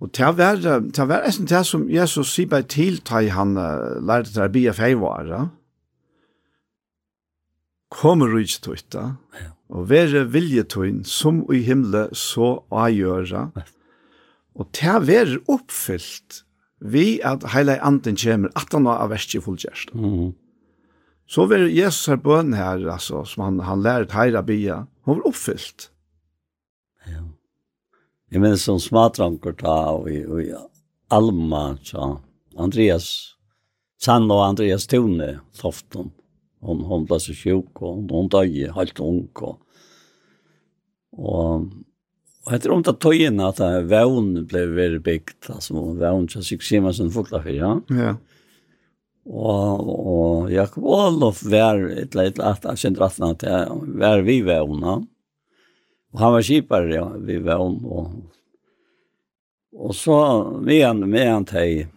Og 0.00 0.10
til 0.16 0.30
å 0.30 0.36
være, 0.36 0.78
til 0.92 1.04
å 1.04 1.08
være 1.08 1.28
eisen 1.28 1.48
det 1.48 1.62
som 1.68 1.86
Jesus 1.92 2.32
sier 2.32 2.48
bare 2.52 2.66
til 2.68 2.98
til 3.04 3.30
han 3.36 3.54
uh, 3.60 4.00
lærte 4.00 4.32
til 4.32 4.46
å 4.46 4.50
bli 4.52 4.64
feivare. 4.72 5.44
Kommer 7.92 8.32
du 8.32 8.40
ikke 8.40 8.64
til 8.64 8.82
det? 8.96 9.06
Og 9.70 9.88
være 9.90 10.26
viljetøyen 10.32 11.04
som 11.06 11.44
i 11.52 11.60
himmelen 11.66 12.12
så 12.16 12.56
å 12.56 12.82
avgjøre. 12.86 13.46
Og 14.56 14.68
til 14.74 14.96
å 14.96 15.04
være 15.04 15.40
oppfylt 15.52 16.42
vi 16.80 17.20
at 17.24 17.46
heile 17.54 17.78
anden 17.84 18.16
kommer 18.20 18.52
at 18.56 18.72
han 18.72 18.86
har 18.86 19.08
vært 19.08 19.34
i 19.34 19.40
fullgjørst. 19.40 19.94
Mm. 19.94 20.34
Så 21.26 21.46
vil 21.50 21.66
Jesus 21.74 22.06
her 22.06 22.20
bøn 22.22 22.54
her, 22.54 22.84
altså, 22.92 23.24
som 23.26 23.42
han, 23.44 23.60
han 23.66 23.82
lærer 23.82 24.12
heira 24.14 24.42
bia, 24.46 24.84
hun 25.06 25.18
var 25.18 25.32
oppfylt. 25.32 25.88
Ja. 27.06 27.24
Jeg 28.30 28.42
minns 28.42 28.66
som 28.66 28.78
smatranker 28.82 29.56
ta, 29.58 29.74
og, 29.96 30.06
og, 30.06 30.42
og 30.42 30.70
Alma, 31.14 31.76
så, 31.86 32.16
Andreas, 32.58 33.08
Sanna 34.02 34.34
og 34.34 34.46
Andreas 34.50 34.86
Tone, 34.90 35.36
Tofton, 35.54 36.12
hon, 36.62 36.82
hon 36.86 37.06
ble 37.06 37.18
så 37.22 37.34
sjuk, 37.34 37.70
og 37.80 37.88
hon, 37.88 38.06
hon 38.10 38.30
døg, 38.30 38.56
helt 38.76 39.02
ung, 39.02 39.28
og, 39.42 39.60
og 41.16 41.68
Og 42.46 42.54
etter 42.54 42.70
om 42.70 42.82
det 42.86 42.94
tøyen 43.02 43.42
at 43.42 43.58
vevn 43.90 44.44
ble 44.46 44.62
veldig 44.76 45.02
bygd, 45.02 45.48
altså 45.50 45.82
vevn 45.98 46.28
til 46.30 46.44
Siksimesen 46.46 47.10
Fuglafyr, 47.14 47.56
ja. 47.58 47.72
Ja. 47.90 48.12
Og, 49.26 49.88
og 49.90 50.52
Jakob 50.54 50.84
Olof 50.86 51.42
var 51.50 51.80
et 51.90 52.14
eller 52.14 52.30
annet, 52.30 52.68
jeg 52.70 52.82
kjente 52.84 53.02
rettene 53.02 53.32
at 53.34 53.42
jeg 53.42 53.80
var 53.98 54.22
vi 54.22 54.38
vevna. 54.46 55.00
Og 56.14 56.22
han 56.22 56.36
var 56.36 56.46
kjipare, 56.46 56.92
ja, 56.94 57.08
vi 57.26 57.40
vevn. 57.42 57.80
Og, 57.90 58.14
og 59.74 59.98
så, 59.98 60.20
medan, 60.62 61.02
medan 61.10 61.50
de, 61.50 61.88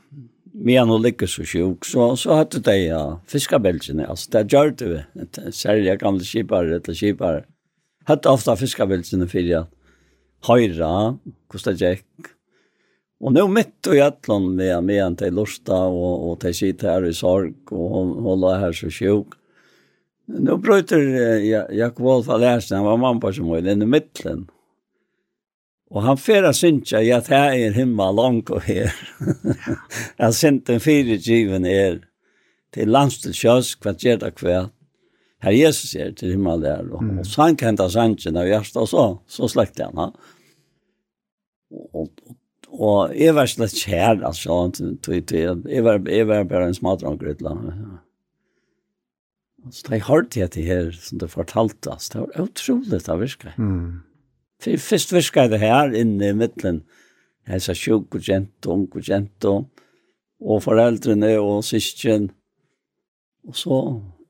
medan 0.57 0.89
hun 0.89 1.05
ligger 1.05 1.29
så 1.29 1.45
sjuk, 1.45 1.85
så, 1.85 2.15
så 2.17 2.41
hadde 2.41 2.65
de 2.65 2.77
ja, 2.87 3.03
fiskabelsene, 3.29 4.09
altså 4.09 4.33
det 4.33 4.47
gjør 4.49 4.73
det 4.81 4.89
vi, 4.89 5.03
særlig 5.53 5.99
gamle 6.01 6.25
kjipare, 6.25 6.79
eller 6.81 6.97
kjipare, 6.97 7.45
hadde 8.09 8.33
ofte 8.33 8.57
fiskabelsene 8.57 9.29
for 9.29 9.53
at 9.61 9.75
høyra, 10.47 11.17
det 11.65 11.75
gikk. 11.79 12.35
Og 13.19 13.33
nå 13.35 13.43
mitt 13.51 13.87
og 13.89 13.97
jatlan 13.97 14.45
med 14.55 14.85
med 14.87 15.01
en 15.03 15.17
til 15.19 15.35
lusta 15.35 15.75
og, 15.91 16.29
og 16.29 16.37
til 16.39 16.55
sitt 16.55 16.85
her 16.87 17.03
i 17.03 17.11
sorg 17.13 17.73
og 17.75 18.13
holder 18.23 18.61
her 18.63 18.75
så 18.75 18.91
sjuk. 18.93 19.35
Nå 20.29 20.55
brøyter 20.61 21.01
eh, 21.01 21.49
Jakob 21.75 22.05
Wolf 22.05 22.29
Alersen, 22.29 22.77
han 22.77 22.85
var 22.85 23.01
mann 23.01 23.19
på 23.19 23.33
som 23.33 23.49
var 23.49 23.65
i 23.65 23.75
midtelen. 23.75 24.47
Og 25.89 26.03
han 26.05 26.21
færa 26.21 26.53
synsja 26.53 27.01
ja, 27.01 27.17
at 27.17 27.31
her 27.33 27.55
er 27.57 27.73
himma 27.73 28.11
langt 28.13 28.51
og 28.53 28.61
her. 28.61 28.93
at 30.23 30.37
synden 30.37 30.79
fire 30.79 31.17
given 31.17 31.65
er 31.65 32.03
til 32.73 32.91
landstilsjøs, 32.93 33.73
kvart 33.81 34.05
gjerda 34.05 34.29
kvart. 34.29 34.69
Herre 35.39 35.55
Jesus 35.55 35.95
er 35.95 36.11
til 36.17 36.33
himmel 36.35 36.65
der, 36.65 36.83
og, 36.91 37.03
mm. 37.03 37.21
og 37.21 37.27
sann 37.27 37.55
kjente 37.59 37.87
sannsjen 37.91 38.39
av 38.39 38.49
hjertet, 38.49 38.81
og 38.81 38.89
så, 38.91 39.05
så 39.31 39.47
slekte 39.51 39.87
han. 39.87 40.01
Ha? 40.01 40.09
Og, 41.69 42.03
og, 42.03 42.35
og 42.69 43.15
jeg 43.15 43.35
var 43.37 43.47
slett 43.49 43.77
kjær, 43.79 44.19
altså, 44.27 44.59
jeg 45.07 45.85
var, 45.85 46.01
jeg 46.11 46.27
var 46.27 46.45
bare 46.49 46.69
en 46.69 46.77
smadranker 46.77 47.31
et 47.31 47.43
eller 47.43 47.55
annet. 47.55 47.97
Så 49.71 49.87
det 49.87 49.97
er 49.97 50.05
hardt 50.07 50.37
jeg 50.39 50.51
til 50.55 50.67
her, 50.67 50.91
som 50.95 51.19
du 51.21 51.27
fortalte, 51.31 51.91
altså, 51.91 52.11
det 52.13 52.21
var 52.21 52.45
utrolig 52.45 53.01
det 53.07 53.19
virker. 53.23 53.55
Mm. 53.57 53.89
For 54.59 54.85
først 54.89 55.15
virker 55.15 55.47
det 55.51 55.61
her 55.63 55.95
inne 55.95 56.33
i 56.33 56.35
midten, 56.35 56.83
jeg 57.47 57.63
sa 57.63 57.73
sjuk 57.73 58.15
og 58.15 58.23
kjent, 58.27 58.67
ung 58.67 58.89
og 58.91 59.03
kjent, 59.07 59.47
og 59.47 60.63
foreldrene 60.63 61.31
og 61.39 61.63
syskjen, 61.65 62.27
og 63.47 63.55
så 63.55 63.77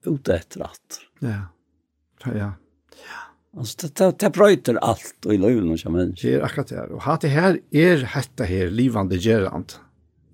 ute 0.05 0.35
etter 0.35 0.63
at. 0.63 1.01
Ja, 1.19 1.41
ja. 2.23 2.31
Ja. 2.35 2.51
Alltså 3.57 3.87
det 3.87 3.95
det, 3.95 4.19
det 4.19 4.29
bröter 4.29 4.75
allt 4.75 5.25
och 5.25 5.33
i 5.33 5.37
löven 5.37 5.71
och 5.71 5.91
men. 5.91 6.15
Det 6.21 6.33
er 6.33 6.41
akkurat 6.41 6.67
det. 6.67 6.81
Och 6.81 7.01
hatt 7.01 7.21
det 7.21 7.27
här 7.27 7.59
är 7.71 7.97
hetta 7.97 8.43
här 8.43 8.69
livande 8.69 9.15
gerant. 9.15 9.79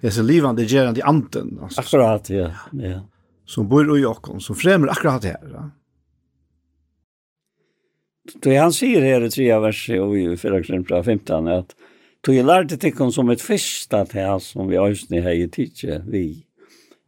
Det 0.01 0.07
är 0.07 0.11
så 0.11 0.23
livande 0.23 0.63
gerant 0.63 0.97
i 0.97 1.01
anten 1.01 1.59
alltså. 1.61 1.81
Akkurat 1.81 2.29
ja. 2.29 2.51
Ja. 2.71 3.01
Som 3.45 3.69
bor 3.69 3.97
i 3.97 4.01
Jakob 4.01 4.41
som 4.41 4.55
fremmer 4.55 4.87
akkurat 4.87 5.21
det 5.21 5.27
her. 5.27 5.49
Ja. 5.53 5.69
Då 8.33 8.57
han 8.57 8.73
säger 8.73 9.01
här 9.01 9.23
i 9.23 9.29
tredje 9.29 9.59
verset 9.59 10.01
och 10.01 10.17
i 10.17 10.37
förra 10.37 10.59
exempel 10.59 11.03
15 11.03 11.47
att 11.47 11.75
Då 12.21 12.33
jag 12.33 12.45
lärde 12.45 12.77
till 12.77 12.93
honom 12.93 13.11
som 13.11 13.29
ett 13.29 13.41
första 13.41 14.05
till 14.05 14.37
som 14.39 14.67
vi 14.67 14.77
har 14.77 14.89
just 14.89 15.09
nu 15.09 15.21
här 15.21 15.31
i 15.31 15.49
tidsje, 15.49 16.03
vi 16.07 16.45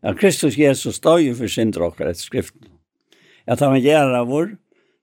at 0.03 0.19
Kristus 0.19 0.57
Jesus 0.57 0.95
stod 0.95 1.37
for 1.37 1.51
synder 1.51 1.87
okkar 1.89 2.11
etter 2.11 2.25
skriften. 2.25 2.69
At 3.47 3.61
han 3.63 3.73
var 3.75 3.83
gjerra 3.83 4.23
vår, 4.27 4.55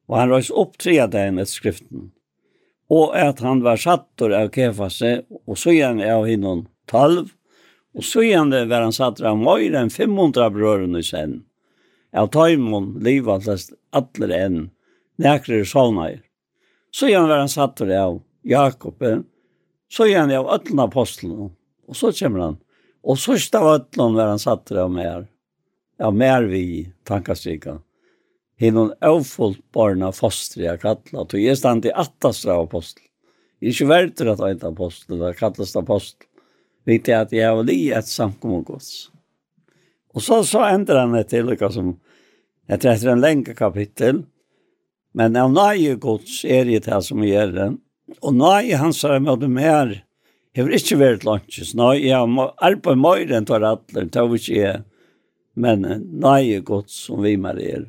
og 0.08 0.18
han 0.18 0.32
røys 0.32 0.50
opp 0.52 0.76
trea 0.78 1.06
dagen 1.10 1.40
etter 1.40 1.54
skriften. 1.54 2.10
Og 2.92 3.14
at 3.16 3.40
han 3.40 3.62
var 3.64 3.80
sattor 3.80 4.34
av 4.36 4.52
kefase, 4.54 5.24
og 5.48 5.58
så 5.58 5.74
gjerne 5.74 6.10
av 6.12 6.26
hinnom 6.28 6.66
talv, 6.90 7.32
og 7.94 8.04
så 8.04 8.24
gjerne 8.26 8.64
var 8.68 8.84
han 8.84 8.94
sattor 8.94 9.30
av 9.30 9.40
mer 9.40 9.76
enn 9.78 9.92
500 9.92 10.50
brørene 10.54 11.02
sen. 11.06 11.42
Av 12.14 12.28
taimon 12.34 12.92
livet 13.02 13.48
atler 13.94 14.34
enn, 14.36 14.58
nekrer 15.18 15.64
sovnair. 15.66 16.20
Så 16.94 17.08
gjerne 17.10 17.30
var 17.30 17.42
han 17.42 17.50
sattor 17.50 17.90
av 17.94 18.20
Jakob, 18.46 19.02
så 19.90 20.06
gjerne 20.06 20.38
av 20.38 20.50
ötlen 20.54 20.82
apostlen, 20.84 21.50
og 21.88 21.96
så 21.96 22.12
kommer 22.12 22.48
han 22.48 22.60
Och 23.04 23.18
sista 23.18 23.64
vattnet 23.64 24.12
när 24.12 24.26
han 24.26 24.38
satt 24.38 24.66
där 24.66 24.88
med. 24.88 25.26
Ja, 25.98 26.10
mer 26.10 26.42
vi 26.42 26.92
tankastrika. 27.04 27.80
Hinn 28.56 28.76
hon 28.76 28.92
avfullt 29.00 29.72
barna 29.72 30.12
fostriga 30.12 30.76
kallat. 30.76 31.34
Och 31.34 31.40
jag 31.40 31.58
stand 31.58 31.86
i 31.86 31.92
attastra 31.92 32.62
apostel. 32.62 33.04
Jag 33.58 33.68
är 33.68 33.72
inte 33.72 33.84
värter 33.84 34.26
att 34.26 34.38
jeg 34.38 34.50
er 34.50 34.68
apostel. 34.68 35.18
Det 35.18 35.34
kallas 35.34 35.76
apostel. 35.76 36.26
Vet 36.84 37.08
jeg 37.08 37.20
att 37.20 37.32
jag 37.32 37.56
har 37.56 37.62
li 37.62 37.92
ett 37.92 38.06
samkommun 38.06 38.62
gods. 38.62 39.10
Och 40.12 40.22
så, 40.22 40.44
så 40.44 40.64
ändrar 40.64 41.00
han 41.00 41.12
det 41.12 41.24
til, 41.24 41.46
lika 41.46 41.70
som 41.70 42.00
jag 42.66 42.80
träffar 42.80 43.08
en 43.08 43.20
lenge 43.20 43.54
kapitel. 43.54 44.22
Men 45.12 45.36
av 45.36 45.52
nøye 45.52 45.94
gods 45.94 46.44
er 46.44 46.64
det 46.64 46.86
här 46.86 47.00
som 47.00 47.22
är 47.22 47.46
den. 47.46 47.78
Och 48.20 48.34
nöje 48.34 48.76
hans 48.76 49.04
är 49.04 49.20
med 49.20 49.50
mer 49.50 50.04
hever 50.54 50.76
ikke 50.78 50.98
vært 51.00 51.26
lunches. 51.26 51.74
Nei, 51.78 52.06
jeg 52.06 52.18
har 52.18 52.54
arbeid 52.64 53.00
mer 53.00 53.34
enn 53.34 53.48
tar 53.48 53.66
alle, 53.66 54.04
det 54.06 54.14
har 54.14 54.36
ikke 54.38 54.58
jeg. 54.58 54.84
Men 55.54 55.84
nei 56.10 56.40
er 56.56 56.64
godt 56.66 56.90
som 56.90 57.22
vi 57.22 57.36
med 57.38 57.60
er. 57.62 57.84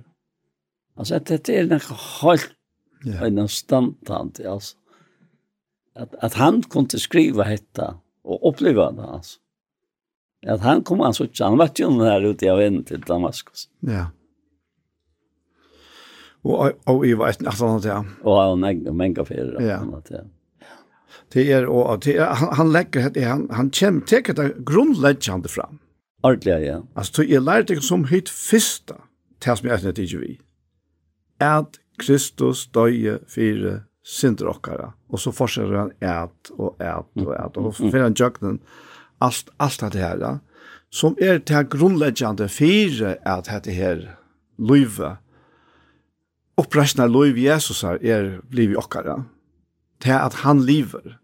Altså, 0.96 1.20
dette 1.20 1.54
er 1.54 1.66
noe 1.68 2.00
helt 2.22 2.52
yeah. 3.06 3.26
en 3.28 3.48
standtant, 3.52 4.40
altså. 4.40 4.78
At, 5.96 6.12
at 6.24 6.36
han 6.36 6.60
kunne 6.68 7.00
skrive 7.00 7.46
dette 7.48 7.88
og 8.26 8.48
oppleve 8.52 8.90
det, 8.98 9.08
altså. 9.18 9.40
At 10.46 10.62
han 10.62 10.84
kom 10.86 11.02
han 11.02 11.16
så 11.16 11.26
han 11.40 11.58
var 11.58 11.72
jo 11.74 11.90
her 12.04 12.22
ute 12.22 12.52
av 12.52 12.60
veien 12.60 12.84
til 12.86 13.02
Damaskus. 13.02 13.66
Ja. 13.82 14.12
Og, 16.46 16.54
og, 16.54 16.76
og 16.92 17.06
i 17.08 17.16
var 17.18 17.34
altså, 17.34 17.80
ja. 17.82 18.04
Og 18.22 18.38
han 18.38 18.68
er 18.68 18.94
mange 18.94 19.26
ferie. 19.26 19.64
Ja. 19.66 19.80
Ja 20.12 20.22
det 21.36 21.50
er, 21.52 21.66
og 21.68 22.02
det 22.06 22.16
er, 22.16 22.34
han, 22.40 22.54
han 22.56 22.72
legger, 22.72 23.10
han, 23.28 23.48
han 23.52 23.70
kjem 23.76 24.02
teker 24.08 24.38
det 24.38 24.54
grunnleggjande 24.68 25.52
fram. 25.52 25.82
Ordelig, 26.26 26.56
ja. 26.64 26.80
Altså, 26.98 27.26
jeg 27.28 27.44
lærte 27.44 27.76
ikke 27.76 27.86
som 27.86 28.08
høyt 28.10 28.32
fyrsta, 28.32 28.96
det 29.44 29.58
som 29.60 29.68
jeg 29.70 29.84
er 29.84 30.00
ikke 30.00 30.22
vi, 30.24 30.38
at 31.44 31.78
Kristus 32.02 32.66
døye 32.74 33.20
fire 33.32 33.82
synder 34.06 34.50
okkara, 34.54 34.94
og 35.10 35.20
så 35.22 35.34
fortsetter 35.36 35.76
han 35.78 35.92
et 36.00 36.52
og 36.58 36.76
et 36.80 37.22
og 37.26 37.34
et, 37.36 37.58
og 37.58 37.72
for 37.76 38.00
han 38.00 38.16
jøkken 38.18 38.60
alt, 39.22 39.52
alt 39.60 39.86
det 39.94 40.02
her, 40.02 40.18
Ja. 40.22 40.34
som 40.92 41.16
er 41.20 41.40
til 41.40 41.68
grunnleggjande 41.68 42.48
fire 42.50 43.18
at 43.26 43.50
dette 43.52 43.72
her 43.72 44.16
løyve, 44.58 45.18
oppresten 46.58 47.04
av 47.04 47.12
løyve 47.12 47.42
Jesus 47.44 47.84
er, 47.84 48.00
er 48.02 48.40
blivet 48.50 48.78
okkara, 48.80 49.24
til 50.00 50.12
at 50.16 50.34
han 50.46 50.62
lever, 50.64 51.18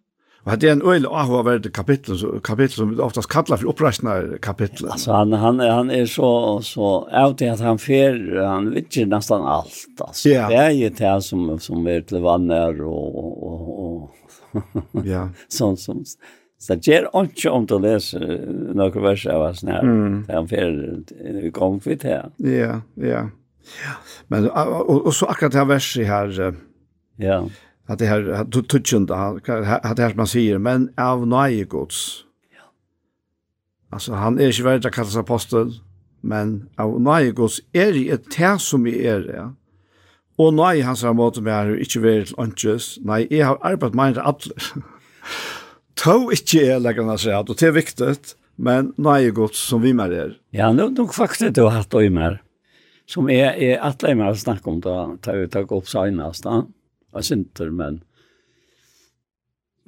Og 0.44 0.62
det 0.62 0.70
er 0.70 0.74
en 0.74 0.82
øyelig 0.82 1.10
avhåverdig 1.12 1.70
kapittel, 1.74 2.18
kapittel 2.44 2.76
som 2.76 2.90
vi 2.90 3.02
oftast 3.02 3.30
kallar 3.30 3.60
for 3.62 3.70
oppreisende 3.70 4.40
kapittel. 4.42 4.88
Altså, 4.92 5.14
han, 5.14 5.34
han, 5.34 5.60
han 5.60 5.92
er 5.94 6.08
så, 6.10 6.60
så 6.66 6.90
av 7.14 7.36
til 7.38 7.54
at 7.54 7.62
han 7.62 7.78
fer, 7.78 8.18
han 8.42 8.72
vittir 8.74 9.06
nesten 9.10 9.46
alt. 9.46 9.78
Altså, 10.02 10.30
yeah. 10.30 10.50
Det 10.50 10.58
er 10.58 10.72
jo 10.80 10.90
det 10.98 11.14
som, 11.28 11.46
som 11.62 11.88
er 11.88 12.02
til 12.10 12.26
vannar 12.26 12.82
og, 12.82 13.22
og, 13.22 14.10
og 14.58 15.06
yeah. 15.06 15.30
sånn 15.60 15.78
som... 15.78 16.02
Så 16.62 16.76
det 16.78 16.90
gjør 16.90 17.08
ikke 17.24 17.52
om 17.54 17.64
du 17.66 17.78
leser 17.82 18.26
noen 18.78 19.02
vers 19.02 19.24
av 19.34 19.48
oss 19.48 19.64
nær. 19.66 19.82
Mm. 19.82 20.20
Det 20.28 20.36
han 20.36 20.50
fer 20.50 20.76
i 21.48 21.50
gang 21.54 21.80
for 21.82 22.02
det. 22.02 22.20
Ja, 22.46 22.76
ja. 23.02 23.24
Ja. 23.82 23.96
Men, 24.30 24.46
og, 24.50 24.78
og, 24.82 25.08
og 25.10 25.14
så 25.14 25.30
akkurat 25.30 25.54
det 25.54 25.62
her 25.62 25.70
verset 25.70 26.10
her, 26.10 26.32
ja. 26.42 26.50
Uh, 26.52 27.26
yeah 27.26 27.68
att 27.92 28.00
det 28.00 28.06
här 28.06 28.62
tutschund 28.62 29.12
at 29.12 29.98
det 29.98 30.10
som 30.10 30.18
man 30.18 30.28
säger 30.28 30.58
men 30.58 30.90
av 30.98 31.28
nøye 31.28 31.66
gods. 31.66 32.24
Ja. 32.56 32.64
Alltså 33.90 34.14
han 34.14 34.40
är 34.40 34.52
ju 34.52 34.64
värd 34.64 34.86
att 34.86 34.94
kallas 34.94 35.16
apostel 35.16 35.74
men 36.22 36.70
av 36.78 37.02
nøye 37.02 37.32
gods 37.32 37.60
är 37.74 37.94
det 37.94 38.10
ett 38.10 38.32
te 38.32 38.60
som 38.60 38.88
är 38.88 38.96
er, 38.96 39.34
ja. 39.36 39.54
Och 40.38 40.54
nej 40.54 40.82
hans 40.82 41.04
mot 41.04 41.38
med 41.38 41.54
är 41.54 41.80
inte 41.80 42.00
väl 42.00 42.26
anches. 42.38 42.98
Nej, 43.02 43.28
jeg 43.30 43.46
har 43.46 43.58
arbetat 43.62 43.94
med 43.94 44.18
allt. 44.18 44.48
Tå 45.96 46.32
ikke 46.32 46.62
er, 46.66 46.80
lägger 46.80 47.04
han 47.04 47.18
seg, 47.18 47.36
og 47.36 47.60
det 47.60 47.68
är 47.68 47.72
viktigt 47.72 48.36
men 48.58 48.94
nøye 48.98 49.32
gods 49.32 49.60
som 49.60 49.82
vi 49.82 49.94
med 49.94 50.14
er. 50.14 50.38
Ja, 50.52 50.72
nu 50.74 50.90
då 50.90 51.08
faktiskt 51.08 51.56
då 51.56 51.70
har 51.70 51.84
hatt 51.84 51.94
mer 52.12 52.42
som 53.06 53.30
är 53.30 53.54
är 53.54 53.80
att 53.80 54.02
lämna 54.02 54.36
snacka 54.36 54.70
om 54.70 54.80
då 54.80 55.18
tar 55.22 55.36
vi 55.36 55.48
ta 55.48 55.60
upp 55.60 55.88
sig 55.88 56.12
nästa 56.12 56.66
en 57.20 57.28
sinter, 57.28 57.72
men 57.76 58.02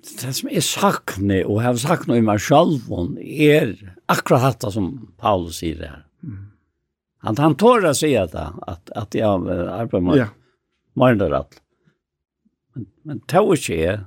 det 0.03 0.33
som 0.35 0.49
er 0.51 0.63
sakne, 0.65 1.43
og 1.47 1.61
jeg 1.61 1.67
har 1.69 1.77
sakne 1.79 2.17
i 2.19 2.23
meg 2.25 2.41
selv, 2.43 2.89
er 3.23 3.71
akkurat 4.11 4.59
det 4.59 4.73
som 4.75 4.89
Paulus 5.21 5.61
sier 5.61 5.79
her. 5.79 6.01
Mm. 6.23 6.49
Han, 7.23 7.39
han 7.39 7.55
tårer 7.59 7.93
å 7.93 7.95
si 7.95 8.11
det, 8.11 8.47
at, 8.67 8.91
at 8.99 9.15
jeg 9.15 9.23
arbeider 9.23 10.03
med 10.03 10.19
ja. 10.19 10.27
morgenrett. 10.99 11.61
Men, 12.75 12.89
men 13.07 13.21
det 13.23 13.39
er 13.39 13.53
ikke 13.55 13.79
jeg, 13.79 14.01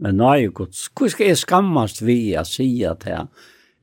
men 0.00 0.16
nå 0.16 0.30
er 0.30 0.40
jeg 0.40 0.56
gods. 0.56 0.86
Hvor 0.96 1.12
skal 1.12 1.30
jeg 1.30 1.42
skammes 1.42 2.00
vi 2.04 2.18
å 2.36 2.46
si 2.48 2.70
at 2.88 3.04
jeg, 3.08 3.28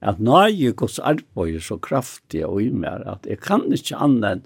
at 0.04 0.20
nå 0.22 0.40
er 0.40 0.52
jeg 0.52 0.78
gods 0.82 0.98
arbeid 1.06 1.62
så 1.64 1.78
kraftig 1.82 2.44
og 2.48 2.64
i 2.66 2.72
meg, 2.74 3.06
at 3.10 3.30
jeg 3.30 3.41
kan 3.45 3.68
ikke 3.70 4.02
annet 4.02 4.30
enn 4.32 4.45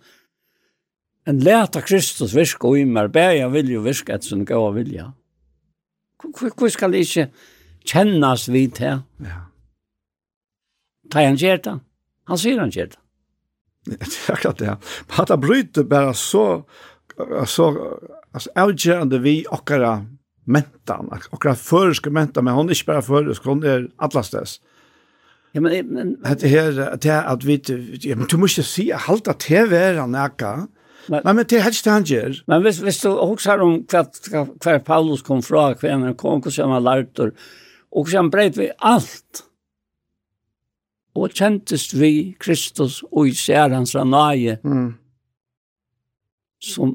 En 1.28 1.41
leta 1.44 1.82
Kristus 1.84 2.36
virka 2.36 2.70
og 2.70 2.80
i 2.80 2.86
mer 2.88 3.10
bæja 3.12 3.49
vilja 3.52 3.82
virka 3.84 4.16
et 4.16 4.24
sin 4.24 4.45
gav 4.48 4.70
vilja. 4.76 5.10
Hvor 6.24 6.70
skal 6.72 6.95
det 6.95 7.04
ikke 7.06 7.28
kjennas 7.88 8.48
vi 8.52 8.68
til? 8.72 9.04
Ja. 9.24 9.41
Ta 11.12 11.24
han 11.24 11.40
gjør 11.40 11.60
det. 11.64 11.76
Han 12.28 12.40
sier 12.40 12.60
han 12.60 12.72
gjør 12.72 12.94
det. 12.94 13.02
Akkurat 14.34 14.60
det. 14.60 14.78
Men 15.08 15.20
at 15.24 15.30
han 15.30 15.41
bryter 15.41 15.84
bare 15.88 16.14
så, 16.16 16.45
så 17.48 17.68
altså, 18.34 18.52
avgjørende 18.56 19.20
vi 19.24 19.41
okkara 19.52 20.02
mentan, 20.48 21.12
okkara 21.32 21.56
føreske 21.60 22.12
mentan, 22.12 22.48
men 22.48 22.56
hun 22.56 22.72
er 22.72 22.76
ikke 22.76 22.91
bare 22.94 23.04
føreske, 23.04 23.48
hun 23.48 23.64
er 23.68 23.88
atlastes. 24.04 24.60
Ja, 25.56 25.62
men... 25.64 25.94
men... 25.94 26.16
Det 26.24 26.49
her, 26.49 26.95
det 26.95 27.12
er 27.12 27.28
at 27.32 27.48
vi, 27.48 27.60
ja, 28.04 28.16
men 28.16 28.28
du 28.28 28.38
må 28.38 28.48
ikke 28.48 28.68
si, 28.68 28.90
halda 28.91 29.36
til 29.40 29.70
vera 29.72 30.08
nekka, 30.08 30.54
Men, 31.10 31.22
men, 31.24 31.36
men 31.40 31.48
det 31.48 31.64
helst 31.64 31.88
han 31.88 32.06
gjør. 32.08 32.42
Men 32.52 32.64
hvis, 32.66 32.82
hvis 32.84 33.02
du 33.04 33.12
husker 33.16 33.64
om 33.64 33.80
hva 33.88 34.78
Paulus 34.86 35.24
kom 35.26 35.44
fra, 35.46 35.70
hva 35.80 35.94
han 35.94 36.16
kom, 36.20 36.42
hvordan 36.44 36.74
han 36.76 36.84
lærte, 36.84 37.32
og 37.92 38.08
hvordan 38.08 38.28
han 38.28 38.32
breit 38.34 38.60
vi 38.60 38.72
alt, 38.86 39.44
og 41.18 41.34
kjentest 41.34 41.96
vi 41.98 42.36
Kristus 42.40 43.02
og 43.10 43.32
i 43.32 43.54
hans 43.54 43.96
ranaje, 43.96 44.60
mm. 44.64 44.92
som, 46.62 46.94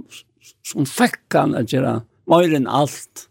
som 0.66 0.86
fikk 0.86 1.34
han 1.34 1.56
å 1.58 1.64
gjøre 1.66 1.98
mer 2.30 2.56
enn 2.58 2.70
alt. 2.70 3.26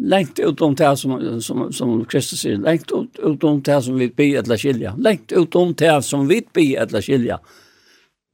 Lengt 0.00 0.40
utom 0.40 0.74
det 0.76 0.90
som, 0.96 1.16
som, 1.44 1.66
som 1.76 1.96
Kristus 2.08 2.42
sier, 2.44 2.60
lengt 2.60 2.92
utom 2.92 3.60
det 3.64 3.80
som 3.84 3.98
vi 4.00 4.08
blir 4.08 4.38
etter 4.40 4.60
skilja, 4.60 4.94
lengt 4.96 5.32
utom 5.32 5.74
det 5.76 5.96
som 6.04 6.28
vi 6.28 6.40
blir 6.54 6.78
etter 6.80 7.04
skilja, 7.04 7.40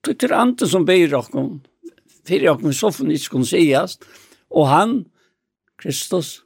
Det 0.06 0.22
är 0.22 0.32
andre 0.32 0.66
som 0.66 0.84
ber 0.84 1.14
oss. 1.14 1.30
fyrir 2.26 2.44
jag 2.44 2.74
så 2.74 2.92
för 2.92 3.10
ikke 3.10 3.30
kunne 3.30 3.46
sies, 3.46 3.98
Och 4.50 4.66
han, 4.66 5.04
Kristus, 5.82 6.42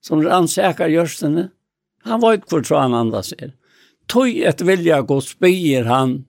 som 0.00 0.22
rannsakar 0.22 0.88
görstene, 0.88 1.48
han 2.02 2.20
var 2.20 2.34
ett 2.34 2.48
kvart 2.48 2.66
så 2.66 2.76
han 2.76 2.94
andre 2.94 3.22
er. 3.38 3.52
Tog 4.06 4.38
ett 4.38 4.60
vilja 4.60 5.02
gott 5.02 5.24
spyr 5.24 5.84
han 5.84 6.24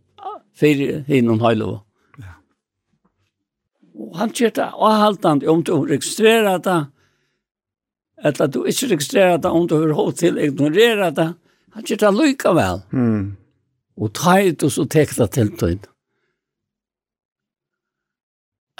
för 0.55 1.03
hinnom 1.07 1.41
hajlova. 1.41 1.81
Ja. 2.17 2.33
Och 3.93 4.17
han 4.17 4.29
kjert 4.29 4.55
det 4.55 4.69
avhaltande 4.73 5.47
om 5.47 5.63
du 5.63 5.71
registrerar 5.71 6.59
det, 6.59 6.85
eller 8.23 8.47
du 8.47 8.65
ikke 8.67 8.87
registrerar 8.87 9.37
det, 9.37 9.49
om 9.49 9.67
du 9.67 9.75
har 9.75 9.89
hållit 9.89 10.17
til 10.17 10.37
ignorerar 10.37 11.11
det, 11.11 11.33
han 11.71 11.83
kjert 11.83 11.99
det 11.99 12.11
lika. 12.11 12.81
Mm. 12.93 13.35
Och 13.95 14.13
ta 14.13 14.41
ut 14.41 14.73
så 14.73 14.85
tekta 14.85 15.27
till 15.27 15.57
tiden. 15.57 15.92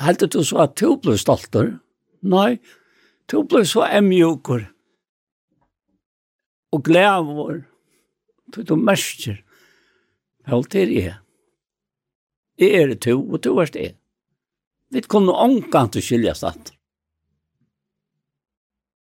Heldur 0.02 0.32
du 0.34 0.42
så 0.44 0.64
at 0.66 0.78
du 0.80 0.96
ble 0.98 1.18
stolter? 1.22 1.76
Nei, 2.24 2.58
du 3.30 3.44
ble 3.46 3.64
så 3.68 3.86
emjukur 3.86 4.66
og 6.74 6.84
glævor. 6.88 7.64
Du 8.54 8.64
du 8.64 8.76
mørker. 8.76 9.44
Helt 10.50 10.76
er 10.76 10.90
jeg. 10.92 11.18
Jeg 12.60 12.82
er 12.82 12.96
to, 12.96 13.18
og 13.22 13.44
du 13.44 13.58
er 13.58 13.70
det. 13.74 13.96
Vi 14.94 15.02
kunne 15.02 15.34
ångan 15.34 15.90
til 15.94 16.06
skilja 16.06 16.34
satt. 16.38 16.74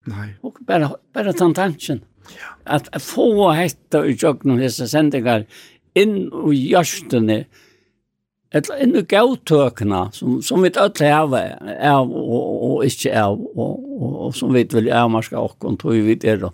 Nei. 0.09 0.33
Og 0.45 0.57
bare, 0.65 0.91
bare 1.13 1.33
ta 1.33 1.49
tanken. 1.53 2.03
Ja. 2.29 2.53
At 2.77 2.89
få 3.01 3.51
hetta 3.57 4.03
i 4.05 4.13
jøgnum 4.13 4.61
hessa 4.61 4.87
sendingar 4.89 5.45
inn 5.97 6.29
og 6.29 6.53
gjørstene, 6.53 7.43
eller 8.51 8.81
inn 8.81 8.95
i 8.97 9.03
gautøkene, 9.05 10.07
som, 10.13 10.39
som 10.41 10.63
vi 10.65 10.71
alle 10.73 11.11
har 11.13 11.33
av 11.91 12.09
og, 12.09 12.49
og 12.65 12.85
ikke 12.87 13.13
av, 13.13 13.37
og, 13.37 13.75
og, 13.77 14.15
og 14.25 14.35
som 14.35 14.53
vi 14.55 14.65
vil 14.71 14.89
avmarske 14.89 15.37
åkken, 15.37 15.77
tror 15.77 15.99
vi 16.07 16.17
er 16.23 16.41
det. 16.41 16.51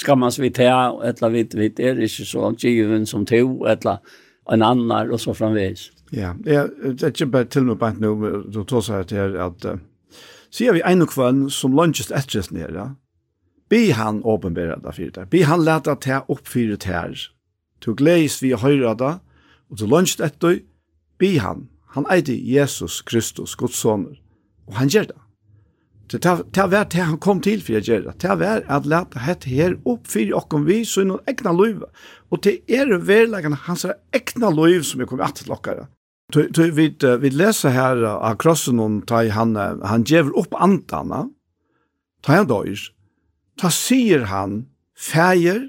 Skal 0.00 0.16
man 0.16 0.32
vi 0.38 0.48
ta, 0.56 0.70
eller 1.04 1.34
vi, 1.34 1.44
vi 1.52 1.68
er 1.84 2.00
ikke 2.00 2.24
så 2.24 2.54
given 2.56 3.04
som 3.06 3.26
to, 3.28 3.66
eller 3.68 4.00
en 4.50 4.62
annan 4.62 5.12
og 5.12 5.20
så 5.20 5.34
framvis. 5.36 5.90
Ja, 6.12 6.32
jeg, 6.46 6.70
det 6.82 7.02
er 7.02 7.12
ikke 7.12 7.26
bare 7.26 7.50
til 7.52 7.68
meg 7.68 7.78
bare 7.78 8.00
nå, 8.00 8.14
du 8.50 8.64
tar 8.64 8.82
seg 8.82 9.10
til 9.12 9.36
at 9.38 9.66
uh, 9.68 9.76
sier 10.50 10.74
vi 10.74 10.82
en 10.86 11.04
og 11.04 11.12
kvann 11.12 11.44
som 11.52 11.76
lunches 11.76 12.10
etter 12.10 12.48
nere, 12.54 12.72
ja? 12.74 12.88
be 13.70 13.92
han 13.94 14.18
åpenbære 14.26 14.80
det 14.82 14.94
for 14.96 15.12
det. 15.14 15.28
Be 15.30 15.44
han 15.46 15.62
lete 15.62 15.94
til 16.02 16.72
det 16.72 16.84
her. 16.84 17.14
Du 17.84 17.94
gledes 17.94 18.42
vi 18.42 18.50
høyre 18.50 18.96
det, 18.98 19.12
og 19.70 19.78
du 19.78 19.86
lunches 19.86 20.18
etter, 20.18 20.58
bi 21.20 21.36
han, 21.38 21.68
han 21.94 22.06
eide 22.12 22.34
Jesus 22.34 23.00
Kristus, 23.06 23.56
Guds 23.58 23.78
soner, 23.78 24.16
og 24.68 24.78
han 24.80 24.90
gjør 24.92 25.12
det. 25.12 25.20
Det 26.10 26.64
var 26.72 26.88
det 26.90 27.04
han 27.06 27.18
kom 27.22 27.38
til 27.42 27.60
for 27.62 27.78
å 27.78 27.82
gjøre. 27.86 28.16
Det 28.18 28.34
var 28.40 28.64
at 28.66 28.86
lete 28.88 29.20
hette 29.22 29.50
her 29.50 29.76
opp 29.86 30.08
for 30.10 30.32
åkken 30.40 30.66
vi, 30.66 30.80
så 30.82 31.04
noen 31.06 31.22
egna 31.30 31.52
løyve. 31.54 31.86
Og 32.34 32.42
det 32.42 32.56
er 32.66 32.90
verleggende 32.98 33.60
hans 33.68 33.86
egna 33.86 34.50
løyve 34.50 34.82
som 34.86 35.02
er 35.02 35.10
kommet 35.10 35.38
til 35.38 35.52
dere. 35.52 35.86
Vi, 36.34 36.86
vi 37.22 37.30
leser 37.30 37.74
her 37.74 38.02
av 38.10 38.38
krossen 38.42 38.82
om 38.82 39.00
da 39.06 39.22
han, 39.34 39.54
han 39.58 40.06
gjør 40.06 40.32
opp 40.38 40.54
antene, 40.58 41.28
da 42.26 42.40
han 42.40 42.50
døyr, 42.50 42.82
ta 43.58 43.70
sier 43.74 44.26
han, 44.30 44.64
feir, 44.94 45.68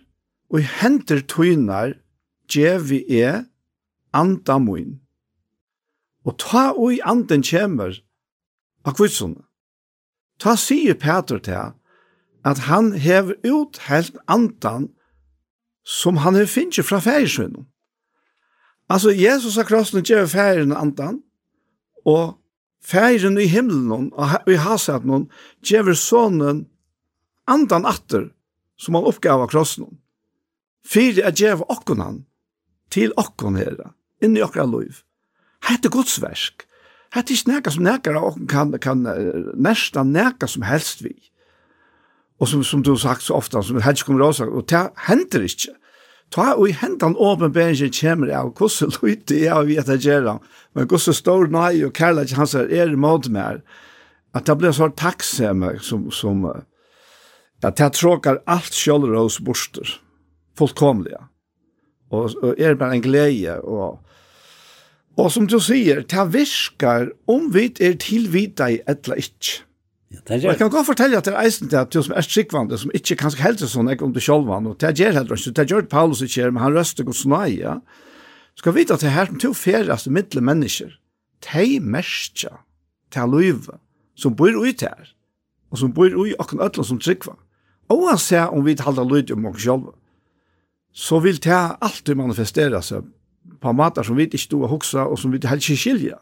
og 0.52 0.66
henter 0.82 1.22
tøyner, 1.22 1.96
gjør 2.52 2.82
vi 2.90 3.04
er, 3.22 3.46
antamoin. 4.12 5.00
Og 6.26 6.38
ta 6.38 6.72
ui 6.78 7.00
anden 7.04 7.44
kjemmer 7.44 7.98
av 8.86 8.98
kvitsunne. 8.98 9.44
Ta 10.42 10.56
sier 10.58 10.98
Peter 10.98 11.38
til 11.42 11.74
at 12.46 12.64
han 12.66 12.94
hever 12.98 13.38
ut 13.46 13.78
helt 13.90 14.18
andan 14.28 14.90
som 15.86 16.22
han 16.22 16.38
hever 16.38 16.50
finnes 16.50 16.82
fra 16.86 17.00
fægersvinnen. 17.02 17.68
Altså, 18.90 19.14
Jesus 19.16 19.58
av 19.58 19.70
krossen 19.70 20.04
gjev 20.04 20.28
fægeren 20.28 20.74
andan, 20.76 21.22
og 22.06 22.42
fægeren 22.84 23.38
i 23.40 23.48
himmelen 23.48 24.10
og 24.14 24.50
i 24.50 24.58
hasetnen 24.60 25.30
gjør 25.64 25.94
sonen 25.96 26.66
andan 27.48 27.86
atter 27.86 28.32
som 28.82 28.98
han 28.98 29.08
oppgav 29.08 29.46
av 29.46 29.52
krossen. 29.54 30.02
Fyre 30.84 31.30
er 31.30 31.38
gjev 31.38 31.62
okkon 31.70 32.26
til 32.92 33.14
okkon 33.16 33.56
herre, 33.56 33.94
inni 34.20 34.42
okkar 34.44 34.68
loiv. 34.68 35.06
Hette 35.68 35.92
godsversk. 35.94 36.66
Hette 37.16 37.36
ikke 37.36 37.52
nekka 37.52 37.74
som 37.76 37.84
nekka 37.86 38.16
og 38.20 38.40
kan, 38.50 38.72
kan 38.82 39.04
nesta 39.60 40.04
nekka 40.08 40.48
som 40.48 40.66
helst 40.66 41.04
vi. 41.04 41.16
Og 42.42 42.50
som, 42.50 42.64
som 42.66 42.82
du 42.82 42.96
har 42.96 43.04
sagt 43.04 43.28
så 43.28 43.38
ofte, 43.38 43.62
som 43.64 43.82
helst 43.84 44.06
kommer 44.08 44.26
også, 44.26 44.48
og 44.50 44.66
det 44.72 44.88
hender 45.08 45.46
ikke. 45.46 45.76
Ta 46.32 46.54
og 46.56 46.70
i 46.70 46.76
hendan 46.80 47.18
åpenberingen 47.20 47.92
kommer 47.94 48.32
av 48.34 48.54
hvordan 48.56 48.94
lytte 49.04 49.36
jeg 49.44 49.52
og 49.52 49.68
vi 49.68 49.76
etter 49.82 50.00
gjør 50.00 50.38
men 50.74 50.88
hvordan 50.88 51.16
stor 51.18 51.50
nøy 51.52 51.84
og 51.86 51.94
kærlighet 51.94 52.38
hans 52.40 52.56
er 52.56 52.72
er 52.72 52.94
imot 52.94 53.28
mer, 53.30 53.60
at 54.34 54.48
det 54.48 54.58
blir 54.58 54.72
så 54.72 54.88
takksomme 54.96 55.76
som, 55.84 56.08
som 56.12 56.46
at 57.64 57.78
det 57.78 57.92
tråkar 57.94 58.40
alt 58.48 58.74
kjølrås 58.74 59.42
borster, 59.44 60.00
fullkomlige. 60.58 61.20
Og, 62.12 62.32
og 62.42 62.56
er 62.58 62.76
bare 62.76 62.96
en 62.96 63.04
glede, 63.04 63.60
og 63.62 64.00
Og 65.20 65.32
som 65.34 65.48
du 65.48 65.58
sier, 65.60 66.06
det 66.08 66.24
virker 66.34 67.12
om 67.30 67.50
vi 67.54 67.68
er 67.84 67.98
tilvita 68.00 68.70
i 68.72 68.80
etla 68.90 69.18
ikke. 69.20 69.66
Ja, 70.12 70.20
det 70.28 70.36
er... 70.36 70.46
Og 70.46 70.50
jeg 70.52 70.60
kan 70.60 70.72
godt 70.72 70.88
fortelle 70.88 71.20
at 71.20 71.28
det 71.28 71.34
er 71.34 71.44
eisen 71.44 71.70
til 71.72 71.80
at 71.80 71.92
du 71.94 72.02
som 72.04 72.16
er 72.16 72.26
skikkvande, 72.26 72.78
som 72.80 72.92
ikke 72.96 73.18
kanskje 73.20 73.44
helst 73.44 73.68
sånn, 73.72 73.92
ikke 73.92 74.08
om 74.08 74.16
du 74.16 74.20
sjølvan, 74.24 74.68
og 74.72 74.80
det 74.84 74.94
gjør 75.00 75.20
heller 75.20 75.40
ikke, 75.40 75.54
det 75.60 75.68
gjør 75.72 75.86
Paulus 75.92 76.24
ikke, 76.26 76.50
men 76.52 76.64
han 76.64 76.76
røster 76.76 77.08
god 77.08 77.20
snaia. 77.20 77.60
ja. 77.60 77.78
skal 78.60 78.76
vite 78.76 78.94
at 78.94 79.04
det 79.04 79.08
er 79.08 79.16
her 79.16 79.32
to 79.40 79.54
fjerrest 79.56 80.10
midtle 80.12 80.42
mennesker, 80.42 80.98
de 81.48 81.80
mersker 81.80 82.60
til 83.12 83.32
løyve, 83.32 83.80
som 84.16 84.36
bor 84.36 84.52
ut 84.52 84.84
her, 84.84 85.16
og 85.72 85.80
som 85.80 85.94
bor 85.94 86.12
ut 86.12 86.28
i 86.28 86.36
akkurat 86.40 86.72
øtlen 86.72 86.88
som 86.88 87.00
tryggva. 87.00 87.36
Og 87.92 88.10
han 88.10 88.20
ser 88.20 88.52
om 88.52 88.66
vi 88.66 88.76
taler 88.76 89.08
løyde 89.08 89.36
om 89.36 89.48
oss 89.48 89.64
sjølva, 89.64 89.96
så 90.92 91.20
vil 91.24 91.40
det 91.40 91.56
alltid 91.80 92.20
manifestere 92.20 92.82
seg 92.84 93.08
på 93.62 93.74
matar 93.74 94.04
som 94.04 94.18
vi 94.18 94.28
ikke 94.28 94.42
stod 94.42 94.66
og 94.68 94.70
hoksa, 94.76 95.06
og 95.06 95.20
som 95.20 95.32
vi 95.34 95.40
heller 95.44 95.62
ikke 95.62 95.80
skilja. 95.80 96.18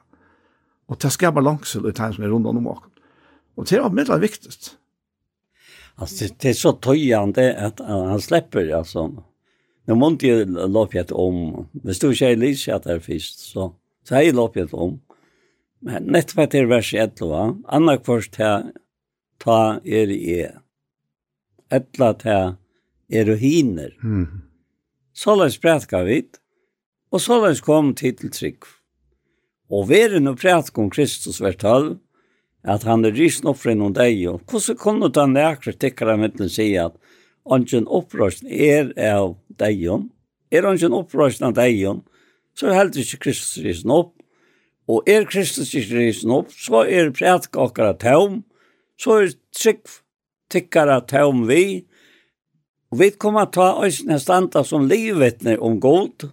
Og 0.90 0.98
det 1.02 1.12
skapar 1.14 1.46
langsel 1.46 1.88
i 1.90 1.94
tegn 1.96 2.16
som 2.16 2.26
er 2.26 2.34
rundt 2.34 2.48
om 2.48 2.68
åken. 2.68 2.92
Og 3.58 3.68
det 3.70 3.82
var 3.82 3.90
middag 3.90 4.22
viktigt. 4.22 4.76
Alltså 5.96 6.26
det 6.40 6.50
är 6.50 6.54
så 6.54 6.72
töjande 6.72 7.58
att 7.58 7.80
han 7.80 8.22
släpper 8.22 8.70
alltså. 8.70 9.24
Nu 9.86 9.94
måste 9.94 10.28
jag 10.28 10.50
loppet 10.70 11.12
om. 11.12 11.68
Det 11.72 11.94
stod 11.94 12.18
sig 12.18 12.36
lite 12.36 12.76
att 12.76 12.84
det 12.84 13.00
finns 13.00 13.38
så 13.38 13.76
så 14.04 14.16
är 14.16 14.34
loppet 14.34 14.74
om. 14.74 15.02
Men 15.80 16.04
nett 16.04 16.38
vet 16.38 16.52
det 16.52 16.66
vers 16.66 16.94
11. 16.94 17.56
annak 17.68 18.06
først 18.06 18.36
her, 18.36 18.72
ta 19.40 19.80
er 19.84 20.12
i. 20.12 20.48
etla 21.72 22.14
ta 22.14 22.56
er 23.10 23.32
og 23.32 23.38
hiner. 23.38 23.94
Mm. 24.04 24.42
Så 25.14 25.36
läs 25.36 25.58
prätka 25.58 26.04
og 27.12 27.22
såleis 27.22 27.62
kom 27.66 27.94
tid 27.98 28.20
til 28.20 28.34
trygg. 28.34 28.68
Og 29.70 29.90
veren 29.90 30.30
og 30.30 30.40
prætik 30.42 30.78
om 30.82 30.90
Kristus 30.90 31.40
hvert 31.42 31.66
halv, 31.66 31.98
at 32.64 32.84
han 32.84 33.06
er 33.06 33.16
rysen 33.16 33.48
opp 33.50 33.62
fra 33.62 33.74
noen 33.78 33.96
deg, 33.96 34.20
og 34.28 34.42
hvordan 34.50 34.80
kunne 34.80 35.10
ta 35.16 35.26
nærkere 35.30 35.78
tikkere 35.80 36.18
med 36.20 36.36
til 36.36 36.48
å 36.48 36.54
si 36.54 36.70
at 36.82 36.98
ånden 37.50 37.88
opprørsen 37.88 38.50
er 38.52 38.92
av 39.00 39.38
deg, 39.62 39.86
er 40.52 40.68
ånden 40.68 40.98
opprørsen 40.98 41.50
av 41.50 41.56
deg, 41.58 41.86
så 42.58 42.68
er 42.68 42.80
heller 42.82 43.00
ikke 43.00 43.24
Kristus 43.30 43.64
rysen 43.64 43.94
opp, 43.96 44.16
og 44.90 45.08
er 45.10 45.28
Kristus 45.30 45.72
ikke 45.78 46.02
rysen 46.02 46.34
opp, 46.36 46.52
så 46.52 46.84
er 46.84 47.14
prætik 47.16 47.58
akkurat 47.62 48.02
taum, 48.02 48.42
så 49.00 49.22
er 49.22 49.34
trygg 49.56 49.86
tikkere 50.50 51.00
taum 51.08 51.46
vi, 51.48 51.86
og 52.90 53.00
vi 53.04 53.12
kommer 53.22 53.46
ta 53.54 53.76
oss 53.78 54.02
standa 54.02 54.66
som 54.66 54.90
livvittner 54.90 55.62
om 55.62 55.78
god, 55.80 56.26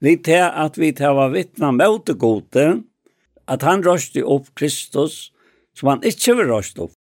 Vi 0.00 0.16
tar 0.22 0.52
at 0.54 0.78
vi 0.78 0.92
tar 0.92 1.16
var 1.18 1.32
vittna 1.34 1.72
møte 1.74 2.14
gode, 2.14 2.66
at 3.48 3.64
han 3.66 3.82
røste 3.82 4.22
opp 4.22 4.52
Kristus, 4.54 5.32
som 5.74 5.90
han 5.90 6.04
ikke 6.06 6.36
vil 6.38 6.52
røste 6.52 6.84
opp. 6.86 6.94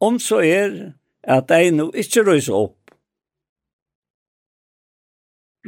Om 0.00 0.18
så 0.20 0.40
er 0.44 0.76
at 1.24 1.48
de 1.48 1.72
nå 1.74 1.90
ikke 1.96 2.24
røser 2.24 2.56
opp, 2.56 2.76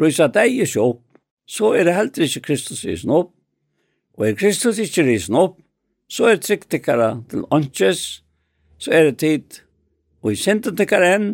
røser 0.01 0.32
de 0.32 0.47
ikke 0.64 0.80
opp, 0.80 1.02
så 1.48 1.72
er 1.74 1.89
det 1.89 1.97
heller 1.97 2.28
ikke 2.28 2.44
Kristus 2.51 2.85
risen 2.85 3.10
opp. 3.10 3.32
Og 4.18 4.28
er 4.28 4.36
Kristus 4.36 4.78
ikke 4.78 5.05
risen 5.06 5.36
opp, 5.39 5.59
så 6.09 6.30
er 6.32 6.40
tryktikere 6.43 7.22
til 7.30 7.44
åndsjes, 7.51 8.22
så 8.78 8.93
er 8.93 9.09
det 9.09 9.18
tid, 9.18 9.60
og 10.22 10.32
i 10.32 10.40
sentetikere 10.40 11.14
enn, 11.16 11.28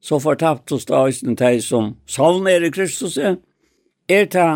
så 0.00 0.18
fortapt 0.20 0.70
hos 0.72 0.86
da, 0.88 1.02
og 1.04 1.62
som 1.62 1.94
savner 2.08 2.64
i 2.64 2.70
Kristus 2.72 3.18
er, 3.18 3.36
er 4.10 4.26
ta 4.26 4.46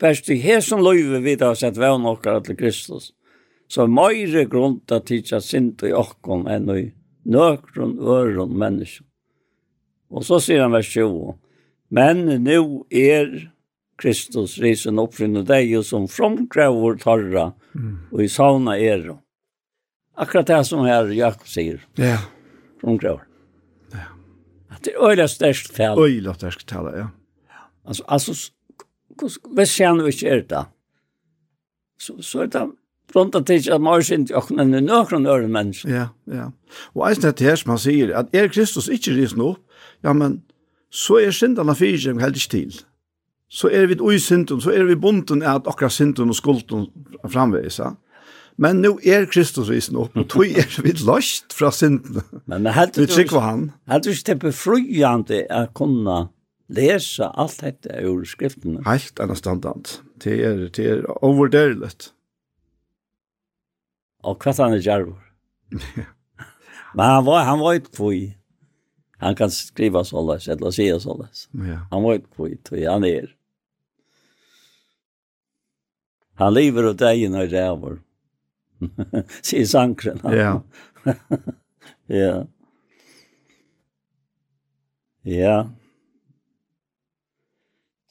best 0.00 0.30
i 0.32 0.38
hesen 0.40 0.82
løyve 0.84 1.20
vi 1.24 1.36
da 1.40 1.52
at 1.52 1.78
vevn 1.78 2.06
okkar 2.08 2.40
til 2.44 2.56
Kristus. 2.56 3.12
Så 3.70 3.86
meire 3.86 4.46
grunn 4.50 4.80
til 4.88 5.04
tidsa 5.06 5.40
sint 5.44 5.84
i 5.86 5.92
okkon 5.94 6.48
enn 6.50 6.68
i 6.74 6.90
nøkron 7.30 7.98
øron 8.00 8.56
menneskjon. 8.58 9.06
Og 10.10 10.26
så 10.26 10.40
sier 10.42 10.64
han 10.64 10.74
vers 10.74 10.88
20. 10.90 11.36
Men 11.94 12.24
nu 12.42 12.86
er 12.90 13.30
Kristus 14.00 14.56
risen 14.62 14.98
oppfinner 14.98 15.44
deg 15.46 15.72
som 15.86 16.08
fromkräver 16.10 16.98
tarra 17.02 17.50
og 18.10 18.22
i 18.24 18.28
sauna 18.28 18.78
er. 18.80 19.12
Akkurat 20.16 20.48
det 20.50 20.64
som 20.66 20.82
her 20.84 21.12
Jakob 21.14 21.46
sier. 21.46 21.84
Ja. 22.00 22.18
Fromkräver. 22.80 23.22
Ja. 23.92 24.06
Att 24.68 24.82
det 24.82 24.94
är 24.94 25.08
öjla 25.08 25.28
stärsk 25.28 25.74
tal. 25.76 26.04
Öjla 26.04 26.34
stärsk 26.34 26.66
tale, 26.66 26.98
ja. 26.98 27.08
Alltså, 27.84 28.04
alltså 28.06 28.32
hvis 29.20 29.78
han 29.78 30.00
ikke 30.06 30.28
er 30.28 30.44
det, 30.48 30.64
så, 32.00 32.16
så 32.24 32.44
er 32.44 32.52
det 32.52 32.66
rundt 33.16 33.34
at 33.34 33.48
det 33.48 33.68
at 33.68 33.82
mer 33.82 34.00
ikke 34.00 34.34
er 34.34 34.52
noen 34.54 34.86
nøkron 34.86 35.26
øren 35.26 35.52
mennesker. 35.52 35.90
Ja, 35.90 36.06
ja. 36.30 36.50
Og 36.94 37.08
eisen 37.08 37.26
er 37.26 37.34
det 37.36 37.46
her 37.46 37.58
som 37.58 37.74
han 37.74 37.82
sier, 37.82 38.14
at 38.16 38.30
er 38.32 38.48
Kristus 38.48 38.88
ikke 38.88 39.16
risen 39.16 39.42
opp, 39.44 39.58
ja, 40.04 40.12
men 40.12 40.42
så 40.90 41.20
er 41.20 41.34
syndene 41.34 41.74
fyrir 41.76 42.00
seg 42.02 42.22
helt 42.22 42.38
ikke 42.38 42.54
til. 42.56 42.78
Så 43.50 43.70
er 43.74 43.88
vi 43.90 43.98
ui 43.98 44.18
synden, 44.22 44.60
så 44.62 44.70
er 44.70 44.86
vi 44.86 44.94
bunden 44.94 45.42
at 45.42 45.66
akkurat 45.66 45.92
synden 45.92 46.30
og 46.30 46.38
skulden 46.38 46.86
framveis, 47.26 47.80
ja. 47.82 47.94
Men 48.60 48.82
nu 48.84 48.98
er 49.04 49.24
Kristus 49.24 49.70
risen 49.70 49.96
opp, 49.96 50.16
og 50.20 50.26
tog 50.28 50.44
er 50.44 50.82
vi 50.84 50.92
løst 50.92 51.54
fra 51.56 51.70
synden. 51.72 52.20
Men, 52.44 52.62
men 52.62 52.72
helt, 52.76 52.98
vi 52.98 53.06
trykker 53.08 53.40
han. 53.40 53.70
Helt 53.88 54.06
ikke 54.10 54.26
det 54.26 54.38
befrujande 54.42 55.38
å 55.48 55.62
kunne 55.72 56.16
lesa 56.70 57.30
alt 57.34 57.60
dette 57.64 58.00
ur 58.06 58.24
skriftene. 58.28 58.82
Helt 58.86 59.20
anastandant. 59.22 59.98
Det 60.22 60.36
er, 60.46 60.66
det 60.68 60.86
er 60.86 61.04
overderligt. 61.24 62.12
Og 64.22 64.36
hva 64.42 64.54
han 64.58 64.76
er 64.76 64.84
djervor. 64.84 65.22
Men 66.94 67.06
han 67.06 67.24
var, 67.26 67.44
han 67.46 67.60
var 67.62 67.78
ikke 67.78 67.94
kvui. 67.96 68.20
Han 69.20 69.36
kan 69.36 69.52
skriva 69.52 70.02
såles, 70.04 70.48
eller 70.48 70.72
sige 70.72 70.96
såles. 71.00 71.48
Ja. 71.52 71.82
Han 71.90 72.04
var 72.04 72.18
ikke 72.18 72.34
kvui, 72.36 72.54
tog 72.64 72.80
han 72.84 73.04
er. 73.04 73.28
Han 76.40 76.54
lever 76.56 76.88
av 76.88 76.96
deg 77.00 77.26
når 77.28 77.50
det 77.52 77.60
er 77.60 77.74
vår. 77.76 77.98
Sier 79.44 79.66
sankren. 79.68 80.22
Ja. 80.32 80.54
ja. 82.08 82.32
Ja. 85.28 85.56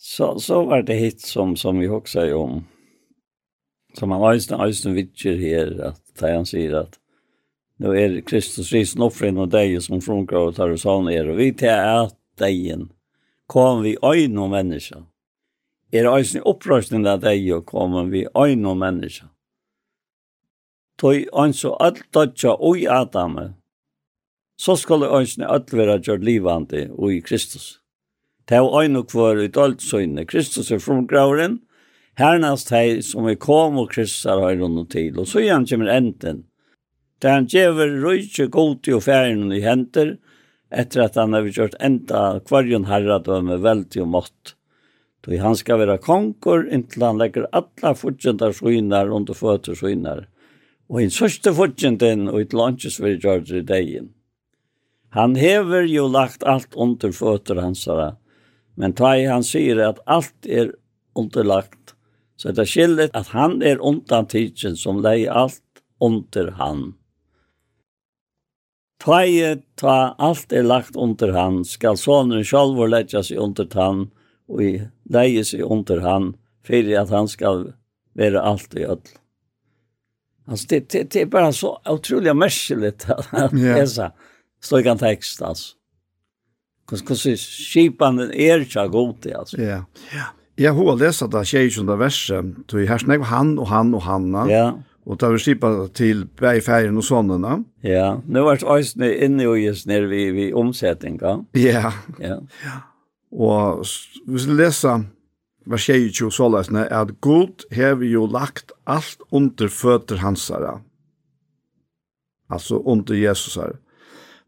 Så, 0.10 0.40
så 0.40 0.66
var 0.66 0.82
det 0.82 0.94
hit 0.94 1.22
som, 1.22 1.56
som 1.56 1.80
vi 1.80 1.88
också 1.88 2.36
om. 2.36 2.66
Som 3.94 4.12
han 4.12 4.24
östen, 4.24 4.62
östen 4.62 4.94
vitcher 4.94 5.36
här, 5.36 5.82
att 5.82 6.02
där 6.20 6.36
han 6.36 6.46
säger 6.46 6.74
att 6.74 7.00
nu 7.78 8.00
är 8.00 8.22
Kristus 8.22 8.72
risen 8.72 9.02
offren 9.02 9.38
och 9.38 9.48
dig 9.48 9.82
som 9.82 10.02
frånkar 10.02 10.38
och 10.38 10.56
tar 10.56 10.70
oss 10.70 10.86
an 10.86 11.10
er. 11.10 11.30
Och 11.30 11.40
vi 11.40 11.54
tar 11.54 12.04
att 12.06 12.18
dejen 12.38 12.90
kom 13.48 13.82
vi 13.82 13.98
öjn 14.02 14.38
och 14.38 14.50
människa. 14.50 15.04
Er 15.92 16.06
östen 16.06 16.42
upprösten 16.42 17.04
där 17.04 17.18
dig 17.18 17.54
och 17.54 17.66
kom 17.66 18.10
vi 18.10 18.28
öjn 18.34 18.66
och 18.66 18.78
människa. 18.78 19.26
Toi 20.96 21.28
anså 21.34 21.74
allt 21.74 22.14
dödja 22.14 22.56
oj 22.60 22.88
Adam. 22.88 23.54
Så 24.56 24.78
skulle 24.78 25.06
östen 25.06 25.44
alt 25.44 25.74
vara 25.74 25.98
gjort 25.98 26.24
livande 26.24 26.90
och 26.90 27.14
i 27.14 27.22
Kristus. 27.22 27.79
Det 28.50 28.62
var 28.62 28.84
øyne 28.84 29.04
kvar 29.06 29.38
i 29.38 29.48
dølt. 29.48 29.84
Kristus 30.28 30.72
er 30.72 30.80
fromgraveren. 30.80 31.60
Hernast 32.18 32.72
hei 32.74 33.02
som 33.06 33.28
er 33.30 33.36
kom 33.36 33.78
og 33.78 33.92
Kristus 33.92 34.26
er 34.26 34.42
høyre 34.42 34.64
rundt 34.64 34.92
til. 34.92 35.20
Og 35.20 35.28
så 35.28 35.44
igjen 35.44 35.68
kommer 35.70 35.92
enden. 35.94 36.46
Der 37.22 37.30
han 37.30 37.46
gjever 37.46 38.02
røyke 38.02 38.48
god 38.48 38.88
i 38.88 38.94
og 38.96 39.04
ferien 39.04 39.52
i 39.54 39.62
henter, 39.62 40.18
etter 40.72 41.04
at 41.04 41.16
han 41.16 41.34
har 41.34 41.46
gjort 41.46 41.76
enda 41.80 42.40
kvarjon 42.48 42.88
herra 42.90 43.20
døme 43.20 43.60
veldig 43.62 44.02
og 44.02 44.08
mått. 44.08 44.56
Då 45.22 45.38
han 45.38 45.56
ska 45.56 45.78
vara 45.78 45.98
konkor 45.98 46.70
inntil 46.70 47.04
han 47.04 47.18
lägger 47.18 47.48
alla 47.52 47.96
fortjenta 47.96 48.54
skynar 48.54 49.10
under 49.10 49.34
fötter 49.34 49.76
skynar. 49.76 50.28
Og 50.90 51.02
en 51.02 51.12
sörste 51.12 51.54
fortjenten 51.54 52.28
och 52.30 52.42
ett 52.42 52.54
lunches 52.54 53.00
vid 53.00 53.24
George 53.24 53.58
i 53.58 53.62
dagen. 53.62 54.10
Han 55.10 55.36
hever 55.36 55.82
jo 55.82 56.08
lagt 56.08 56.44
alt 56.44 56.76
under 56.76 57.12
fötter 57.12 57.56
hansara 57.56 58.16
Men 58.80 58.96
tvei 58.96 59.28
han 59.28 59.44
sier 59.44 59.82
at 59.84 60.00
alt 60.08 60.48
er 60.48 60.72
underlagt. 61.20 61.96
Så 62.40 62.54
det 62.56 62.64
er 62.64 62.72
skillet 62.72 63.18
at 63.18 63.34
han 63.36 63.60
er 63.66 63.82
undantidsen 63.84 64.78
som 64.80 65.02
lei 65.04 65.26
alt 65.28 65.84
under 66.00 66.54
han. 66.56 66.86
Tvei 69.04 69.60
ta 69.80 70.16
alt 70.20 70.54
er 70.56 70.64
lagt 70.68 70.96
under 71.00 71.32
han, 71.36 71.64
skal 71.68 72.00
sonen 72.00 72.44
sjálfur 72.44 72.92
leggja 72.92 73.24
seg 73.24 73.40
under 73.40 73.68
han, 73.76 74.06
og 74.52 74.64
i 74.64 74.72
leie 75.12 75.44
seg 75.48 75.64
under 75.64 76.04
han, 76.04 76.34
fyrir 76.68 77.00
at 77.00 77.12
han 77.16 77.28
skal 77.32 77.70
være 78.20 78.44
alt 78.44 78.76
i 78.76 78.84
öll. 78.88 79.04
Altså, 80.50 80.66
det, 80.72 80.80
det, 80.92 81.04
det 81.14 81.22
er 81.22 81.32
bare 81.32 81.52
så 81.56 81.76
utrolig 81.88 82.34
merkelig 82.36 82.96
at 83.08 83.54
lesa. 83.56 84.10
Yeah. 84.10 84.38
Stå 84.60 84.82
ikke 84.82 84.96
en 84.96 85.04
tekst, 85.04 85.44
altså. 85.46 85.79
Hvordan 86.90 87.38
skipan 87.38 88.20
är 88.20 88.60
ikke 88.60 88.88
god 88.92 89.16
det 89.24 89.34
alltså. 89.34 89.58
Ja, 89.62 89.84
ja. 90.14 90.26
Jeg 90.60 90.74
har 90.76 90.96
lest 91.00 91.24
at 91.24 91.32
det 91.32 91.46
skjer 91.48 91.70
ikke 91.70 91.82
under 91.86 91.96
verset, 91.96 92.56
så 92.68 92.80
jeg 92.82 92.90
har 92.90 93.24
han 93.32 93.60
og 93.60 93.68
han 93.68 93.94
og 93.96 94.02
hanna, 94.04 94.42
ja. 94.50 94.66
og 95.06 95.20
da 95.22 95.30
vi 95.32 95.40
skipa 95.40 95.88
til 95.96 96.26
bergferien 96.36 96.98
og 97.00 97.06
sånne. 97.08 97.54
Ja, 97.84 98.18
nu 98.28 98.42
var 98.44 98.60
det 98.60 98.68
også 98.68 99.00
inne 99.06 99.48
och 99.48 99.60
just 99.60 99.88
när 99.88 100.02
vi, 100.02 100.32
vi 100.32 100.54
omsättning. 100.54 101.20
Ja. 101.54 101.94
ja, 102.20 102.42
og 103.32 103.86
hvis 104.26 104.48
vi 104.48 104.54
leser 104.54 105.06
vers 105.66 105.86
22 105.86 106.26
og 106.26 106.34
sålesne, 106.34 106.88
at 106.92 107.22
God 107.22 107.64
har 107.72 108.04
jo 108.04 108.26
lagt 108.26 108.72
alt 108.88 109.22
under 109.32 109.68
føtter 109.68 110.18
hansara, 110.18 110.82
altså 112.50 112.82
under 112.86 113.16
Jesus 113.16 113.56
Jesusar. 113.56 113.78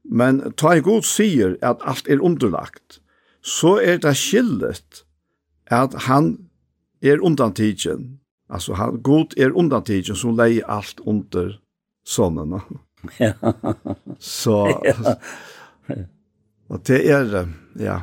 Men 0.03 0.41
ta 0.57 0.75
i 0.75 0.83
god 0.83 1.05
sier 1.07 1.55
at 1.61 1.83
alt 1.87 2.09
er 2.09 2.23
underlagt, 2.23 2.99
så 3.41 3.77
er 3.81 4.01
det 4.01 4.15
skillet 4.17 5.03
at 5.71 5.95
han 6.07 6.35
er 7.01 7.23
undantidgen. 7.23 8.19
Altså, 8.49 8.73
han, 8.73 9.01
god 9.01 9.37
er 9.37 9.55
undantidgen 9.55 10.17
som 10.17 10.35
leier 10.37 10.67
alt 10.69 10.99
under 11.05 11.55
sånne. 12.05 12.61
Ja. 13.17 13.33
så, 14.19 14.67
og 16.71 16.81
det 16.87 17.01
er, 17.09 17.45
ja. 17.79 18.01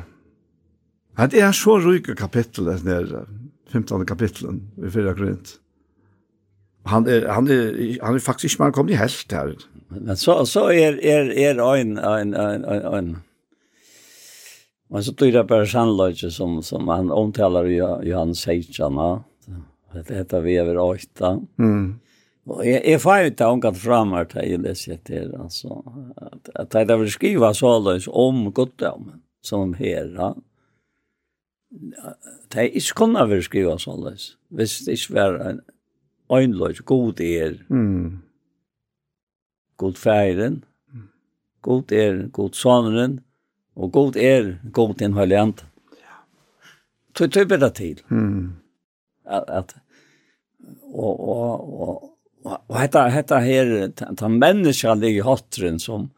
Det 1.19 1.41
er 1.43 1.55
så 1.55 1.77
ryke 1.83 2.15
kapittel, 2.15 2.65
det 2.65 2.95
er 2.95 3.25
15. 3.69 4.05
kapittelen 4.05 4.63
i 4.81 4.89
4. 4.89 5.15
Korint. 5.15 5.57
Han 6.89 7.07
er, 7.07 7.27
han, 7.31 7.47
er, 7.47 7.75
han 8.03 8.15
er 8.15 8.23
faktisk 8.23 8.53
ikke 8.53 8.63
man 8.63 8.73
kommet 8.73 8.95
i 8.95 8.99
helt 8.99 9.35
her 9.35 9.53
men 9.89 10.17
så 10.17 10.45
så 10.45 10.71
är 10.71 11.05
är 11.05 11.29
är 11.29 11.75
en 11.75 11.97
en 11.97 12.33
en 12.33 12.65
en 12.65 13.17
Men 14.89 15.03
så 15.03 15.13
tyder 15.13 15.43
det 15.43 15.47
på 15.47 15.65
sannlöjtje 15.65 16.31
som, 16.31 16.63
som 16.63 16.87
han 16.87 17.11
omtalar 17.11 17.67
i 17.67 17.75
Johan 18.09 18.33
Heidsjana. 18.47 19.23
Det 20.07 20.15
heter 20.15 20.41
vi 20.41 20.57
över 20.57 20.77
åtta. 20.77 21.41
Mm. 21.59 21.99
Och 22.45 22.65
jag, 22.65 22.87
jag 22.87 23.01
får 23.01 23.17
ju 23.17 23.29
ta 23.29 23.47
omkant 23.47 23.77
fram 23.77 24.11
här 24.11 24.45
jag 24.45 24.61
läser 24.61 24.97
till. 24.97 25.35
Alltså, 25.35 25.83
att, 26.53 26.75
att 26.75 26.89
jag 26.89 26.97
vill 26.97 27.11
skriva 27.11 27.53
sådant 27.53 28.07
om 28.07 28.51
goddomen 28.51 29.21
som 29.41 29.73
herra. 29.73 30.35
Det 32.47 32.59
är 32.59 32.67
inte 32.67 32.93
kunna 32.95 33.25
vill 33.25 33.43
skriva 33.43 33.77
sådant. 33.77 34.19
Visst 34.49 34.85
det 34.85 34.91
är 34.91 35.13
var 35.13 35.33
en 35.33 35.61
ögnlöjtje 36.29 36.83
god 36.85 37.21
er. 37.21 37.65
Mm 37.69 38.19
god 39.79 39.97
færen, 39.99 40.61
god 41.65 41.91
er 41.95 42.21
god 42.35 42.55
sonren, 42.57 43.19
og 43.79 43.91
god 43.95 44.19
er 44.19 44.55
god 44.75 44.95
den 44.99 45.15
høylig 45.15 45.39
ant. 45.39 45.65
Så 47.15 47.27
jeg 47.27 47.49
bedre 47.51 47.69
til. 47.75 47.99
Mm. 48.07 48.59
At, 49.27 49.49
at, 49.49 49.73
og, 50.93 51.19
og, 51.19 51.73
og, 51.81 51.95
og, 52.45 52.55
og 52.55 52.77
hetta, 52.79 53.07
hetta 53.11 53.41
her, 53.43 53.73
den 53.97 54.39
i 55.17 55.19
hotren 55.25 55.79
som 55.83 56.09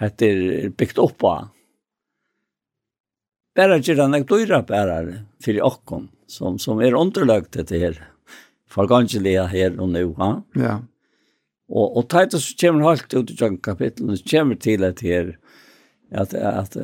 hette 0.00 0.30
er 0.30 0.72
bygd 0.76 1.00
opp 1.02 1.26
av, 1.28 1.52
bara 3.56 3.78
gjør 3.80 4.02
han 4.04 4.18
ikke 4.18 4.42
dyra 4.42 4.60
bara 4.68 4.98
for 5.44 5.62
okken, 5.64 6.10
som, 6.28 6.58
som 6.60 6.80
er 6.84 6.96
underlagt 6.96 7.54
dette 7.56 7.80
her, 7.80 8.00
for 8.68 8.88
ganske 8.88 9.22
her 9.48 9.76
og 9.80 9.92
nå, 9.92 10.10
ha? 10.20 10.34
Ja. 10.56 10.62
Yeah. 10.62 10.84
Og, 11.66 11.96
og 11.98 12.04
Titus 12.10 12.52
kommer 12.60 12.86
halt 12.86 13.14
ut 13.14 13.30
i 13.32 13.36
John 13.38 13.56
kapitlen, 13.58 14.16
så 14.16 14.28
kommer 14.30 14.58
til 14.62 14.84
at 14.86 15.02
her, 15.02 15.32
at, 16.14 16.34
at, 16.34 16.76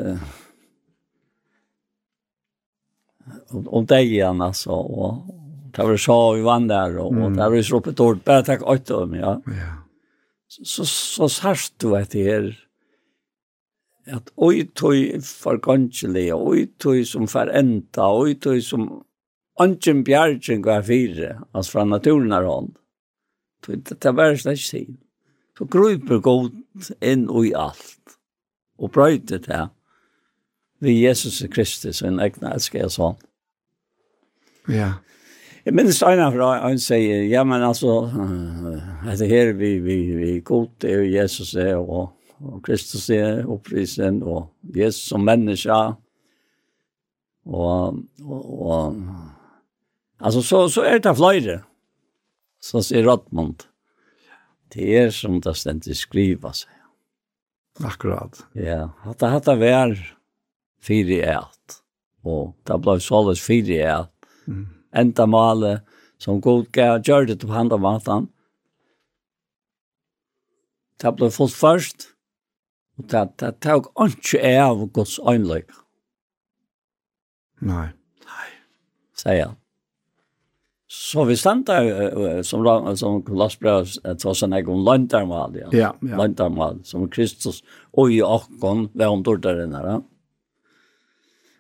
om, 3.53 3.69
om 3.69 3.87
deg 3.87 4.11
igjen, 4.11 4.43
altså, 4.43 4.75
og 4.75 5.23
det 5.77 5.87
var 5.87 6.03
så 6.03 6.19
vi 6.37 6.43
vann 6.45 6.67
der, 6.69 6.99
og, 7.01 7.15
og 7.15 7.39
det 7.39 7.47
var 7.55 7.63
så 7.63 7.79
oppe 7.79 7.95
et 7.95 8.03
ord, 8.03 8.25
bare 8.27 8.45
takk 8.49 8.67
åt 8.67 8.91
dem, 8.91 9.15
ja. 9.21 9.37
ja. 9.47 9.71
Så, 10.53 10.67
så 10.67 10.85
så 10.91 11.31
sørst 11.33 11.79
du 11.81 11.95
at 11.97 12.13
her, 12.19 12.51
at 14.11 14.35
oi 14.37 14.67
tøy 14.75 15.21
forgåndelig, 15.23 16.27
oi 16.35 16.67
tøy 16.83 17.07
som 17.09 17.31
forenda, 17.31 18.11
oi 18.11 18.35
tøy 18.35 18.59
som 18.67 18.91
Anken 19.61 20.03
Bjergjen 20.05 20.65
var 20.65 20.83
fire, 20.83 21.37
altså 21.53 21.79
fra 21.79 21.85
naturen 21.87 22.33
er 22.35 22.49
hånd. 22.49 22.73
Det 23.67 24.17
var 24.17 24.35
ikke 24.35 24.51
det 24.51 24.59
sin. 24.59 24.99
Så 25.59 25.69
gruper 25.71 26.21
god 26.21 26.51
inn 27.01 27.29
og 27.31 27.47
i 27.47 27.55
alt. 27.57 28.17
Og 28.79 28.91
brøyte 28.91 29.39
det 29.39 29.69
vi 30.83 31.05
Jesus 31.05 31.43
Kristus 31.51 32.03
og 32.03 32.09
en 32.11 32.21
egna 32.25 32.57
elsker 32.57 32.83
jeg 32.83 32.91
sånn. 32.91 33.19
Ja. 34.71 34.97
Jeg 35.63 35.77
minnes 35.79 36.01
Einar 36.03 36.33
fra 36.35 36.49
han 36.65 36.81
sier, 36.83 37.23
ja, 37.31 37.45
men 37.47 37.63
altså, 37.63 38.09
etter 39.07 39.31
her 39.31 39.53
vi, 39.59 39.77
vi, 39.85 39.99
vi 40.19 40.33
god 40.43 40.87
er 40.89 41.05
jo 41.05 41.13
Jesus 41.13 41.53
er, 41.55 41.77
og, 41.79 42.17
og 42.43 42.59
Kristus 42.67 43.07
er 43.15 43.45
opprisen, 43.47 44.25
og 44.27 44.49
Jesus 44.75 45.13
som 45.13 45.23
menneske, 45.23 45.77
og, 47.47 48.03
og, 48.27 48.51
og 48.67 48.99
altså, 50.19 50.43
så, 50.43 50.67
så 50.67 50.83
er 50.91 50.99
det 50.99 51.15
flere 51.19 51.61
så 52.63 52.83
sier 52.85 53.07
Rottmund. 53.07 53.67
Det 54.73 54.87
er 54.97 55.11
som 55.15 55.41
det 55.43 55.55
stendt 55.59 55.89
skriva 55.99 56.55
seg. 56.57 56.71
Akkurat. 57.85 58.37
Ja, 58.57 58.93
hatt 59.05 59.25
hatt 59.25 59.49
det 59.49 59.57
vær 59.61 59.95
fire 60.83 61.17
i 61.17 61.23
ett. 61.35 61.79
Og 62.23 62.53
det 62.69 62.79
ble 62.85 62.99
såles 63.03 63.43
fire 63.43 63.75
i 63.75 63.83
ett. 63.83 64.31
Mm. 64.47 64.67
Enda 65.03 65.27
male 65.27 65.73
som 66.21 66.41
god 66.41 66.69
gav 66.73 67.03
gjør 67.03 67.27
det 67.33 67.41
på 67.43 67.53
hand 67.53 67.73
av 67.75 67.83
maten. 67.83 68.29
Det 71.03 71.15
ble 71.19 71.31
fullt 71.35 71.57
først. 71.57 72.09
Og 73.01 73.09
det, 73.11 73.25
det 73.41 73.57
tok 73.65 73.89
ikke 74.07 74.43
av 74.63 74.85
Guds 74.95 75.17
øynløyga. 75.19 75.81
Nei. 77.63 77.89
Nei. 78.29 78.49
Sier 79.19 79.49
han. 79.49 79.62
Så 80.93 81.25
vi 81.25 81.37
stendte 81.41 81.75
som, 82.45 82.67
som 83.01 83.23
Kolossbrev 83.25 83.89
tross 84.21 84.43
en 84.45 84.53
egen 84.53 84.83
lantarmal, 84.85 85.55
ja. 85.57 85.69
ja, 85.73 85.95
ja. 86.05 86.17
Lantarmal, 86.21 86.83
som 86.85 87.07
Kristus 87.09 87.63
og 87.97 88.13
i 88.13 88.19
åkken 88.21 88.91
ved 88.93 89.07
om 89.09 89.23
dårderen 89.25 89.73
her. 89.73 90.03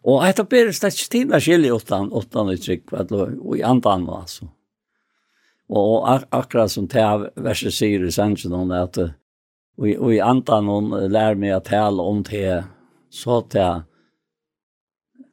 Og 0.04 0.24
etter 0.26 0.44
bedre 0.44 0.74
slett 0.76 0.98
ikke 0.98 1.14
tid 1.14 1.30
med 1.30 1.44
skilje 1.46 1.72
utan, 1.72 2.10
utan 2.12 2.52
uttrykk, 2.52 2.92
og 2.92 3.56
i 3.56 3.64
andan, 3.64 4.04
altså. 4.12 4.50
Og 5.72 6.04
ak 6.12 6.26
akkurat 6.42 6.74
som 6.74 6.90
det 6.92 7.00
her 7.00 7.30
verset 7.40 7.72
sier 7.72 8.04
i 8.04 8.12
sensen, 8.12 8.52
hun 8.52 8.74
er 8.74 8.84
at 8.90 9.00
og 9.80 10.10
i 10.12 10.20
andan 10.20 10.68
hun 10.68 10.92
lærer 10.92 11.40
meg 11.40 11.56
å 11.56 11.64
tale 11.64 12.04
om 12.04 12.20
det, 12.28 12.66
så 13.08 13.40
det 13.48 13.70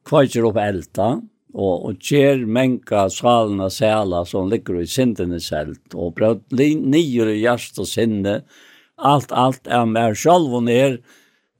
kvarger 0.08 0.48
opp 0.48 0.56
elta, 0.62 1.10
og, 1.54 1.86
og 1.88 2.02
kjer 2.02 2.44
menka 2.46 3.08
skalna 3.10 3.70
sæla 3.72 4.24
som 4.28 4.50
ligger 4.50 4.80
i 4.82 4.88
sindene 4.88 5.40
selt, 5.42 5.94
og 5.94 6.14
brød 6.18 6.54
nyer 6.54 7.32
i 7.32 7.40
hjert 7.42 7.78
og 7.80 7.88
sinne, 7.90 8.40
alt, 9.00 9.32
alt 9.32 9.66
er 9.66 9.88
mer 9.88 10.14
sjalv 10.18 10.60
og 10.60 10.66
ned, 10.68 11.00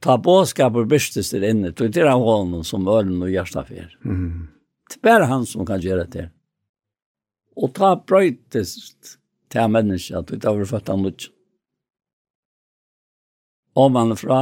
ta 0.01 0.17
båskaper 0.21 0.87
byrstes 0.89 1.33
der 1.35 1.47
inne, 1.51 1.73
tog 1.77 1.93
til 1.93 2.09
av 2.09 2.23
hånden 2.25 2.65
som 2.65 2.89
ølen 2.89 3.21
og 3.25 3.33
hjertet 3.33 3.69
fyr. 3.69 3.97
Mm. 4.05 4.49
Det 4.91 4.99
er 5.01 5.07
bare 5.07 5.31
han 5.31 5.47
som 5.47 5.67
kan 5.69 5.83
gjøre 5.83 6.07
det. 6.11 6.29
Og 7.61 7.73
ta 7.77 7.95
brøytest 7.97 9.17
til 9.53 9.73
menneska, 9.73 10.23
tog 10.23 10.41
til 10.41 10.51
av 10.51 10.65
født 10.71 10.93
av 10.93 11.03
nødt. 11.03 11.29
Om 13.79 13.97
han 13.97 14.17
fra, 14.19 14.41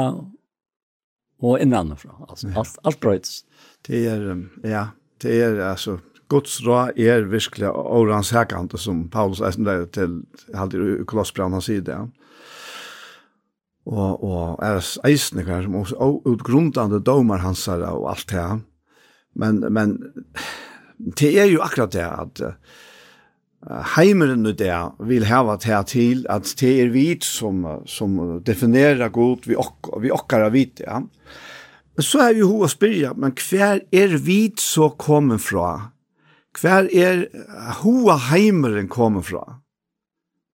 og 1.38 1.60
innan 1.62 1.96
fra. 1.96 2.14
altså, 2.28 2.52
alt, 2.54 2.78
alt 2.84 3.00
brøytest. 3.00 3.44
Det 3.86 4.04
er, 4.10 4.30
ja, 4.66 4.88
det 5.22 5.34
er 5.42 5.58
altså, 5.70 5.98
Guds 6.28 6.58
råd 6.66 6.98
er 7.00 7.26
virkelig 7.30 7.70
årens 7.72 8.30
hækant, 8.36 8.76
som 8.80 9.06
Paulus 9.12 9.40
er 9.40 9.56
der 9.64 9.86
til, 9.92 10.20
halvdelen 10.54 11.02
i 11.02 11.06
Kolossbrann, 11.08 11.56
han 11.56 11.64
sier 11.64 11.84
det. 11.84 11.98
Og, 13.88 14.20
og 14.20 14.58
er 14.60 14.82
eisne 15.08 15.46
kvar 15.46 15.64
som 15.64 15.78
også 15.80 16.10
utgrundande 16.28 17.00
domar 17.00 17.40
hans 17.40 17.64
her 17.70 17.86
og 17.88 18.10
alt 18.12 18.28
det. 18.28 18.44
Men, 19.38 19.62
men 19.72 19.96
det 21.16 21.32
er 21.40 21.48
jo 21.48 21.64
akkurat 21.64 21.96
det 21.96 22.04
at 22.04 22.42
heimeren 23.96 24.44
i 24.46 24.52
det 24.52 24.76
vil 25.08 25.24
hava 25.26 25.56
det 25.56 25.80
til 25.90 26.26
at 26.30 26.52
det 26.60 26.74
er 26.82 26.92
vi 26.92 27.08
som, 27.24 27.64
som 27.88 28.18
definerer 28.44 29.08
god 29.08 29.48
vi, 29.48 29.56
ok, 29.56 29.94
vi 30.04 30.12
okkar 30.12 30.44
av 30.46 30.52
vit, 30.52 30.84
ja. 30.84 31.00
Ja 31.00 31.47
Men 31.98 32.06
så 32.06 32.18
er 32.28 32.36
vi 32.36 32.44
ho 32.46 32.60
å 32.62 32.70
spyrja, 32.70 33.08
men 33.18 33.32
hver 33.34 33.80
er 33.90 34.12
vit 34.22 34.62
så 34.62 34.86
kommet 35.02 35.42
fra? 35.42 35.90
Hver 36.54 36.86
er 36.94 37.24
hoa 37.80 38.14
heimeren 38.28 38.86
kommet 38.86 39.26
fra? 39.26 39.58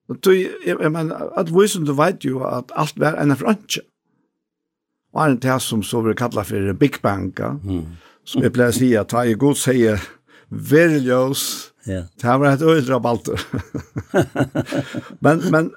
Og 0.08 0.22
du, 0.24 0.30
jeg, 0.32 0.72
jeg 0.72 0.92
mener, 0.92 1.28
at 1.36 1.52
visen 1.52 1.84
du 1.84 1.92
vet 1.98 2.24
jo 2.24 2.40
at 2.48 2.72
alt 2.72 2.96
var 3.00 3.18
enn 3.20 3.36
frantje. 3.36 3.84
Og 5.12 5.20
er 5.20 5.36
det 5.44 5.58
som 5.60 5.82
så 5.84 6.00
vil 6.06 6.16
kalla 6.16 6.46
for 6.48 6.72
Big 6.80 6.96
Bang, 7.04 7.36
mm. 7.36 7.84
som 8.24 8.44
jeg 8.44 8.52
pleier 8.56 8.72
å 8.72 8.78
si 8.78 8.88
at 8.96 9.12
ta 9.12 9.26
i 9.28 9.36
god 9.36 9.60
sier, 9.60 10.00
verljøs, 10.48 11.44
ja. 11.84 12.06
det 12.24 12.38
var 12.40 12.54
et 12.54 12.64
øyre 12.64 12.96
av 12.96 13.10
alt. 13.12 13.30
men, 15.24 15.44
men 15.52 15.70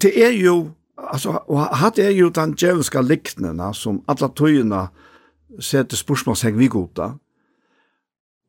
det 0.00 0.16
er 0.16 0.32
jo, 0.32 0.56
altså, 0.96 1.42
og 1.44 1.76
hatt 1.84 2.00
er 2.00 2.16
jo 2.16 2.32
den 2.32 2.56
djevelska 2.56 3.04
liknene 3.04 3.68
som 3.76 4.00
alle 4.08 4.32
tøyene, 4.32 4.88
sette 5.58 5.98
spørsmålstegn 5.98 6.58
vi 6.58 6.68
godta. 6.70 7.14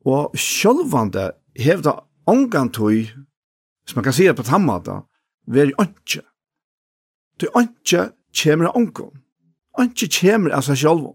Og 0.06 0.34
sjølvande 0.38 1.30
hevda 1.58 1.96
ongan 2.26 2.70
tøy, 2.74 3.06
som 3.86 3.98
man 3.98 4.04
kan 4.04 4.16
sige 4.16 4.34
på 4.34 4.46
tammata, 4.46 5.02
veri 5.46 5.74
ønske. 5.80 6.22
Tøy 7.38 7.50
ønske 7.58 8.10
kjemmer 8.34 8.70
av 8.70 8.78
ongan. 8.78 9.12
Ønske 9.80 10.08
kjemmer 10.10 10.54
av 10.54 10.66
seg 10.66 10.82
sjølv. 10.82 11.12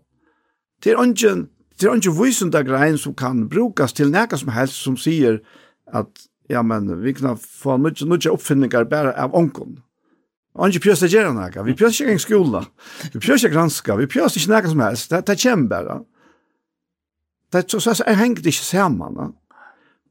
Det 0.84 0.94
er 0.94 1.02
ønske, 1.02 1.36
det 1.80 1.88
er 1.88 1.96
ønske 1.96 2.16
vysunda 2.18 2.64
grein 2.68 2.98
som 2.98 3.16
kan 3.16 3.48
brukas 3.50 3.94
til 3.94 4.12
nekka 4.12 4.40
som 4.40 4.54
helst 4.56 4.82
som 4.84 4.98
sier 5.00 5.42
at 5.94 6.28
ja, 6.50 6.62
men 6.64 6.88
vi 7.04 7.14
kan 7.14 7.38
få 7.38 7.78
nødja 7.78 8.32
oppfinningar 8.32 8.88
bare 8.88 9.12
av 9.20 9.36
ongan. 9.36 9.82
Anki 10.58 10.80
pjöst 10.80 11.02
det 11.02 11.08
gärna 11.08 11.42
näka. 11.42 11.64
Vi 11.64 11.74
pjöst 11.74 12.02
ikke 12.02 12.12
en 12.12 12.20
skola. 12.20 12.66
Vi 13.14 13.20
pjöst 13.20 13.46
ikke 13.46 13.54
granska. 13.54 13.96
Vi 13.96 14.08
pjöst 14.08 14.38
ikke 14.38 14.50
näka 14.50 14.70
som 14.70 14.80
helst. 14.80 15.10
Det, 15.10 15.26
det 15.28 15.42
kommer 15.44 15.68
bara. 15.68 16.00
Det 17.52 17.72
så, 17.72 17.80
så, 17.80 17.96
så 17.96 18.04
hänger 18.04 18.36
det 18.36 18.46
inte 18.46 18.52
samman. 18.52 19.34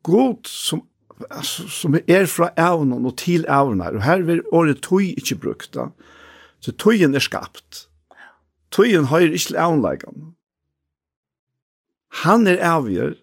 God 0.03 0.47
som, 0.47 0.83
som 1.69 1.99
är 2.07 2.27
från 2.27 2.49
ävnen 2.57 3.07
och 3.07 3.17
till 3.17 3.45
ävnen. 3.45 3.97
Och 3.97 4.03
här 4.03 4.21
vil 4.21 4.43
året 4.53 4.83
tog 4.83 5.03
inte 5.03 5.35
brukt. 5.35 5.73
Da. 5.73 5.93
Så 6.61 6.73
togen 6.73 7.15
är 7.15 7.21
skapt. 7.21 7.89
Togen 8.69 9.05
har 9.05 9.21
inte 9.21 9.47
til 9.47 9.57
ävnlägen. 9.57 10.35
Han 12.09 12.47
är 12.47 12.71
avgör. 12.77 13.15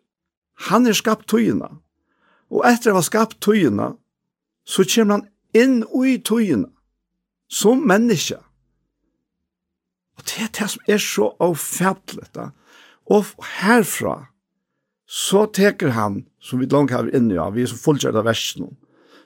Han 0.56 0.86
är 0.86 0.94
skapt 0.94 1.28
togerna. 1.28 1.78
Och 2.50 2.68
efter 2.68 2.92
å 2.92 2.94
ha 2.94 3.02
skapt 3.02 3.40
togerna 3.40 3.96
så 4.66 4.84
kommer 4.84 5.12
han 5.12 5.28
inn 5.54 5.84
i 6.06 6.20
togerna 6.20 6.68
som 7.54 7.86
menneske. 7.88 8.40
Og 10.18 10.26
det 10.30 10.46
er 10.46 10.54
det 10.58 10.70
som 10.74 10.90
er 10.90 11.02
så 11.02 11.30
avfætlet. 11.42 12.40
Og 13.06 13.26
herfra, 13.60 14.16
så 15.08 15.46
teker 15.54 15.94
han, 15.94 16.24
som 16.40 16.62
vi 16.62 16.70
langt 16.72 16.94
har 16.96 17.10
inne 17.14 17.36
ja, 17.36 17.50
vi 17.54 17.64
er 17.64 17.70
så 17.70 17.78
fullkjørt 17.78 18.18
av 18.18 18.26
versen, 18.26 18.72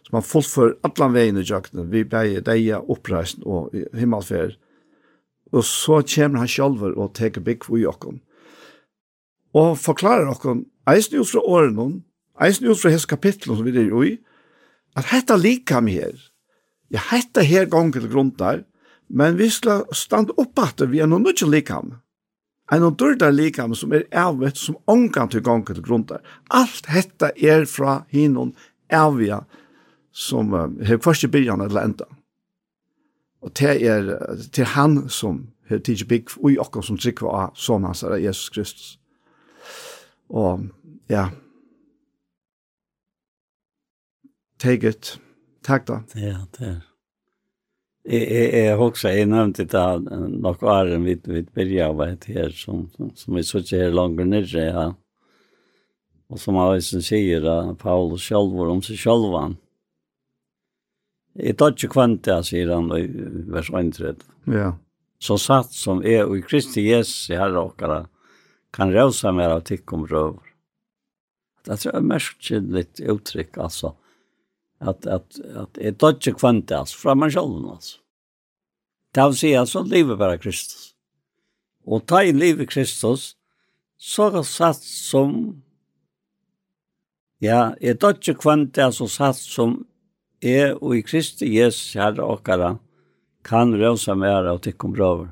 som 0.07 0.17
han 0.17 0.25
fullfører 0.25 0.77
alle 0.87 1.09
veien 1.13 1.39
i 1.39 1.45
jøkkenen, 1.45 1.91
vi 1.91 2.03
beier 2.07 2.43
deg 2.43 2.89
oppreisen 2.91 3.43
og 3.45 3.75
himmelferd. 3.95 4.55
Og 5.55 5.63
så 5.63 6.01
kommer 6.03 6.43
han 6.43 6.51
selv 6.51 6.83
og 6.89 7.13
teker 7.15 7.43
bygg 7.43 7.67
for 7.67 7.79
jøkken. 7.79 8.21
Og 9.55 9.77
forklarer 9.79 10.27
jøkken, 10.27 10.65
eisen 10.89 11.21
ut 11.21 11.29
fra 11.29 11.43
årene, 11.43 12.01
eisen 12.43 12.67
ut 12.67 12.79
fra 12.79 12.91
hans 12.91 13.07
kapittel, 13.07 13.55
som 13.55 13.67
vi 13.67 13.75
er 13.75 13.93
i, 14.03 14.17
at 14.97 15.07
dette 15.11 15.37
liker 15.39 15.79
ham 15.79 15.87
her, 15.91 16.17
Jeg 16.93 17.03
hette 17.11 17.43
her 17.43 17.67
gonger 17.67 18.01
til 18.01 18.11
grunn 18.11 18.33
der, 18.39 18.63
men 19.07 19.37
vi 19.39 19.49
skal 19.51 19.85
stande 19.95 20.35
opp 20.39 20.59
at 20.63 20.83
vi 20.91 21.01
er 21.03 21.09
noen 21.09 21.25
nødvendig 21.25 21.51
likam. 21.51 21.95
En 22.71 22.83
og 22.83 22.97
dørda 22.99 23.29
likam 23.31 23.75
som 23.75 23.93
er 23.95 24.07
avvet 24.11 24.59
som 24.59 24.75
omgang 24.91 25.31
til 25.31 25.43
gonger 25.43 25.77
til 25.77 25.85
grunn 25.85 26.03
der. 26.07 26.23
Alt 26.51 26.87
dette 26.89 27.31
er 27.39 27.65
fra 27.67 28.01
hinnom 28.11 28.53
avvia 28.91 29.41
som 30.11 30.53
uh, 30.53 30.67
har 30.83 30.99
først 31.03 31.23
i 31.23 31.31
byrjan 31.31 31.61
eller 31.63 31.83
enda. 31.83 32.07
Og 33.41 33.53
det 33.59 33.75
er 33.87 34.09
til 34.51 34.65
han 34.65 35.09
som 35.09 35.47
har 35.69 35.79
tidsi 35.79 36.07
bygg 36.07 36.33
og 36.41 36.51
i 36.51 36.57
okken 36.59 36.83
som 36.83 36.97
trykker 36.97 37.27
av 37.29 37.53
sånn 37.55 37.85
hans 37.87 38.03
er 38.03 38.17
Jesus 38.19 38.49
Kristus. 38.49 38.95
Og 40.27 40.67
ja, 41.11 41.29
take 44.59 44.89
it. 44.89 45.15
Tack 45.67 45.87
då. 45.87 46.03
Ja, 46.13 46.47
det 46.57 46.65
är. 46.65 46.81
Jag, 48.03 48.31
jag, 48.31 48.65
jag 48.65 48.81
också, 48.81 49.09
jag 49.09 49.29
nämnde 49.29 49.65
det 49.65 49.99
några 49.99 50.57
var 50.59 50.85
en 50.85 51.03
vid, 51.03 51.27
vid 51.27 51.45
Birja 51.45 51.89
av 51.89 51.95
vad 51.95 52.25
här 52.25 52.49
som, 52.49 52.89
som 53.15 53.35
vi 53.35 53.43
såg 53.43 53.61
här 53.71 53.91
längre 53.91 54.25
nere. 54.25 54.65
Ja. 54.65 54.95
Och 56.27 56.39
som 56.39 56.55
jag 56.55 56.77
också 56.77 57.01
säger, 57.01 57.73
Paulus 57.73 58.21
själv 58.21 58.59
om 58.59 58.81
sig 58.81 58.97
själva. 58.97 59.55
Jag 61.33 61.57
tar 61.57 61.67
inte 61.67 61.87
kvanta, 61.87 62.43
säger 62.43 62.69
han 62.69 62.97
i 62.97 63.07
vers 63.51 63.69
1. 63.71 64.17
Ja. 64.43 64.77
Så 65.19 65.37
satt 65.37 65.71
som 65.71 66.05
är 66.05 66.25
och 66.25 66.37
i 66.37 66.41
Kristi 66.41 66.81
Jesus 66.81 67.29
i 67.29 67.35
herre 67.35 67.59
åkara 67.59 68.07
kan 68.71 68.91
rösa 68.93 69.31
mer 69.31 69.49
av 69.49 69.59
tickomröver. 69.59 70.39
Det 71.65 71.77
tror 71.77 71.93
jag 71.93 72.01
är 72.01 72.07
märkligt 72.07 72.99
uttryck 72.99 73.57
alltså. 73.57 73.87
Mm 73.87 74.06
at 74.79 75.07
at 75.07 75.39
at 75.55 75.77
er 75.81 75.91
dodge 75.91 76.33
kvantas 76.33 76.93
fra 76.93 77.15
man 77.15 77.31
själv 77.31 77.69
alltså. 77.69 77.97
Det 79.11 79.23
vil 79.25 79.35
säga 79.35 79.65
så 79.65 79.83
lever 79.83 80.15
bara 80.15 80.37
Kristus. 80.37 80.93
Og 81.85 82.05
ta 82.05 82.23
i 82.23 82.33
livet 82.33 82.69
Kristus 82.69 83.35
så 83.97 84.29
er 84.29 84.43
satt 84.43 84.83
som 84.83 85.61
ja, 87.41 87.73
er 87.81 87.93
dodge 87.93 88.33
kvantas 88.33 89.01
og 89.01 89.09
satt 89.09 89.39
som 89.39 89.85
er 90.41 90.75
og 90.83 90.97
i 90.97 91.01
Kristi 91.01 91.49
Jesus 91.57 91.95
herre 91.95 92.21
okkara 92.23 92.77
kan 93.43 93.73
rösa 93.73 94.15
mer 94.15 94.51
og 94.51 94.61
tycka 94.61 94.87
om. 94.87 95.31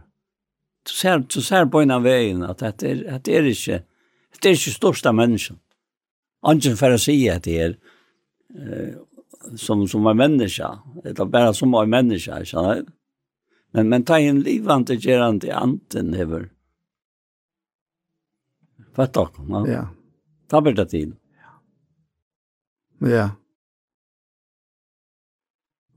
Du 0.85 0.91
ser, 0.93 1.19
du 1.19 1.41
ser 1.41 1.65
på 1.65 1.81
innan 1.81 2.03
veien 2.03 2.43
at 2.43 2.59
det 2.59 2.84
er, 2.84 3.03
at 3.15 3.26
det 3.26 3.35
er 3.35 3.43
ikke 3.49 3.84
det 4.41 4.49
er 4.49 4.57
ikke 4.57 4.72
største 4.72 5.11
människan. 5.11 5.59
Angen 6.41 6.77
för 6.77 6.91
att 6.91 7.01
säga 7.01 7.35
att 7.35 7.43
det 7.43 7.59
är 7.59 7.77
som 9.55 9.88
som 9.88 10.07
en 10.07 10.17
människa, 10.17 10.80
eller 11.03 11.26
bara 11.26 11.53
som 11.53 11.73
en 11.73 11.89
människa, 11.89 12.45
så 12.45 12.84
Men 13.76 13.89
men 13.89 14.03
ta 14.03 14.19
in 14.19 14.39
livande 14.39 14.95
gerande 14.95 15.55
anten 15.55 16.13
över. 16.13 16.49
Fattar 18.95 19.26
kom 19.26 19.49
Ja. 19.49 19.67
ja. 19.67 19.88
Ta 20.47 20.61
bort 20.61 20.76
det 20.76 20.85
till. 20.85 21.15
Ja. 22.99 23.09
Ja. 23.09 23.30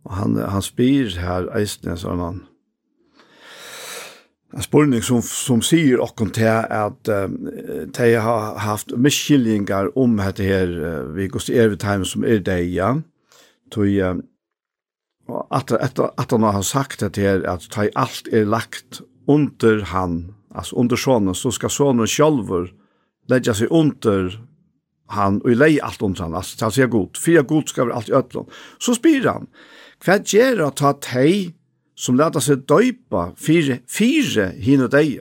Och 0.03 0.15
han 0.15 0.37
han 0.37 0.63
spyr 0.63 1.17
här 1.19 1.57
eisne 1.57 1.97
så 1.97 2.11
han. 2.11 2.47
En 4.53 4.63
spurning 4.63 5.03
som, 5.03 5.23
som 5.23 5.63
sier 5.63 6.01
okkom 6.01 6.31
til 6.31 6.65
at 6.71 7.09
uh, 7.09 7.29
de 7.99 8.15
har 8.15 8.59
haft 8.59 8.97
miskyllingar 8.97 9.99
om 9.99 10.17
dette 10.17 10.43
her 10.43 10.69
uh, 10.69 11.15
vi 11.15 11.29
går 11.29 11.39
til 11.39 11.55
Ervetheim 11.55 12.05
som 12.05 12.25
er 12.25 12.39
det, 12.39 12.73
Ja 12.73 12.95
tog 13.71 14.01
att 15.51 15.73
at, 15.73 15.99
att 15.99 16.31
han 16.31 16.43
har 16.43 16.63
sagt 16.63 17.03
att 17.03 17.17
her, 17.17 17.43
att 17.47 17.71
ta 17.71 17.89
allt 17.95 18.29
är 18.33 18.45
lagt 18.45 19.01
under 19.27 19.81
han 19.81 20.35
alltså 20.55 20.77
under 20.77 20.97
sånne, 20.97 21.35
så 21.35 21.53
ska 21.53 21.69
sånne 21.69 22.07
själv 22.07 22.69
lägga 23.29 23.55
sig 23.55 23.67
under 23.71 24.41
han 25.09 25.41
och 25.43 25.51
lägga 25.51 25.85
allt 25.85 26.03
under 26.03 26.23
han. 26.23 26.35
Alltså 26.35 26.59
ta 26.59 26.71
sig 26.71 26.87
god 26.87 27.17
fyra 27.17 27.43
god 27.43 27.69
ska 27.69 28.03
i 28.07 28.13
øtlån. 28.13 28.47
så 28.79 28.95
spyr 28.95 29.25
han 29.25 29.47
vad 30.07 30.29
gör 30.33 30.59
att 30.61 30.77
ta 30.77 30.93
tej 30.93 31.55
som 31.95 32.17
låter 32.17 32.41
sig 32.41 32.57
döpa 32.57 33.33
fire, 33.37 33.79
fire 33.89 34.53
hin 34.57 34.83
og 34.83 34.91
dig 34.91 35.21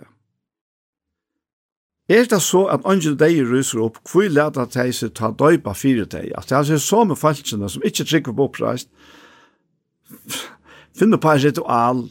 Er 2.09 2.23
det 2.23 2.41
så 2.41 2.65
at 2.71 2.85
ungen 2.87 3.17
deg 3.19 3.41
ryser 3.49 3.81
opp, 3.83 3.97
hvor 4.07 4.29
lærte 4.31 4.63
at 4.63 4.75
de 4.77 4.93
seg 4.95 5.11
ta 5.17 5.33
døypa 5.35 5.73
fire 5.75 6.05
deg? 6.07 6.31
At 6.39 6.47
det 6.47 6.61
er 6.71 6.79
så 6.79 7.03
med 7.03 7.19
falskene 7.19 7.67
som 7.69 7.83
ikke 7.83 8.05
trykker 8.07 8.35
på 8.35 8.47
oppreist, 8.47 8.87
finner 10.95 11.19
på 11.19 11.33
en 11.33 11.43
ritual, 11.43 12.05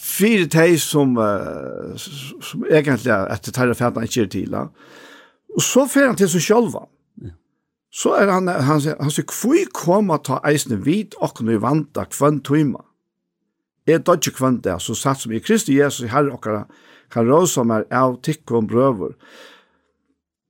fire 0.00 0.48
deg 0.48 0.78
som, 0.80 1.18
uh, 1.20 1.92
som 1.96 2.64
egentlig 2.70 3.12
etter 3.12 3.52
tar 3.52 3.68
og 3.68 3.76
fæta 3.76 4.06
ikke 4.08 4.24
er 4.24 4.32
til. 4.32 4.56
Og 4.56 5.62
så 5.62 5.84
fer 5.92 6.08
han 6.08 6.16
til 6.16 6.32
seg 6.32 6.48
sjølva. 6.48 6.86
Så 7.94 8.16
er 8.18 8.32
han, 8.32 8.48
han 8.48 8.80
sier, 8.82 8.96
han 8.98 9.12
sier, 9.12 9.28
hvor 9.28 9.68
kommer 9.76 10.24
ta 10.24 10.40
eisene 10.48 10.80
vid 10.82 11.14
og 11.22 11.36
kunne 11.38 11.60
vanta 11.62 12.08
kvann 12.10 12.40
tøyma? 12.42 12.80
Er 13.86 14.00
det 14.00 14.16
ikke 14.16 14.38
kvann 14.40 14.62
det, 14.64 14.80
så 14.82 14.96
satt 14.96 15.20
som 15.20 15.32
i 15.36 15.42
Kristi 15.44 15.76
Jesus, 15.76 16.08
i 16.08 16.10
herre 16.10 16.32
okkara, 16.34 16.64
kan 17.14 17.28
råsa 17.30 17.64
mer 17.64 17.86
av 17.94 18.18
tikkum 18.22 18.66
brøver. 18.66 19.14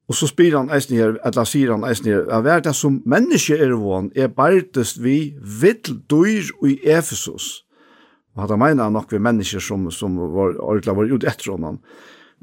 Og 0.08 0.16
så 0.18 0.28
spyr 0.28 0.56
han 0.58 0.72
eisen 0.74 0.98
her, 0.98 1.14
eller 1.24 1.46
sier 1.48 1.72
han 1.72 1.84
eisen 1.88 2.10
her, 2.12 2.26
at 2.28 2.44
hver 2.44 2.64
det 2.64 2.74
som 2.76 3.00
menneske 3.08 3.56
er 3.56 3.72
vån, 3.80 4.10
er 4.16 4.28
bærtest 4.28 5.00
vi 5.02 5.34
vill 5.60 6.00
dyr 6.10 6.50
i 6.68 6.76
Efesus. 6.96 7.64
Og 8.34 8.44
at 8.44 8.50
han 8.50 8.60
mener 8.60 8.90
nok 8.90 9.12
vi 9.12 9.22
mennesker 9.22 9.62
som, 9.62 9.90
som 9.90 10.18
var, 10.18 10.58
ordentlig 10.58 10.96
var 10.96 11.14
ut 11.14 11.24
etter 11.24 11.54
honom. 11.54 11.80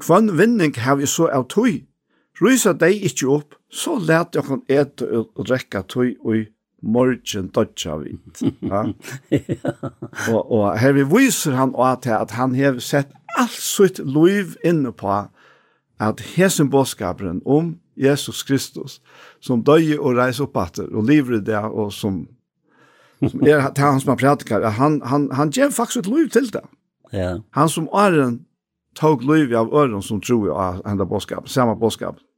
Kvann 0.02 0.32
vinning 0.38 0.74
har 0.74 0.98
vi 0.98 1.06
så 1.06 1.28
av 1.30 1.46
tøy. 1.52 1.84
Rysa 2.42 2.72
deg 2.74 3.04
ikkje 3.06 3.28
opp, 3.30 3.54
så 3.70 3.98
let 4.00 4.34
jeg 4.34 4.48
kan 4.48 4.64
ete 4.68 5.06
og 5.22 5.44
drekke 5.46 5.84
tøy 5.86 6.16
og 6.24 6.48
morgen 6.82 7.48
dodja 7.54 7.96
vidt. 7.96 8.42
Ja? 8.72 8.84
og, 10.32 10.52
og 10.52 10.78
her 10.78 10.92
vi 10.92 11.04
viser 11.06 11.56
han 11.56 11.74
og 11.74 12.02
til 12.02 12.16
at 12.16 12.34
han 12.36 12.54
har 12.58 12.80
sett 12.82 13.12
alt 13.38 13.56
sitt 13.56 14.00
liv 14.04 14.56
inne 14.64 14.92
på 14.92 15.22
at 16.02 16.20
hesen 16.34 16.70
bådskaperen 16.70 17.40
om 17.46 17.76
Jesus 17.96 18.42
Kristus 18.42 19.00
som 19.40 19.62
døg 19.64 19.94
og 19.98 20.16
reiser 20.18 20.48
opp 20.48 20.56
atter 20.58 20.88
og 20.90 21.06
lever 21.06 21.38
i 21.38 21.44
det 21.44 21.58
og 21.58 21.92
som 21.92 22.26
som 23.22 23.44
er 23.46 23.68
til 23.70 23.84
han 23.84 24.00
som 24.00 24.08
han 24.10 24.18
prædikar, 24.18 24.64
han, 24.74 25.00
han, 25.06 25.28
han 25.32 25.50
gjør 25.54 25.70
faktisk 25.70 26.00
et 26.00 26.06
liv 26.10 26.30
til 26.30 26.48
det. 26.52 26.64
Ja. 27.12 27.36
Han 27.54 27.68
som 27.68 27.86
åren 27.92 28.40
tog 28.98 29.22
liv 29.22 29.54
av 29.54 29.70
øren 29.70 30.02
som 30.02 30.20
tror 30.20 30.50
av 30.50 30.80
enda 30.86 31.04
bådskap, 31.04 31.48
samme 31.48 31.76
bådskap. 31.78 32.18
Mm 32.18 32.31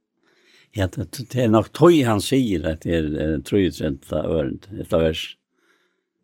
Ja, 0.75 0.87
det, 0.91 1.07
det 1.31 1.39
er 1.39 1.51
nok 1.51 1.71
tøy 1.75 2.01
han 2.03 2.21
sier 2.23 2.65
at 2.67 2.83
det 2.83 2.97
er 2.99 3.41
trøytrent 3.47 4.09
av 4.11 4.27
ørent, 4.27 4.67
et 4.75 4.93
av 4.93 5.05
vers. 5.05 5.23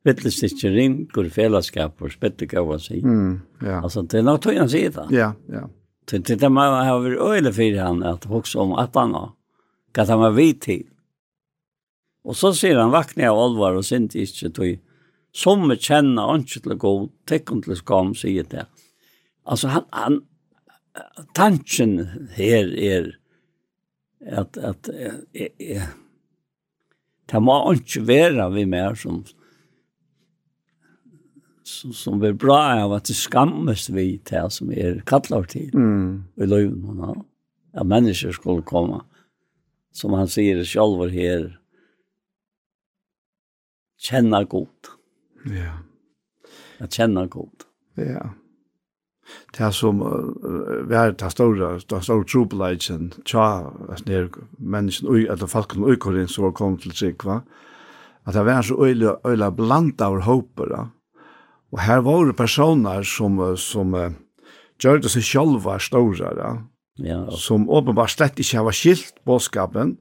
Vittles 0.04 0.40
ikke 0.44 0.72
ringer 0.74 1.30
fellesskap 1.32 2.02
og 2.02 2.12
spettekava 2.12 2.80
sier. 2.82 3.06
Mm, 3.06 3.36
ja. 3.62 3.80
Altså, 3.84 4.04
det 4.04 4.20
er 4.20 4.26
nok 4.28 4.42
tøy 4.44 4.58
han 4.58 4.72
sier 4.72 4.92
det. 4.96 5.08
Ja, 5.16 5.34
ja. 5.52 5.68
Det, 6.10 6.24
det, 6.28 6.40
det 6.42 6.50
må 6.52 6.66
ha 6.66 6.98
vært 7.00 7.22
øyne 7.22 7.52
for 7.56 7.78
han 7.80 8.02
at 8.04 8.26
hokse 8.28 8.60
om 8.60 8.74
at 8.82 8.98
han 8.98 9.14
har, 9.16 9.30
hva 9.96 10.08
han 10.10 10.24
var 10.26 10.34
vidt 10.36 10.64
til. 10.66 10.88
Og 12.28 12.38
så 12.38 12.52
sier 12.58 12.80
han 12.82 12.94
vakne 12.94 13.30
av 13.30 13.40
alvar 13.40 13.78
og 13.78 13.86
sint 13.88 14.18
ikke 14.18 14.52
tøy. 14.58 14.74
Som 15.32 15.64
vi 15.70 15.78
kjenner 15.80 16.42
ikke 16.42 16.66
til 16.66 16.76
god, 16.82 17.08
tekken 17.30 17.62
til 17.64 17.78
skam, 17.80 18.12
sier 18.18 18.44
det. 18.52 18.66
Altså, 19.48 19.72
han, 19.72 19.86
han, 19.96 20.20
tanken 21.38 21.96
her 22.36 22.68
er, 22.76 23.14
at, 24.26 24.58
at 24.58 24.90
eh 24.90 25.50
jeg, 25.60 25.82
det 27.32 27.40
må 27.40 27.56
ikke 27.78 28.04
være 28.08 28.50
vi 28.52 28.66
mer 28.68 28.98
som, 29.00 29.22
som, 31.64 31.94
som 31.96 32.20
blir 32.20 32.36
bra 32.36 32.58
av 32.84 32.96
at 32.98 33.08
det 33.08 33.16
skammes 33.16 33.88
vi 33.96 34.18
til 34.28 34.50
som 34.52 34.72
er 34.76 35.00
kallar 35.08 35.48
til 35.52 35.72
mm. 35.72 36.42
i 36.44 36.50
løven 36.50 36.84
hun 36.90 37.00
har. 37.06 37.22
At 37.72 37.88
mennesker 37.88 38.36
skulle 38.36 38.68
komme, 38.68 39.00
som 39.96 40.12
han 40.20 40.28
sier 40.28 40.60
selv 40.68 41.06
her, 41.14 41.48
kjenne 44.02 44.44
godt. 44.52 44.92
Ja. 45.46 45.56
Yeah. 45.56 45.80
At 46.84 46.98
kjenne 47.00 47.30
godt. 47.32 47.68
Ja. 47.96 48.04
Yeah 48.04 48.30
det 49.58 49.72
som 49.76 50.02
uh, 50.02 50.88
var 50.90 51.12
det 51.18 51.32
store, 51.32 51.74
det 51.80 52.04
store 52.04 52.28
trobladjen, 52.28 53.12
tja, 53.26 53.72
nere 54.06 54.30
mennesken, 54.58 55.10
ui, 55.10 55.26
eller 55.28 55.52
falken 55.52 55.84
ui 55.84 55.98
korin 55.98 56.30
som 56.32 56.48
var 56.48 56.56
kommet 56.58 56.86
til 56.86 56.96
Sikva, 56.96 57.42
at 58.26 58.38
det 58.38 58.46
var 58.46 58.62
så 58.62 58.78
øyla, 58.78 59.18
øyla 59.26 59.52
blant 59.52 60.02
av 60.02 60.22
håpere. 60.28 60.90
Og 61.72 61.80
her 61.80 62.04
var 62.06 62.26
det 62.28 62.36
personer 62.36 63.04
som, 63.08 63.40
som 63.58 63.96
uh, 63.96 64.12
gjør 64.82 65.02
det 65.04 65.14
seg 65.14 65.28
sjølva 65.28 65.80
store, 65.80 66.36
ja. 66.38 66.58
Som 67.40 67.70
åpenbart 67.72 68.12
slett 68.14 68.40
ikke 68.40 68.62
har 68.62 68.76
skilt 68.76 69.16
bådskapen, 69.26 69.96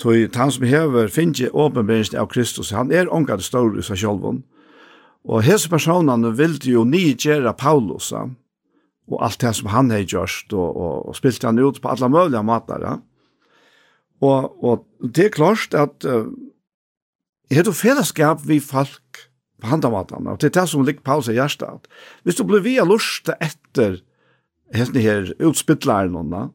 Tøy 0.00 0.28
han 0.34 0.50
som 0.50 0.64
hever 0.64 1.10
finner 1.12 1.52
åpenbæringen 1.52 2.16
av 2.20 2.30
Kristus, 2.32 2.72
han 2.72 2.92
er 2.92 3.10
ångat 3.12 3.44
stor 3.44 3.76
i 3.76 3.84
seg 3.84 4.00
sjálfun. 4.00 4.40
Og 5.28 5.44
hese 5.46 5.70
personene 5.70 6.32
vildi 6.34 6.72
jo 6.72 6.86
nye 6.88 7.14
gjøre 7.14 7.52
Paulus, 7.58 8.12
ja 8.14 8.26
och 9.12 9.24
alt 9.24 9.40
det 9.40 9.54
som 9.54 9.68
han 9.68 9.90
har 9.90 9.98
gjort 9.98 10.52
och, 10.52 10.76
og, 10.76 11.08
og 11.08 11.16
spilte 11.16 11.46
han 11.46 11.58
ut 11.58 11.82
på 11.82 11.88
alla 11.88 12.08
möjliga 12.08 12.42
måter. 12.42 12.80
Ja? 12.80 12.98
Och, 14.20 14.64
och 14.64 14.86
det 15.14 15.24
är 15.24 15.28
klart 15.28 15.74
att 15.74 16.04
uh, 16.04 16.26
er 17.50 17.62
det 17.62 17.74
fellesskap 17.74 18.40
vi 18.46 18.60
folk 18.60 19.02
på 19.60 19.66
handamatarna 19.66 20.30
och 20.30 20.38
det 20.38 20.56
er 20.56 20.60
det 20.60 20.68
som 20.68 20.84
ligger 20.84 21.00
paus 21.00 21.28
i 21.28 21.34
hjärtat. 21.34 21.86
Hvis 22.24 22.34
du 22.34 22.44
blir 22.44 22.60
via 22.60 22.84
lust 22.84 23.28
efter 23.40 24.00
henne 24.74 25.00
her 25.00 25.34
utspittlaren 25.38 26.14
honna 26.14 26.50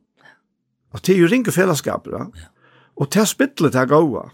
och 0.93 0.99
det 1.05 1.13
är 1.13 1.17
ju 1.17 1.27
ringa 1.27 1.51
fällskap. 1.51 2.07
Ja? 2.07 2.25
og 2.25 2.33
Och 2.95 3.07
det 3.13 3.21
er 3.21 3.25
spittlet 3.25 3.75
här 3.75 3.85
gåa 3.85 4.31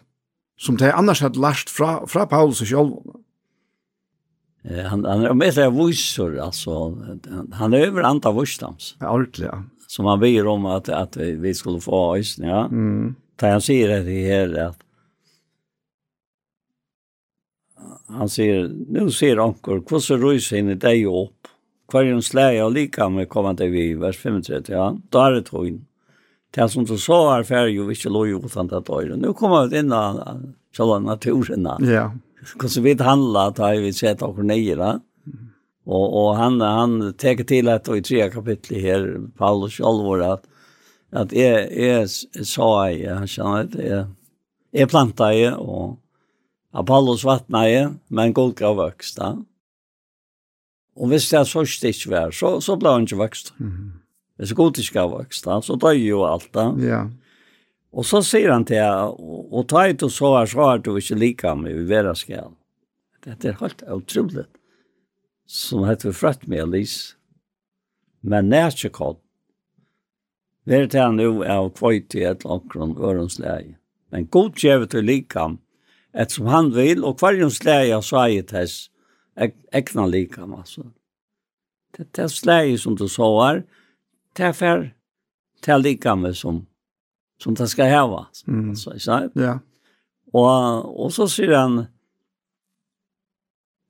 som 0.58 0.78
det 0.78 0.94
annars 0.94 1.22
hade 1.22 1.40
lært 1.40 1.70
fra, 1.70 2.08
fra 2.08 2.26
Paulus 2.26 2.62
och 2.62 2.68
själv 2.68 2.92
han 4.86 5.06
han 5.06 5.26
är 5.26 5.34
mest 5.34 5.58
voicer 5.58 6.38
alltså 6.38 6.98
han 7.52 7.74
är 7.74 7.78
över 7.78 8.04
anta 8.04 8.32
voicedams. 8.32 8.96
Ja, 9.00 9.12
ordentligt. 9.12 9.50
Ja. 9.52 9.64
Som 9.88 10.06
han 10.06 10.20
ber 10.20 10.48
om 10.48 10.66
att 10.66 10.90
att 10.90 11.18
vi, 11.18 11.32
vi 11.32 11.54
skulle 11.54 11.80
få 11.80 12.18
is, 12.18 12.38
ja. 12.38 12.66
Mm. 12.66 13.16
Där 13.36 13.52
han 13.52 13.62
säger 13.62 14.04
det 14.04 14.28
här 14.28 14.68
att 14.68 14.78
han 18.08 18.30
säger 18.30 18.72
nu 18.88 19.12
ser 19.12 19.38
ankor 19.38 19.84
hur 19.90 20.00
så 20.00 20.18
rus 20.18 20.54
in 20.54 20.70
i 20.70 20.76
dig 20.76 21.06
upp. 21.06 21.48
Kvar 21.88 22.04
en 22.04 22.22
släja 22.22 22.66
och 22.66 22.72
lika 22.72 23.10
med 23.10 23.30
kommande 23.30 23.68
vi 23.68 23.94
vers 23.94 24.22
35 24.24 24.64
ja. 24.68 24.98
Då 25.10 25.20
är 25.20 25.32
det 25.32 25.42
tron. 25.42 25.86
Det 26.52 26.70
som 26.70 26.86
du 26.86 26.98
sa 26.98 27.40
är 27.40 27.44
färg 27.44 27.82
och 27.82 27.92
vi 27.92 27.96
ska 27.96 28.10
låg 28.10 28.28
utan 28.28 28.74
att 28.74 28.86
ta 28.86 29.02
Nu 29.02 29.34
kommer 29.34 29.68
det 29.68 29.80
in 29.80 29.94
i 29.94 30.78
själva 30.78 31.00
naturen. 31.00 31.68
Ja 31.80 32.12
hur 32.76 32.82
vi 32.82 33.04
handlar 33.04 33.48
att 33.48 33.80
vi 33.80 33.94
sett 33.94 34.22
och 34.22 34.46
nejra. 34.46 35.00
Och 35.86 36.26
och 36.28 36.36
han 36.36 36.62
han 36.62 37.14
tar 37.14 37.44
till 37.44 37.70
att 37.70 37.90
i 37.90 38.02
tre 38.02 38.30
kapitel 38.30 38.82
här 38.82 39.22
Paulus 39.38 39.80
allvar 39.82 40.20
att 40.20 40.44
att 41.12 41.34
är 41.34 41.72
är 41.72 42.08
sa 42.44 42.92
jag 42.92 43.16
han 43.16 43.28
känner 43.28 43.64
att 43.64 43.76
är 43.76 44.08
är 44.72 44.86
planta 44.86 45.34
i 45.34 45.52
och 45.58 46.00
Apollos 46.74 47.24
vattna 47.24 47.70
i, 47.70 47.88
men 48.08 48.34
Golgata 48.34 48.74
växta. 48.74 49.38
Och 50.96 51.10
hvis 51.10 51.30
det 51.30 51.40
er 51.40 51.44
så 51.44 51.66
stick 51.66 52.08
vär 52.08 52.32
så 52.32 52.62
så 52.62 52.76
blir 52.76 52.92
han 52.92 53.06
ju 53.06 53.18
växt. 53.18 53.54
Mm. 53.60 53.92
Det 54.38 54.48
så 54.48 54.56
gott 54.56 54.78
ska 54.78 55.08
växt 55.08 55.46
så 55.62 55.76
dör 55.76 55.92
ju 55.92 56.16
allt. 56.16 56.50
Ja. 56.54 57.10
Og 57.94 58.06
så 58.10 58.24
sier 58.26 58.50
han 58.50 58.66
til 58.66 58.80
jeg, 58.80 59.10
og 59.54 59.68
ta 59.70 59.86
ut 59.90 60.06
og 60.08 60.12
så 60.12 60.32
er 60.40 60.50
så 60.50 60.70
er 60.72 60.80
du 60.82 60.96
ikke 60.98 61.18
lika 61.20 61.54
med 61.56 61.78
i 61.78 61.86
vera 61.90 62.16
skal. 62.18 62.56
Det 63.24 63.46
er 63.46 63.60
helt 63.60 63.84
utrolig. 63.86 64.48
Som 65.46 65.86
heter 65.86 66.16
frøtt 66.16 66.48
med 66.50 66.64
Elise. 66.66 67.16
Men 68.24 68.50
nærkjekodd. 68.50 69.20
Vær 70.66 70.88
til 70.88 71.04
han 71.04 71.20
nu 71.20 71.44
er 71.44 71.70
kvøyt 71.76 72.16
i 72.16 72.24
et 72.26 72.46
langkron 72.48 72.96
ørensleie. 72.98 73.76
Men 74.12 74.28
god 74.32 74.56
gjevet 74.58 74.94
til 74.94 75.06
likam, 75.06 75.60
et 76.14 76.32
som 76.32 76.48
han 76.48 76.72
vil, 76.76 77.04
og 77.04 77.18
kvarjonsleie 77.20 77.94
av 77.94 78.04
sveie 78.06 78.44
tess, 78.48 78.90
ekna 79.36 80.06
likam, 80.08 80.54
altså. 80.56 80.86
Det 81.98 82.22
er 82.22 82.30
sleie 82.32 82.78
som 82.80 82.96
du 82.98 83.08
så 83.12 83.28
er, 83.44 83.64
det 84.38 84.46
er 84.50 84.56
fer, 84.58 84.86
det 85.66 85.74
er 85.74 86.34
som 86.34 86.64
som 87.44 87.58
det 87.60 87.68
skal 87.72 87.92
hava. 87.92 88.26
Mm. 88.48 88.70
Altså, 88.74 88.94
ikke 88.96 89.06
sant? 89.06 89.36
Ja. 89.40 89.58
Og, 90.34 90.94
og 91.06 91.12
så 91.14 91.28
sier 91.30 91.54
han, 91.58 91.82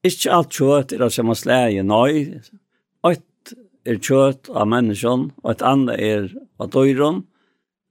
ikke 0.04 0.34
alt 0.36 0.58
kjøtt 0.58 0.96
er 0.96 1.06
det 1.06 1.14
samme 1.16 1.36
slæge, 1.40 1.84
nei. 1.88 2.42
Et 3.08 3.54
er 3.88 4.00
kjøtt 4.00 4.50
av 4.52 4.68
mennesken, 4.72 5.30
og 5.44 5.52
et 5.52 5.64
annet 5.68 6.02
er 6.02 6.28
av 6.60 6.72
døyren, 6.74 7.24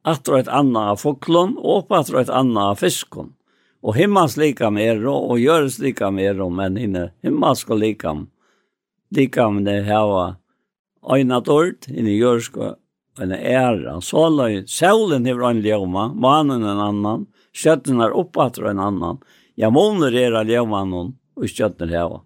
at 0.09 0.27
og 0.29 0.41
et 0.41 0.51
annet 0.51 0.93
av 0.93 1.01
foklen, 1.01 1.55
og 1.61 1.87
på 1.89 1.99
at 2.01 2.11
og 2.13 2.21
et 2.25 2.33
annet 2.33 2.61
av 2.73 2.81
fisken. 2.81 3.33
Og 3.83 3.97
himmels 3.97 4.37
likam 4.39 4.77
mer, 4.79 5.01
og 5.09 5.41
gjøres 5.41 5.79
likam 5.83 6.17
mer, 6.19 6.39
men 6.51 6.79
inne 6.81 7.09
himmelske 7.25 7.77
likam, 7.77 8.27
likam 9.15 9.63
det 9.67 9.83
hava 9.89 10.37
øynat 11.03 11.49
ord, 11.51 11.89
inne 11.91 12.15
gjøreske 12.15 12.75
en 13.19 13.33
ära. 13.33 14.01
Sålai, 14.01 14.67
solen 14.67 15.25
hever 15.25 15.51
en 15.51 15.61
ljoma, 15.61 16.15
mannen 16.15 16.63
en 16.63 16.79
annan, 16.79 17.27
stjärten 17.53 18.01
är 18.01 18.11
uppåt 18.11 18.59
en 18.59 18.79
annan. 18.79 19.19
Ja, 19.55 19.71
månen 19.71 20.15
är 20.15 20.33
en 20.33 20.49
ljoma 20.49 20.85
någon 20.85 21.17
och 21.35 21.49
stjärten 21.51 21.91
är 21.91 22.21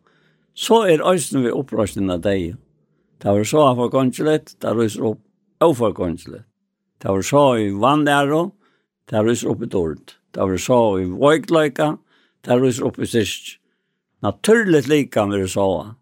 Så 0.54 0.82
är 0.82 1.12
östen 1.12 1.42
vi 1.42 1.50
upprösten 1.50 2.10
av 2.10 2.20
dig. 2.20 2.56
Det 3.22 3.28
var 3.28 3.44
så 3.44 3.60
av 3.60 3.90
konsulet, 3.90 4.60
det 4.60 4.74
ryser 4.74 5.06
upp 5.06 5.18
av 5.60 5.92
konsulet. 5.92 6.46
Det 7.02 7.08
var 7.08 7.22
så 7.22 7.58
i 7.58 7.70
vandärå, 7.70 8.50
det 9.10 9.22
ryser 9.22 9.48
upp 9.48 9.62
i 9.62 9.66
dård. 9.66 9.98
Det 10.30 10.40
var 10.40 10.56
så 10.56 11.00
i 11.00 11.04
vojklöjka, 11.04 11.96
det 12.40 12.56
ryser 12.58 12.84
upp 12.84 12.98
i 12.98 13.06
sist. 13.06 13.58
Naturligt 14.20 14.86
lika 14.86 15.26
med 15.26 15.40
det 15.40 15.48
så. 15.48 15.94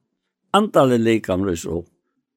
Antalet 0.51 1.01
lika 1.01 1.37
med 1.37 1.47
det 1.47 1.57
så 1.57 1.85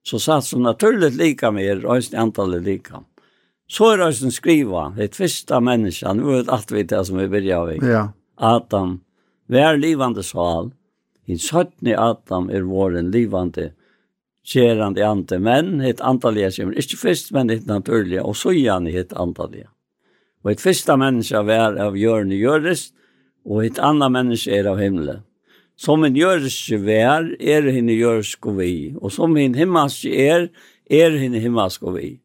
så 0.07 0.19
satt 0.19 0.45
som 0.45 0.63
naturligt 0.63 1.15
lika 1.19 1.51
med 1.51 1.65
er, 1.67 1.85
og 1.85 2.13
antallet 2.15 2.63
lika. 2.63 3.03
Så 3.67 3.89
er 3.91 3.97
det 3.97 4.13
som 4.15 4.31
skriva, 4.31 4.93
det 4.97 5.15
första 5.15 5.59
människan, 5.59 6.17
nu 6.17 6.23
vet 6.23 6.49
allt 6.49 6.71
vi 6.71 6.83
det 6.83 7.05
som 7.05 7.17
vi 7.17 7.27
börjar 7.27 7.57
av, 7.57 7.83
Ja. 7.83 8.11
Adam, 8.35 8.99
vi 9.47 9.77
livande 9.77 10.23
sval, 10.23 10.71
i 11.25 11.37
søttene 11.37 11.97
Adam 11.97 12.49
är 12.49 12.61
våren 12.61 13.11
livande 13.11 13.71
kjerande 14.43 15.07
ante 15.07 15.39
menn, 15.39 15.81
hitt 15.83 16.01
antallige 16.01 16.51
kommer 16.55 16.77
ikke 16.79 16.97
først, 16.97 17.31
men 17.35 17.49
hitt 17.49 17.65
naturlige, 17.67 18.23
og 18.23 18.35
så 18.35 18.53
gjerne 18.55 18.93
hitt 18.95 19.11
antallige. 19.13 19.67
Og 20.45 20.51
et 20.51 20.63
første 20.63 20.95
menneske 20.95 21.41
var 21.43 21.75
av 21.83 21.97
hjørne 21.99 22.37
gjøres, 22.39 22.93
og 23.43 23.65
et 23.65 23.79
annet 23.79 24.11
menneske 24.11 24.55
er 24.55 24.69
av 24.71 24.79
himmelen. 24.79 25.25
Som 25.77 26.03
en 26.03 26.15
jørske 26.17 26.79
vær, 26.81 27.27
er 27.37 27.67
henne 27.69 27.93
jørske 27.93 28.53
vi. 28.57 28.95
Og 28.97 29.11
som 29.13 29.35
en 29.37 29.55
himmelske 29.55 30.09
er, 30.09 30.47
er 30.89 31.17
henne 31.21 31.41
himmelske 31.43 31.91
vi. 31.93 32.15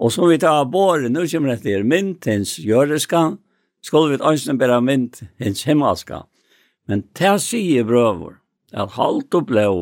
Og 0.00 0.12
som 0.12 0.30
vi 0.30 0.38
tar 0.40 0.62
av 0.62 0.70
båret, 0.72 1.12
nå 1.12 1.26
kommer 1.30 1.52
det 1.52 1.66
til 1.66 1.84
mynt 1.86 2.24
hens 2.26 2.56
jørska, 2.58 3.36
skal 3.84 4.08
vi 4.08 4.16
ønskene 4.16 4.58
bare 4.58 4.80
mynt 4.80 5.20
hens 5.42 5.66
himmelske. 5.68 6.22
Men 6.88 7.04
det 7.18 7.36
sier 7.44 7.84
brøver, 7.84 8.40
at 8.72 8.96
halvt 8.96 9.36
og 9.36 9.46
blå, 9.52 9.74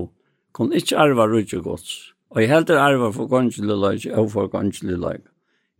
kon 0.52 0.74
ikke 0.74 0.98
arva 0.98 1.28
rydde 1.30 1.62
gods. 1.62 2.12
Og 2.34 2.42
jeg 2.42 2.50
helter 2.50 2.80
arva 2.82 3.12
for 3.14 3.30
gongelig 3.30 3.78
løg, 3.78 4.08
og 4.18 4.30
for 4.34 4.50
gongelig 4.50 4.98
løg. 4.98 5.22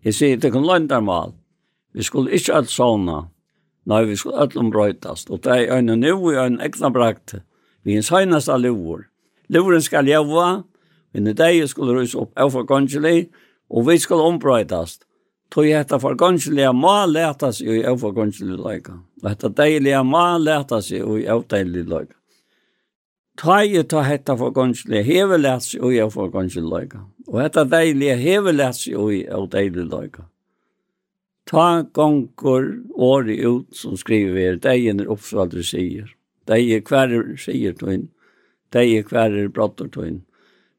Jeg 0.04 0.14
sier, 0.14 0.38
det 0.38 0.52
kan 0.54 0.66
løndarmal. 0.66 1.34
Vi 1.92 2.06
skulle 2.06 2.32
ikke 2.32 2.54
alt 2.54 2.70
sånne, 2.70 3.24
Nei, 3.86 4.04
vi 4.06 4.16
skulle 4.16 4.38
alle 4.44 4.60
ombrøytast. 4.60 5.30
Og 5.30 5.42
det 5.44 5.56
er 5.66 5.78
en 5.78 5.90
nu 5.98 6.12
og 6.14 6.36
en 6.38 6.60
ekna 6.62 6.90
brakt. 6.94 7.34
Vi 7.82 7.96
er 7.96 8.02
en 8.02 8.06
søgnast 8.06 8.48
av 8.48 8.60
lovor. 8.62 9.08
Lovoren 9.48 9.82
skal 9.82 10.08
jævva, 10.08 10.62
men 11.12 11.26
i 11.26 11.34
dag 11.36 11.58
skulle 11.68 11.96
rys 11.98 12.14
opp 12.14 12.30
av 12.38 12.52
forgåndelig, 12.54 13.30
og 13.70 13.88
vi 13.88 13.98
skulle 13.98 14.28
ombrøytast. 14.30 15.04
Tog 15.52 15.66
jeg 15.66 15.82
etter 15.82 15.98
hetta 15.98 16.00
forgåndelig 16.00 16.70
må 16.72 16.94
leta 17.10 17.50
seg 17.52 17.68
i 17.68 17.82
av 17.84 17.98
forgåndelig 18.00 18.56
løyga. 18.56 18.94
Og 19.20 19.26
hetta 19.28 19.50
deilige 19.52 20.00
må 20.08 20.22
leta 20.40 20.78
seg 20.80 21.04
i 21.04 21.26
av 21.28 21.44
deilig 21.52 21.84
løyga. 21.90 22.16
Ta 23.36 23.58
i 23.64 23.82
ta 23.84 24.00
hetta 24.06 24.36
forgåndelig 24.40 25.02
hevelats 25.04 25.74
i 25.74 26.00
av 26.00 26.14
forgåndelig 26.14 26.64
løyga. 26.70 27.02
Og 27.28 27.42
hetta 27.42 27.66
deilige 27.68 28.16
hevelats 28.22 28.86
i 28.88 29.26
av 29.28 29.50
deilig 29.52 29.90
løyga 29.90 30.24
ta 31.50 31.82
gonger 31.94 32.82
året 32.94 33.38
ut 33.38 33.76
som 33.76 33.96
skriver 33.96 34.56
det 34.62 34.72
er 34.72 34.90
en 34.90 35.06
du 35.50 35.62
sier. 35.62 36.10
Det 36.46 36.58
er 36.58 36.82
hver 36.82 37.36
sier 37.38 37.74
tøyn. 37.78 38.08
Det 38.72 38.82
er 38.82 39.04
hver 39.04 39.48
brotter 39.52 39.90
du 39.92 40.00
inn. 40.02 40.22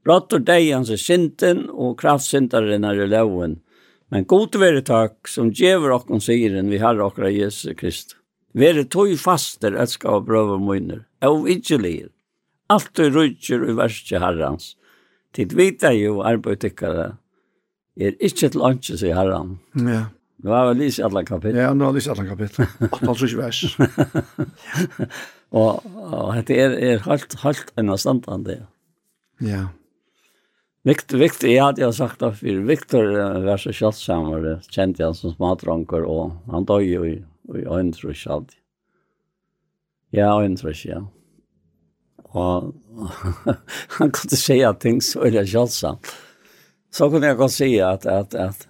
deg 0.04 0.72
hans 0.74 0.90
er 0.90 0.98
sinten, 0.98 1.70
og 1.70 2.00
kraftsintaren 2.02 2.84
er 2.84 3.00
i 3.00 3.08
loven. 3.08 3.62
Men 4.10 4.26
god 4.26 4.56
være 4.56 4.82
takk 4.82 5.28
som 5.28 5.54
djever 5.54 5.94
okken 5.94 6.22
siren 6.22 6.70
vi 6.70 6.78
har 6.78 7.00
okra 7.00 7.30
Jesu 7.30 7.74
Krist. 7.74 8.18
Være 8.54 8.84
tog 8.86 9.14
faster 9.18 9.74
elska 9.74 10.10
og 10.10 10.28
brøver 10.28 10.60
munner, 10.60 11.06
og 11.22 11.50
ikke 11.50 11.80
lir. 11.82 12.10
Alt 12.70 12.94
du 12.98 13.10
rydger 13.10 13.64
i 13.70 13.78
verste 13.78 14.20
herrans. 14.20 14.76
Tid 15.34 15.54
vita 15.58 15.94
jo 15.94 16.22
arbeid 16.22 16.62
tykkare. 16.62 17.16
Er 17.98 18.14
ikke 18.20 18.50
til 18.50 18.62
åndsje, 18.62 19.00
sier 19.02 19.18
herran. 19.18 19.58
Ja. 19.78 20.06
Nu 20.44 20.50
har 20.52 20.74
vi 20.74 20.80
lyst 20.84 21.00
alla 21.00 21.24
kapitel. 21.24 21.60
Ja, 21.62 21.74
nu 21.74 21.86
har 21.86 21.92
vi 21.92 22.02
lyst 22.02 22.10
alla 22.12 22.26
kapitel. 22.28 22.66
Åttal 22.92 23.16
så 23.16 23.28
ikke 23.30 23.38
vers. 23.38 23.78
og, 25.56 25.86
og 26.04 26.34
dette 26.36 26.58
er, 26.60 26.76
er 26.76 27.06
helt, 27.06 27.38
helt 27.46 27.72
en 27.80 27.94
avstandande. 27.94 28.58
Ja. 28.58 28.66
ja. 29.48 29.62
Viktor, 30.84 31.22
Viktor, 31.22 31.48
jeg 31.48 31.64
hadde 31.64 31.86
jo 31.86 31.94
sagt 31.96 32.20
det 32.20 32.34
før, 32.42 32.60
Viktor 32.68 33.08
var 33.46 33.62
så 33.62 33.72
kjøttsam 33.72 34.34
og 34.34 34.44
det 34.44 34.58
kjente 34.68 35.06
han 35.06 35.16
som 35.16 35.32
smadranker, 35.32 36.04
og 36.04 36.34
han 36.52 36.68
døg 36.68 36.90
jo 36.90 37.06
i, 37.08 37.14
i 37.56 37.64
øyntrykk 37.64 38.26
alltid. 38.36 38.60
Ja, 40.14 40.28
øyntrykk, 40.44 40.82
ja. 40.90 41.00
Og 42.36 42.74
han 43.96 44.12
kunne 44.12 44.42
si 44.44 44.60
at 44.60 44.84
ting 44.84 45.00
så 45.00 45.24
er 45.24 45.38
det 45.38 45.48
kjøltsamt. 45.54 46.12
Så 46.92 47.08
kunne 47.08 47.32
jeg 47.32 47.40
godt 47.40 47.56
si 47.56 47.70
at, 47.80 48.04
at, 48.06 48.36
at, 48.36 48.68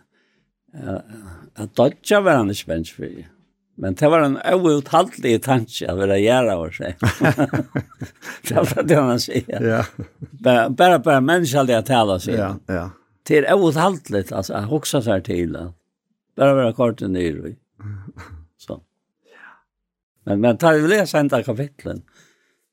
at 0.78 1.43
at 1.60 1.76
dodja 1.78 2.22
var 2.26 2.42
han 2.42 2.52
ikke 2.54 2.72
bens 2.72 2.92
for. 2.94 3.14
Men 3.76 3.96
det 3.98 4.10
var 4.10 4.22
en 4.22 4.38
outhaldlig 4.54 5.40
tanke 5.46 5.88
at 5.90 5.98
være 5.98 6.20
gjøre 6.22 6.58
over 6.58 6.76
seg. 6.76 7.00
det 8.48 8.66
var 8.70 8.86
det 8.90 9.00
han 9.00 9.22
sier. 9.22 9.66
Ja. 9.66 9.82
Bare, 10.46 10.68
bare, 10.70 11.00
bare 11.02 11.24
mennesker 11.26 11.66
det 11.66 11.80
jeg 11.80 11.88
tala 11.90 12.20
seg. 12.22 12.38
Ja, 12.38 12.52
ja. 12.70 12.88
Det 13.28 13.40
er 13.40 13.54
outhaldlig, 13.56 14.28
altså, 14.30 14.54
jeg 14.60 14.70
husker 14.70 15.02
seg 15.06 15.26
til. 15.26 15.58
Bare 16.38 16.58
være 16.60 16.76
kort 16.78 17.02
og 17.02 17.14
nyr. 17.14 17.54
Så. 18.62 18.78
Men, 20.28 20.44
men 20.44 20.60
tar 20.62 20.78
vi 20.78 20.92
lese 20.92 21.20
enda 21.20 21.42
kapitlen, 21.44 22.04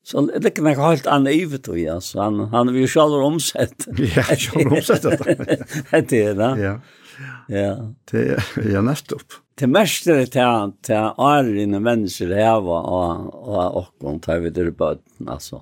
så 0.05 0.23
det 0.25 0.39
er 0.39 0.49
ikke 0.49 0.63
noe 0.65 0.79
helt 0.79 1.07
annet 1.09 1.37
ivet 1.37 1.67
å. 1.69 1.75
Han, 2.17 2.45
han 2.53 2.71
vil 2.73 2.85
jo 2.85 2.93
selv 2.93 3.21
omsätta. 3.25 3.93
Ja, 4.01 4.23
selv 4.33 4.73
omsett. 4.73 5.05
det. 5.05 5.59
Det 5.67 5.93
er 5.93 6.07
det, 6.09 6.25
da. 6.39 6.55
Ja. 6.57 6.73
Ja. 7.51 7.73
Det 8.11 8.23
er 8.63 8.83
nettopp. 8.85 9.39
Det 9.59 9.67
mest 9.69 10.07
er 10.09 10.21
det 10.21 10.31
til, 10.33 10.73
til 10.87 11.19
årene 11.21 11.81
mennesker 11.83 12.31
heva 12.33 12.77
og, 12.81 13.27
og 13.35 13.79
åkken 13.83 14.21
tar 14.23 14.41
vi 14.41 14.51
til 14.55 14.71
bøten, 14.73 15.29
altså. 15.29 15.61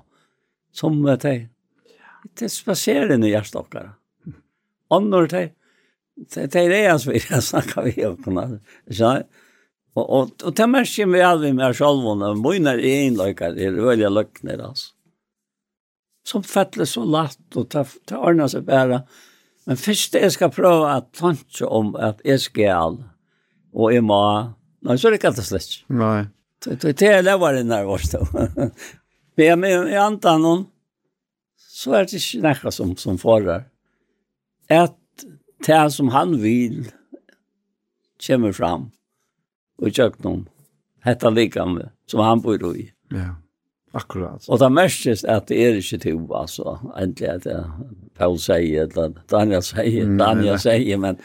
Som 0.72 1.02
det 1.04 1.18
er. 1.28 1.40
Det 2.36 2.46
er 2.46 2.52
spaserende 2.52 3.28
hjertestokkere. 3.28 3.92
Ånder 4.94 5.28
det 5.30 5.42
er. 5.42 5.50
Det 6.20 6.42
er 6.44 6.68
det 6.68 6.80
jeg 6.82 7.00
spyrer, 7.00 7.28
jeg 7.34 7.46
snakker 7.46 7.86
vi 7.88 8.06
åkken. 8.06 8.58
Så, 8.92 9.14
og, 9.96 10.04
og, 10.04 10.34
og 10.44 10.56
det 10.56 10.68
mest 10.70 11.00
er 11.00 11.08
vi 11.10 11.24
aldri 11.24 11.52
med 11.56 11.64
selv 11.70 11.80
sjølvående. 11.80 12.34
Mine 12.40 12.76
er 12.76 12.84
enløkker, 13.06 13.56
det 13.56 13.68
er 13.68 13.80
veldig 13.80 14.12
løkner, 14.12 14.62
altså. 14.68 14.92
Som 16.28 16.44
fettler 16.44 16.86
så 16.86 17.02
latt, 17.08 17.40
og 17.56 17.66
det 17.72 18.16
ordner 18.16 18.48
seg 18.52 18.68
bare. 18.68 19.02
Ja 19.02 19.26
Men 19.68 19.78
først 19.78 20.16
jeg 20.16 20.32
skal 20.32 20.52
prøve 20.54 20.88
at 20.90 21.10
tanke 21.16 21.66
om 21.68 21.94
at 22.00 22.20
jeg 22.24 22.40
skal, 22.40 22.98
og 23.72 23.92
jeg 23.94 24.04
må, 24.04 24.20
nei, 24.82 24.96
så 24.96 25.08
er 25.08 25.14
det 25.14 25.20
ikke 25.20 25.32
alt 25.32 25.42
slett. 25.46 25.74
Nei. 25.92 26.28
Det 26.60 27.06
er 27.06 27.24
leveren 27.24 27.70
nervøst. 27.70 28.16
Men 29.36 29.46
jeg 29.46 29.58
med 29.58 29.92
i 29.92 29.98
antan 30.00 30.42
noen, 30.44 30.64
så 31.56 31.94
er 31.96 32.08
det 32.08 32.20
ikke 32.20 32.54
noe 32.64 32.72
som, 32.74 32.94
som 33.00 33.20
forer. 33.20 33.68
At 34.70 34.96
det 35.66 35.82
som 35.94 36.10
han 36.12 36.36
vil, 36.42 36.90
kommer 38.20 38.52
fram, 38.56 38.90
og 39.80 39.96
kjøkken 39.96 40.28
om, 40.28 40.42
hette 41.06 41.30
med 41.32 41.88
som 42.10 42.20
han 42.24 42.42
bor 42.44 42.60
i. 42.74 42.90
Ja. 43.10 43.16
Yeah. 43.16 43.36
Akkurat. 43.92 44.44
Og 44.46 44.60
det 44.62 44.68
mestes 44.70 45.24
at 45.26 45.48
det 45.50 45.58
er 45.58 45.78
ikke 45.80 45.98
to, 46.04 46.12
altså, 46.38 46.76
endelig 46.94 47.28
at 47.32 47.46
Paul 48.14 48.38
sier, 48.38 48.86
eller 48.86 49.16
Daniel 49.30 49.64
sier, 49.66 50.06
mm, 50.06 50.18
Daniel 50.20 50.54
mm. 50.54 50.62
sier, 50.62 51.00
men, 51.02 51.18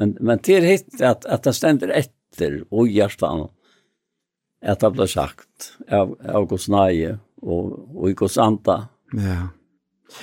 men, 0.00 0.16
men 0.18 0.42
det 0.42 0.58
hit 0.64 0.88
hitt 0.90 1.04
at, 1.06 1.26
at 1.30 1.46
det 1.46 1.54
stender 1.54 1.94
etter 1.94 2.64
og 2.70 2.90
hjertan 2.90 3.46
at 4.60 4.82
det 4.82 4.90
ble 4.92 5.06
sagt 5.08 5.72
av, 5.88 6.16
av 6.26 6.48
Guds 6.50 6.68
nøye 6.72 7.16
og, 7.40 7.78
og 7.94 8.10
i 8.10 8.16
Guds 8.18 8.36
anta. 8.40 8.82
Ja, 9.16 9.50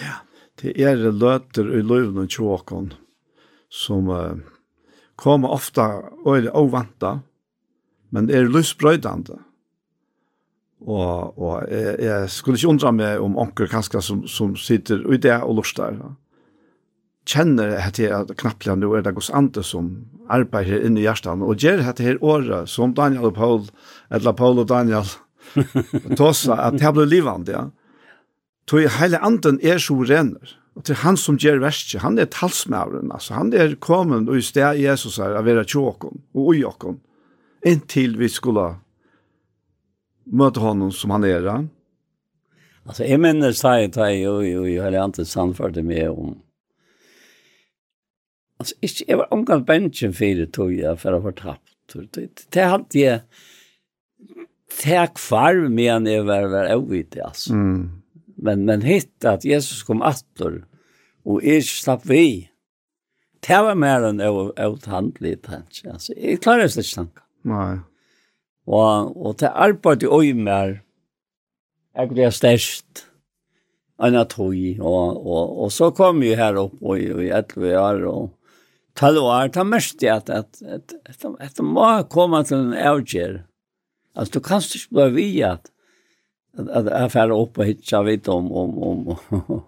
ja. 0.02 0.22
Det 0.58 0.74
er 0.82 0.98
løter 1.14 1.68
i 1.78 1.84
løven 1.86 2.24
og 2.24 2.32
tjåkon 2.34 2.92
som 3.70 4.08
uh, 4.10 4.40
kommer 5.20 5.54
ofte 5.54 5.86
og 6.24 6.32
er 6.34 6.48
ovanta, 6.58 7.20
men 8.10 8.32
er 8.34 8.50
løsbrøydande. 8.50 9.38
Og, 10.86 11.38
og 11.42 11.66
jeg, 11.72 11.96
jeg 12.06 12.30
skulle 12.30 12.60
ikke 12.60 12.70
undra 12.70 12.92
meg 12.94 13.22
om 13.24 13.38
onker 13.42 13.70
kanskje 13.72 14.02
som, 14.06 14.24
som 14.30 14.54
sitter 14.60 15.02
i 15.10 15.18
det 15.22 15.40
og 15.42 15.58
lustar. 15.58 15.98
Ja. 15.98 16.12
Kjenner 17.28 17.74
jeg 17.74 17.96
til 17.98 18.14
at 18.16 18.30
knapplega 18.40 18.78
nå 18.78 18.94
er 18.96 19.04
det 19.04 19.16
gos 19.18 19.32
andre 19.36 19.64
som 19.66 19.90
arbeider 20.32 20.78
her 20.78 20.86
inne 20.88 21.02
i 21.02 21.08
hjertan, 21.08 21.44
og 21.44 21.60
gjør 21.60 21.82
dette 21.82 22.06
her 22.06 22.22
året 22.24 22.70
som 22.72 22.94
Daniel 22.96 23.32
og 23.32 23.36
Paul, 23.36 23.66
eller 24.14 24.36
Paul 24.38 24.62
og 24.64 24.70
Daniel, 24.70 25.10
tåsa 26.20 26.60
at 26.68 26.80
det 26.80 26.94
blir 26.96 27.10
livande, 27.10 27.56
ja. 27.56 27.66
Tog 28.68 28.84
hele 28.98 29.20
anden 29.24 29.62
er 29.64 29.80
så 29.80 29.96
renner, 30.04 30.56
og 30.76 30.84
til 30.86 31.00
han 31.02 31.18
som 31.18 31.40
gjør 31.40 31.62
verset, 31.64 32.02
han 32.04 32.20
er 32.20 32.28
talsmævren, 32.32 33.12
altså 33.16 33.38
han 33.40 33.54
er 33.56 33.78
kommet 33.82 34.28
og 34.28 34.38
i 34.38 34.44
sted 34.44 34.82
Jesus 34.84 35.18
er 35.24 35.38
av 35.40 35.48
være 35.48 35.64
tjåkon 35.66 36.20
og 36.36 36.52
ujåkon, 36.52 37.00
inntil 37.66 38.18
vi 38.20 38.30
skulle 38.30 38.74
møte 40.32 40.60
honom 40.60 40.92
som 40.92 41.12
han 41.12 41.24
är. 41.24 41.68
Alltså 42.84 43.06
jag 43.06 43.20
minner 43.20 43.52
sig 43.52 43.86
att 43.86 43.96
jag 43.96 44.34
och 44.34 44.70
jag 44.70 44.84
hade 44.84 45.04
inte 45.04 45.26
samfört 45.26 45.76
med 45.76 46.10
om 46.10 46.42
Alltså 48.60 48.76
inte 48.82 49.04
jag 49.08 49.18
var 49.18 49.34
omgång 49.34 49.64
bänken 49.64 50.14
för 50.14 50.26
det 50.26 50.48
tog 50.48 50.74
jag 50.74 51.00
för 51.00 51.14
att 51.14 51.24
få 51.24 51.32
tappt. 51.32 51.96
Det 52.50 52.62
hade 52.62 53.00
jag 53.00 53.20
tack 54.84 55.14
kvar 55.18 55.70
med 55.70 56.02
när 56.02 56.12
jag 56.12 56.24
var, 56.24 56.44
var 56.44 56.76
ovitig 56.76 57.20
alltså. 57.20 57.54
Mm. 57.54 58.02
Men, 58.36 58.66
men 58.66 58.82
hitt 58.82 59.26
att 59.26 59.46
Jesus 59.46 59.84
kom 59.84 60.02
attor 60.02 60.68
och 61.24 61.44
jag 61.44 61.64
slapp 61.64 62.06
vi. 62.06 62.50
Det 63.48 63.62
var 63.62 63.76
mer 63.76 64.02
än 64.02 64.22
outhandligt. 64.22 65.50
Alltså, 65.92 66.14
jag 66.18 66.42
klarar 66.42 66.58
det 66.58 66.64
inte 66.64 66.96
tanken. 66.96 67.22
Nej. 67.42 67.80
Og, 68.68 69.14
og 69.16 69.38
til 69.40 69.54
arbeid 69.54 70.04
i 70.04 70.12
øymer, 70.12 70.80
jeg 71.98 72.10
ble 72.12 72.32
størst, 72.36 73.06
enn 74.04 74.18
at 74.20 74.36
høy, 74.38 74.76
og, 74.78 75.18
og, 75.24 75.54
og 75.64 75.72
så 75.74 75.90
kom 75.96 76.20
vi 76.22 76.36
her 76.38 76.60
opp 76.60 76.76
og, 76.84 77.00
og 77.00 77.24
i 77.24 77.32
11 77.34 77.78
år, 77.80 78.04
og 78.12 78.28
tala 78.98 79.24
år, 79.24 79.54
ta 79.56 79.64
mest 79.66 80.04
i 80.06 80.12
at, 80.12 80.30
at, 80.30 80.60
at, 80.62 80.94
at, 81.08 81.26
at 81.40 81.56
det 81.58 81.66
må 81.66 81.88
komme 82.12 82.44
til 82.46 82.60
en 82.60 82.76
avgjør. 82.78 83.40
Altså, 84.18 84.38
du 84.38 84.46
kan 84.46 84.62
ikke 84.62 84.94
bli 84.98 85.08
vi 85.16 85.28
at, 85.46 85.72
at, 86.58 86.68
at 86.68 86.92
jeg 86.92 87.14
færre 87.14 87.38
opp 87.38 87.58
og 87.58 87.70
hitja 87.70 88.04
vidt 88.06 88.30
om, 88.34 88.52
om, 88.52 88.78
om, 88.84 89.02
om, 89.16 89.64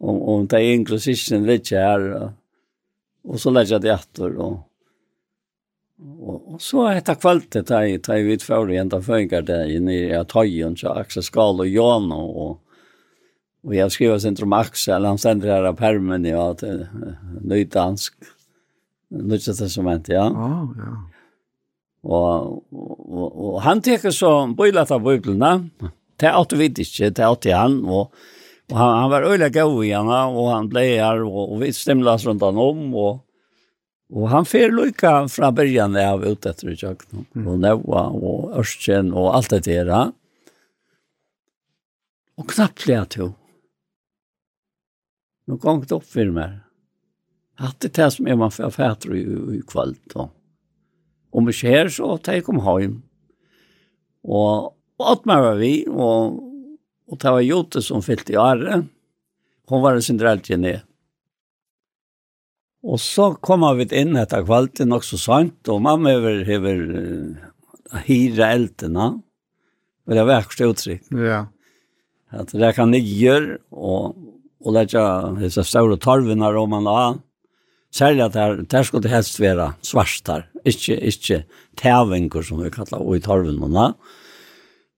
om, 0.00 0.22
om 0.34 0.48
det 0.48 0.60
er 0.60 0.78
inklusisjonen 0.78 1.48
litt 1.48 1.74
her, 1.74 2.06
og, 2.20 2.30
og 3.24 3.40
så 3.40 3.52
lærte 3.52 3.76
jeg 3.76 3.84
det 3.84 3.94
etter, 3.98 4.38
og, 4.38 4.62
Og, 6.02 6.54
og 6.54 6.60
så 6.62 6.88
etter 6.90 7.14
kvalitet 7.20 7.68
da 7.70 7.84
jeg 7.86 8.02
tar 8.02 8.24
vidt 8.26 8.42
for 8.42 8.70
igjen 8.70 8.90
da 8.90 8.98
føringer 9.04 9.44
det 9.46 9.60
inn 9.76 9.86
i 9.92 10.00
Atøyen, 10.16 10.74
så 10.76 10.96
Aksel 10.98 11.22
Skal 11.22 11.62
og 11.62 11.70
Jan 11.70 12.10
og 12.14 12.60
Og 13.64 13.72
jeg 13.72 13.92
skriver 13.94 14.18
sin 14.20 14.36
om 14.44 14.52
Aksel, 14.52 15.06
han 15.08 15.18
sender 15.18 15.48
her 15.54 15.64
av 15.64 15.78
permen, 15.78 16.26
ja, 16.28 16.52
til 16.52 16.82
nøydansk, 17.40 18.12
nøydansk 19.08 19.78
ja. 20.12 20.26
Ja, 20.28 20.48
ja. 20.76 20.90
Og, 22.04 22.60
og, 22.68 23.28
og 23.32 23.62
han 23.64 23.80
teker 23.80 24.12
så 24.12 24.34
bøylet 24.52 24.92
av 24.92 25.00
bøyblene, 25.00 25.70
det 26.20 26.28
er 26.28 26.36
alt 26.36 26.52
du 26.52 26.58
vet 26.60 26.76
ikke, 26.76 27.08
det 27.08 27.24
er 27.24 27.30
alt 27.30 27.48
han, 27.48 27.78
og, 27.88 28.12
og 28.68 28.76
han, 28.76 28.92
han 29.00 29.12
var 29.14 29.28
øyelig 29.30 29.48
gøy 29.56 29.80
i 29.86 29.94
henne, 29.94 30.20
og 30.28 30.50
han 30.52 30.68
ble 30.68 30.84
her, 30.90 31.24
og, 31.24 31.54
og 31.54 31.62
vi 31.64 31.72
stemlet 31.72 32.26
rundt 32.28 32.44
han 32.44 32.60
om, 32.60 32.84
og, 32.92 33.23
Og 34.12 34.28
han 34.28 34.44
fer 34.44 34.72
lykka 34.74 35.14
fra 35.32 35.48
byrjan 35.54 35.96
av 35.96 36.24
ut 36.26 36.46
etter 36.46 36.70
i 36.70 36.76
kjøkken, 36.76 37.24
mm. 37.32 37.46
og 37.48 37.62
Neua, 37.62 38.04
og 38.12 38.52
Ørsten, 38.60 39.14
og 39.16 39.32
alt 39.38 39.54
det 39.54 39.64
der. 39.64 40.12
Og 42.36 42.46
knappt 42.50 42.86
lea 42.90 43.06
to. 43.08 43.30
Nå 45.48 45.58
gong 45.60 45.82
det 45.84 45.96
opp 45.96 46.06
for 46.08 46.30
meg. 46.34 46.60
Hatt 47.60 47.80
det 47.84 47.94
det 47.96 48.08
som 48.10 48.28
er 48.28 48.38
man 48.38 48.52
fyrir 48.52 48.74
fætter 48.74 49.14
i, 49.14 49.24
i 49.58 49.60
kvöld. 49.66 50.00
Og. 50.18 50.30
Om 51.34 51.50
ikke 51.50 51.70
her, 51.70 51.90
så 51.92 52.16
tar 52.18 52.38
jeg 52.38 52.46
kom 52.46 52.60
hjem. 52.64 52.98
Og, 54.24 54.72
og 54.98 55.10
alt 55.10 55.28
meg 55.28 55.44
var 55.44 55.60
vi, 55.60 55.74
og, 55.90 56.40
og 57.10 57.20
det 57.20 57.34
var 57.36 57.44
Jote 57.44 57.82
som 57.84 58.02
fyllt 58.04 58.32
i 58.32 58.38
året. 58.40 58.88
Hun 59.70 59.84
var 59.84 59.96
en 59.96 60.04
sindrelt 60.04 60.48
genet. 60.48 60.84
Og 62.84 63.00
så 63.00 63.30
kom 63.40 63.64
vi 63.78 63.86
inn 63.96 64.16
etter 64.20 64.44
kvalten 64.44 64.90
nok 64.92 65.06
så 65.06 65.18
sant, 65.20 65.70
og 65.72 65.80
mamma 65.84 66.12
hever, 66.12 66.42
hever 66.44 66.80
uh, 66.92 68.00
hira 68.04 68.50
eltena, 68.52 69.14
og 70.04 70.12
det 70.12 70.20
var 70.20 70.42
verkst 70.42 70.64
uttrykk. 70.66 71.06
Ja. 71.16 71.46
At 72.34 72.52
det 72.52 72.74
kan 72.76 72.92
jeg 72.92 73.06
gjøre, 73.08 73.58
og, 73.72 74.18
og 74.60 74.76
det 74.76 74.82
er 74.92 75.38
ikke 75.48 75.64
store 75.64 75.96
torvene 76.02 76.50
om 76.60 76.74
man 76.76 76.90
har, 76.90 77.16
særlig 77.94 78.26
at 78.26 78.36
det, 78.36 78.66
det 78.74 78.82
skulle 78.84 79.12
helst 79.12 79.40
være 79.40 79.70
svarstar, 79.86 80.48
ikke, 80.66 80.98
ikke 80.98 81.40
tævinger 81.80 82.44
som 82.44 82.60
vi 82.60 82.72
kallar, 82.74 83.00
og 83.00 83.16
i 83.16 83.24
torvene. 83.24 83.64
man. 83.64 83.94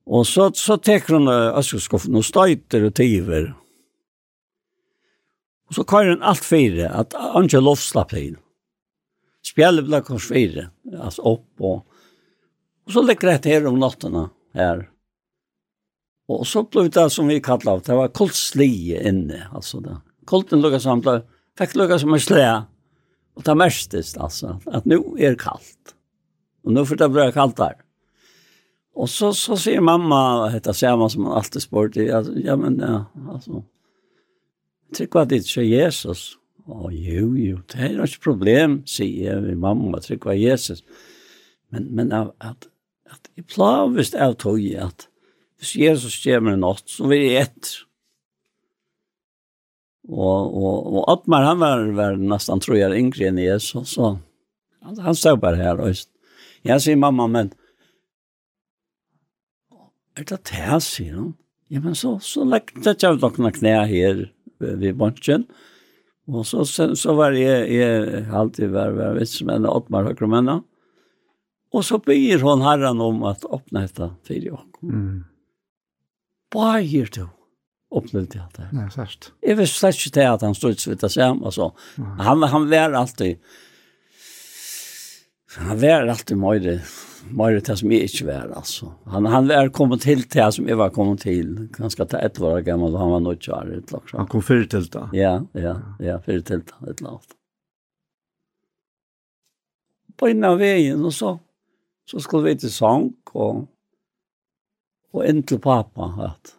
Og 0.06 0.26
så, 0.26 0.50
så 0.54 0.78
teker 0.78 1.20
hun 1.20 1.30
øskeskuffen 1.30 2.18
og 2.18 2.26
støyter 2.26 2.88
og 2.88 2.94
tiver, 2.98 3.52
og 3.52 3.65
Og 5.66 5.78
så 5.78 5.84
kører 5.88 6.14
han 6.14 6.26
alt 6.26 6.44
fire, 6.46 6.90
at 6.94 7.14
han 7.18 7.48
ikke 7.48 7.62
lovslapp 7.64 8.12
det 8.14 8.24
inn. 8.30 8.40
Spjellet 9.46 9.86
ble 9.86 10.02
kors 10.06 10.26
fire, 10.30 10.70
altså 10.94 11.24
opp 11.34 11.66
og... 11.66 11.84
Og 12.86 12.94
så 12.94 13.02
ligger 13.02 13.32
det 13.34 13.50
her 13.50 13.64
om 13.66 13.80
nattene, 13.82 14.28
her. 14.54 14.84
Og 16.30 16.44
så 16.46 16.62
ble 16.70 16.86
det 16.90 17.08
som 17.14 17.26
vi 17.30 17.40
kallet 17.42 17.66
av, 17.70 17.82
det 17.86 17.96
var 17.98 18.12
koltslige 18.14 19.00
inne, 19.10 19.40
altså 19.50 19.80
det. 19.82 19.96
Kolten 20.26 20.62
lukket 20.62 20.84
som 20.84 21.02
ble, 21.02 21.20
fikk 21.58 21.74
lukket 21.78 22.02
som 22.02 22.14
en 22.14 22.22
slæ, 22.22 22.46
og 23.36 23.44
det 23.46 23.56
mestes, 23.58 24.14
altså, 24.22 24.56
at 24.70 24.86
nå 24.88 25.00
er 25.18 25.34
det 25.34 25.42
kaldt. 25.42 25.96
Og 26.66 26.74
nå 26.74 26.86
får 26.86 27.02
det 27.02 27.10
bli 27.14 27.26
kaldt 27.34 27.58
der. 27.58 27.76
Og 28.96 29.10
så, 29.12 29.30
så 29.36 29.58
sier 29.60 29.82
mamma, 29.84 30.48
dette 30.54 30.72
ser 30.74 30.96
man 30.98 31.10
som 31.12 31.26
man 31.26 31.36
alltid 31.38 31.66
spør 31.66 31.90
til, 31.94 32.08
ja, 32.42 32.56
men 32.58 32.78
ja, 32.80 33.02
altså, 33.28 33.60
Trykva 34.94 35.24
det 35.26 35.42
ikke 35.42 35.64
Jesus. 35.66 36.36
Å, 36.66 36.90
jo, 36.90 37.28
jo, 37.38 37.58
det 37.70 37.82
er 37.88 38.00
ikke 38.02 38.24
problem, 38.30 38.80
sier 38.90 39.30
jeg 39.30 39.42
min 39.44 39.60
mamma, 39.62 40.00
trykva 40.02 40.34
Jesus. 40.34 40.82
Men, 41.70 41.88
men 41.94 42.14
at, 42.14 42.32
at, 42.42 42.68
at 43.10 43.30
jeg 43.38 43.46
plav 43.50 43.94
hvis 43.94 44.14
jeg 44.14 44.38
tog 44.42 44.62
at 44.82 45.06
hvis 45.56 45.76
Jesus 45.80 46.18
kommer 46.20 46.52
en 46.52 46.64
natt, 46.66 46.84
så 46.90 47.06
vil 47.08 47.22
jeg 47.22 47.46
etter. 47.46 47.76
Og, 50.06 50.52
og, 50.54 50.74
og 50.92 51.06
Atmar, 51.10 51.46
han 51.48 51.62
var, 51.62 51.80
var 51.96 52.18
nesten, 52.20 52.60
tror 52.62 52.76
jeg, 52.78 52.98
yngre 52.98 53.30
enn 53.30 53.40
Jesus, 53.42 53.96
så 53.96 54.12
han, 54.84 55.00
han 55.02 55.18
stod 55.18 55.40
bare 55.42 55.58
her. 55.58 55.80
Og, 55.82 55.96
jeg 56.66 56.82
sier, 56.82 56.98
mamma, 57.00 57.26
men 57.30 57.50
er 60.16 60.28
det 60.28 60.38
det, 60.50 60.78
sier 60.84 61.16
han? 61.16 61.34
Ja, 61.72 61.82
men 61.82 61.96
så, 61.98 62.16
så 62.22 62.44
legger 62.46 62.78
det 62.84 62.94
ikke 62.94 63.10
av 63.10 63.18
dere 63.24 63.52
knæ 63.56 63.74
her 63.90 64.22
vid 64.58 64.96
bunchen. 64.98 65.46
Og 66.26 66.46
så, 66.46 66.64
så, 66.66 66.90
så 66.98 67.14
var 67.14 67.36
jeg, 67.38 67.68
jeg 67.70 68.24
alltid 68.34 68.72
var, 68.74 68.96
var 68.96 69.20
med 69.46 69.68
og 69.68 69.82
Ottmar 69.82 70.08
Høkremenna. 70.08 70.60
Og 71.74 71.84
så 71.86 71.98
byr 72.02 72.42
hon 72.42 72.64
herren 72.64 73.00
om 73.02 73.22
at 73.28 73.44
åpne 73.46 73.86
detta 73.86 74.12
til 74.26 74.48
jeg 74.48 74.54
Mm. 74.82 75.24
Bare 76.54 76.82
gir 76.86 77.10
du 77.12 77.26
Öppna 77.96 78.24
jeg 78.26 78.42
det. 78.56 78.66
Nei, 78.74 78.88
sørst. 78.90 79.30
Jeg 79.46 79.56
visste 79.60 79.78
slett 79.78 80.00
ikke 80.00 80.14
til 80.18 80.28
at 80.28 80.42
han 80.42 80.56
stod 80.58 80.74
ut 80.74 81.00
det 81.00 81.10
och 81.42 81.54
så. 81.54 81.70
Han, 82.18 82.42
han 82.42 82.68
var 82.70 82.92
alltid... 82.92 83.38
Han 85.56 85.78
var 85.80 86.08
alltid 86.10 86.36
møyre 86.36 86.80
mer 87.34 87.56
det 87.60 87.76
som 87.80 87.92
jeg 87.92 88.08
ikke 88.08 88.26
var, 88.28 88.50
altså. 88.58 88.90
Han, 89.12 89.26
han 89.30 89.48
var 89.48 89.70
kommet 89.74 90.02
til 90.04 90.24
det 90.32 90.46
som 90.54 90.68
jeg 90.68 90.78
var 90.78 90.92
kommet 90.94 91.24
til, 91.24 91.68
ganske 91.76 92.06
til 92.06 92.20
ett 92.22 92.40
år 92.40 92.60
gammel, 92.66 92.96
han 92.98 93.12
var 93.14 93.24
nødt 93.24 93.42
til 93.44 93.54
å 93.56 93.62
lag. 93.66 94.12
Han 94.12 94.28
kom 94.32 94.44
før 94.44 94.66
til 94.70 94.86
det? 94.92 95.04
Ja, 95.16 95.32
ja, 95.58 95.74
ja, 96.02 96.18
før 96.24 96.42
til 96.46 96.62
det, 96.66 96.76
et 96.90 97.02
lag. 97.04 97.32
På 100.16 100.30
innan 100.32 100.54
av 100.54 100.60
veien, 100.62 101.02
og 101.04 101.12
så, 101.12 101.34
så 102.08 102.22
skulle 102.24 102.50
vi 102.50 102.60
til 102.62 102.72
sang, 102.72 103.10
og, 103.34 103.66
og 105.12 105.26
inn 105.28 105.42
til 105.46 105.60
pappa, 105.62 106.12
at 106.30 106.54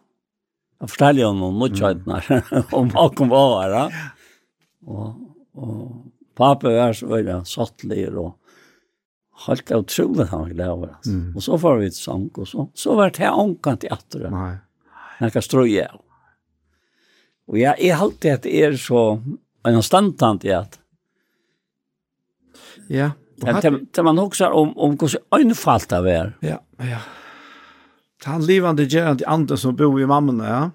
jeg 0.78 0.94
forteller 0.94 1.26
jo 1.26 1.32
noen 1.38 1.62
nødkjøytene, 1.64 2.20
mm. 2.28 2.76
om 2.78 2.92
kom 3.18 3.32
var 3.34 3.74
her, 3.74 3.96
og, 4.88 5.16
og 5.58 5.80
pappa 6.38 6.76
var 6.76 6.94
så 6.98 7.10
veldig 7.10 7.42
sattelig, 7.50 8.12
og 8.14 8.36
helt 9.46 9.72
utrolig 9.72 10.26
han 10.32 10.48
ville 10.48 10.64
ha. 10.64 10.90
Mm. 11.06 11.36
Og 11.36 11.44
så 11.44 11.58
får 11.58 11.78
vi 11.78 11.88
et 11.92 11.96
sang, 11.96 12.30
og 12.38 12.48
så. 12.48 12.70
Så 12.74 12.96
var 12.96 13.10
det 13.10 13.30
ångkant 13.30 13.84
i 13.84 13.90
att 13.90 14.14
Nei. 14.14 14.30
Nej. 14.32 14.58
När 15.20 15.30
kan 15.30 15.42
ströja. 15.42 15.92
Og 17.48 17.60
jeg 17.60 17.76
er 17.80 17.96
alltid 17.96 18.34
att 18.34 18.46
er 18.46 18.76
så 18.78 19.22
en 19.66 19.84
standant 19.84 20.46
i 20.46 20.52
at. 20.52 20.80
Ja. 22.90 23.12
Det 23.94 24.04
man 24.04 24.20
också 24.20 24.46
om 24.46 24.78
om 24.78 24.98
hvordan 24.98 25.10
så 25.10 25.20
enfalt 25.32 25.90
det 25.90 26.12
är. 26.12 26.38
Ja, 26.40 26.60
ja. 26.78 27.00
Han 28.26 28.46
levande 28.46 28.84
gerant 28.84 29.22
i 29.22 29.26
anden 29.26 29.58
som 29.58 29.76
bor 29.76 30.02
i 30.02 30.06
mamman, 30.06 30.40
ja. 30.40 30.72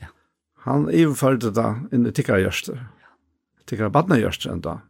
Ja. 0.00 0.06
Han 0.58 0.88
överförde 0.88 1.50
det 1.50 1.74
in 1.92 2.06
i 2.06 2.12
tickar 2.12 2.38
görster. 2.38 2.86
Tickar 3.66 3.88
badna 3.88 4.18
görster 4.18 4.50
ända. 4.50 4.80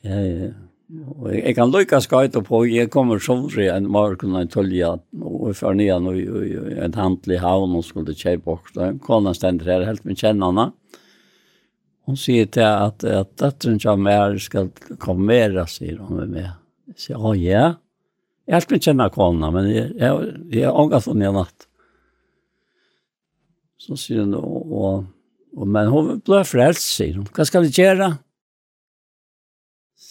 Ja, 0.00 0.20
ja. 0.20 0.52
Og 0.90 1.28
jeg 1.30 1.54
kan 1.54 1.70
lykke 1.70 2.00
skøyte 2.02 2.40
på, 2.42 2.64
jeg 2.66 2.90
kommer 2.90 3.20
sovri 3.22 3.68
en 3.70 3.86
morgen 3.92 4.34
en 4.34 4.48
tulja, 4.50 4.96
og 5.22 5.52
for 5.54 5.76
nian 5.78 6.08
og 6.10 6.16
en 6.18 6.96
handel 6.98 7.36
i 7.36 7.38
havn, 7.38 7.76
og 7.78 7.84
skulle 7.86 8.16
kjeipa 8.16 8.56
okta. 8.56 8.88
Kona 9.04 9.34
stender 9.36 9.70
her, 9.70 9.84
helt 9.86 10.02
med 10.08 10.18
kjennana. 10.18 10.70
Hun 12.08 12.18
sier 12.18 12.48
til 12.50 12.66
at, 12.66 13.04
at 13.06 13.30
døtteren 13.38 13.78
som 13.78 14.08
er 14.10 14.34
skal 14.42 14.72
komme 14.72 14.98
kommera, 15.04 15.66
sier 15.70 16.00
hun 16.02 16.18
med 16.18 16.32
meg. 16.34 16.48
Jeg 16.90 17.04
sier, 17.04 17.20
å 17.20 17.36
ja, 17.38 17.68
jeg 18.48 18.56
er 18.56 18.58
helt 18.58 18.74
med 18.74 18.88
kjenna 18.88 19.06
kona, 19.14 19.52
men 19.54 19.68
jeg, 19.70 19.92
jeg, 20.00 20.32
jeg 20.56 20.72
ångat 20.74 21.06
hon 21.06 21.22
i 21.22 21.30
natt. 21.36 21.68
Så 23.78 24.00
sier 24.00 24.24
hun, 24.24 24.34
og, 24.40 24.74
og, 24.74 25.06
og 25.54 25.70
men 25.70 25.92
hun 25.94 26.10
ble 26.26 26.42
frelst, 26.48 26.88
sier 26.96 27.20
hun. 27.20 27.30
Hva 27.30 27.46
skal 27.46 27.62
vi 27.68 27.70
gjøre? 27.70 27.94
Hva 27.94 28.10
skal 28.10 28.16
vi 28.16 28.18
gjøre? 28.18 28.29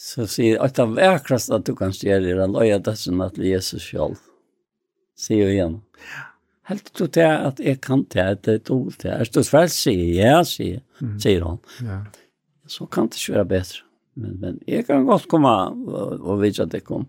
Så 0.09 0.25
sier 0.31 0.61
at 0.63 0.77
det 0.79 0.87
verkrast 0.95 1.51
at 1.53 1.67
du 1.67 1.75
kan 1.77 1.93
gjøre 1.93 2.33
er 2.33 2.41
å 2.41 2.49
løye 2.49 2.79
dødsen 2.81 3.21
til 3.35 3.45
Jesus 3.51 3.85
selv. 3.85 4.17
Sier 5.19 5.43
jo 5.43 5.53
igjen. 5.53 5.77
Helt 6.69 6.89
du 6.93 7.05
til 7.05 7.25
at 7.25 7.59
jeg 7.61 7.79
kan 7.81 8.05
til 8.09 8.23
at 8.23 8.41
det 8.45 8.55
er 8.59 8.73
ord 8.73 8.97
til. 9.01 9.11
Er 9.11 9.29
du 9.33 9.41
svært 9.45 9.73
sier 9.73 10.09
ja, 10.15 10.39
sier, 10.45 10.81
sier 11.21 11.45
han. 11.45 11.61
Ja. 11.85 11.99
Så 12.69 12.85
kan 12.89 13.09
det 13.09 13.21
ikke 13.21 13.39
være 13.39 13.51
bedre. 13.53 13.85
Men, 14.19 14.35
men 14.41 14.59
jeg 14.67 14.85
kan 14.87 15.05
godt 15.07 15.29
komme 15.31 15.49
og, 15.49 16.19
og 16.19 16.41
vite 16.43 16.65
at 16.65 16.73
det 16.73 16.83
kom. 16.87 17.07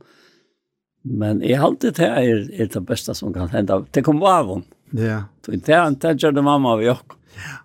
Men 1.05 1.41
jeg 1.45 1.61
har 1.61 1.71
alltid 1.71 1.97
det 1.97 2.09
er, 2.09 2.45
er 2.53 2.71
det 2.73 2.85
beste 2.89 3.17
som 3.17 3.33
kan 3.37 3.49
hende. 3.53 3.83
Det 3.93 4.05
kom 4.05 4.21
av 4.25 4.53
henne. 4.53 4.81
Ja. 4.97 5.23
Det 5.47 5.63
er 5.71 5.93
det 5.97 6.17
gjør 6.21 6.37
det 6.37 6.45
mamma 6.45 6.77
og 6.77 6.85
jeg. 6.85 7.19
Ja. 7.37 7.59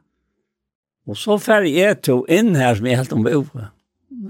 Og 1.05 1.17
så 1.19 1.37
fer 1.41 1.67
jeg 1.69 2.01
to 2.05 2.23
inn 2.31 2.55
her 2.57 2.77
som 2.77 2.87
jeg 2.89 2.99
helt 3.03 3.13
om 3.13 3.25
behovet. 3.25 3.74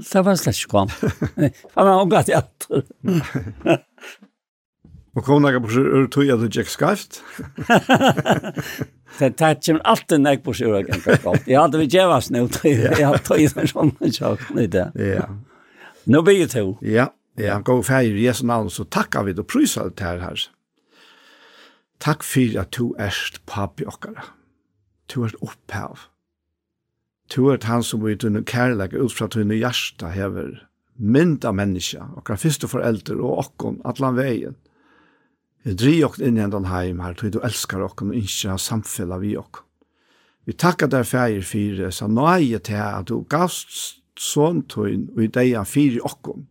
Det 0.02 0.24
var 0.26 0.38
slett 0.40 0.60
ikke 0.60 0.72
kom. 0.72 0.92
Han 1.76 1.88
var 1.88 2.02
omgatt 2.02 2.30
i 2.32 2.36
alt. 2.38 2.68
Og 5.16 5.24
kom 5.24 5.44
nægge 5.46 5.62
på 5.64 5.72
seg 5.72 5.86
ur 5.88 6.08
tog 6.12 6.32
at 6.34 6.42
du 6.44 6.48
gikk 6.52 6.72
skarft? 6.72 7.22
Det 9.16 9.30
tar 9.40 9.54
ikke 9.56 9.78
alltid 9.88 10.20
nægge 10.20 10.44
på 10.44 10.54
seg 10.58 10.68
ur 10.68 10.82
at 10.82 10.90
jeg 11.48 11.56
hadde 11.56 11.80
vi 11.80 11.86
djevast 11.88 12.34
nå, 12.36 12.42
jeg 12.68 13.00
hadde 13.00 13.22
tog 13.24 13.40
i 13.40 13.46
den 13.48 13.70
sånne 13.72 14.10
sjakken 14.12 14.60
i 14.60 14.66
det. 14.68 14.90
Ja. 15.00 15.30
Nå 16.12 16.22
blir 16.26 16.42
jeg 16.42 16.52
to. 16.52 16.66
Ja, 16.84 17.08
ja, 17.40 17.62
gå 17.64 17.78
og 17.80 17.86
feir 17.88 18.12
i 18.12 18.26
Jesu 18.26 18.44
navn, 18.50 18.68
så 18.70 18.84
takkar 18.84 19.24
vi 19.30 19.38
og 19.40 19.48
prysa 19.48 19.88
det 19.88 20.04
her 20.04 20.20
her. 20.26 20.44
Takk 22.04 22.28
for 22.28 22.60
at 22.60 22.76
du 22.76 22.92
erst 23.00 23.40
papi 23.48 23.88
okkara. 23.88 24.28
Du 25.08 25.22
erst 25.24 25.40
opphav 25.40 26.10
to 27.30 27.50
er 27.52 27.64
han 27.66 27.84
som 27.84 28.04
vi 28.04 28.16
tunne 28.16 28.44
kærlek 28.46 28.94
ut 28.94 29.14
fra 29.14 29.28
tunne 29.32 29.58
hjärsta 29.58 30.12
hever 30.14 30.66
mynd 30.96 31.46
av 31.46 31.56
menneska, 31.58 32.08
okra 32.20 32.38
fyrste 32.40 32.70
foreldre 32.72 33.18
og 33.20 33.42
okkon, 33.46 33.82
atlan 33.88 34.16
veien. 34.16 34.56
Vi 35.66 35.74
dri 35.76 35.96
okt 36.06 36.22
inn 36.24 36.38
i 36.38 36.44
endan 36.46 36.70
heim 36.70 37.02
her, 37.04 37.16
tog 37.18 37.34
du 37.34 37.40
elskar 37.44 37.84
okkon 37.84 38.14
og 38.14 38.20
innskja 38.20 38.58
samfella 38.62 39.20
vi 39.24 39.34
okkon. 39.40 39.66
Vi 40.46 40.54
takkar 40.54 40.92
der 40.94 41.08
feir 41.10 41.42
fyrir, 41.42 41.90
sa 41.90 42.08
nøye 42.08 42.60
til 42.62 42.78
at 42.78 43.10
du 43.10 43.24
gavst 43.30 44.04
sånn 44.22 44.62
tøyn 44.70 45.10
og 45.16 45.24
i 45.26 45.32
deia 45.34 45.66
fyrir 45.68 46.06
okkon, 46.06 46.46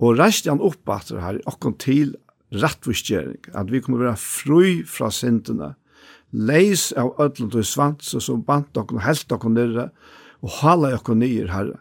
og 0.00 0.16
reist 0.16 0.48
han 0.48 0.62
opp 0.64 0.88
at 0.94 1.12
her 1.12 1.42
okkon 1.50 1.76
til 1.78 2.16
rettvisgjering, 2.56 3.50
at 3.52 3.68
vi 3.68 3.82
kommer 3.84 4.06
være 4.06 4.22
fru 4.22 4.80
fra 4.88 5.10
syndene, 5.12 5.74
og 5.74 5.87
leis 6.32 6.90
av 6.92 7.14
ödlund 7.20 7.56
og 7.56 7.66
svans 7.66 8.14
og 8.14 8.22
som 8.24 8.42
bant 8.44 8.76
okkur, 8.76 9.00
helt 9.04 9.32
okkur 9.32 9.52
nirra 9.54 9.88
og 10.44 10.50
hala 10.60 10.94
okkur 10.98 11.18
nir, 11.18 11.48
herre. 11.52 11.78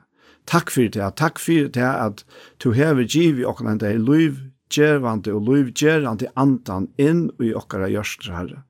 Takk 0.48 0.72
fyrir 0.72 0.94
det, 0.96 1.08
takk 1.20 1.42
fyrir 1.44 1.68
det 1.76 1.88
at 1.88 2.24
du 2.64 2.72
hever 2.72 3.04
givi 3.04 3.44
okkur 3.46 3.68
enn 3.68 3.82
det 3.84 3.92
er 3.92 4.00
luiv 4.00 4.40
djervande 4.72 5.34
og 5.36 5.44
luiv 5.48 5.74
gjervande 5.76 6.32
andan 6.40 6.88
inn 7.00 7.28
i 7.44 7.54
okkara 7.56 7.90
gjørster, 7.92 8.32
herre. 8.36 8.64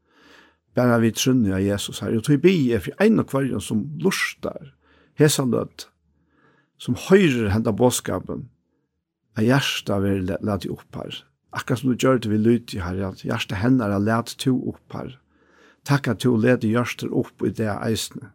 Bæra 0.77 0.99
vi 1.01 1.13
trunni 1.13 1.53
av 1.53 1.61
Jesus, 1.61 2.01
herre, 2.01 2.19
og 2.19 2.25
tog 2.25 2.41
bi 2.41 2.71
er 2.73 2.81
fri 2.83 2.93
ein 3.01 3.21
og 3.21 3.29
kvarjon 3.29 3.63
som 3.63 3.85
lustar, 4.01 4.73
hesa 5.17 5.45
lød, 5.45 5.87
som 6.77 6.97
høyrer 7.07 7.53
henda 7.53 7.73
båskapen, 7.73 8.47
a 9.37 9.41
hjärsta 9.41 9.99
vi 10.01 10.19
lade 10.41 10.69
upp 10.69 10.95
her. 10.95 11.23
Akkurat 11.53 11.79
som 11.79 11.93
du 11.93 11.97
gjør 11.97 12.19
det 12.21 12.29
vi 12.31 12.37
lyder 12.37 12.81
her, 12.81 13.01
at 13.09 13.25
hjärsta 13.25 13.55
henne 13.55 13.85
är 13.85 13.99
lät 13.99 14.37
to 14.37 14.51
upp 14.69 14.93
här. 14.93 15.19
Takk 15.87 16.09
at 16.11 16.23
du 16.23 16.35
leder 16.35 16.67
hjørster 16.67 17.13
opp 17.15 17.43
i 17.45 17.53
det 17.55 17.69
eisene. 17.71 18.33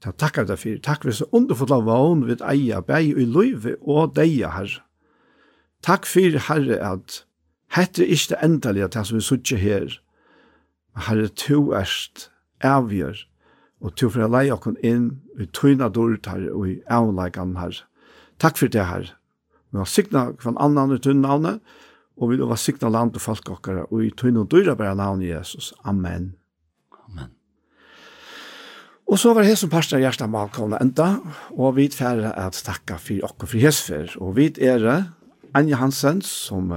Ta 0.00 0.12
takk 0.12 0.20
takkar 0.20 0.46
deg 0.48 0.60
fyrir. 0.60 0.80
Takk 0.84 1.04
for 1.04 1.16
så 1.16 1.26
underfulla 1.36 1.80
vogn 1.84 2.26
vid 2.28 2.44
eia 2.44 2.80
bæg 2.84 3.16
i 3.20 3.24
løyve 3.24 3.76
og 3.80 4.14
deia, 4.16 4.52
herre. 4.56 4.82
Takk 5.84 6.08
fyrir, 6.08 6.40
herre, 6.48 6.76
at 6.80 7.22
hette 7.76 8.04
ikke 8.04 8.34
det 8.34 8.40
endelige 8.44 8.88
til 8.88 9.04
som 9.08 9.16
vi 9.16 9.24
suttje 9.24 9.58
her. 9.60 9.96
Herre, 11.06 11.28
to 11.28 11.72
erst 11.76 12.30
avgjør, 12.60 13.24
og 13.80 13.96
to 13.96 14.08
for 14.12 14.24
å 14.24 14.32
leie 14.32 14.52
okken 14.52 14.76
inn 14.84 15.06
i 15.40 15.48
tøyna 15.48 15.88
dårlig, 15.88 16.20
herre, 16.28 16.52
og 16.52 16.68
i 16.68 16.80
avleggen, 16.88 17.56
herre. 17.60 17.84
Takk 18.40 18.60
for 18.60 18.72
det, 18.72 18.88
herre. 18.88 19.16
Vi 19.70 19.78
har 19.78 19.88
signa 19.88 20.30
kvann 20.32 20.60
annan 20.60 20.92
ut 20.96 21.06
navnet, 21.16 21.60
og 22.20 22.30
vil 22.30 22.42
over 22.44 22.58
sikna 22.60 22.90
land 22.92 23.16
og 23.16 23.24
folk 23.24 23.48
okkara, 23.50 23.86
og 23.88 24.04
i 24.04 24.10
tøyne 24.12 24.44
og 24.44 24.50
dyra 24.52 24.76
bare 24.76 24.96
navn 24.98 25.22
Jesus. 25.24 25.72
Amen. 25.84 26.34
Amen. 27.08 27.30
Og 29.10 29.18
så 29.18 29.32
var 29.34 29.48
hesen 29.48 29.70
som 29.72 29.96
av 29.96 30.02
hjertet 30.04 30.30
malkovna 30.30 30.78
enda, 30.84 31.08
og 31.56 31.78
vi 31.80 31.88
færre 31.88 32.30
at 32.38 32.60
takka 32.66 33.00
for 33.00 33.24
okker 33.26 33.48
for 33.50 33.64
hesfer, 33.64 34.12
og 34.20 34.36
vi 34.36 34.52
er 34.60 35.08
Anja 35.56 35.80
Hansen 35.80 36.20
som 36.22 36.70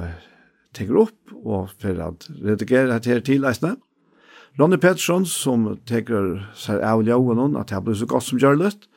teker 0.73 1.03
opp 1.03 1.35
og 1.43 1.69
for 1.77 1.99
at 2.01 2.25
redigere 2.41 2.97
her 3.03 3.21
til 3.21 3.45
eisene. 3.45 3.75
Ronny 4.57 4.77
Pettersson 4.77 5.25
som 5.25 5.65
teker 5.89 6.43
seg 6.57 6.81
av 6.85 7.03
ljøen 7.05 7.57
at 7.57 7.73
jeg 7.73 7.85
blir 7.85 7.97
så 7.97 8.07
godt 8.09 8.27
som 8.27 8.41
gjør 8.41 8.59
litt. 8.61 8.87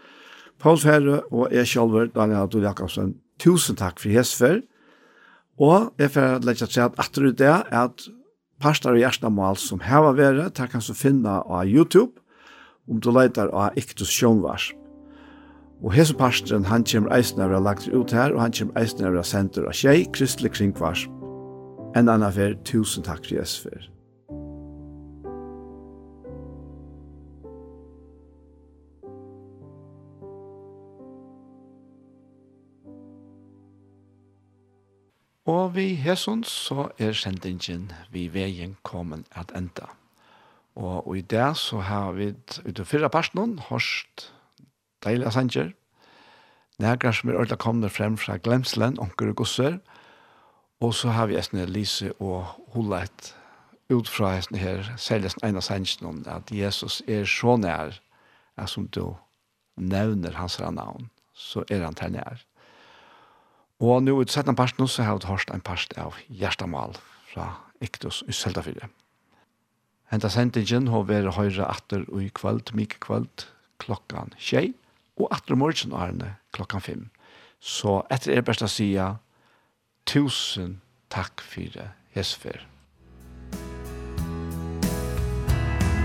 Paul 0.60 0.80
Herre 0.84 1.22
og 1.32 1.52
jeg 1.52 1.68
selv, 1.68 2.12
Daniel 2.14 2.44
Adol 2.44 2.64
Jakobsen, 2.64 3.14
tusen 3.40 3.76
takk 3.76 4.00
for 4.00 4.12
hesfer. 4.12 4.62
Og 5.56 5.92
jeg 5.98 6.12
får 6.12 6.44
legge 6.44 6.68
til 6.68 6.84
at 6.84 6.98
etter 7.00 7.30
det 7.32 7.48
er 7.48 7.64
at 7.72 8.06
parster 8.60 8.92
og 8.92 9.00
hjertemål 9.00 9.56
som 9.60 9.80
heva 9.84 10.12
være, 10.16 10.50
det 10.52 10.70
kan 10.72 10.84
du 10.84 10.94
finne 10.96 11.40
av 11.40 11.64
YouTube, 11.68 12.20
om 12.88 13.00
du 13.00 13.10
leter 13.10 13.48
av 13.52 13.76
Iktus 13.76 14.12
Sjønvars. 14.12 14.70
Og 15.84 15.92
hese 15.92 16.14
parsteren, 16.16 16.64
han 16.64 16.86
kommer 16.88 17.12
eisen 17.12 17.42
av 17.44 17.52
å 17.52 17.60
lagt 17.60 17.88
ut 17.88 18.12
her, 18.12 18.32
og 18.32 18.40
han 18.40 18.54
kommer 18.56 18.80
eisen 18.80 19.04
av 19.04 19.16
å 19.16 19.24
sende 19.26 19.64
av 19.66 19.76
tjei, 19.76 20.06
Kristelig 20.12 20.54
Kringvars. 20.56 21.04
En 21.96 22.08
annen 22.08 22.32
fer, 22.32 22.56
tusen 22.64 23.04
takk 23.04 23.24
for 23.24 23.36
Jesus 23.36 23.60
for. 23.64 23.95
Og 35.46 35.74
vi 35.76 35.94
hesson 35.94 36.42
så 36.44 36.88
er 36.98 37.14
sendingen 37.14 37.92
vi 38.10 38.26
veien 38.34 38.76
kommen 38.82 39.24
at 39.30 39.52
enda. 39.54 39.92
Og 40.76 41.16
i 41.16 41.22
det 41.22 41.56
så 41.56 41.80
har 41.86 42.12
vi 42.18 42.32
ut 42.66 42.80
av 42.80 42.84
fyrre 42.84 43.10
personen 43.10 43.60
hørst 43.70 44.30
deilige 45.06 45.32
sanger, 45.32 45.72
Nægra 46.78 47.12
som 47.12 47.30
er 47.30 47.38
ordentlig 47.38 47.58
kommer 47.58 47.88
frem 47.88 48.18
fra 48.20 48.36
Glemslen, 48.36 48.98
onker 49.00 49.30
og 49.32 49.36
gosser, 49.36 49.78
og 50.80 50.92
så 50.94 51.08
har 51.08 51.30
vi 51.30 51.38
eisne 51.38 51.64
Lise 51.64 52.10
og 52.20 52.44
Holleit 52.74 53.30
ut 53.88 54.08
fra 54.08 54.34
eisne 54.36 54.60
her, 54.60 54.90
særlig 55.00 55.30
eisne 55.30 55.48
ene 55.48 55.62
sangen 55.64 56.26
at 56.28 56.52
Jesus 56.52 57.00
er 57.08 57.24
så 57.24 57.56
nær, 57.56 57.96
er 58.56 58.66
som 58.66 58.88
du 58.88 59.16
nevner 59.76 60.36
hans 60.36 60.58
navn, 60.60 61.08
så 61.32 61.64
er 61.70 61.84
han 61.84 61.94
til 61.94 62.12
nær. 62.12 62.44
Og 63.76 64.00
nå 64.00 64.14
i 64.22 64.28
setten 64.32 64.56
parst 64.56 64.78
nå 64.80 64.86
så 64.88 65.04
har 65.04 65.18
jeg 65.18 65.28
hørt 65.28 65.50
en 65.52 65.64
parst 65.64 65.92
av 66.00 66.16
Gjerstamal 66.32 66.96
fra 67.28 67.50
Iktus 67.84 68.22
i 68.24 68.32
Seldafyrre. 68.32 68.88
Henta 70.08 70.30
sendingen 70.32 70.88
har 70.88 71.04
vært 71.04 71.34
høyre 71.36 71.66
atter 71.68 72.06
og 72.08 72.22
i 72.24 72.30
kveld, 72.32 72.72
mye 72.72 72.96
kveld, 73.04 73.44
klokkan 73.82 74.32
tjei, 74.40 74.70
og 75.20 75.28
atter 75.34 75.58
morgen 75.60 75.92
Arne 75.92 76.36
klokkan 76.56 76.80
fem. 76.80 77.04
Så 77.60 78.00
etter 78.08 78.38
er 78.38 78.46
best 78.46 78.64
å 78.64 78.70
si 78.70 78.94
tusen 80.08 80.80
takk 81.12 81.44
for 81.44 81.68
det, 81.76 81.90
Hesfer. 82.16 82.64